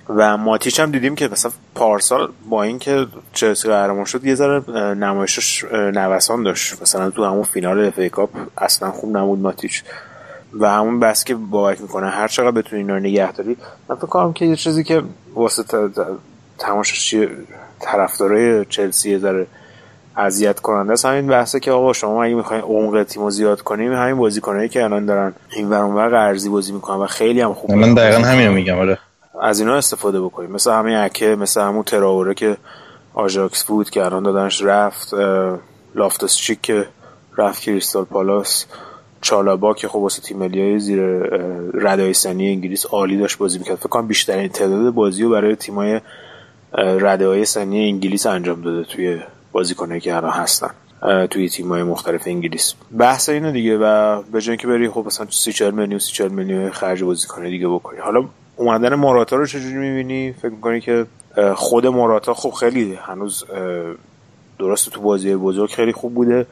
و 0.08 0.36
ماتیچ 0.36 0.80
هم 0.80 0.90
دیدیم 0.90 1.14
که 1.14 1.28
مثلا 1.28 1.52
پارسال 1.74 2.32
با 2.48 2.62
اینکه 2.62 3.06
چلسی 3.32 3.68
قهرمان 3.68 4.04
شد 4.04 4.24
یه 4.24 4.34
ذره 4.34 4.70
نمایشش 4.94 5.64
نوسان 5.72 6.42
داشت. 6.42 6.82
مثلا 6.82 7.10
تو 7.10 7.24
همون 7.24 7.42
فینال 7.42 7.84
اف 7.84 8.10
کاپ 8.10 8.30
اصلا 8.58 8.90
خوب 8.90 9.16
نبود 9.16 9.38
ماتیچ. 9.38 9.84
و 10.60 10.70
همون 10.70 11.00
بس 11.00 11.24
که 11.24 11.34
باور 11.34 11.76
می‌کنه 11.80 12.10
هر 12.10 12.28
چقدر 12.28 12.50
بتونی 12.50 12.82
اینا 12.82 12.94
رو 12.94 13.00
نگه 13.00 13.32
داری 13.32 13.56
من 13.88 13.96
فکر 13.96 14.06
کنم 14.06 14.32
که 14.32 14.44
یه 14.44 14.56
چیزی 14.56 14.84
که 14.84 15.02
واسه 15.34 15.62
ت- 15.62 16.00
ت- 16.00 16.06
تماشاچی 16.58 17.28
طرفدارای 17.80 18.64
چلسی 18.64 19.10
یه 19.10 19.18
ذره 19.18 19.46
اذیت 20.18 20.60
کننده 20.60 20.92
است. 20.92 21.06
همین 21.06 21.26
بحثه 21.26 21.60
که 21.60 21.72
آقا 21.72 21.92
شما 21.92 22.24
اگه 22.24 22.34
می‌خواین 22.34 22.62
عمق 22.62 23.02
تیمو 23.02 23.30
زیاد 23.30 23.60
کنیم 23.60 23.92
همین 23.92 24.16
بازیکنایی 24.16 24.68
که 24.68 24.84
الان 24.84 25.06
دارن 25.06 25.34
این 25.56 25.70
ور 25.70 25.80
اونور 25.82 26.08
قرضی 26.08 26.48
بازی 26.48 26.72
می‌کنن 26.72 26.96
و 26.96 27.06
خیلی 27.06 27.40
هم 27.40 27.54
خوب 27.54 27.72
من 27.72 27.94
دقیقا 27.94 28.18
همینو. 28.18 28.52
میگم 28.52 28.78
آره. 28.78 28.98
از 29.42 29.60
اینا 29.60 29.74
استفاده 29.76 30.20
بکنیم. 30.20 30.50
مثل 30.50 30.70
همین 30.70 30.96
اکه 30.96 31.26
مثل 31.26 31.60
همون 31.60 31.82
تراوره 31.82 32.34
که 32.34 32.56
آژاکس 33.14 33.64
بود 33.64 33.90
که 33.90 34.04
الان 34.04 34.22
دادنش 34.22 34.62
رفت 34.62 35.14
اه، 35.14 35.58
لافتوس 35.94 36.36
چیک 36.36 36.60
که 36.62 36.86
رفت 37.38 37.62
کریستال 37.62 38.04
پالاس 38.04 38.66
چالابا 39.20 39.74
که 39.74 39.88
خب 39.88 39.96
واسه 39.96 40.22
تیم 40.22 40.38
ملی 40.38 40.78
زیر 40.78 41.00
ردای 41.74 42.12
سنی 42.12 42.48
انگلیس 42.48 42.86
عالی 42.86 43.18
داشت 43.18 43.38
بازی 43.38 43.58
می‌کرد. 43.58 43.76
فکر 43.76 43.88
کنم 43.88 44.06
بیشترین 44.06 44.48
تعداد 44.48 44.94
بازی 44.94 45.22
رو 45.22 45.30
برای 45.30 45.56
تیمای 45.56 46.00
ردای 46.78 47.44
سنی 47.44 47.88
انگلیس 47.88 48.26
انجام 48.26 48.62
داده 48.62 48.84
توی 48.84 49.20
بازیکنایی 49.52 50.00
که 50.00 50.16
الان 50.16 50.32
هستن 50.32 50.70
توی 51.30 51.48
تیم‌های 51.48 51.82
مختلف 51.82 52.22
انگلیس. 52.26 52.74
بحث 52.98 53.28
اینه 53.28 53.52
دیگه 53.52 53.78
و 53.78 54.22
به 54.22 54.40
جای 54.40 54.50
اینکه 54.50 54.66
بری 54.66 54.88
خب 54.88 55.04
مثلا 55.06 55.26
30 55.30 55.52
40 55.52 55.70
میلیون 55.70 55.98
30 55.98 56.12
40 56.12 56.28
میلیون 56.28 56.70
خرج 56.70 57.02
بازیکن 57.02 57.44
دیگه 57.44 57.68
بکنی. 57.68 57.98
حالا 57.98 58.24
اومدن 58.56 58.94
موراتا 58.94 59.36
رو 59.36 59.46
چجوری 59.46 59.74
می‌بینی؟ 59.74 60.32
فکر 60.32 60.48
می‌کنی 60.48 60.80
که 60.80 61.06
خود 61.54 61.86
موراتا 61.86 62.34
خب 62.34 62.50
خیلی 62.50 62.94
هنوز 62.94 63.44
اه، 63.50 63.94
درسته 64.58 64.90
تو 64.90 65.00
بازی 65.00 65.34
بزرگ 65.36 65.70
خیلی 65.70 65.92
خوب 65.92 66.14
بوده 66.14 66.46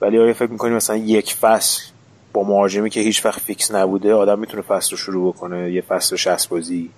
ولی 0.00 0.18
آیا 0.18 0.34
فکر 0.34 0.50
می‌کنی 0.50 0.74
مثلا 0.74 0.96
یک 0.96 1.34
فصل 1.34 1.82
با 2.32 2.42
مهاجمی 2.42 2.90
که 2.90 3.00
هیچ 3.00 3.26
وقت 3.26 3.40
فیکس 3.40 3.74
نبوده 3.74 4.14
آدم 4.14 4.38
می‌تونه 4.38 4.62
فصل 4.62 4.90
رو 4.90 4.96
شروع 4.96 5.32
بکنه؟ 5.32 5.72
یه 5.72 5.80
فصل 5.80 6.16
60 6.16 6.48
بازی. 6.48 6.90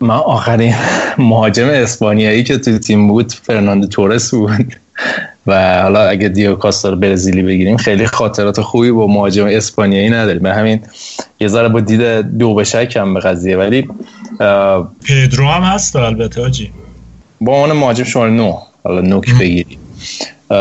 من 0.00 0.14
آخرین 0.14 0.74
مهاجم 1.18 1.68
اسپانیایی 1.68 2.44
که 2.44 2.58
تو 2.58 2.78
تیم 2.78 3.08
بود 3.08 3.32
فرناندو 3.32 3.86
تورس 3.86 4.30
بود. 4.34 4.76
و 5.46 5.82
حالا 5.82 6.08
اگه 6.08 6.28
دیگو 6.28 6.54
کاستا 6.54 6.88
رو 6.90 6.96
برزیلی 6.96 7.42
بگیریم 7.42 7.76
خیلی 7.76 8.06
خاطرات 8.06 8.60
خوبی 8.60 8.90
با 8.90 9.06
مهاجم 9.06 9.46
اسپانیایی 9.46 10.10
نداریم. 10.10 10.42
من 10.42 10.52
همین 10.52 10.80
یه 11.40 11.48
ذره 11.48 11.68
با 11.68 11.80
دید 11.80 12.20
دو 12.38 12.54
به 12.54 12.64
شکم 12.64 13.14
به 13.14 13.20
قضیه. 13.20 13.56
ولی 13.56 13.88
پدرو 15.08 15.46
هم 15.46 15.62
هست 15.62 15.96
البته 15.96 16.42
آجی. 16.42 16.72
با 17.40 17.52
عنوان 17.52 17.76
مهاجم 17.76 18.04
شماره 18.04 18.30
نو 18.30 18.58
حالا 18.84 19.00
نوک 19.00 19.38
بگیری 19.40 19.78
اه، 20.50 20.58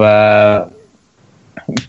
و 0.00 0.64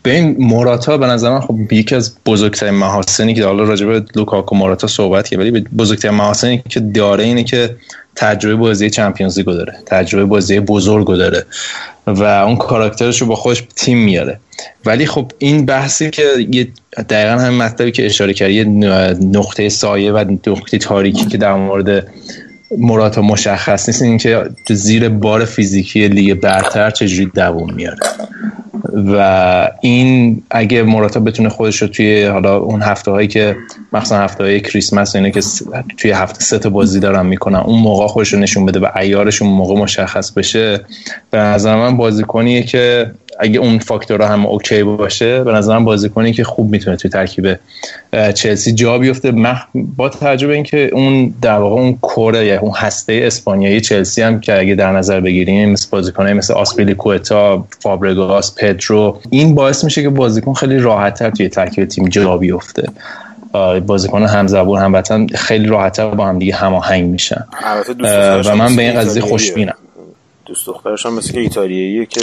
به 0.03 0.15
این 0.15 0.35
موراتا 0.39 0.97
به 0.97 1.07
نظر 1.07 1.29
من 1.29 1.39
خب 1.39 1.71
یکی 1.71 1.95
از 1.95 2.15
بزرگترین 2.25 2.73
محاسنی 2.73 3.33
که 3.33 3.45
حالا 3.45 3.63
راجع 3.63 3.85
به 3.85 4.03
لوکاکو 4.15 4.55
موراتا 4.55 4.87
صحبت 4.87 5.27
کرد 5.27 5.39
ولی 5.39 5.51
بزرگترین 5.51 6.15
محاسنی 6.15 6.63
که 6.69 6.79
داره 6.79 7.23
اینه 7.23 7.43
که 7.43 7.75
تجربه 8.15 8.55
بازی 8.55 8.89
چمپیونز 8.89 9.37
لیگو 9.37 9.53
داره 9.53 9.75
تجربه 9.85 10.25
بازی 10.25 10.59
بزرگو 10.59 11.15
داره 11.15 11.45
و 12.07 12.23
اون 12.23 12.55
کاراکترش 12.55 13.21
رو 13.21 13.27
با 13.27 13.35
خودش 13.35 13.63
تیم 13.75 13.97
میاره. 13.97 14.39
ولی 14.85 15.05
خب 15.05 15.31
این 15.37 15.65
بحثی 15.65 16.09
که 16.09 16.23
یه 16.51 16.67
دقیقا 17.09 17.41
همین 17.41 17.57
مطلبی 17.57 17.91
که 17.91 18.05
اشاره 18.05 18.33
کردی 18.33 18.53
یه 18.53 18.63
نقطه 18.63 19.69
سایه 19.69 20.11
و 20.11 20.17
نقطه 20.47 20.77
تاریکی 20.77 21.25
که 21.25 21.37
در 21.37 21.53
مورد 21.53 22.07
موراتا 22.77 23.21
مشخص 23.21 23.89
نیست 23.89 24.01
این 24.01 24.17
که 24.17 24.49
زیر 24.69 25.09
بار 25.09 25.45
فیزیکی 25.45 26.07
لیگ 26.07 26.33
برتر 26.33 26.89
چجوری 26.89 27.31
دووم 27.35 27.73
میاره. 27.73 27.97
و 28.97 29.71
این 29.81 30.43
اگه 30.51 30.83
موراتا 30.83 31.19
بتونه 31.19 31.49
خودش 31.49 31.81
رو 31.81 31.87
توی 31.87 32.23
حالا 32.23 32.57
اون 32.57 32.81
هفته 32.81 33.11
هایی 33.11 33.27
که 33.27 33.55
مخصوصا 33.93 34.17
هفته 34.19 34.43
های 34.43 34.61
کریسمس 34.61 35.15
اینه 35.15 35.31
که 35.31 35.41
توی 35.97 36.11
هفته 36.11 36.39
سه 36.39 36.59
تا 36.59 36.69
بازی 36.69 36.99
دارن 36.99 37.25
می‌کنن 37.25 37.59
اون 37.59 37.79
موقع 37.79 38.07
خودش 38.07 38.33
رو 38.33 38.39
نشون 38.39 38.65
بده 38.65 38.79
و 38.79 38.87
ایارش 38.95 39.41
اون 39.41 39.51
موقع 39.51 39.75
مشخص 39.75 40.31
بشه. 40.31 40.81
به 41.31 41.37
نظر 41.37 41.75
من 41.75 41.97
بازیکنیه 41.97 42.63
که 42.63 43.11
اگه 43.39 43.59
اون 43.59 43.79
فاکتورها 43.79 44.27
هم 44.27 44.45
اوکی 44.45 44.83
باشه 44.83 45.43
به 45.43 45.51
نظر 45.51 45.77
من 45.77 45.85
بازیکنی 45.85 46.33
که 46.33 46.43
خوب 46.43 46.71
می‌تونه 46.71 46.97
توی 46.97 47.11
ترکیب 47.11 47.59
چلسی 48.35 48.73
جا 48.73 48.97
بیفته. 48.97 49.33
با 49.73 50.09
توجه 50.09 50.47
به 50.47 50.53
اینکه 50.53 50.89
اون 50.93 51.33
در 51.41 51.57
واقع 51.57 51.75
اون 51.75 51.97
کوره 52.01 52.45
یا 52.45 52.59
اون 52.59 52.73
هسته 52.75 53.21
اسپانیایی 53.23 53.81
چلسی 53.81 54.21
هم 54.21 54.39
که 54.39 54.59
اگه 54.59 54.75
در 54.75 54.91
نظر 54.91 55.19
بگیریم 55.19 55.69
مثل 55.69 55.87
بازیکنای 55.91 56.33
مثل 56.33 56.53
آسپیلی 56.53 56.95
کوتا 56.95 57.65
فابرگاس 57.79 58.55
پدرو 58.55 59.19
این 59.29 59.55
باعث 59.55 59.83
میشه 59.83 60.01
که 60.01 60.09
بازیکن 60.09 60.53
خیلی 60.53 60.79
راحتتر 60.79 61.29
توی 61.29 61.49
ترکیب 61.49 61.85
تیم 61.85 62.07
جا 62.09 62.37
بیفته 62.37 62.83
بازیکن 63.87 64.23
همزبون 64.23 64.79
هموطن 64.79 65.27
خیلی 65.27 65.67
راحتتر 65.67 66.09
با 66.09 66.25
هم 66.25 66.39
دیگه 66.39 66.55
هماهنگ 66.55 67.09
میشن 67.09 67.45
و 68.03 68.49
هم 68.49 68.57
من 68.57 68.75
به 68.75 68.81
این 68.81 68.99
قضیه. 68.99 69.21
خوشبینم 69.21 69.75
دوست 70.45 70.67
دخترش 70.67 71.05
هم 71.05 71.13
مثل 71.13 71.37
ایتالیاییه 71.37 72.05
که 72.05 72.21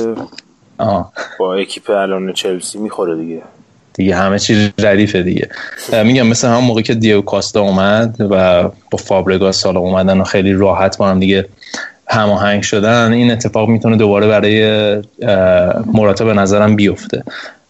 آه. 0.78 1.12
با 1.38 1.55
اکیپ 1.55 1.90
الان 1.90 2.32
چلسی 2.32 2.78
می‌خوره 2.78 3.16
دیگه. 3.16 3.42
دیگه 3.94 4.16
همه 4.16 4.38
چی 4.38 4.72
ردیفه 4.78 5.22
دیگه. 5.22 5.48
میگم 6.05 6.26
مثل 6.26 6.48
همون 6.48 6.64
موقع 6.64 6.82
که 6.82 6.94
دیو 6.94 7.20
کاستا 7.20 7.60
اومد 7.60 8.16
و 8.20 8.62
با 8.90 8.98
فابرگاس 8.98 9.60
سالا 9.60 9.80
اومدن 9.80 10.20
و 10.20 10.24
خیلی 10.24 10.52
راحت 10.52 10.98
با 10.98 11.09
هم 11.09 11.20
دیگه 11.20 11.48
هماهنگ 12.06 12.62
شدن 12.62 13.12
این 13.12 13.30
اتفاق 13.30 13.68
می‌تونه 13.68 13.96
دوباره 13.96 14.28
برای 14.28 14.62
اه، 15.22 15.84
موراتا 15.86 16.24
به 16.24 16.34
نظرم 16.34 16.76
بیفته. 16.76 17.24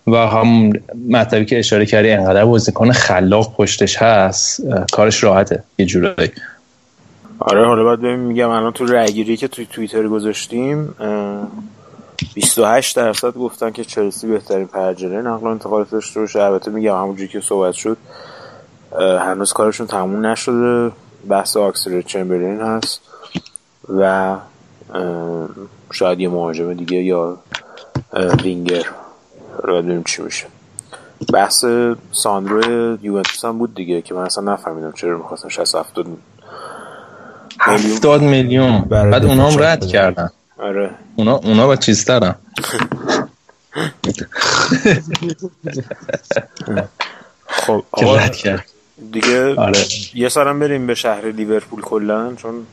و 0.07 0.17
هم 0.17 0.73
مطلبی 1.11 1.45
که 1.45 1.59
اشاره 1.59 1.87
کردی 1.87 2.11
انقدر 2.11 2.45
بازیکن 2.45 2.93
خلاق 2.93 3.57
پشتش 3.57 3.97
هست 3.97 4.63
کارش 4.93 5.25
راحته 5.25 5.63
یه 5.79 5.87
جورایی. 5.87 6.31
آره 7.39 7.67
حالا 7.67 7.85
باید 7.85 8.01
ببین 8.01 8.17
میگم 8.17 8.49
الان 8.49 8.73
تو 8.73 8.87
رأیگیری 8.87 9.37
که 9.37 9.49
توی 9.49 9.67
توییتر 9.67 10.09
گذاشتیم 10.09 10.95
28 12.35 12.97
درصد 12.97 13.35
گفتن 13.35 13.71
که 13.71 13.85
چلسی 13.85 14.27
بهترین 14.27 14.67
پنجره 14.67 15.23
نقل 15.23 15.47
و 15.47 15.51
انتقالات 15.51 15.91
داشته 15.91 16.21
باشه. 16.21 16.43
البته 16.43 16.71
میگم 16.71 16.97
همونجوری 16.97 17.29
که 17.29 17.41
صحبت 17.41 17.75
شد 17.75 17.97
هنوز 19.01 19.53
کارشون 19.53 19.87
تموم 19.87 20.27
نشده. 20.27 20.93
بحث 21.29 21.57
آکسلر 21.57 22.03
چمبرلین 22.03 22.61
هست 22.61 23.01
و 23.99 24.37
شاید 25.93 26.21
یه 26.21 26.29
مهاجم 26.29 26.75
دیگه 26.75 26.97
یا 26.97 27.37
وینگر. 28.43 28.85
باید 29.67 29.85
ببینیم 29.85 30.03
چی 30.03 30.23
میشه. 30.23 30.47
بحث 31.33 31.65
ساندرو 32.13 32.99
یوونتوس 33.03 33.45
هم 33.45 33.59
بود 33.59 33.75
دیگه 33.75 34.03
که 34.03 34.15
من 34.15 34.23
اصلا 34.23 34.53
نفهمیدم 34.53 34.93
چرا 34.93 35.19
می‌خواستن 35.19 35.49
60 35.49 35.75
70 35.75 36.07
هفتاد 37.59 38.23
میلیون. 38.23 38.81
برای 38.81 39.13
بعد 39.13 39.25
اونا 39.25 39.51
هم 39.51 39.63
رد. 39.63 39.87
کردن. 39.87 40.31
آره. 40.59 40.91
اونا 41.17 41.35
اونا 41.37 41.67
با 41.67 41.77
چیزترن. 41.77 42.35
خب 47.47 47.85
که 47.99 48.07
آقا 48.07 48.29
دیگه 49.13 49.55
آره. 49.55 49.79
یه 50.15 50.29
سرم 50.29 50.59
بریم 50.59 50.87
به 50.87 50.95
شهر 50.95 51.27
لیورپول 51.27 51.81
کلا 51.81 52.35
چون 52.35 52.67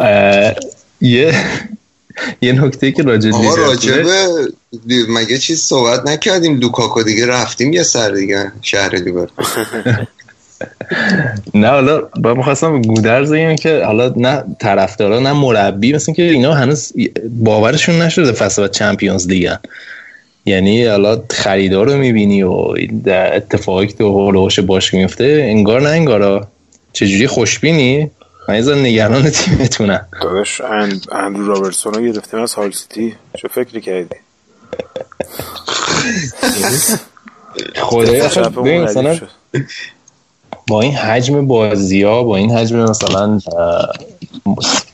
اه، 0.00 0.54
یه 1.00 1.34
یه 2.42 2.52
نکته 2.52 2.92
که 2.92 3.02
راجع 3.02 3.30
آقا 3.30 3.54
راجبه 3.54 4.26
مگه 5.08 5.38
چیز 5.38 5.60
صحبت 5.60 6.06
نکردیم؟ 6.06 6.60
لوکاکو 6.60 7.02
دیگه 7.02 7.26
رفتیم 7.26 7.72
یه 7.72 7.82
سر 7.82 8.10
دیگه 8.10 8.52
شهر 8.62 8.94
لیورپول. 8.96 9.44
نه 11.54 11.68
حالا 11.68 12.00
با 12.00 12.34
می‌خواستم 12.34 12.82
گودرز 12.82 13.32
بگم 13.32 13.56
که 13.56 13.84
حالا 13.84 14.12
نه 14.16 14.44
طرفدارا 14.58 15.20
نه 15.20 15.32
مربی 15.32 15.92
مثل 15.92 16.12
که 16.12 16.22
اینا 16.22 16.54
هنوز 16.54 16.92
باورشون 17.30 18.02
نشده 18.02 18.32
فصل 18.32 18.62
بعد 18.62 18.72
چمپیونز 18.72 19.28
لیگن. 19.28 19.58
یعنی 20.44 20.86
حالا 20.86 21.22
خریدار 21.30 21.86
رو 21.86 21.96
می‌بینی 21.96 22.42
و 22.42 22.74
در 23.04 23.36
اتفاقی 23.36 23.86
که 23.86 23.94
تو 23.94 24.04
و 24.04 24.62
باش 24.66 24.94
میفته 24.94 25.46
انگار 25.48 25.80
نه 25.80 25.88
انگارا 25.88 26.48
چجوری 26.92 27.26
خوشبینی؟ 27.26 28.10
من 28.48 28.64
یه 28.64 28.74
نگران 28.74 29.30
تیمتونم. 29.30 30.06
داداش 30.22 30.60
اند 30.60 31.06
اندرو 31.12 31.46
رابرتسون 31.46 31.94
رو 31.94 32.12
گرفتیم 32.12 32.40
از 32.40 32.54
هال 32.54 32.70
سیتی. 32.70 33.14
چه 33.36 33.48
فکری 33.48 33.80
کردی؟ 33.80 34.16
خدای 37.74 38.22
مثلا. 38.78 39.18
با 40.68 40.80
این 40.80 40.92
حجم 40.92 41.46
بازی 41.46 42.02
ها 42.02 42.22
با 42.22 42.36
این 42.36 42.50
حجم 42.50 42.82
مثلا 42.82 43.38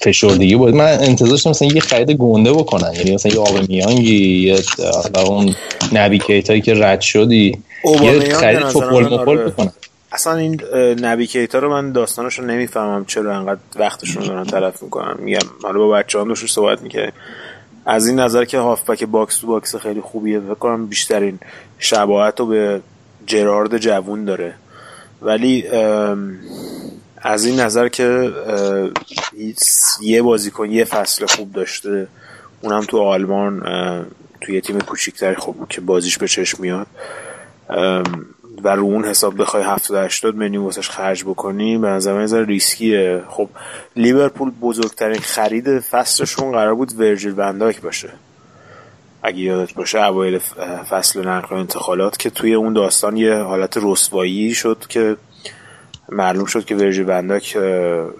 فشردگی 0.01 0.57
بود. 0.57 0.75
من 0.75 0.99
انتظار 1.01 1.31
داشتم 1.31 1.51
مثلا 1.51 1.69
یه 1.69 1.81
خرید 1.81 2.11
گنده 2.11 2.53
بکنن. 2.53 2.93
یعنی 2.95 3.15
مثلا 3.15 3.33
یه 3.33 3.39
آبمیانگی 3.39 4.49
یه 4.49 4.59
حالا 4.79 5.29
اون 5.29 5.55
نبی 5.93 6.19
کیتایی 6.19 6.61
که 6.61 6.75
رد 6.75 7.01
شدی 7.01 7.59
یه 8.03 8.35
خرید 8.35 8.69
توپل 8.69 9.05
من 9.05 9.15
مپل 9.15 9.29
آره. 9.29 9.45
بکنن. 9.45 9.73
اصلا 10.13 10.37
این 10.37 10.61
نبی 11.01 11.27
کیتا 11.27 11.59
رو 11.59 11.71
من 11.71 11.93
داستانش 11.93 12.39
رو 12.39 12.45
نمی‌فهمم 12.45 13.05
چرا 13.05 13.37
انقدر 13.37 13.61
وقتشون 13.77 14.23
دارن 14.23 14.45
تلف 14.45 14.83
می‌کنن. 14.83 15.15
میگم 15.19 15.49
حالا 15.63 15.79
با 15.79 15.89
بچه 15.89 16.19
ها 16.19 16.25
روش 16.25 16.53
صحبت 16.53 16.83
می‌کردیم. 16.83 17.13
از 17.87 18.07
این 18.07 18.21
نظر 18.21 18.45
که 18.45 18.59
هافبک 18.59 19.05
box 19.05 19.39
to 19.39 19.47
box 19.47 19.77
خیلی 19.77 20.01
خوبیه 20.01 20.41
فکر 20.41 20.55
کنم 20.55 20.87
بیشترین 20.87 21.39
شباهت 21.79 22.41
رو 22.41 22.47
به 22.47 22.81
جرارد 23.27 23.79
جوون 23.79 24.25
داره. 24.25 24.55
ولی 25.23 25.69
از 27.23 27.45
این 27.45 27.61
نظر 27.61 27.89
که 27.89 28.33
یه 30.03 30.23
بازیکن 30.23 30.71
یه 30.71 30.85
فصل 30.85 31.27
خوب 31.27 31.53
داشته 31.53 32.09
اونم 32.61 32.81
تو 32.81 32.99
آلمان 32.99 33.63
توی 34.41 34.55
یه 34.55 34.61
تیم 34.61 34.81
کوچیکتری 34.81 35.35
خب 35.35 35.55
که 35.69 35.81
بازیش 35.81 36.19
به 36.19 36.29
چشم 36.29 36.63
میاد. 36.63 36.87
و 38.65 38.69
رو 38.69 38.83
اون 38.83 39.05
حساب 39.05 39.41
بخوای 39.41 39.63
70 39.63 40.05
80 40.05 40.35
میلیون 40.35 40.65
واسش 40.65 40.91
خرج 40.91 41.25
بکنی 41.25 41.79
به 41.79 41.89
نظر 41.89 42.13
من 42.13 42.47
ریسکیه. 42.47 43.23
خب 43.29 43.49
لیورپول 43.97 44.51
بزرگترین 44.51 45.19
خرید 45.19 45.81
فصلشون 45.81 46.53
قرار 46.53 46.75
بود 46.75 47.01
ورجیل 47.01 47.35
ونداک 47.37 47.81
باشه. 47.81 48.09
اگه 49.23 49.39
یادت 49.39 49.75
باشه 49.75 50.03
اوایل 50.03 50.39
فصل 50.91 51.29
نقل 51.29 51.57
و 51.57 51.59
انتقالات 51.59 52.19
که 52.19 52.31
توی 52.31 52.55
اون 52.55 52.73
داستان 52.73 53.17
یه 53.17 53.35
حالت 53.35 53.79
رسوایی 53.83 54.55
شد 54.55 54.85
که 54.89 55.17
معلوم 56.09 56.45
شد 56.45 56.65
که 56.65 56.77
ورجیل 56.77 57.09
ونداک 57.09 57.57
اه، 57.57 58.11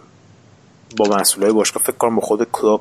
با 0.97 1.17
مسئولای 1.17 1.53
باشگاه 1.53 1.83
فکر 1.83 1.97
کنم 1.97 2.17
با 2.17 2.23
خود 2.23 2.49
کلوب 2.53 2.81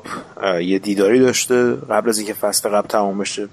یه 0.60 0.78
دیداری 0.78 1.18
داشته 1.18 1.72
قبل 1.74 2.08
از 2.08 2.18
اینکه 2.18 2.34
فصل 2.34 2.68
قبل 2.68 2.88
تمام 2.88 3.18
بشه 3.18 3.48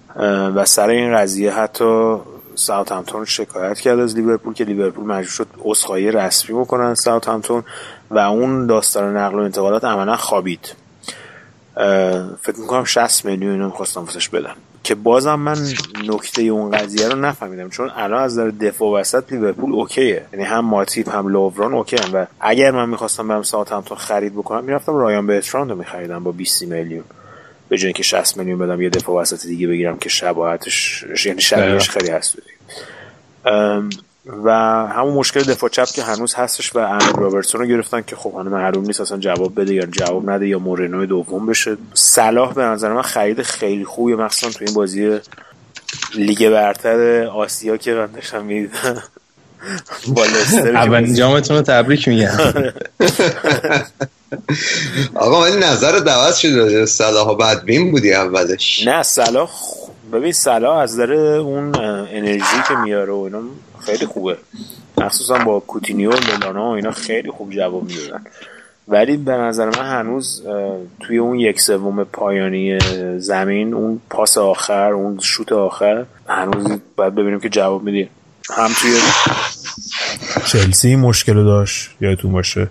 و 0.56 0.66
سر 0.66 0.90
این 0.90 1.18
قضیه 1.18 1.54
حتی 1.54 2.18
ساوثهمپتون 2.56 3.26
شکایت 3.26 3.80
کرد 3.80 4.00
از 4.00 4.16
لیورپول 4.16 4.54
که 4.54 4.64
لیورپول 4.64 5.06
مجبور 5.06 5.32
شد 5.32 5.48
عذرخواهی 5.60 6.12
رسمی 6.12 6.60
بکنن 6.60 6.84
از 6.84 7.00
ساوثهمپتون 7.00 7.64
و 8.12 8.18
اون 8.18 8.68
داستان 8.68 9.18
نقل 9.18 9.36
و 9.36 9.42
انتقالات 9.42 9.84
عملا 9.84 10.18
خوابید. 10.18 10.76
فکر 12.42 12.60
می‌کنم 12.60 12.84
60 12.84 13.26
میلیون 13.26 13.52
اینو 13.52 13.66
می‌خواستم 13.66 14.02
واسش 14.02 14.30
بدم. 14.30 14.56
که 14.84 14.96
بازم 14.96 15.36
من 15.36 15.68
نکته 16.08 16.42
اون 16.42 16.72
قضیه 16.72 17.10
رو 17.10 17.20
نفهمیدم. 17.20 17.70
چون 17.70 17.92
الان 17.96 18.24
از 18.24 18.40
نظر 18.40 18.50
دفاع 18.50 19.00
وسط 19.00 19.32
لیورپول 19.34 19.74
okay 19.74 20.09
ـه. 20.09 20.26
یعنی 20.34 20.46
هم 20.46 20.66
ماتیپ 20.66 21.10
هم 21.10 21.28
لوورن 21.28 21.74
okay 21.74 21.96
و 22.14 22.26
اگر 22.40 22.72
من 22.72 22.90
می‌خواستم 22.90 23.28
برم 23.28 23.44
ساوثهمپتون 23.44 23.98
خرید 23.98 24.34
بکنم 24.34 24.64
می‌رفتم 24.64 24.96
رایان 24.96 25.28
برتراند 25.28 25.70
رو 25.70 25.76
میخریدم 25.76 26.24
با 26.24 26.32
20 26.32 26.62
میلیون. 26.62 27.04
به 27.70 27.78
جای 27.78 27.88
اینکه 27.88 28.04
60 28.04 28.38
میلیون 28.38 28.60
بدم 28.60 28.82
یه 28.82 28.90
دفاع 28.90 29.22
وسط 29.22 29.48
دیگه 29.48 29.68
بگیرم 29.68 29.98
که 29.98 30.10
شباهتش 30.10 31.06
یعنی 31.26 31.42
شبیهش 31.42 31.90
خیلی 31.90 32.10
هست. 32.10 32.38
و 34.44 34.52
همون 34.88 35.14
مشکل 35.14 35.40
دفاع 35.40 35.70
چپ 35.70 35.86
که 35.86 36.04
هنوز 36.04 36.34
هستش 36.34 36.76
و 36.76 36.80
اندرو 36.80 37.24
رابرتسون 37.24 37.62
رو 37.62 37.68
گرفتن 37.68 38.02
که 38.02 38.16
خب 38.16 38.34
حالا 38.34 38.50
معلوم 38.50 38.86
نیست 38.86 39.02
اصلا 39.02 39.18
جواب 39.18 39.62
بده 39.62 39.74
یا 39.74 39.86
جواب 39.86 40.30
نده 40.30 40.48
یا 40.48 40.60
مورینو 40.60 41.06
دوم 41.06 41.46
بشه. 41.46 41.78
صلاح 41.94 42.54
به 42.54 42.64
نظر 42.64 42.94
من 42.94 43.02
خرید 43.02 43.42
خیلی 43.42 43.86
خوبیه 43.86 44.16
مخصوصا 44.16 44.60
تو 44.60 44.66
این 44.66 44.74
بازی 44.74 45.20
لیگ 46.16 46.50
برتر 46.50 47.26
آسیا 47.26 47.78
که 47.78 47.94
من 47.94 48.06
داشتم 48.06 48.46
می‌دیدم. 48.46 49.04
با 50.08 50.26
اولین 50.74 51.14
جامتون 51.14 51.58
رو 51.58 51.62
تبریک 51.62 52.08
میگم. 52.08 52.38
آقا 55.16 55.42
ولی 55.42 55.58
نظر 55.58 56.00
دعوت 56.00 56.36
شد 56.36 56.48
راجع 56.48 56.80
به 56.80 56.86
صلاح 56.86 57.38
بدبین 57.38 57.92
بودی 57.92 58.14
اولش. 58.14 58.88
نه 58.88 59.04
صلاح 59.04 59.52
ببین 60.14 60.32
صلاح 60.32 60.78
از 60.78 60.94
نظر 60.94 61.14
اون 61.14 61.76
انرژی 62.12 62.64
که 62.68 62.76
میاره 62.76 63.14
و 63.14 63.16
اینا 63.16 63.42
خیلی 63.88 64.06
خوبه. 64.06 64.38
مخصوصا 64.98 65.38
با 65.38 65.60
کوتینیو 65.60 66.12
و 66.12 66.16
ملانا 66.34 66.70
و 66.70 66.74
اینا 66.74 66.92
خیلی 66.92 67.32
خوب 67.32 67.52
جواب 67.52 67.84
می‌دادن. 67.84 68.24
ولی 68.88 69.18
به 69.18 69.32
نظر 69.32 69.66
من 69.66 70.00
هنوز 70.00 70.44
توی 71.00 71.18
اون 71.18 71.40
یک 71.40 71.62
سوم 71.62 72.04
پایانی 72.04 72.80
زمین 73.20 73.74
اون 73.74 74.02
پاس 74.10 74.38
آخر 74.38 74.92
اون 74.92 75.20
شوت 75.20 75.52
آخر 75.52 76.06
هنوز 76.28 76.80
باید 76.96 77.16
ببینیم 77.16 77.40
که 77.40 77.50
جواب 77.50 77.84
میده 77.84 78.10
هم 78.58 78.70
توی 78.82 78.92
چلسی 80.46 80.96
مشکل 80.96 81.44
داشت 81.44 81.90
یادتون 82.02 82.32
باشه. 82.32 82.68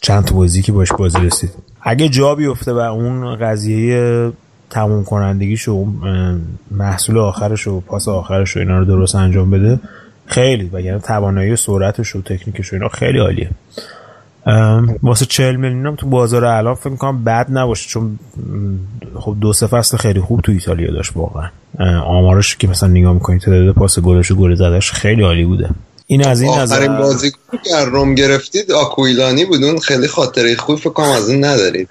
چند 0.00 0.32
بازی 0.32 0.62
که 0.62 0.72
باش 0.72 0.92
بازی 0.92 1.18
رسید. 1.18 1.50
اگه 1.82 2.08
جا 2.08 2.34
بیفته 2.34 2.72
و 2.72 2.78
اون 2.78 3.36
قضیه 3.36 4.32
تموم 4.70 5.04
کنندگیشو 5.04 5.70
اون، 5.70 6.08
اه، 6.08 6.38
محصول 6.70 7.18
آخرش 7.18 7.66
و 7.66 7.80
پاس 7.80 8.08
آخرش 8.08 8.56
و 8.56 8.60
اینا 8.60 8.78
رو 8.78 8.84
درست 8.84 9.14
انجام 9.14 9.50
بده 9.50 9.80
خیلی 10.26 10.70
وگرنه 10.72 11.00
توانایی 11.00 11.52
و 11.52 11.56
سرعتش 11.56 12.16
و 12.16 12.22
تکنیکش 12.22 12.72
و 12.72 12.76
اینا 12.76 12.88
خیلی 12.88 13.18
عالیه. 13.18 13.50
واسه 15.02 15.26
40 15.26 15.56
میلیون 15.56 15.86
هم 15.86 15.96
تو 15.96 16.06
بازار 16.06 16.44
الان 16.44 16.74
فکر 16.74 16.88
می‌کنم 16.88 17.24
بد 17.24 17.46
نباشه 17.50 17.88
چون 17.88 18.18
خب 19.20 19.36
دو 19.40 19.52
سه 19.52 19.66
فصل 19.66 19.96
خیلی 19.96 20.20
خوب 20.20 20.40
تو 20.40 20.52
ایتالیا 20.52 20.92
داشت 20.92 21.12
واقعا. 21.14 21.50
آمارش 22.04 22.56
که 22.56 22.68
مثلا 22.68 22.88
نگاه 22.88 23.12
می‌کنید 23.12 23.40
تعداد 23.40 23.74
پاس 23.74 23.98
گلش 23.98 24.30
و 24.30 24.34
گل 24.34 24.54
زدش 24.54 24.92
خیلی 24.92 25.22
عالی 25.22 25.44
بوده. 25.44 25.70
این 26.06 26.26
از 26.26 26.40
این 26.40 26.50
آخرین 26.50 26.62
نظر 26.62 26.88
بازیکن 26.88 27.58
که 27.64 27.76
از 27.76 27.88
روم 27.88 28.14
گرفتید 28.14 28.72
آکویلانی 28.72 29.44
بود 29.44 29.64
اون 29.64 29.78
خیلی 29.78 30.08
خاطره 30.08 30.56
خوبی 30.56 30.80
فکر 30.80 30.90
کنم 30.90 31.10
از 31.10 31.28
اون 31.28 31.44
ندارید. 31.44 31.88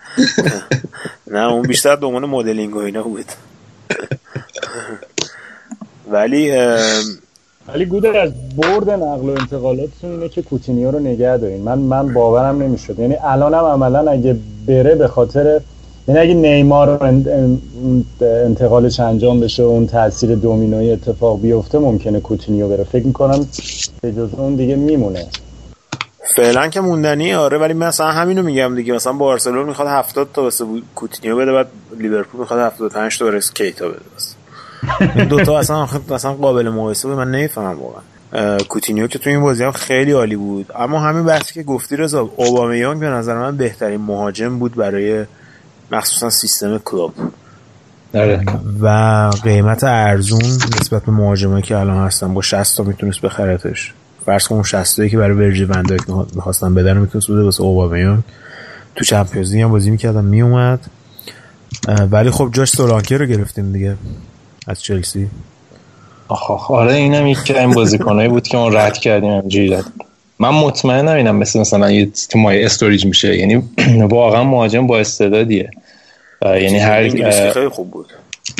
نه 1.31 1.51
اون 1.51 1.61
بیشتر 1.61 2.05
عنوان 2.05 2.25
مدلینگ 2.25 2.75
و 2.75 2.79
اینا 2.79 3.03
بود. 3.03 3.25
ولی 6.11 6.51
ولی 7.67 7.85
گوده 7.85 8.17
از 8.17 8.31
برد 8.55 8.89
نقل 8.89 9.29
و 9.29 9.39
انتقالاتتون 9.39 10.11
اینه 10.11 10.29
که 10.29 10.41
کوتینیو 10.41 10.91
رو 10.91 10.99
نگه 10.99 11.37
دارین. 11.37 11.61
من 11.61 11.77
من 11.77 12.13
باورم 12.13 12.61
نمی‌شد. 12.63 12.99
یعنی 12.99 13.15
الانم 13.23 13.65
عملا 13.65 14.11
اگه 14.11 14.35
بره 14.67 14.95
به 14.95 15.07
خاطر 15.07 15.61
یعنی 16.07 16.19
اگه 16.19 16.33
نیمار 16.33 17.13
انتقالش 18.21 18.99
انجام 18.99 19.39
بشه 19.39 19.63
و 19.63 19.65
اون 19.65 19.87
تاثیر 19.87 20.35
دومینوی 20.35 20.91
اتفاق 20.91 21.41
بیفته 21.41 21.79
ممکنه 21.79 22.19
کوتینیو 22.19 22.67
بره. 22.67 22.83
فکر 22.83 23.05
می‌کنم 23.05 23.47
به 24.01 24.11
جز 24.11 24.29
اون 24.37 24.55
دیگه 24.55 24.75
میمونه. 24.75 25.25
فعلا 26.35 26.67
که 26.67 26.81
موندنی 26.81 27.33
آره 27.33 27.57
ولی 27.57 27.73
مثلا 27.73 28.07
همینو 28.07 28.43
میگم 28.43 28.75
دیگه. 28.75 28.93
مثلا 28.93 29.13
بارسلون 29.13 29.65
می‌خواد 29.65 29.87
70 29.87 30.27
تا 30.33 30.43
واسه 30.43 30.65
کوتینیو 30.95 31.37
بده 31.37 31.51
بعد 31.53 31.67
لیورپول 31.99 32.39
می‌خواد 32.39 32.59
75 32.59 33.19
تا 33.19 33.25
برای 33.25 33.41
کیتا 33.55 33.87
بده. 33.87 33.99
واسه. 34.13 34.35
این 35.15 35.27
دوتا 35.27 35.59
اصلا 35.59 35.87
اصلا 36.11 36.33
قابل 36.33 36.69
مقایسه 36.69 37.07
بود 37.07 37.17
من 37.17 37.31
نمی‌فهمم 37.31 37.79
واقعا. 37.79 38.01
کوتینیو 38.69 39.07
که 39.07 39.19
تو 39.19 39.29
این 39.29 39.41
بازی 39.41 39.63
هم 39.63 39.71
خیلی 39.71 40.11
عالی 40.11 40.35
بود. 40.35 40.71
اما 40.75 40.99
همین 40.99 41.23
بحثی 41.23 41.53
که 41.53 41.63
گفتی 41.63 41.95
رضا 41.95 42.29
اوبامیانگ 42.35 42.99
به 42.99 43.09
نظر 43.09 43.35
من 43.35 43.57
بهترین 43.57 44.01
مهاجم 44.01 44.59
بود 44.59 44.75
برای 44.75 45.25
مخصوصا 45.91 46.29
سیستم 46.29 46.77
کلوب 46.77 47.13
آره. 48.13 48.43
و 48.81 49.29
قیمت 49.43 49.83
ارزون 49.83 50.41
نسبت 50.81 51.05
به 51.05 51.11
مهاجمایی 51.11 51.63
که 51.63 51.77
الان 51.77 51.97
هستن 51.97 52.33
با 52.33 52.41
60 52.41 52.77
تا 52.77 52.83
می‌تونست 52.83 53.21
بخرتش 53.21 53.93
فرض 54.25 54.47
کن 54.47 54.55
اون 54.55 54.63
60 54.63 54.97
تایی 54.97 55.09
که 55.09 55.17
برای 55.17 55.37
ویرجیل 55.37 55.65
ون 55.65 55.77
دایک 55.77 56.01
می‌خواستن 56.35 56.73
بدن 56.73 56.97
می‌تونست 56.97 57.31
بده 57.31 57.41
واسه 57.41 57.61
اوبامیان 57.61 58.23
تو 58.95 59.05
Champions 59.05 59.51
League 59.51 59.61
هم 59.61 59.71
بازی 59.71 59.91
می‌کردم 59.91 60.25
میومد 60.25 60.79
ولی 62.11 62.29
خب 62.29 62.49
جاش 62.53 62.69
سولانکه 62.69 63.17
رو 63.17 63.25
گرفتیم 63.25 63.71
دیگه. 63.71 63.95
از 64.67 64.81
چلسی. 64.81 65.27
آخ 66.27 66.51
آخ، 66.51 66.71
آره 66.71 66.93
اینم 66.93 67.27
یکی 67.27 67.53
این 67.53 67.71
بازیکنایی 67.71 68.29
بود 68.29 68.47
که 68.47 68.57
ما 68.57 68.67
رد 68.67 68.97
کردیم 68.97 69.31
همجوری 69.31 69.69
رد. 69.69 69.85
من 70.39 70.49
مطمئنم 70.49 71.15
اینم 71.15 71.35
مثل 71.35 71.59
مثلا 71.59 71.91
یه 71.91 72.11
تو 72.29 72.39
مایه 72.39 72.65
استوریج 72.65 73.05
میشه. 73.05 73.37
یعنی 73.37 73.63
واقعا 74.09 74.43
مهاجم 74.43 74.87
با 74.87 74.99
استعدادیه. 74.99 75.69
یعنی 76.45 76.77
هر 76.77 77.69
خوب 77.69 77.91
بود 77.91 78.07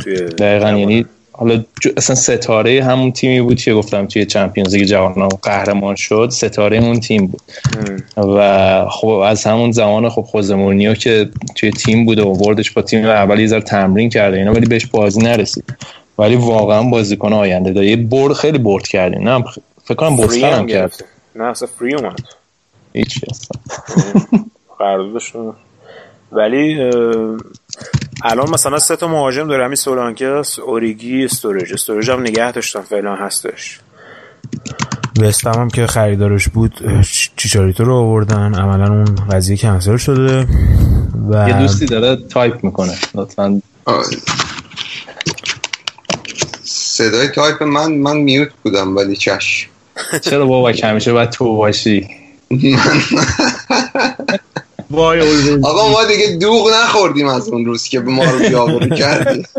توی 0.03 0.15
دقیقا 0.15 0.71
یعنی 0.71 1.05
حالا 1.37 1.63
اصلا 1.97 2.15
ستاره 2.15 2.83
همون 2.83 3.11
تیمی 3.11 3.41
بود 3.41 3.57
که 3.57 3.73
گفتم 3.73 4.05
توی 4.05 4.25
چمپیونز 4.25 4.75
لیگ 4.75 4.83
جهان 4.83 5.27
قهرمان 5.27 5.95
شد 5.95 6.29
ستاره 6.31 6.77
اون 6.77 6.99
تیم 6.99 7.27
بود. 7.27 7.41
و 8.17 8.85
خب 8.89 9.07
از 9.07 9.43
همون 9.43 9.71
زمان 9.71 10.09
خب 10.09 10.21
خوزه 10.21 10.55
مورینیو 10.55 10.93
که 10.93 11.29
توی 11.55 11.71
تیم 11.71 12.05
بود 12.05 12.19
و 12.19 12.27
وردش 12.27 12.71
با 12.71 12.81
تیم 12.81 13.05
اول 13.05 13.39
یه 13.39 13.47
ذره 13.47 13.61
تمرین 13.61 14.09
کرده 14.09 14.37
اینا 14.37 14.53
ولی 14.53 14.65
بهش 14.65 14.85
بازی 14.85 15.19
نرسید. 15.19 15.77
ولی 16.19 16.35
واقعا 16.35 16.83
بازیکن 16.83 17.33
آینده 17.33 17.73
داره. 17.73 17.87
یه 17.87 17.95
برد 17.95 18.33
خیلی 18.33 18.57
برد 18.57 18.87
کردیم 18.87 19.29
نه 19.29 19.43
فکر 19.83 19.95
کنم 19.95 20.15
بوستن 20.15 20.53
هم 20.53 20.67
کرد. 20.67 21.05
نه 21.35 21.43
اصلا 21.43 21.67
فری 21.79 21.95
اومد. 21.95 22.19
هیچ 22.93 23.21
اصلا. 23.29 23.61
ولی 26.31 26.91
الان 28.23 28.49
مثلا 28.49 28.79
سه 28.79 28.95
تا 28.95 29.07
مهاجم 29.07 29.47
داره 29.47 29.63
همین 29.63 29.75
سولانکه 29.75 30.27
است، 30.27 30.59
اوریگی 30.59 31.25
استوریج. 31.25 31.73
استوریج 31.73 32.11
هم 32.11 32.19
نگه 32.21 32.51
داشتن 32.51 32.81
فعلا 32.81 33.15
هستش. 33.15 33.79
وستم 35.19 35.51
هم 35.51 35.69
که 35.69 35.87
خریدارش 35.87 36.47
بود 36.47 36.73
چیچاریتو 37.37 37.83
رو 37.83 37.95
آوردن. 37.95 38.55
عملا 38.55 38.87
اون 38.87 39.15
قضیه 39.31 39.57
کنسل 39.57 39.97
شده 39.97 40.47
و 41.29 41.49
یه 41.49 41.59
دوستی 41.59 41.85
داره 41.85 42.15
تایپ 42.15 42.63
می‌کنه 42.63 42.93
لطفا. 43.15 43.61
صدای 46.63 47.27
تایپ 47.27 47.63
من 47.63 47.91
من 47.91 48.17
mute 48.17 48.49
بودم 48.63 48.95
ولی 48.95 49.15
چش. 49.15 49.69
چرا 50.21 50.45
بابا 50.45 50.71
همیشه 50.83 51.13
باید 51.13 51.29
تو 51.29 51.55
باشی؟ 51.55 52.09
وای 54.91 55.21
آقا 55.63 55.89
ما 55.89 56.05
دیگه 56.05 56.37
دوغ 56.41 56.69
نخوردیم 56.73 57.27
از 57.27 57.49
اون 57.49 57.65
روز 57.65 57.87
که 57.87 57.99
به 57.99 58.11
ما 58.11 58.23
رو 58.23 58.39
بیاوری 58.39 58.89
کردی. 58.89 59.45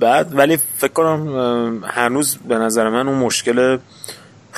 بعد 0.00 0.38
ولی 0.38 0.58
فکر 0.76 0.92
کنم 0.92 1.84
هنوز 1.84 2.36
به 2.48 2.54
نظر 2.54 2.88
من 2.88 3.08
اون 3.08 3.18
مشکل 3.18 3.78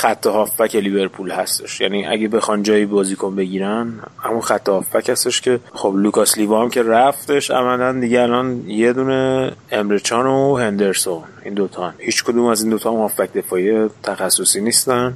خط 0.00 0.26
هافبک 0.26 0.76
لیورپول 0.76 1.30
هستش. 1.30 1.80
یعنی 1.80 2.06
اگه 2.06 2.28
بخوان 2.28 2.62
جایی 2.62 2.86
بازیکن 2.86 3.36
بگیرن 3.36 3.92
همون 4.18 4.40
خط 4.40 4.68
هافبک 4.68 5.08
هستش 5.08 5.40
که 5.40 5.60
خب 5.72 5.94
لوکاس 5.96 6.38
لیوا 6.38 6.62
هم 6.62 6.70
که 6.70 6.82
رفتش 6.82 7.50
عملا 7.50 8.00
دیگه 8.00 8.20
الان 8.20 8.64
یه 8.66 8.92
دونه 8.92 9.52
امرچان 9.72 10.26
و 10.26 10.56
هندرسون. 10.56 11.22
این 11.44 11.54
دوتا 11.54 11.94
هیچ 11.98 12.24
کدوم 12.24 12.44
از 12.44 12.62
این 12.62 12.70
دوتا 12.70 12.90
هم 12.90 12.96
هافبک 12.96 13.32
دفاعی 13.32 13.88
تخصصی 14.02 14.60
نیستن. 14.60 15.14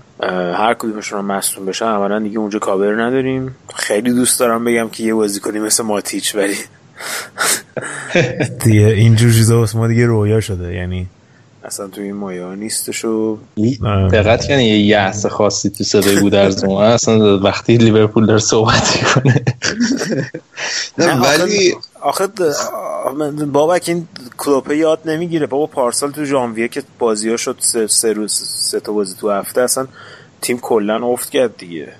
هر 0.57 0.75
کدومشون 0.75 1.19
هم 1.19 1.25
مصدوم 1.25 1.67
بشن 1.67 1.87
عملا 1.87 2.19
دیگه 2.19 2.39
اونجا 2.39 2.59
کاور 2.59 3.03
نداریم. 3.03 3.57
خیلی 3.77 4.13
دوست 4.13 4.41
دارم 4.41 4.65
بگم 4.65 4.89
که 4.89 5.03
یه 5.03 5.15
بازیکنی 5.15 5.59
مثل 5.59 5.83
ماتیچ 5.83 6.35
ولی 6.35 6.55
دیگه 8.65 8.87
اینجور 8.87 9.33
چیزا 9.33 9.67
ما 9.75 9.89
دیگه 9.89 10.07
رویا 10.07 10.41
شده. 10.41 10.75
یعنی 10.75 11.07
اصلا 11.65 11.89
توی 11.89 12.05
این 12.05 12.15
مایه 12.15 12.45
ها 12.45 12.55
نیستش 12.55 13.05
و. 13.05 13.39
دقت 14.13 14.49
کنی 14.49 14.65
یه 14.65 14.79
یأس 14.79 15.27
خاصی 15.27 15.71
تو 15.71 15.85
صدای 15.85 16.21
بود 16.21 16.35
از 16.35 16.65
اصلا 16.65 17.39
وقتی 17.39 17.77
لیورپول 17.77 18.27
داره 18.27 18.39
صحبت 18.39 18.97
می‌کنه. 18.97 19.45
نه 20.99 21.21
ولی 21.21 21.75
آخه 22.01 22.29
بابک 23.53 23.85
این 23.89 24.09
کلوپه 24.37 24.77
یاد 24.77 24.99
نمی‌گیره. 25.05 25.47
بابا 25.47 25.67
پارسال 25.67 26.11
تو 26.11 26.25
ژانویه 26.25 26.69
که 26.69 26.83
بازی 26.99 27.31
ها 27.31 27.37
شد 27.37 27.57
سه, 27.61 27.87
سه 27.87 28.13
روز 28.13 28.33
سه 28.33 28.81
تا 28.81 28.93
بازی 28.93 29.15
تو 29.21 29.31
هفته 29.31 29.61
اصلا 29.61 29.87
تیم 30.41 30.59
کلا 30.59 31.07
افت 31.07 31.31
کرد 31.31 31.57
دیگه. 31.57 31.93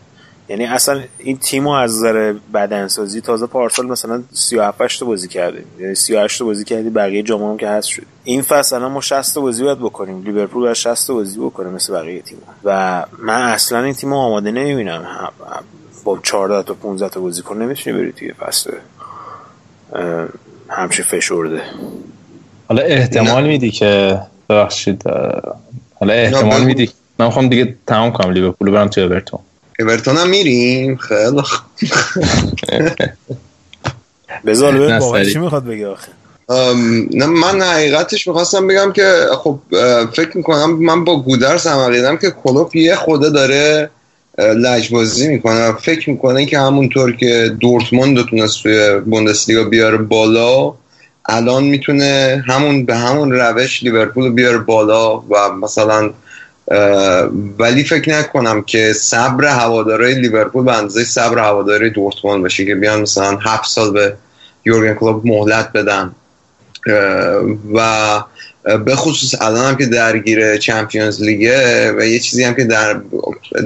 یعنی 0.49 0.65
اصلا 0.65 1.01
این 1.19 1.37
تیم 1.37 1.65
رو 1.65 1.71
از 1.71 1.97
نظر 1.97 2.35
بدنسازی 2.55 3.21
تازه 3.21 3.47
پارسال 3.47 3.87
مثلا 3.87 4.23
37 4.33 4.81
8 4.81 5.01
تا 5.01 5.07
بازی 5.07 5.29
کردیم 5.29 5.65
یعنی 5.79 5.95
38 5.95 6.39
تا 6.39 6.45
بازی 6.45 6.65
کردیم 6.65 6.93
بقیه 6.93 7.23
جام 7.23 7.43
هم 7.43 7.57
که 7.57 7.69
هست 7.69 7.89
شد. 7.89 8.03
این 8.25 8.43
فصل 8.43 8.77
الان 8.77 8.93
ما 8.93 9.01
60 9.01 9.35
تا 9.35 9.41
بازی 9.41 9.65
باید 9.65 9.79
بکنیم. 9.79 10.23
لیورپول 10.23 10.63
باید 10.63 10.75
60 10.75 11.07
تا 11.07 11.15
بازی 11.15 11.39
بکنه 11.39 11.71
مثل 11.71 11.93
بقیه 11.93 12.21
تیم 12.21 12.39
و 12.65 13.05
من 13.19 13.43
اصلا 13.43 13.83
این 13.83 13.95
تیم 13.95 14.13
آماده 14.13 14.51
نمی‌بینم. 14.51 15.31
با 16.05 16.19
14 16.23 16.63
تا 16.63 16.75
15 16.75 17.09
تا 17.09 17.21
بازیکن 17.21 17.63
نمی‌تونی 17.63 17.97
بری 17.97 18.13
توی 18.13 18.33
فصل. 18.33 18.73
همچه 20.69 21.03
فشرده. 21.03 21.63
حالا 22.69 22.83
احتمال 22.83 23.45
میدی 23.45 23.71
که 23.71 24.21
ببخشید 24.49 25.03
حالا 26.01 26.13
احتمال. 26.13 26.65
میدی. 26.65 26.91
من 27.19 27.27
می‌خوام 27.27 27.49
دیگه 27.49 27.77
تمام 27.87 28.13
کنم. 28.13 28.31
لیورپول 28.31 28.71
برم 28.71 28.89
تو 28.89 29.01
اورتون. 29.01 29.41
اورتون 29.79 30.17
هم 30.17 30.29
میریم 30.29 30.97
خیلی. 30.97 31.43
بذار 34.47 34.75
ببین 34.75 34.99
بابا. 34.99 35.25
چی 35.25 35.39
می‌خواد 35.39 35.65
بگه 35.65 35.89
آخه 35.89 36.09
نه 37.11 37.27
من 37.27 37.63
حقیقتش 37.63 38.29
می‌خواستم 38.29 38.67
بگم 38.67 38.93
که 38.93 39.27
خب 39.39 39.59
فکر 40.13 40.37
می‌کنم 40.37 40.71
من 40.71 41.05
با 41.05 41.23
گودرس 41.23 41.67
هم 41.67 41.79
عقیدم 41.79 42.17
که 42.17 42.31
کلوپ 42.31 42.77
یه 42.77 42.95
خوده 42.97 43.31
داره 43.31 43.91
لجبازی 44.39 45.29
می‌کنه 45.29 45.73
فکر 45.73 46.11
می‌کنه 46.11 46.47
که 46.47 46.59
همونطور 46.59 47.17
که 47.17 47.57
دورتموند 47.61 48.19
رو 48.19 48.25
تونست 48.25 48.63
توی 48.63 49.01
بوندسلیگا 49.01 49.65
بیاره 49.65 49.97
بالا 49.97 50.75
الان 51.27 51.65
می‌تونه 51.65 52.45
همون 52.47 52.87
به 52.87 52.97
همون 52.97 53.33
روش 53.33 53.83
لیورپول 53.83 54.25
رو 54.25 54.33
بیاره 54.33 54.59
بالا 54.59 55.19
و 55.19 55.51
مثلا 55.63 56.11
ولی 57.59 57.85
فکر 57.85 58.19
نکنم 58.19 58.63
که 58.63 58.93
صبر 58.93 59.45
هوادارهای 59.45 60.15
لیورپول 60.15 60.65
به 60.65 60.77
اندازه 60.77 61.05
صبر 61.05 61.39
هواداری 61.39 61.91
دورتموند 61.91 62.43
باشه 62.43 62.65
که 62.65 62.75
بیان 62.75 63.01
مثلا 63.01 63.37
هفت 63.37 63.71
سال 63.71 63.93
به 63.93 64.17
یورگن 64.65 64.95
کلوپ 64.95 65.27
مهلت 65.27 65.73
بدن. 65.73 66.15
و 67.75 68.23
به 68.65 68.97
خصوص 68.97 69.43
الان 69.43 69.65
هم 69.65 69.77
که 69.77 69.87
درگیر 69.87 70.57
چمپیونز 70.57 71.23
لیگه 71.23 71.93
و 71.93 72.05
یه 72.05 72.19
چیزی 72.19 72.45
هم 72.45 72.55
که 72.55 72.65
در, 72.65 73.01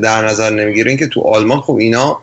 در 0.02 0.28
نظر 0.28 0.50
نمی‌گیره 0.50 0.90
این 0.90 0.98
که 0.98 1.06
تو 1.06 1.20
آلمان 1.20 1.60
خب 1.60 1.76
اینا 1.76 2.20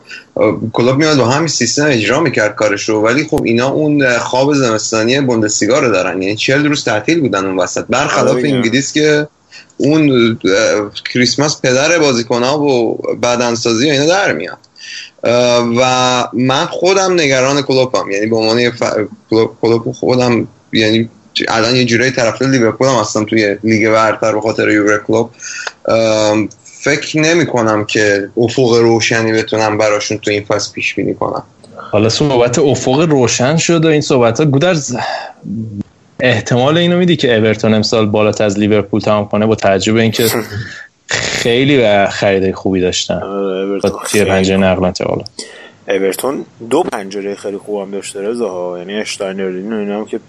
کلوب 0.73 0.97
میاد 0.97 1.17
با 1.17 1.25
همین 1.25 1.47
سیستم 1.47 1.85
اجرا 1.85 2.19
می‌کرد 2.19 2.55
کارش 2.55 2.89
رو 2.89 3.01
ولی 3.01 3.23
خب 3.23 3.41
اینا 3.43 3.69
اون 3.69 4.17
خواب 4.17 4.53
زمستانی 4.53 5.21
بوندسلیگا 5.21 5.79
رو 5.79 5.91
دارن. 5.91 6.21
یعنی 6.21 6.35
40 6.35 6.67
روز 6.67 6.83
تعطیل 6.83 7.19
بودن 7.19 7.45
اون 7.45 7.59
وسط. 7.59 7.85
برخلاف 7.89 8.35
آره. 8.35 8.49
انگلیس 8.49 8.93
که 8.93 9.27
اون 9.77 10.39
کریسمس 11.13 11.61
پدر 11.61 11.99
بازیکن 11.99 12.43
ها 12.43 12.59
و 12.59 12.97
بدنسازی 13.23 13.89
و 13.89 13.91
اینا 13.91 14.05
در 14.05 14.33
میاد. 14.33 14.57
و 15.77 16.27
من 16.33 16.65
خودم 16.65 17.13
نگران 17.13 17.61
کلوپم. 17.61 18.11
یعنی 18.11 18.25
به 18.25 18.35
عنوان 18.35 18.71
ف... 18.71 18.83
کلوپ 19.61 19.91
خودم 19.91 20.47
یعنی 20.73 21.09
الان 21.47 21.75
یه 21.75 21.85
جورایی 21.85 22.11
طرفدار 22.11 22.49
لیورپول 22.49 22.87
هم 22.87 22.95
هستم 22.95 23.25
توی 23.25 23.57
لیگ 23.63 23.89
برتر 23.89 24.31
به 24.31 24.41
خاطر 24.41 24.69
یورگن 24.69 25.03
کلوپ. 25.07 25.29
ام، 25.87 26.49
فکر 26.63 27.19
نمی 27.19 27.45
کنم 27.45 27.85
که 27.85 28.29
افق 28.37 28.73
روشنی 28.73 29.31
بتونم 29.31 29.77
براشون 29.77 30.17
تو 30.17 30.31
این 30.31 30.43
فصل 30.43 30.71
پیش 30.71 30.95
بینی 30.95 31.13
کنم. 31.13 31.43
حالا 31.91 32.09
صحبت 32.09 32.59
افق 32.59 32.99
روشن 32.99 33.57
شد 33.57 33.85
و 33.85 33.87
این 33.87 34.01
صحبت 34.01 34.39
ها 34.39 34.45
گودرز 34.45 34.95
احتمال 36.19 36.77
اینو 36.77 36.97
میدی 36.97 37.15
که 37.15 37.37
اورتون 37.37 37.73
امسال 37.73 38.05
بالاتر 38.05 38.43
از 38.43 38.59
لیورپول 38.59 39.01
تمام 39.01 39.27
کنه 39.27 39.45
با 39.45 39.55
توجه 39.55 39.93
به 39.93 40.01
اینکه 40.01 40.27
خیلی 41.07 41.77
و 41.77 42.07
خریده 42.07 42.53
خوبی 42.53 42.81
داشتن. 42.81 43.23
آره، 43.23 43.79
با 43.79 43.99
خیلی 43.99 44.25
پنجره 44.25 44.57
نقل 44.57 44.81
و 44.81 44.83
انتقالات 44.83 45.29
اورتون 45.87 46.45
دو 46.69 46.83
پنجره 46.83 47.35
خیلی 47.35 47.57
خوبم 47.57 47.91
داشته 47.91 48.21
رضا 48.21 48.49
ها 48.49 48.77
یعنی 48.77 48.93
اشتاینردین 48.93 49.73
و 49.73 49.77
اینا 49.77 49.99
هم 49.99 50.05
که 50.05 50.19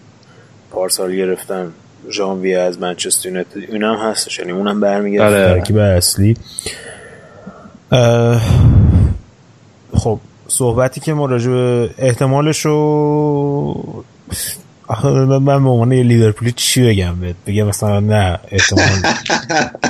پارسال 0.70 1.16
گرفتن. 1.16 1.72
ژانویه 2.10 2.58
از 2.58 2.80
منچستر 2.80 3.28
یونایتد 3.28 3.56
اینا 3.56 3.96
هم 3.96 4.10
هستش. 4.10 4.38
یعنی 4.38 4.52
اونم 4.52 4.80
برمیگرده. 4.80 5.44
آره. 5.44 5.54
ترکیب 5.54 5.76
اصلی. 5.76 6.36
خب 9.94 10.18
صحبتی 10.48 11.00
که 11.00 11.12
ما 11.12 11.26
راجع 11.26 11.50
به 11.50 11.90
احتمالش 11.98 12.66
رو 12.66 13.94
من 15.02 15.38
من 15.38 15.64
به 15.64 15.70
عنوان 15.70 15.92
یه 15.92 16.02
لیورپولی 16.02 16.52
چی 16.52 16.88
بگم 16.88 17.20
بهت؟ 17.20 17.36
بگم 17.46 17.62
مثلا 17.66 18.00
نه 18.00 18.38
احتمال 18.50 19.12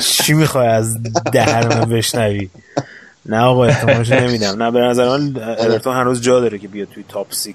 چی 0.01 0.33
می‌خوای 0.33 0.67
از 0.69 0.99
دهن 1.33 1.67
من 1.69 1.89
بشنوی؟ 1.91 2.49
نه 3.27 3.39
آقا 3.41 3.65
احتمالش 3.65 4.11
نمیدم. 4.11 4.63
نه 4.63 4.71
به 4.71 4.81
نظر 4.81 5.09
من 5.09 5.37
اورتون 5.37 5.97
هنوز 5.97 6.21
جا 6.23 6.41
داره 6.41 6.59
که 6.59 6.69
بیاد 6.69 6.89
توی 6.95 7.05
تاپ 7.09 7.27
6 7.35 7.49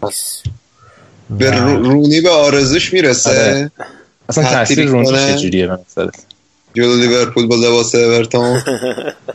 به 1.30 1.52
رو- 1.52 1.84
رونی 1.84 2.22
به 2.22 2.30
آرزوش 2.30 2.94
می‌رسه؟ 2.94 3.30
آره. 3.30 3.72
اصلا 4.30 4.44
تاثیر 4.44 4.86
رونی. 4.86 5.08
چجوریه 5.36 5.68
نظرت؟ 5.68 6.16
جلو 6.74 6.96
لیورپول 6.96 7.48
با 7.48 7.56
لباس 7.56 7.96
اورتون. 7.96 8.62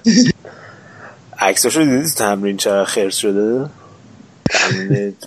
عکساشو 1.39 1.85
دیدی؟ 1.85 2.11
تمرین 2.11 2.57
چقدر 2.57 2.85
خرس 2.85 3.17
شده؟ 3.17 3.67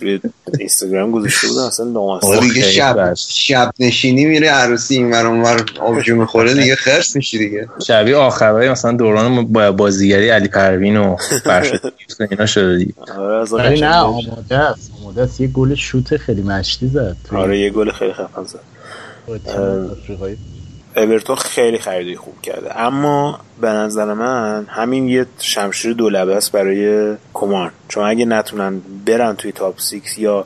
روی 0.01 0.19
اینستاگرام 0.59 1.11
گذاشته 1.11 1.47
بودن 1.47 1.61
اصلا 1.61 1.85
آره 1.85 1.93
نامستم 1.93 2.39
دیگه 2.39 2.61
شب. 2.61 3.13
شب 3.27 3.71
نشینی 3.79 4.25
میره 4.25 4.49
عروسی 4.49 4.95
این 4.95 5.11
ور 5.11 5.25
اون 5.27 5.41
ور 5.41 5.65
آبجو 5.79 6.15
می‌خوره 6.15 6.53
دیگه 6.53 6.75
خرس 6.75 7.15
میشی 7.15 7.37
دیگه. 7.37 7.67
شبیه 7.87 8.15
آخرهای 8.15 8.69
مثلا 8.69 8.91
دوران 8.91 9.45
با- 9.53 9.71
بازیگری 9.71 10.29
علی 10.29 10.47
پروین 10.47 10.97
و 10.97 11.15
فرشاد 11.43 11.93
اینا 12.31 12.45
شده 12.45 12.77
دیگه. 12.77 12.93
آره، 13.17 13.79
نه 13.79 13.95
آماده 13.95 14.55
است 14.57 14.91
مدت 15.05 15.41
یه 15.41 15.47
گل 15.47 15.75
شوت 15.75 16.17
خیلی 16.17 16.41
مشتی 16.41 16.87
زد 16.87 17.15
توی 17.23 17.37
آره 17.37 17.59
یه 17.59 17.69
گل 17.69 17.91
خیلی 17.91 18.13
خفن 18.13 18.43
زد. 18.43 18.59
اورتون 20.99 21.35
خیلی 21.35 21.77
خریدی 21.77 22.15
خوب 22.15 22.41
کرده. 22.41 22.79
اما 22.79 23.39
به 23.61 23.67
نظر 23.67 24.13
من 24.13 24.65
همین 24.69 25.09
یه 25.09 25.25
شمشیر 25.39 25.93
دولبه 25.93 26.35
است 26.35 26.51
برای 26.51 27.15
کومان 27.33 27.71
چون 27.87 28.03
اگه 28.03 28.25
نتونن 28.25 28.81
برن 29.05 29.35
توی 29.35 29.51
top 29.51 29.79
six 29.79 30.17
یا 30.17 30.45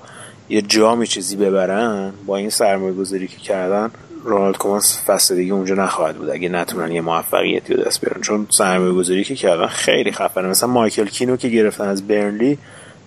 یه 0.49 0.61
جامی 0.61 1.07
چیزی 1.07 1.35
ببرن 1.35 2.13
با 2.25 2.37
این 2.37 2.49
سرمایه 2.49 2.93
گذاری 2.93 3.27
که 3.27 3.37
کردن 3.37 3.91
رونالد 4.23 4.57
کومان 4.57 4.79
فصل 4.79 5.35
دیگه 5.35 5.53
اونجا 5.53 5.75
نخواهد 5.75 6.15
بود. 6.15 6.29
اگه 6.29 6.49
نتونن 6.49 6.91
یه 6.91 7.01
موفقیتی 7.01 7.73
رو 7.73 7.83
دست 7.83 8.01
بیارن. 8.01 8.21
چون 8.21 8.47
سرمایه 8.49 8.93
گذاری 8.93 9.23
که 9.23 9.35
کردن 9.35 9.67
خیلی 9.67 10.11
خفنه. 10.11 10.47
مثلا 10.47 10.69
مایکل 10.69 11.05
کین 11.05 11.27
رو 11.27 11.37
که 11.37 11.49
گرفتن 11.49 11.87
از 11.87 12.07
برنلی 12.07 12.57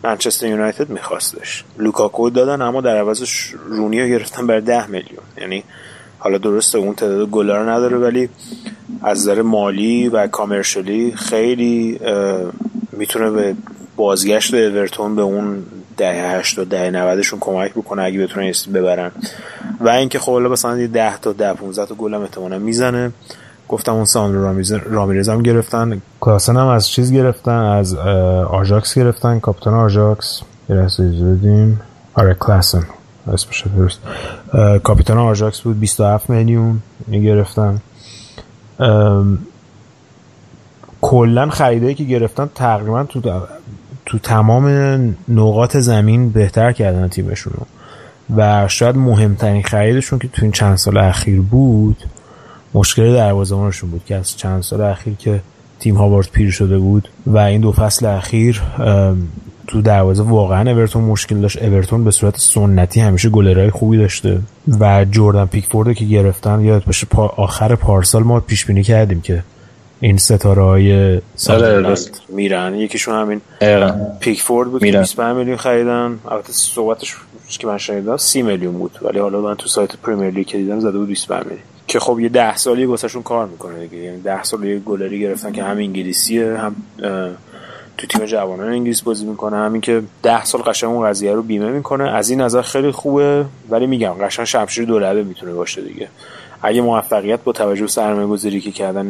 منچستر 0.05 0.47
یونایتد 0.47 0.90
میخواستش. 0.90 1.64
لوکاکو 1.78 2.31
دادن 2.31 2.62
اما 2.62 2.81
در 2.81 2.97
عوضش 2.97 3.55
رونی 3.66 4.01
رو 4.01 4.09
گرفتن 4.09 4.47
بر 4.47 4.60
ده 4.60 4.86
میلیون. 4.86 5.24
یعنی 5.39 5.64
حالا 6.27 6.39
درسته 6.39 6.78
اون 6.78 6.94
تعداد 6.94 7.31
گلا 7.31 7.62
رو 7.62 7.69
نداره 7.69 7.97
ولی 7.97 8.28
از 9.03 9.19
نظر 9.19 9.43
مالی 9.43 10.09
و 10.09 10.27
کامرشالی 10.27 11.12
خیلی 11.16 12.01
می‌تونه 12.93 13.31
به 13.31 13.55
بازگشت 13.97 14.55
اورتون 14.55 15.16
به 15.16 15.23
اون 15.23 15.62
دهه 15.97 16.36
80 16.39 16.69
دهه 16.69 16.90
90 16.90 17.23
شون 17.23 17.39
کمک 17.40 17.73
بکنه 17.73 18.03
اگه 18.03 18.23
بتونن 18.23 18.53
ببرن. 18.74 19.11
و 19.81 19.89
اینکه 19.89 20.19
خب 20.19 20.32
حالا 20.32 20.48
مثلا 20.48 20.78
یه 20.78 20.86
10 20.86 21.19
تا 21.19 21.32
10 21.32 21.53
15 21.53 21.86
تا 21.86 21.94
گل 21.94 22.15
هم 22.15 22.23
احتمالاً 22.23 22.59
می‌زنه. 22.59 23.12
گفتم 23.69 23.93
اون 23.93 24.05
ساندرو 24.05 24.62
رامیرز 24.90 25.28
هم 25.28 25.43
گرفتن. 25.43 26.03
کلاسن 26.20 26.57
هم 26.57 26.66
از 26.66 26.89
چیز 26.89 27.12
گرفتن 27.12 27.59
از 27.59 27.94
آژاکس 28.51 28.98
گرفتن. 28.98 29.40
کاپیتان 29.40 29.74
آژاکس. 29.74 30.40
یه 30.69 30.77
بدیم. 30.77 31.81
آره 32.15 32.35
کلاسن. 32.35 32.85
اسمش 33.32 33.65
درست. 33.77 34.01
کاپیتان 34.82 35.19
آژاکس 35.19 35.61
بود 35.61 35.81
27 35.81 36.31
میلیون 36.31 36.82
گرفتن 37.12 37.81
کلا 41.01 41.51
خریدایی 41.51 41.94
که 41.94 42.05
گرفتن 42.05 42.48
تقریبا 42.55 43.05
تو 43.05 43.40
تو 44.07 44.19
تمام 44.19 44.66
نقاط 45.28 45.77
زمین 45.77 46.31
بهتر 46.31 46.73
کردن 46.73 47.09
تیمشون 47.09 47.53
رو. 47.57 47.66
و 48.36 48.69
شاید 48.69 48.97
مهمترین 48.97 49.62
خریدشون 49.62 50.19
که 50.19 50.28
تو 50.28 50.43
این 50.43 50.53
چند 50.53 50.77
سال 50.77 50.98
اخیر 50.98 51.40
بود 51.40 51.97
مشکل 52.74 53.15
دروازه‌بانشون 53.15 53.90
بود 53.90 54.05
که 54.05 54.16
از 54.16 54.36
چند 54.36 54.62
سال 54.62 54.81
اخیر 54.81 55.15
که 55.15 55.40
تیم 55.81 55.97
هاوارد 55.97 56.28
پیر 56.32 56.51
شده 56.51 56.78
بود 56.78 57.09
و 57.27 57.39
این 57.39 57.61
دو 57.61 57.73
فصل 57.73 58.07
اخیر 58.07 58.62
تو 59.67 59.83
دروازه 59.83 60.23
واقعا 60.23 60.71
اورتون 60.71 61.05
مشکل 61.05 61.41
داشت. 61.41 61.63
اورتون 61.63 62.05
به 62.05 62.11
صورت 62.11 62.39
سنتی 62.39 63.01
همیشه 63.01 63.29
گلرهای 63.29 63.71
خوبی 63.71 63.99
داشته 63.99 64.41
و 64.81 65.05
جردن 65.11 65.47
پیکفورد 65.47 65.95
که 65.95 66.05
گرفتن 66.05 66.61
یاد 66.61 66.85
باشه 66.85 67.07
پا 67.07 67.27
آخر 67.27 67.75
پارسال 67.75 68.23
ما 68.23 68.41
پیش 68.41 68.67
بینی 68.67 68.83
کردیم 68.83 69.21
که 69.21 69.43
این 70.01 70.17
ستاره 70.17 70.63
های 70.63 71.21
میرن. 72.29 72.75
یکیشون 72.75 73.15
همین 73.15 73.41
پیکفورد 74.21 74.71
بود 74.71 74.83
میرن. 74.83 74.93
که 74.93 75.01
25 75.01 75.37
میلیون 75.37 75.57
خریدن. 75.57 76.19
البته 76.29 76.53
صحبتش 76.53 77.17
که 77.49 77.67
من 77.67 77.79
شنیدم 77.79 78.17
30 78.17 78.43
میلیون 78.43 78.79
بود 78.79 78.99
ولی 79.03 79.19
حالا 79.19 79.41
من 79.41 79.55
تو 79.55 79.69
سایت 79.69 79.97
Premier 79.97 80.31
League 80.31 80.47
که 80.47 80.59
دیدم 80.59 80.81
زده 80.81 80.99
بود 80.99 81.09
25 81.09 81.43
میلیون. 81.45 81.63
که 81.87 82.01
خب 82.01 82.21
یه 82.21 82.29
10 82.29 82.57
سالی 82.57 82.85
واسهشون 82.85 83.23
کار 83.23 83.47
می‌کنه 83.47 83.87
دیگه. 83.87 84.03
یعنی 84.03 84.21
10 84.21 84.43
سال 84.43 84.65
یه 84.65 84.79
گلری 84.79 85.21
گرفتن 85.21 85.53
که 85.53 85.63
هم 85.63 85.77
انگلیسیه 85.77 86.59
هم 86.59 86.77
تو 87.98 88.06
تیم 88.06 88.24
جوانان 88.24 88.68
انگلیس 88.68 89.02
بازی 89.02 89.27
می‌کنه. 89.27 89.56
همین 89.56 89.81
که 89.81 90.02
10 90.23 90.44
سال 90.44 90.62
قشنگ 90.62 90.90
اون 90.90 91.09
قضیه 91.09 91.32
رو 91.32 91.43
بیمه 91.43 91.70
می‌کنه. 91.70 92.10
از 92.10 92.31
این 92.31 92.40
نظر 92.40 92.62
خیلی 92.62 92.90
خوبه. 92.90 93.44
ولی 93.70 93.86
میگم 93.86 94.12
قشنگ 94.12 94.47
شمشیر 94.47 94.85
دولبه 94.85 95.23
می‌تونه 95.23 95.52
باشه 95.52 95.82
دیگه. 95.82 96.09
اگه 96.62 96.81
موفقیت 96.81 97.40
با 97.44 97.52
توجه 97.52 97.82
به 97.82 97.89
سرمایه 97.89 98.27
گذاری 98.27 98.60
که 98.60 98.70
کردن 98.70 99.06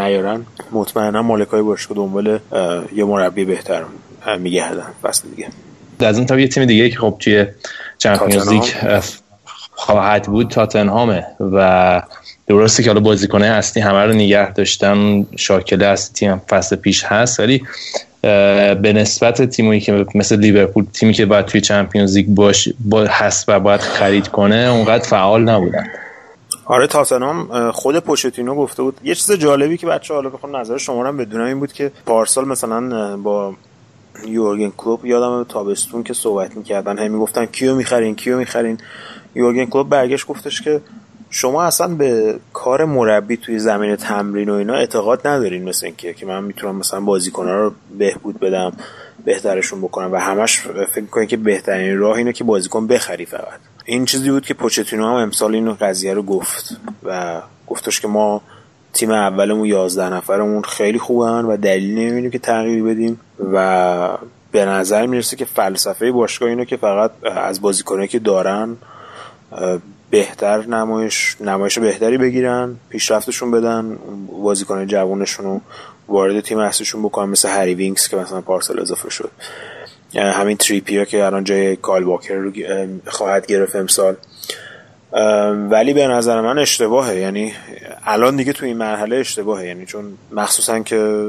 نیارن 0.00 0.46
مطمئنا 0.72 1.22
مالکای 1.22 1.62
باشگاه 1.62 1.96
دنبال 1.96 2.38
یه 2.94 3.04
مربی 3.04 3.44
بهتر 3.44 3.82
میگردن. 4.38 4.86
فصل 5.02 5.28
دیگه. 5.28 5.48
از 6.00 6.16
اون 6.16 6.26
طرف 6.26 6.38
یه 6.38 6.48
تیم 6.48 6.64
دیگه 6.64 6.90
که 6.90 6.98
خب 6.98 7.16
توی 7.20 7.46
چمپیونز 7.98 8.48
لیگ. 8.48 8.64
خواهد 9.78 10.26
بود 10.26 10.48
تاتنهامه. 10.48 11.26
و 11.40 12.02
درسته 12.46 12.82
که 12.82 12.90
حالا 12.90 13.00
بازیکنه 13.00 13.46
اصلی 13.46 13.82
همه 13.82 14.04
رو 14.04 14.12
نگه 14.12 14.52
داشتن. 14.52 15.26
شاکله 15.36 15.86
از 15.86 16.12
تیم 16.12 16.38
فصل 16.38 16.76
پیش 16.76 17.04
هست. 17.04 17.40
ولی 17.40 17.62
به 18.82 18.92
نسبت 18.92 19.42
تیمی 19.42 19.80
که 19.80 20.06
مثل 20.14 20.36
لیورپول 20.36 20.86
تیمی 20.92 21.12
که 21.12 21.26
باید 21.26 21.46
توی 21.46 21.60
Champions 21.60 22.16
League 22.16 22.26
باش 22.26 22.68
با 22.80 23.04
هست 23.04 23.48
و 23.48 23.60
باید 23.60 23.80
خرید 23.80 24.28
کنه 24.28 24.56
اونقدر 24.56 25.04
فعال 25.04 25.42
نبودن. 25.42 25.86
آره 26.64 26.86
تاتنهام 26.86 27.50
اه، 27.50 27.72
خود 27.72 27.98
پوچتینو 27.98 28.54
گفته 28.54 28.82
بود. 28.82 29.00
یه 29.04 29.14
چیز 29.14 29.32
جالبی 29.32 29.76
که 29.76 29.86
بچه 29.86 30.14
حالا 30.14 30.30
بخوام 30.30 30.56
نظر 30.56 30.78
شما 30.78 31.06
هم 31.06 31.16
بدونم 31.16 31.44
این 31.44 31.60
بود 31.60 31.72
که 31.72 31.92
پارسال 32.06 32.48
مثلا 32.48 33.16
با 33.16 33.54
یورگن 34.28 34.72
کلوپ 34.76 35.04
یادم 35.04 35.44
تابستون 35.44 36.02
که 36.02 36.14
صحبت 36.14 36.56
می‌کردن 36.56 36.98
هم 36.98 37.10
می‌گفتن 37.10 37.46
کیو 37.46 37.74
می‌خرین 37.74 38.14
کیو 38.14 38.38
می‌خرین؟ 38.38 38.78
یورگن 39.34 39.64
کلوپ 39.64 39.88
برگشت 39.88 40.26
گفتش 40.26 40.62
که 40.62 40.80
شما 41.30 41.64
اصلا 41.64 41.88
به 41.88 42.38
کار 42.52 42.84
مربی 42.84 43.36
توی 43.36 43.58
زمین 43.58 43.96
تمرین 43.96 44.48
و 44.48 44.52
اینا 44.54 44.74
اعتقاد 44.74 45.26
ندارین 45.26 45.64
مثل 45.64 45.86
اینکه 45.86 46.14
که 46.14 46.26
من 46.26 46.44
می‌تونم 46.44 46.76
مثلا 46.76 47.00
بازیکن‌ها 47.00 47.54
رو 47.54 47.72
بهبود 47.98 48.40
بدم 48.40 48.72
بهترشون 49.24 49.80
بکنم 49.80 50.12
و 50.12 50.16
همش 50.16 50.58
فکر 50.60 51.00
می‌کنین 51.00 51.26
که 51.26 51.36
بهترین 51.36 51.98
راه 51.98 52.16
اینه 52.16 52.32
که 52.32 52.44
بازیکن 52.44 52.86
بخری 52.86 53.26
فقط. 53.26 53.60
این 53.84 54.04
چیزی 54.04 54.30
بود 54.30 54.46
که 54.46 54.54
پوچتینو 54.54 55.06
هم 55.06 55.14
امسال 55.14 55.54
این 55.54 55.74
قضیه 55.74 56.14
رو 56.14 56.22
گفت 56.22 56.76
و 57.04 57.42
گفتش 57.66 58.00
که 58.00 58.08
ما 58.08 58.42
تیم 58.92 59.10
اولمون 59.10 59.66
11 59.66 60.14
نفرمون 60.14 60.62
خیلی 60.62 60.98
خوبن 60.98 61.44
و 61.44 61.56
دلیل 61.56 61.98
نمی‌بینیم 61.98 62.30
که 62.30 62.38
تغییر 62.38 62.84
بدیم 62.84 63.20
و 63.52 64.18
به 64.52 64.64
نظر 64.64 65.06
می‌رسه 65.06 65.36
که 65.36 65.44
فلسفه 65.44 66.12
باشگاه 66.12 66.48
اینه 66.48 66.64
که 66.64 66.76
فقط 66.76 67.10
از 67.24 67.60
بازیکنایی 67.60 68.08
که 68.08 68.18
دارن 68.18 68.76
بهتر 70.10 70.66
نمایش 70.66 71.36
نمایش 71.40 71.78
بهتری 71.78 72.18
بگیرن 72.18 72.76
پیشرفتشون 72.88 73.50
بدن 73.50 73.98
بازیکن 74.42 74.86
جوانشون 74.86 75.46
رو 75.46 75.60
وارد 76.08 76.40
تیم 76.40 76.58
اصلیشون 76.58 77.02
بکنن 77.02 77.28
مثل 77.28 77.48
هری 77.48 77.74
وینکس 77.74 78.08
که 78.08 78.16
مثلا 78.16 78.40
پارسال 78.40 78.80
اضافه 78.80 79.10
شد. 79.10 79.30
همین 80.14 80.56
تریپیر 80.56 81.04
که 81.04 81.24
الان 81.24 81.44
جای 81.44 81.76
کایل 81.76 82.04
واکر 82.04 82.34
رو 82.34 82.52
خواهد 83.06 83.46
گرفت 83.46 83.76
امسال. 83.76 84.16
ولی 85.70 85.94
به 85.94 86.06
نظر 86.06 86.40
من 86.40 86.58
اشتباهه. 86.58 87.16
یعنی 87.16 87.52
الان 88.04 88.36
دیگه 88.36 88.52
تو 88.52 88.66
این 88.66 88.76
مرحله 88.76 89.16
اشتباهه. 89.16 89.66
یعنی 89.66 89.86
چون 89.86 90.04
مخصوصا 90.32 90.80
که 90.80 91.28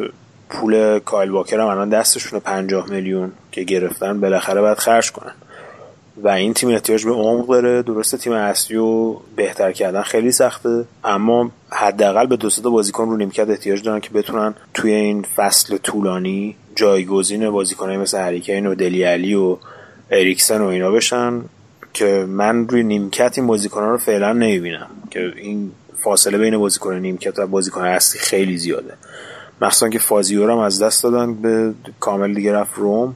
پول 0.49 0.99
کایل 0.99 1.29
واکر 1.29 1.59
هم 1.59 1.67
الان 1.67 1.89
دستشونه 1.89 2.41
50 2.41 2.89
میلیون 2.89 3.31
که 3.51 3.63
گرفتن 3.63 4.19
بالاخره 4.19 4.61
باید 4.61 4.77
خرج 4.77 5.11
کنن. 5.11 5.33
و 6.23 6.27
این 6.27 6.53
تیم 6.53 6.69
احتیاج 6.69 7.05
به 7.05 7.11
عمق 7.11 7.47
داره. 7.47 7.81
درسته 7.81 8.17
تیم 8.17 8.33
اصلی 8.33 8.77
رو 8.77 9.21
بهتر 9.35 9.71
کردن 9.71 10.01
خیلی 10.01 10.31
سخته 10.31 10.85
اما 11.03 11.51
حداقل 11.69 12.25
به 12.25 12.37
دو 12.37 12.49
سه 12.49 12.61
تا 12.61 12.69
بازیکن 12.69 13.09
رو 13.09 13.17
نیمکت 13.17 13.49
احتیاج 13.49 13.83
دارن 13.83 13.99
که 13.99 14.09
بتونن 14.09 14.55
توی 14.73 14.91
این 14.91 15.25
فصل 15.35 15.77
طولانی 15.77 16.55
جایگزین 16.75 17.49
بازیکنای 17.49 17.97
مثل 17.97 18.17
هری 18.17 18.38
کین 18.38 18.65
و 18.65 18.75
دلی 18.75 19.03
علی 19.03 19.35
و 19.35 19.57
اریکسن 20.11 20.61
و 20.61 20.65
اینا 20.65 20.91
بشن 20.91 21.41
که 21.93 22.25
من 22.27 22.67
روی 22.67 22.83
نیمکت 22.83 23.37
این 23.37 23.47
بازیکنان 23.47 23.89
رو 23.89 23.97
فعلا 23.97 24.33
نمی‌بینم 24.33 24.87
که 25.11 25.33
این 25.35 25.71
فاصله 25.99 26.37
بین 26.37 26.57
بازیکن 26.57 26.93
نیمکت 26.93 27.39
و 27.39 27.47
بازیکن 27.47 27.81
اصلی 27.81 28.19
خیلی 28.19 28.57
زیاده. 28.57 28.93
مخصوصا 29.61 29.89
که 29.89 29.99
فازیو 29.99 30.47
رو 30.47 30.53
هم 30.53 30.59
از 30.59 30.81
دست 30.81 31.03
دادن 31.03 31.33
به 31.33 31.73
کامل 31.99 32.33
دیگه 32.33 32.53
رفت 32.53 32.75
روم. 32.75 33.15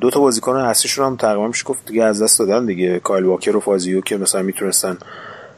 دو 0.00 0.10
تا 0.10 0.20
بازیکن 0.20 0.56
اصلیشون 0.56 1.06
هم 1.06 1.16
تقریبا 1.16 1.46
میشه 1.46 1.64
گفت 1.64 1.86
دیگه 1.86 2.04
از 2.04 2.22
دست 2.22 2.38
دادن 2.38 2.66
دیگه. 2.66 2.98
کایل 2.98 3.24
واکر 3.24 3.56
و 3.56 3.60
فازیو 3.60 4.00
که 4.00 4.16
مثلا 4.16 4.42
می‌تونستن 4.42 4.98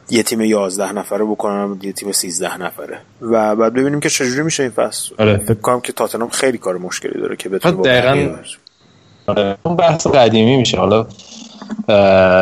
یه 0.09 0.23
تیم 0.23 0.41
11 0.41 0.93
نفره 0.93 1.25
بکنن 1.25 1.79
یه 1.81 1.91
تیم 1.91 2.11
13 2.11 2.57
نفره. 2.61 2.97
و 3.21 3.55
بعد 3.55 3.73
ببینیم 3.73 3.99
که 3.99 4.09
چجوری 4.09 4.41
میشه 4.41 4.63
این 4.63 4.71
فصل. 4.71 5.15
آره. 5.19 5.37
فکر 5.37 5.53
کنم 5.53 5.81
که 5.81 5.93
تاتنهام 5.93 6.29
خیلی 6.29 6.57
کار 6.57 6.77
مشکلی 6.77 7.21
داره 7.21 7.35
که 7.35 7.49
بتونه 7.49 7.81
دقیقاً. 7.81 8.35
آره، 9.27 9.57
اون 9.63 9.75
بحث 9.75 10.07
قدیمی 10.07 10.57
میشه. 10.57 10.77
حالا 10.77 11.07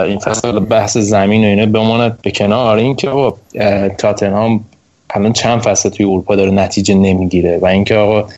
این 0.05 0.19
فصل 0.19 0.59
بحث 0.59 0.97
زمین 0.97 1.43
و 1.43 1.47
اینا 1.47 1.65
بماند 1.65 2.21
به 2.21 2.31
کنار. 2.31 2.77
اینکه 2.77 3.09
آقا 3.09 3.37
اه، 3.55 3.89
تاتنهام 3.89 4.65
الان 5.09 5.33
چند 5.33 5.61
فصل 5.61 5.89
توی 5.89 6.05
اروپا 6.05 6.35
داره 6.35 6.51
نتیجه 6.51 6.95
نمی‌گیره 6.95 7.59
و 7.61 7.65
اینکه 7.65 7.95
آقا 7.95 8.29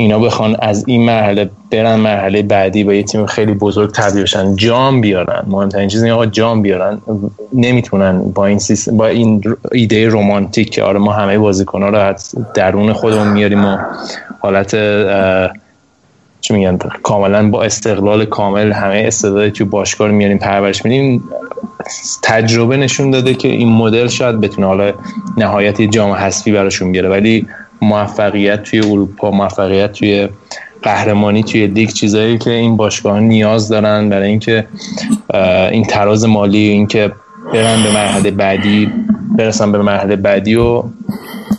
اینا 0.00 0.18
بخوان 0.18 0.56
از 0.62 0.84
این 0.88 1.04
مرحله 1.04 1.50
برن 1.70 1.94
مرحله 1.94 2.42
بعدی 2.42 2.84
با 2.84 2.94
یه 2.94 3.02
تیم 3.02 3.26
خیلی 3.26 3.52
بزرگ 3.52 3.92
تبدیل 3.92 4.22
بشن. 4.22 4.56
جام 4.56 5.00
بیارن. 5.00 5.42
مهمترین 5.46 5.88
چیز 5.88 6.02
اینه 6.02 6.26
جام 6.26 6.62
بیارن. 6.62 6.98
نمی‌تونن 7.52 8.30
با 8.30 8.46
این 8.46 8.58
سیستم 8.58 8.96
با 8.96 9.06
این 9.06 9.42
ایده 9.72 10.08
رمانتیک 10.08 10.70
که 10.70 10.82
آره 10.82 10.98
ما 10.98 11.12
همه 11.12 11.38
بازیکن‌ها 11.38 11.88
رو 11.88 11.98
از 11.98 12.34
درون 12.54 12.92
خودمون 12.92 13.28
میاریم 13.28 13.64
و 13.64 13.78
حالت 14.40 14.76
چی 16.40 16.54
میگن؟ 16.54 16.78
کاملا 17.02 17.50
با 17.50 17.62
استقلال 17.62 18.24
کامل 18.24 18.72
همه 18.72 19.04
استعداد 19.06 19.48
توی 19.48 19.66
باشگاه 19.66 20.10
میاریم 20.10 20.38
پرورش 20.38 20.84
میدیم. 20.84 21.24
تجربه 22.22 22.76
نشون 22.76 23.10
داده 23.10 23.34
که 23.34 23.48
این 23.48 23.68
مدل 23.68 24.08
شاید 24.08 24.40
بتونه 24.40 24.66
حالا 24.66 24.92
نهایت 25.36 25.82
جام 25.82 26.10
حذفی 26.10 26.52
براشون 26.52 26.92
بیاره. 26.92 27.08
ولی 27.08 27.46
موفقیت 27.82 28.62
توی 28.62 28.80
اروپا 28.80 29.30
موفقیت 29.30 29.92
توی 29.92 30.28
قهرمانی 30.82 31.42
توی 31.42 31.66
لیگ 31.66 31.88
چیزایی 31.88 32.38
که 32.38 32.50
این 32.50 32.76
باشگاه 32.76 33.20
نیاز 33.20 33.68
دارن 33.68 34.08
برای 34.08 34.28
اینکه 34.28 34.66
این 35.72 35.84
تراز 35.84 36.24
مالی 36.24 36.58
اینکه 36.58 37.12
برن 37.52 37.82
به 37.82 37.92
مرحله 37.92 38.30
بعدی 38.30 38.92
برسن 39.38 39.72
به 39.72 39.78
مرحله 39.78 40.16
بعدی 40.16 40.54
و 40.54 40.82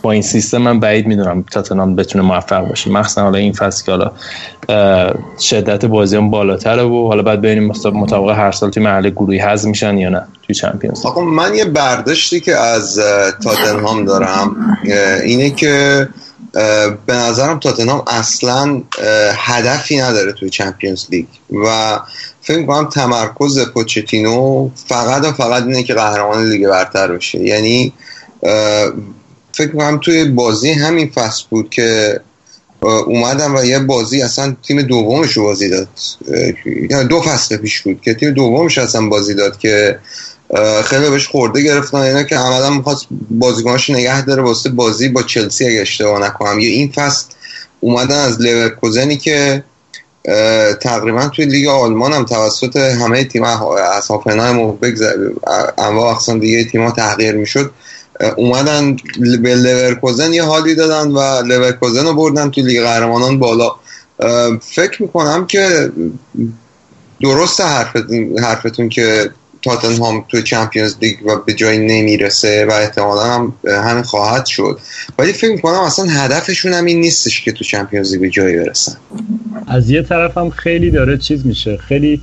با 0.02 0.12
این 0.12 0.22
سیستم 0.22 0.58
من 0.58 0.80
بعید 0.80 1.06
می‌دونم 1.06 1.44
تاتنهام 1.50 1.96
بتونه 1.96 2.24
موفق 2.24 2.68
باشه. 2.68 2.90
مخصوصا 2.90 3.22
حالا 3.22 3.38
این 3.38 3.52
فصل 3.52 3.84
که 3.84 3.92
حالا 3.92 4.12
شدت 5.40 5.84
بازی 5.84 6.16
هم 6.16 6.30
بالاتره 6.30 6.82
و 6.82 7.08
حالا 7.08 7.22
بعد 7.22 7.40
ببینیم 7.42 7.72
مطابق- 7.72 8.36
هر 8.36 8.52
سال 8.52 8.70
توی 8.70 8.82
مرحله 8.82 9.10
گروهی 9.10 9.38
حذف 9.38 9.64
میشن 9.64 9.98
یا 9.98 10.08
نه 10.08 10.26
توی 10.46 10.54
چمپیونز 10.54 11.06
آقا 11.06 11.20
من 11.20 11.54
یه 11.54 11.64
برداشتی 11.64 12.40
که 12.40 12.56
از 12.56 13.00
تاتنهام 13.44 14.04
دارم 14.04 14.56
اینه 15.24 15.50
که 15.50 16.08
به 17.06 17.14
نظرم 17.14 17.58
تاتنهام 17.58 18.02
اصلا 18.06 18.82
هدفی 19.34 20.00
نداره 20.00 20.32
توی 20.32 20.50
چمپیونز 20.50 21.06
لیگ 21.10 21.26
و 21.66 21.98
فکر 22.40 22.58
می‌کنم 22.58 22.88
تمرکز 22.88 23.58
پوچتینو 23.74 24.70
فقط 24.86 25.24
و 25.24 25.32
فقط 25.32 25.62
اینه 25.62 25.82
که 25.82 25.94
قهرمان 25.94 26.48
لیگ 26.48 26.68
برتر 26.68 27.12
بشه. 27.12 27.40
یعنی 27.40 27.92
فکر 29.60 29.72
می‌کنم 29.72 29.98
توی 29.98 30.24
بازی 30.24 30.70
همین 30.70 31.10
فصل 31.10 31.44
بود 31.50 31.70
که 31.70 32.20
اومدم 32.82 33.56
و 33.56 33.64
یه 33.64 33.78
بازی 33.78 34.22
اصلا 34.22 34.56
تیم 34.62 34.82
دومش 34.82 35.32
رو 35.32 35.42
بازی 35.42 35.68
داد. 35.68 35.88
یعنی 36.90 37.08
دو 37.08 37.20
فصل 37.20 37.56
پیش 37.56 37.80
بود 37.80 38.00
که 38.02 38.14
تیم 38.14 38.30
دومش 38.30 38.78
اصلا 38.78 39.08
بازی 39.08 39.34
داد 39.34 39.58
که 39.58 39.98
خیلی 40.84 41.10
بهش 41.10 41.26
خورده 41.26 41.62
گرفتن. 41.62 41.98
اینا 41.98 42.22
که 42.22 42.36
عملا 42.36 42.70
می‌خواست 42.70 43.06
بازیکناش 43.30 43.90
نگه 43.90 44.24
داره 44.24 44.42
واسه 44.42 44.70
بازی 44.70 45.08
با 45.08 45.22
چلسی 45.22 45.66
اگه 45.66 45.80
اشتباه 45.80 46.26
نکنم. 46.26 46.58
یا 46.58 46.68
این 46.68 46.92
فصل 46.92 47.24
اومدن 47.80 48.18
از 48.18 48.40
لورکوزنی 48.40 49.16
که 49.16 49.64
تقریبا 50.80 51.28
توی 51.28 51.44
لیگ 51.44 51.68
آلمان 51.68 52.12
هم 52.12 52.24
توسط 52.24 52.76
همه 52.76 53.24
تیم 53.24 53.42
از 53.42 54.06
هافنهایم 54.08 54.58
و 54.58 54.76
انواع 55.78 56.14
اقسام 56.14 56.38
دیگه 56.38 56.64
تیم 56.64 56.90
تحقیر 56.90 57.34
می‌شد. 57.34 57.70
اومدن 58.36 58.96
به 59.42 59.54
لورکوزن 59.54 60.32
یه 60.32 60.42
حالی 60.42 60.74
دادن 60.74 61.10
و 61.10 61.42
لورکوزن 61.46 62.04
رو 62.04 62.14
بردن 62.14 62.50
توی 62.50 62.62
لیگ 62.62 62.82
قهرمانان 62.82 63.38
بالا. 63.38 63.72
فکر 64.60 65.02
می‌کنم 65.02 65.46
که 65.46 65.90
درست 67.20 67.60
حرفتون, 67.60 68.38
حرفتون 68.38 68.88
که 68.88 69.30
تاتنهام 69.62 70.24
تو 70.28 70.42
Champions 70.42 70.94
League 71.02 71.26
و 71.26 71.36
به 71.36 71.54
جایی 71.54 71.78
نمی‌رسه 71.78 72.66
و 72.66 72.70
احتمالا 72.72 73.22
هم 73.22 73.52
همین 73.66 74.02
خواهد 74.02 74.46
شد. 74.46 74.80
ولی 75.18 75.32
فکر 75.32 75.50
می‌کنم 75.52 75.80
اصلا 75.80 76.04
هدفشون 76.04 76.72
هم 76.72 76.84
این 76.84 77.00
نیستش 77.00 77.40
که 77.40 77.52
تو 77.52 77.64
Champions 77.64 78.12
League 78.12 78.20
به 78.20 78.30
جایی 78.30 78.56
برسن. 78.56 78.96
از 79.66 79.90
یه 79.90 80.02
طرف 80.02 80.38
هم 80.38 80.50
خیلی 80.50 80.90
داره 80.90 81.18
چیز 81.18 81.46
میشه. 81.46 81.76
خیلی 81.76 82.20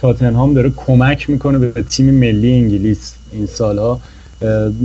تاتنهام 0.00 0.54
داره 0.54 0.72
کمک 0.76 1.30
می‌کنه 1.30 1.58
به 1.58 1.82
تیم 1.82 2.14
ملی 2.14 2.52
انگلیس 2.52 3.12
این 3.32 3.46
سالها. 3.46 4.00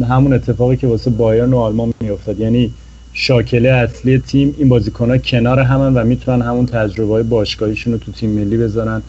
همون 0.10 0.34
اتفاقی 0.34 0.78
که 0.78 0.88
واسه 0.88 1.10
بایرن 1.10 1.54
و 1.54 1.58
آلمان 1.58 1.94
میافتاد. 2.00 2.40
یعنی 2.40 2.72
شاکله 3.14 3.70
اصلی 3.70 4.20
تیم 4.20 4.56
این 4.58 4.70
بازیکنها 4.70 5.18
کنار 5.18 5.60
همن 5.60 5.94
و 5.94 6.04
می‌تونن 6.04 6.42
همون 6.42 6.66
تجربه 6.66 7.14
های 7.14 7.24
باشگاهیشون 7.24 7.94
رو 7.94 8.00
تو 8.00 8.12
تیم 8.12 8.30
ملی 8.30 8.58
بذارن. 8.58 9.02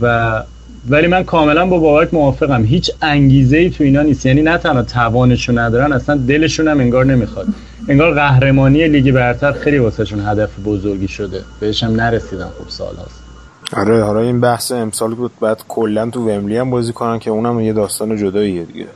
و 0.00 0.42
ولی 0.88 1.06
من 1.06 1.24
کاملا 1.24 1.66
با 1.66 1.78
بابک 1.78 2.14
موافقم. 2.14 2.64
هیچ 2.64 2.90
انگیزه 3.02 3.56
ای 3.56 3.70
تو 3.70 3.84
اینا 3.84 4.02
نیست. 4.02 4.26
یعنی 4.26 4.42
نه 4.42 4.58
تنها 4.58 4.82
توانشو 4.82 5.58
ندارن 5.58 5.92
اصلا 5.92 6.16
دلشون 6.16 6.68
هم 6.68 6.80
انگار 6.80 7.04
نمی‌خواد. 7.04 7.46
انگار 7.88 8.14
قهرمانی 8.14 8.88
لیگ 8.88 9.12
برتر 9.12 9.52
خیلی 9.52 9.78
واسهشون 9.78 10.20
هدف 10.26 10.50
بزرگی 10.64 11.08
شده. 11.08 11.40
بهش 11.60 11.82
هم 11.82 12.00
نرسیدن 12.00 12.46
خب 12.58 12.68
سال 12.68 12.94
هست 12.94 13.21
آره 13.76 14.04
حالا 14.04 14.20
این 14.20 14.40
بحث 14.40 14.72
امسال 14.72 15.14
بود 15.14 15.30
بعد 15.40 15.62
کلا 15.68 16.10
تو 16.10 16.20
وملی 16.20 16.56
هم 16.56 16.70
بازی 16.70 16.92
کنن 16.92 17.18
که 17.18 17.30
اونم 17.30 17.60
یه 17.60 17.72
داستان 17.72 18.16
جداییه 18.16 18.64
دیگه. 18.64 18.86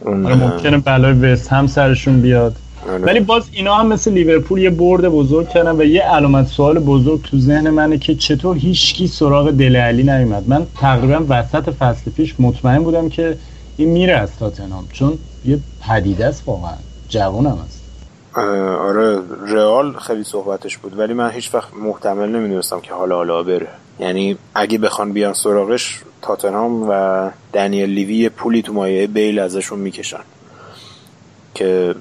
اون 0.00 0.26
آره 0.26 0.34
ممکنه 0.34 0.78
بلای 0.78 1.12
وست 1.12 1.48
هم 1.48 1.66
سرشون 1.66 2.20
بیاد. 2.20 2.56
آره. 2.88 2.98
ولی 2.98 3.20
باز 3.20 3.48
اینا 3.52 3.74
هم 3.74 3.86
مثل 3.86 4.12
لیورپول 4.12 4.58
یه 4.58 4.70
برد 4.70 5.08
بزرگ 5.08 5.48
کردن 5.48 5.76
و 5.76 5.84
یه 5.84 6.02
علامت 6.02 6.46
سوال 6.46 6.78
بزرگ 6.78 7.22
تو 7.22 7.38
ذهن 7.38 7.70
منه 7.70 7.98
که 7.98 8.14
چطور 8.14 8.56
هیچکی 8.56 9.06
سراغ 9.06 9.50
دل 9.50 9.76
علی 9.76 10.02
نیومد. 10.02 10.44
من 10.46 10.66
تقریبا 10.80 11.24
وسط 11.28 11.70
فصل 11.70 12.10
پیش 12.10 12.34
مطمئن 12.38 12.82
بودم 12.82 13.08
که 13.08 13.36
این 13.76 13.88
میره 13.88 14.16
از 14.16 14.36
تاتنهام 14.38 14.84
چون 14.92 15.18
یه 15.44 15.58
پدیده 15.88 16.26
است 16.26 16.42
واقعا. 16.46 16.74
جوون 17.08 17.46
هم 17.46 17.58
است 17.66 17.79
آره 18.34 19.22
رئال 19.46 19.92
خیلی 19.92 20.24
صحبتش 20.24 20.78
بود 20.78 20.98
ولی 20.98 21.14
من 21.14 21.30
هیچ 21.30 21.54
وقت 21.54 21.74
محتمل 21.74 22.28
نمی‌دونستم 22.28 22.80
که 22.80 22.94
حالا 22.94 23.16
حالا 23.16 23.42
بره 23.42 23.68
یعنی 24.00 24.36
اگه 24.54 24.78
بخوان 24.78 25.12
بیان 25.12 25.32
سراغش 25.32 26.00
تاتنهام 26.22 26.88
و 26.90 27.30
دنیل 27.52 27.90
لیوی 27.90 28.14
یه 28.14 28.28
پولی 28.28 28.62
تو 28.62 28.72
مایه 28.72 29.06
بیل 29.06 29.38
ازشون 29.38 29.78
می‌کشن 29.78 30.20
که 31.54 31.94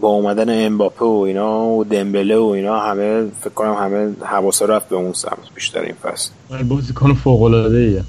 با 0.00 0.08
اومدن 0.08 0.66
امباپه 0.66 1.04
و 1.04 1.24
اینا 1.26 1.64
و 1.64 1.84
دمبله 1.84 2.36
و 2.38 2.44
اینا 2.44 2.80
همه 2.80 3.26
فکر 3.40 3.54
کنم 3.54 3.74
همه 3.74 4.12
حواسا 4.24 4.64
رفت 4.64 4.88
به 4.88 4.96
اون 4.96 5.12
سمت 5.12 5.54
بیشتر 5.54 5.80
این 5.80 5.94
فصل 6.02 6.30
ولی 6.50 6.62
بازیکن 6.62 7.14
فوق 7.14 7.42
العاده 7.42 7.76
ایه 7.76 8.02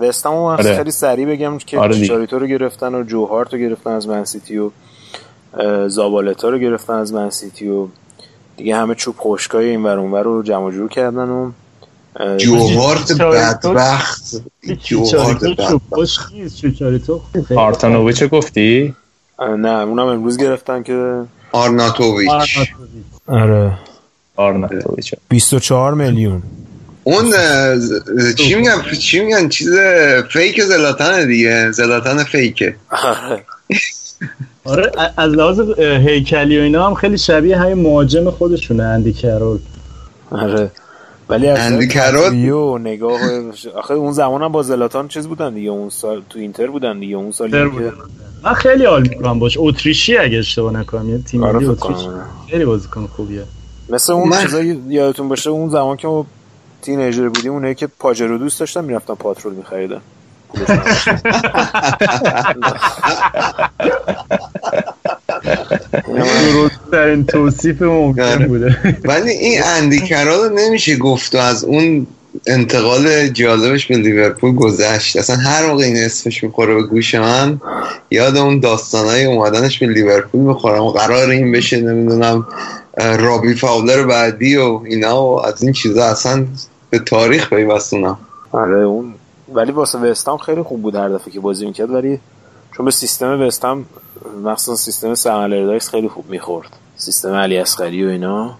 وستام 0.00 0.34
آره. 0.34 0.76
خیلی 0.76 0.90
سریع 0.90 1.26
بگم 1.26 1.58
که 1.58 1.78
آره. 1.78 2.06
چاریتو 2.06 2.38
رو 2.38 2.46
گرفتن 2.46 2.94
و 2.94 3.02
جوهارت 3.02 3.52
رو 3.52 3.58
گرفتن 3.58 3.90
از 3.90 4.08
منسیتی 4.08 4.58
و 4.58 4.70
زابالتا 5.88 6.48
رو 6.48 6.58
گرفتن 6.58 6.94
از 6.94 7.12
منسیتی 7.12 7.68
و 7.68 7.88
دیگه 8.56 8.76
همه 8.76 8.94
چوب 8.94 9.14
خشکای 9.18 9.68
این 9.68 9.82
ور 9.82 9.98
اونور 9.98 10.22
رو 10.22 10.42
جمع 10.42 10.64
و 10.64 10.70
جور 10.70 10.88
کردن 10.88 11.28
و 11.28 11.50
جو 12.38 12.68
هارت 12.68 13.12
بدبخت. 13.22 14.42
جو 14.84 15.06
هارت 15.06 15.38
چیچاریتو 16.78 17.20
بدبخت. 17.34 17.52
آرناتوویچ 17.52 18.22
رو 18.22 18.28
گفتی؟ 18.28 18.94
نه 19.38 19.68
اونم 19.68 20.06
امروز 20.06 20.36
گرفتن 20.36 20.82
که 20.82 21.22
آرناتوویچ. 21.52 22.30
آره. 23.26 23.72
آرناتوویچ. 24.36 25.14
24 25.28 25.94
میلیون. 25.94 26.42
اون 27.04 27.24
چی 28.36 28.54
میگن؟ 28.54 28.82
چی 29.00 29.20
میگن؟ 29.20 29.48
چیز 29.48 29.76
fake 30.32 30.62
زلاتان 30.62 31.26
دیگه. 31.26 31.70
زلاتان 31.70 32.24
fake 32.24 32.59
ه. 32.59 32.76
آره 34.66 34.92
از 35.16 35.32
لحاظ 35.32 35.60
هیکلی 35.78 36.58
و 36.58 36.62
اینا 36.62 36.86
هم 36.86 36.94
خیلی 36.94 37.18
شبیه 37.18 37.58
همین 37.58 37.82
مهاجم 37.82 38.30
خودشونه 38.30 38.82
اندی 38.82 39.12
کرول. 39.12 39.58
آره. 40.30 40.70
ولی 41.28 41.48
از 41.48 41.72
اندی 41.72 42.50
و 42.50 42.78
نگاه 42.78 43.20
آخه 43.76 43.94
اون 43.94 44.12
زمان 44.12 44.42
هم 44.42 44.52
با 44.52 44.62
زلاتان 44.62 45.08
چیز 45.08 45.28
بودن 45.28 45.54
دیگه 45.54 45.70
اون 45.70 45.90
سال 45.90 46.22
تو 46.30 46.38
اینتر 46.38 46.66
بودن 46.66 47.00
دیگه 47.00 47.16
اون 47.16 47.32
سال 47.32 47.68
بودن. 47.68 47.92
من 48.42 48.54
خیلی 48.54 48.84
حال 48.84 49.02
می‌کنم 49.02 49.38
باش. 49.38 49.56
اتریشی 49.60 50.16
اگه 50.16 50.38
اشتباه 50.38 50.72
نکنم 50.72 51.10
یه 51.10 51.18
تیم 51.18 51.44
آره 51.44 51.52
ملی 51.58 51.64
فکر 51.64 51.72
اتریش 51.86 52.04
کنم، 52.04 52.14
آره. 52.14 52.22
خیلی 52.50 52.64
بازیکن 52.64 53.06
خوبیه. 53.06 53.42
مثل 53.88 54.12
اون 54.12 54.28
من- 54.28 54.42
چیزایی 54.42 54.82
یادتون 54.88 55.28
باشه 55.28 55.50
اون 55.50 55.68
زمان 55.68 55.96
که 55.96 56.08
ما 56.08 56.26
تینیجر 56.82 57.28
بودیم 57.28 57.52
اونایی 57.52 57.74
که 57.74 57.86
پاجرو 57.86 58.38
دوست 58.38 58.60
داشتن 58.60 58.84
می‌رفتن 58.84 59.14
پاترول 59.14 59.54
میخریدن. 59.54 60.00
درست 66.52 66.80
ترین 66.90 67.26
توصیف 67.26 67.82
ممکن 67.82 68.22
آره. 68.22 68.46
بوده. 68.46 68.76
ولی 69.04 69.30
این 69.30 69.60
اندی 69.64 70.00
کرال 70.00 70.48
رو 70.48 70.58
نمیشه 70.58 70.96
گفت 70.96 71.34
و 71.34 71.38
از 71.38 71.64
اون 71.64 72.06
انتقال 72.46 73.28
جالبش 73.28 73.86
به 73.86 73.96
لیورپول 73.96 74.54
گذشت. 74.54 75.16
اصلا 75.16 75.36
هر 75.36 75.66
موقع 75.66 75.84
این 75.84 75.96
اسمش 75.96 76.44
می‌خوره 76.44 76.74
به 76.74 76.82
گوش 76.82 77.14
من 77.14 77.60
یاد 78.10 78.36
اون 78.36 78.60
داستانای 78.60 79.24
اومدنش 79.24 79.78
به 79.78 79.86
لیورپول 79.86 80.40
می‌خورم 80.40 80.82
و 80.82 80.90
قرار 80.90 81.30
این 81.30 81.52
بشه 81.52 81.80
نمی‌دونم 81.80 82.46
رابی 83.18 83.54
فاولر 83.54 84.02
بعدی 84.02 84.56
و 84.56 84.80
اینا 84.84 85.22
و 85.22 85.46
از 85.46 85.62
این 85.62 85.72
چیزا 85.72 86.04
اصلا 86.04 86.46
به 86.90 86.98
تاریخ 86.98 87.48
پیوستونم 87.48 88.18
آره 88.52 88.76
اون 88.76 89.14
ولی 89.54 89.72
واسه 89.72 89.98
وستام 89.98 90.38
خیلی 90.38 90.62
خوب 90.62 90.82
بود 90.82 90.94
هر 90.94 91.08
دفعه 91.08 91.32
که 91.32 91.40
بازی 91.40 91.66
می‌کرد 91.66 91.90
ولی 91.90 92.20
چون 92.76 92.84
به 92.84 92.90
سیستم 92.90 93.40
وستام 93.40 93.86
مخصوصا 94.44 94.76
سیستم 94.76 95.14
سمالردایس 95.14 95.88
خیلی 95.88 96.08
خوب 96.08 96.30
می‌خورد. 96.30 96.68
سیستم 96.96 97.34
علی 97.34 97.58
اصغری 97.58 98.06
و 98.06 98.08
اینا. 98.08 98.54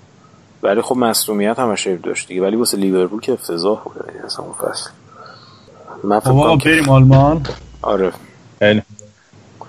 ولی 0.62 0.80
خب 0.80 0.96
مصونیت 0.96 1.58
همش 1.58 1.86
عیب 1.86 2.02
داشت 2.02 2.28
دیگه. 2.28 2.42
ولی 2.42 2.56
واسه 2.56 2.76
لیورپول 2.76 3.20
که 3.20 3.32
افتضاح 3.32 3.82
بود. 3.84 3.96
یعنی 4.08 4.26
اصلا 4.26 4.44
اون 4.44 4.54
فصل. 4.54 4.90
من 6.04 6.20
فکر 6.20 6.32
خب 6.32 6.64
بریم 6.64 6.88
آلمان. 6.88 7.46
آره. 7.82 8.12
خیلی. 8.58 8.82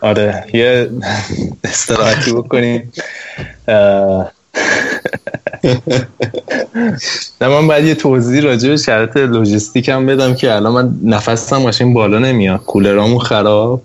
آره 0.02 0.46
یه 0.54 0.90
استراحتی 1.64 2.34
بکنیم. 2.34 2.92
نه 7.42 7.48
من 7.48 7.68
باید 7.68 7.86
یه 7.86 7.96
توضیح 7.96 8.44
راجع 8.44 8.70
به 8.70 8.78
شرط 8.78 9.18
لوجستیک 9.18 9.90
هم 9.90 10.06
بدم 10.06 10.36
که 10.36 10.56
الان 10.56 10.74
من 10.74 10.94
نفسم 11.04 11.66
قشنگ 11.66 11.94
بالا 11.94 12.20
نمیاد. 12.20 12.60
کولرامون 12.60 13.20
خراب. 13.20 13.82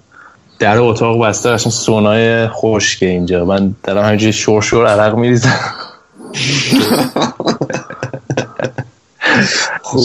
در 0.62 0.78
اتاق 0.78 1.26
بسته 1.26 1.50
قشنگ 1.50 1.72
سونای 1.72 2.48
خشکه 2.48 3.06
اینجا. 3.06 3.44
من 3.44 3.74
دارم 3.82 4.04
همینجوری 4.04 4.32
شور 4.32 4.62
شور 4.62 4.86
عرق 4.86 5.16
میریزم. 5.16 5.54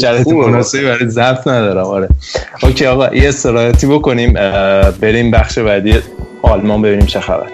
شرط 0.02 0.24
خوبه. 0.24 0.48
مناسبی 0.48 0.86
برای 0.86 1.10
ضبط 1.10 1.48
ندارم. 1.48 1.86
آره. 1.86 2.08
اوکی 2.64 2.86
آقا 2.86 3.16
یه 3.16 3.30
استراحتی 3.30 3.88
بکنیم. 3.88 4.34
بریم 5.02 5.32
بخش 5.32 5.58
بعدی 5.60 6.00
آلمان 6.42 6.82
ببینیم 6.82 7.06
چه 7.06 7.20
خبر. 7.20 7.48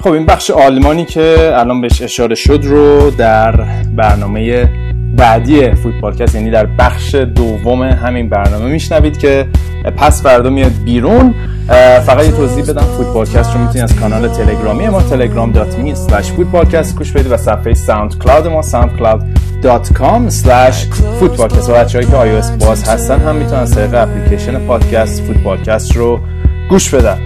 خب 0.00 0.12
این 0.12 0.26
بخش 0.26 0.50
آلمانی 0.50 1.04
که 1.04 1.52
الان 1.54 1.80
بهش 1.80 2.02
اشاره 2.02 2.34
شد 2.34 2.60
رو 2.62 3.10
در 3.10 3.52
برنامه 3.96 4.68
بعدی 5.16 5.74
فوتبالکست 5.74 6.34
یعنی 6.34 6.50
در 6.50 6.66
بخش 6.66 7.14
دوم 7.14 7.82
همین 7.82 8.28
برنامه 8.28 8.66
میشنوید 8.66 9.18
که 9.18 9.46
پس 9.96 10.22
فردا 10.22 10.50
میاد 10.50 10.72
بیرون. 10.84 11.34
فقط 12.06 12.24
یه 12.24 12.30
توضیح 12.30 12.64
بدم 12.64 12.86
فوتبالکست 12.96 13.54
رو 13.54 13.60
می‌تونید 13.60 13.82
از 13.82 13.96
کانال 13.96 14.28
تلگرامی 14.28 14.88
ما 14.88 15.00
telegram.me 15.00 16.10
slash 16.10 16.24
فوتبالکست 16.24 16.96
گوش 16.96 17.12
بدید 17.12 17.32
و 17.32 17.36
صفحه 17.36 17.74
ساوند 17.74 18.18
کلاود 18.18 18.46
ما 18.46 18.62
soundcloud.com 18.62 20.30
slash 20.44 20.94
فوتبالکست 21.20 21.70
و 21.70 21.72
بچه 21.72 22.00
که 22.00 22.06
iOS 22.06 22.64
باز 22.64 22.88
هستن 22.88 23.20
هم 23.20 23.36
می‌تونن 23.36 23.60
از 23.60 23.78
اپلیکیشن 23.78 24.66
پادکست 24.66 25.22
فوتبالکست 25.22 25.96
رو 25.96 26.20
گوش 26.70 26.94
بدن. 26.94 27.18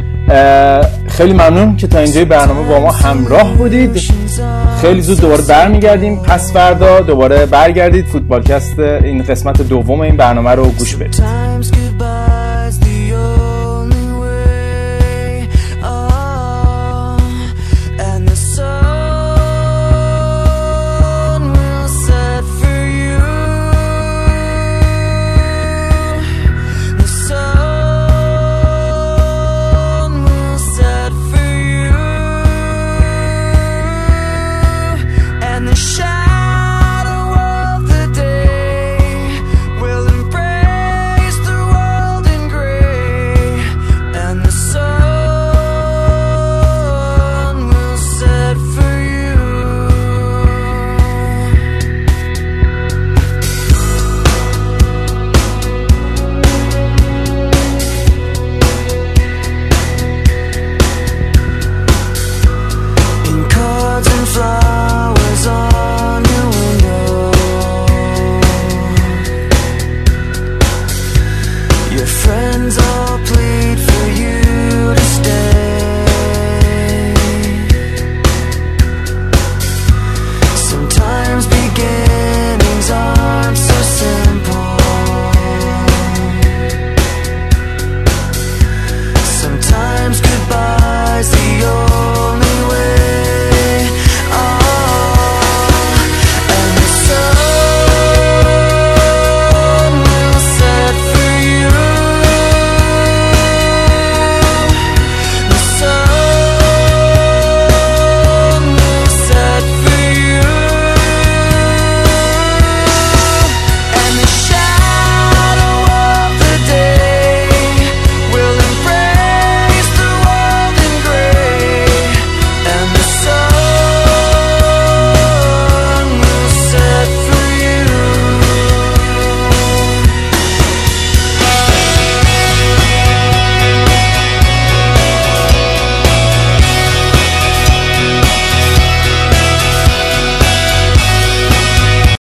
خیلی 1.09 1.33
ممنون 1.33 1.77
که 1.77 1.87
تا 1.87 1.99
اینجای 1.99 2.25
برنامه 2.25 2.69
با 2.69 2.81
ما 2.81 2.91
همراه 2.91 3.55
بودید. 3.55 4.01
خیلی 4.81 5.01
زود 5.01 5.21
دوباره 5.21 5.43
برمیگردیم. 5.43 6.17
پس 6.17 6.53
فردا 6.53 7.01
دوباره 7.01 7.47
برگردید. 7.47 8.07
فوتبالکست 8.07 8.79
این 8.79 9.23
قسمت 9.23 9.63
دوم 9.63 10.01
این 10.01 10.17
برنامه 10.17 10.51
رو 10.51 10.65
گوش 10.65 10.97
بدید. 10.97 11.23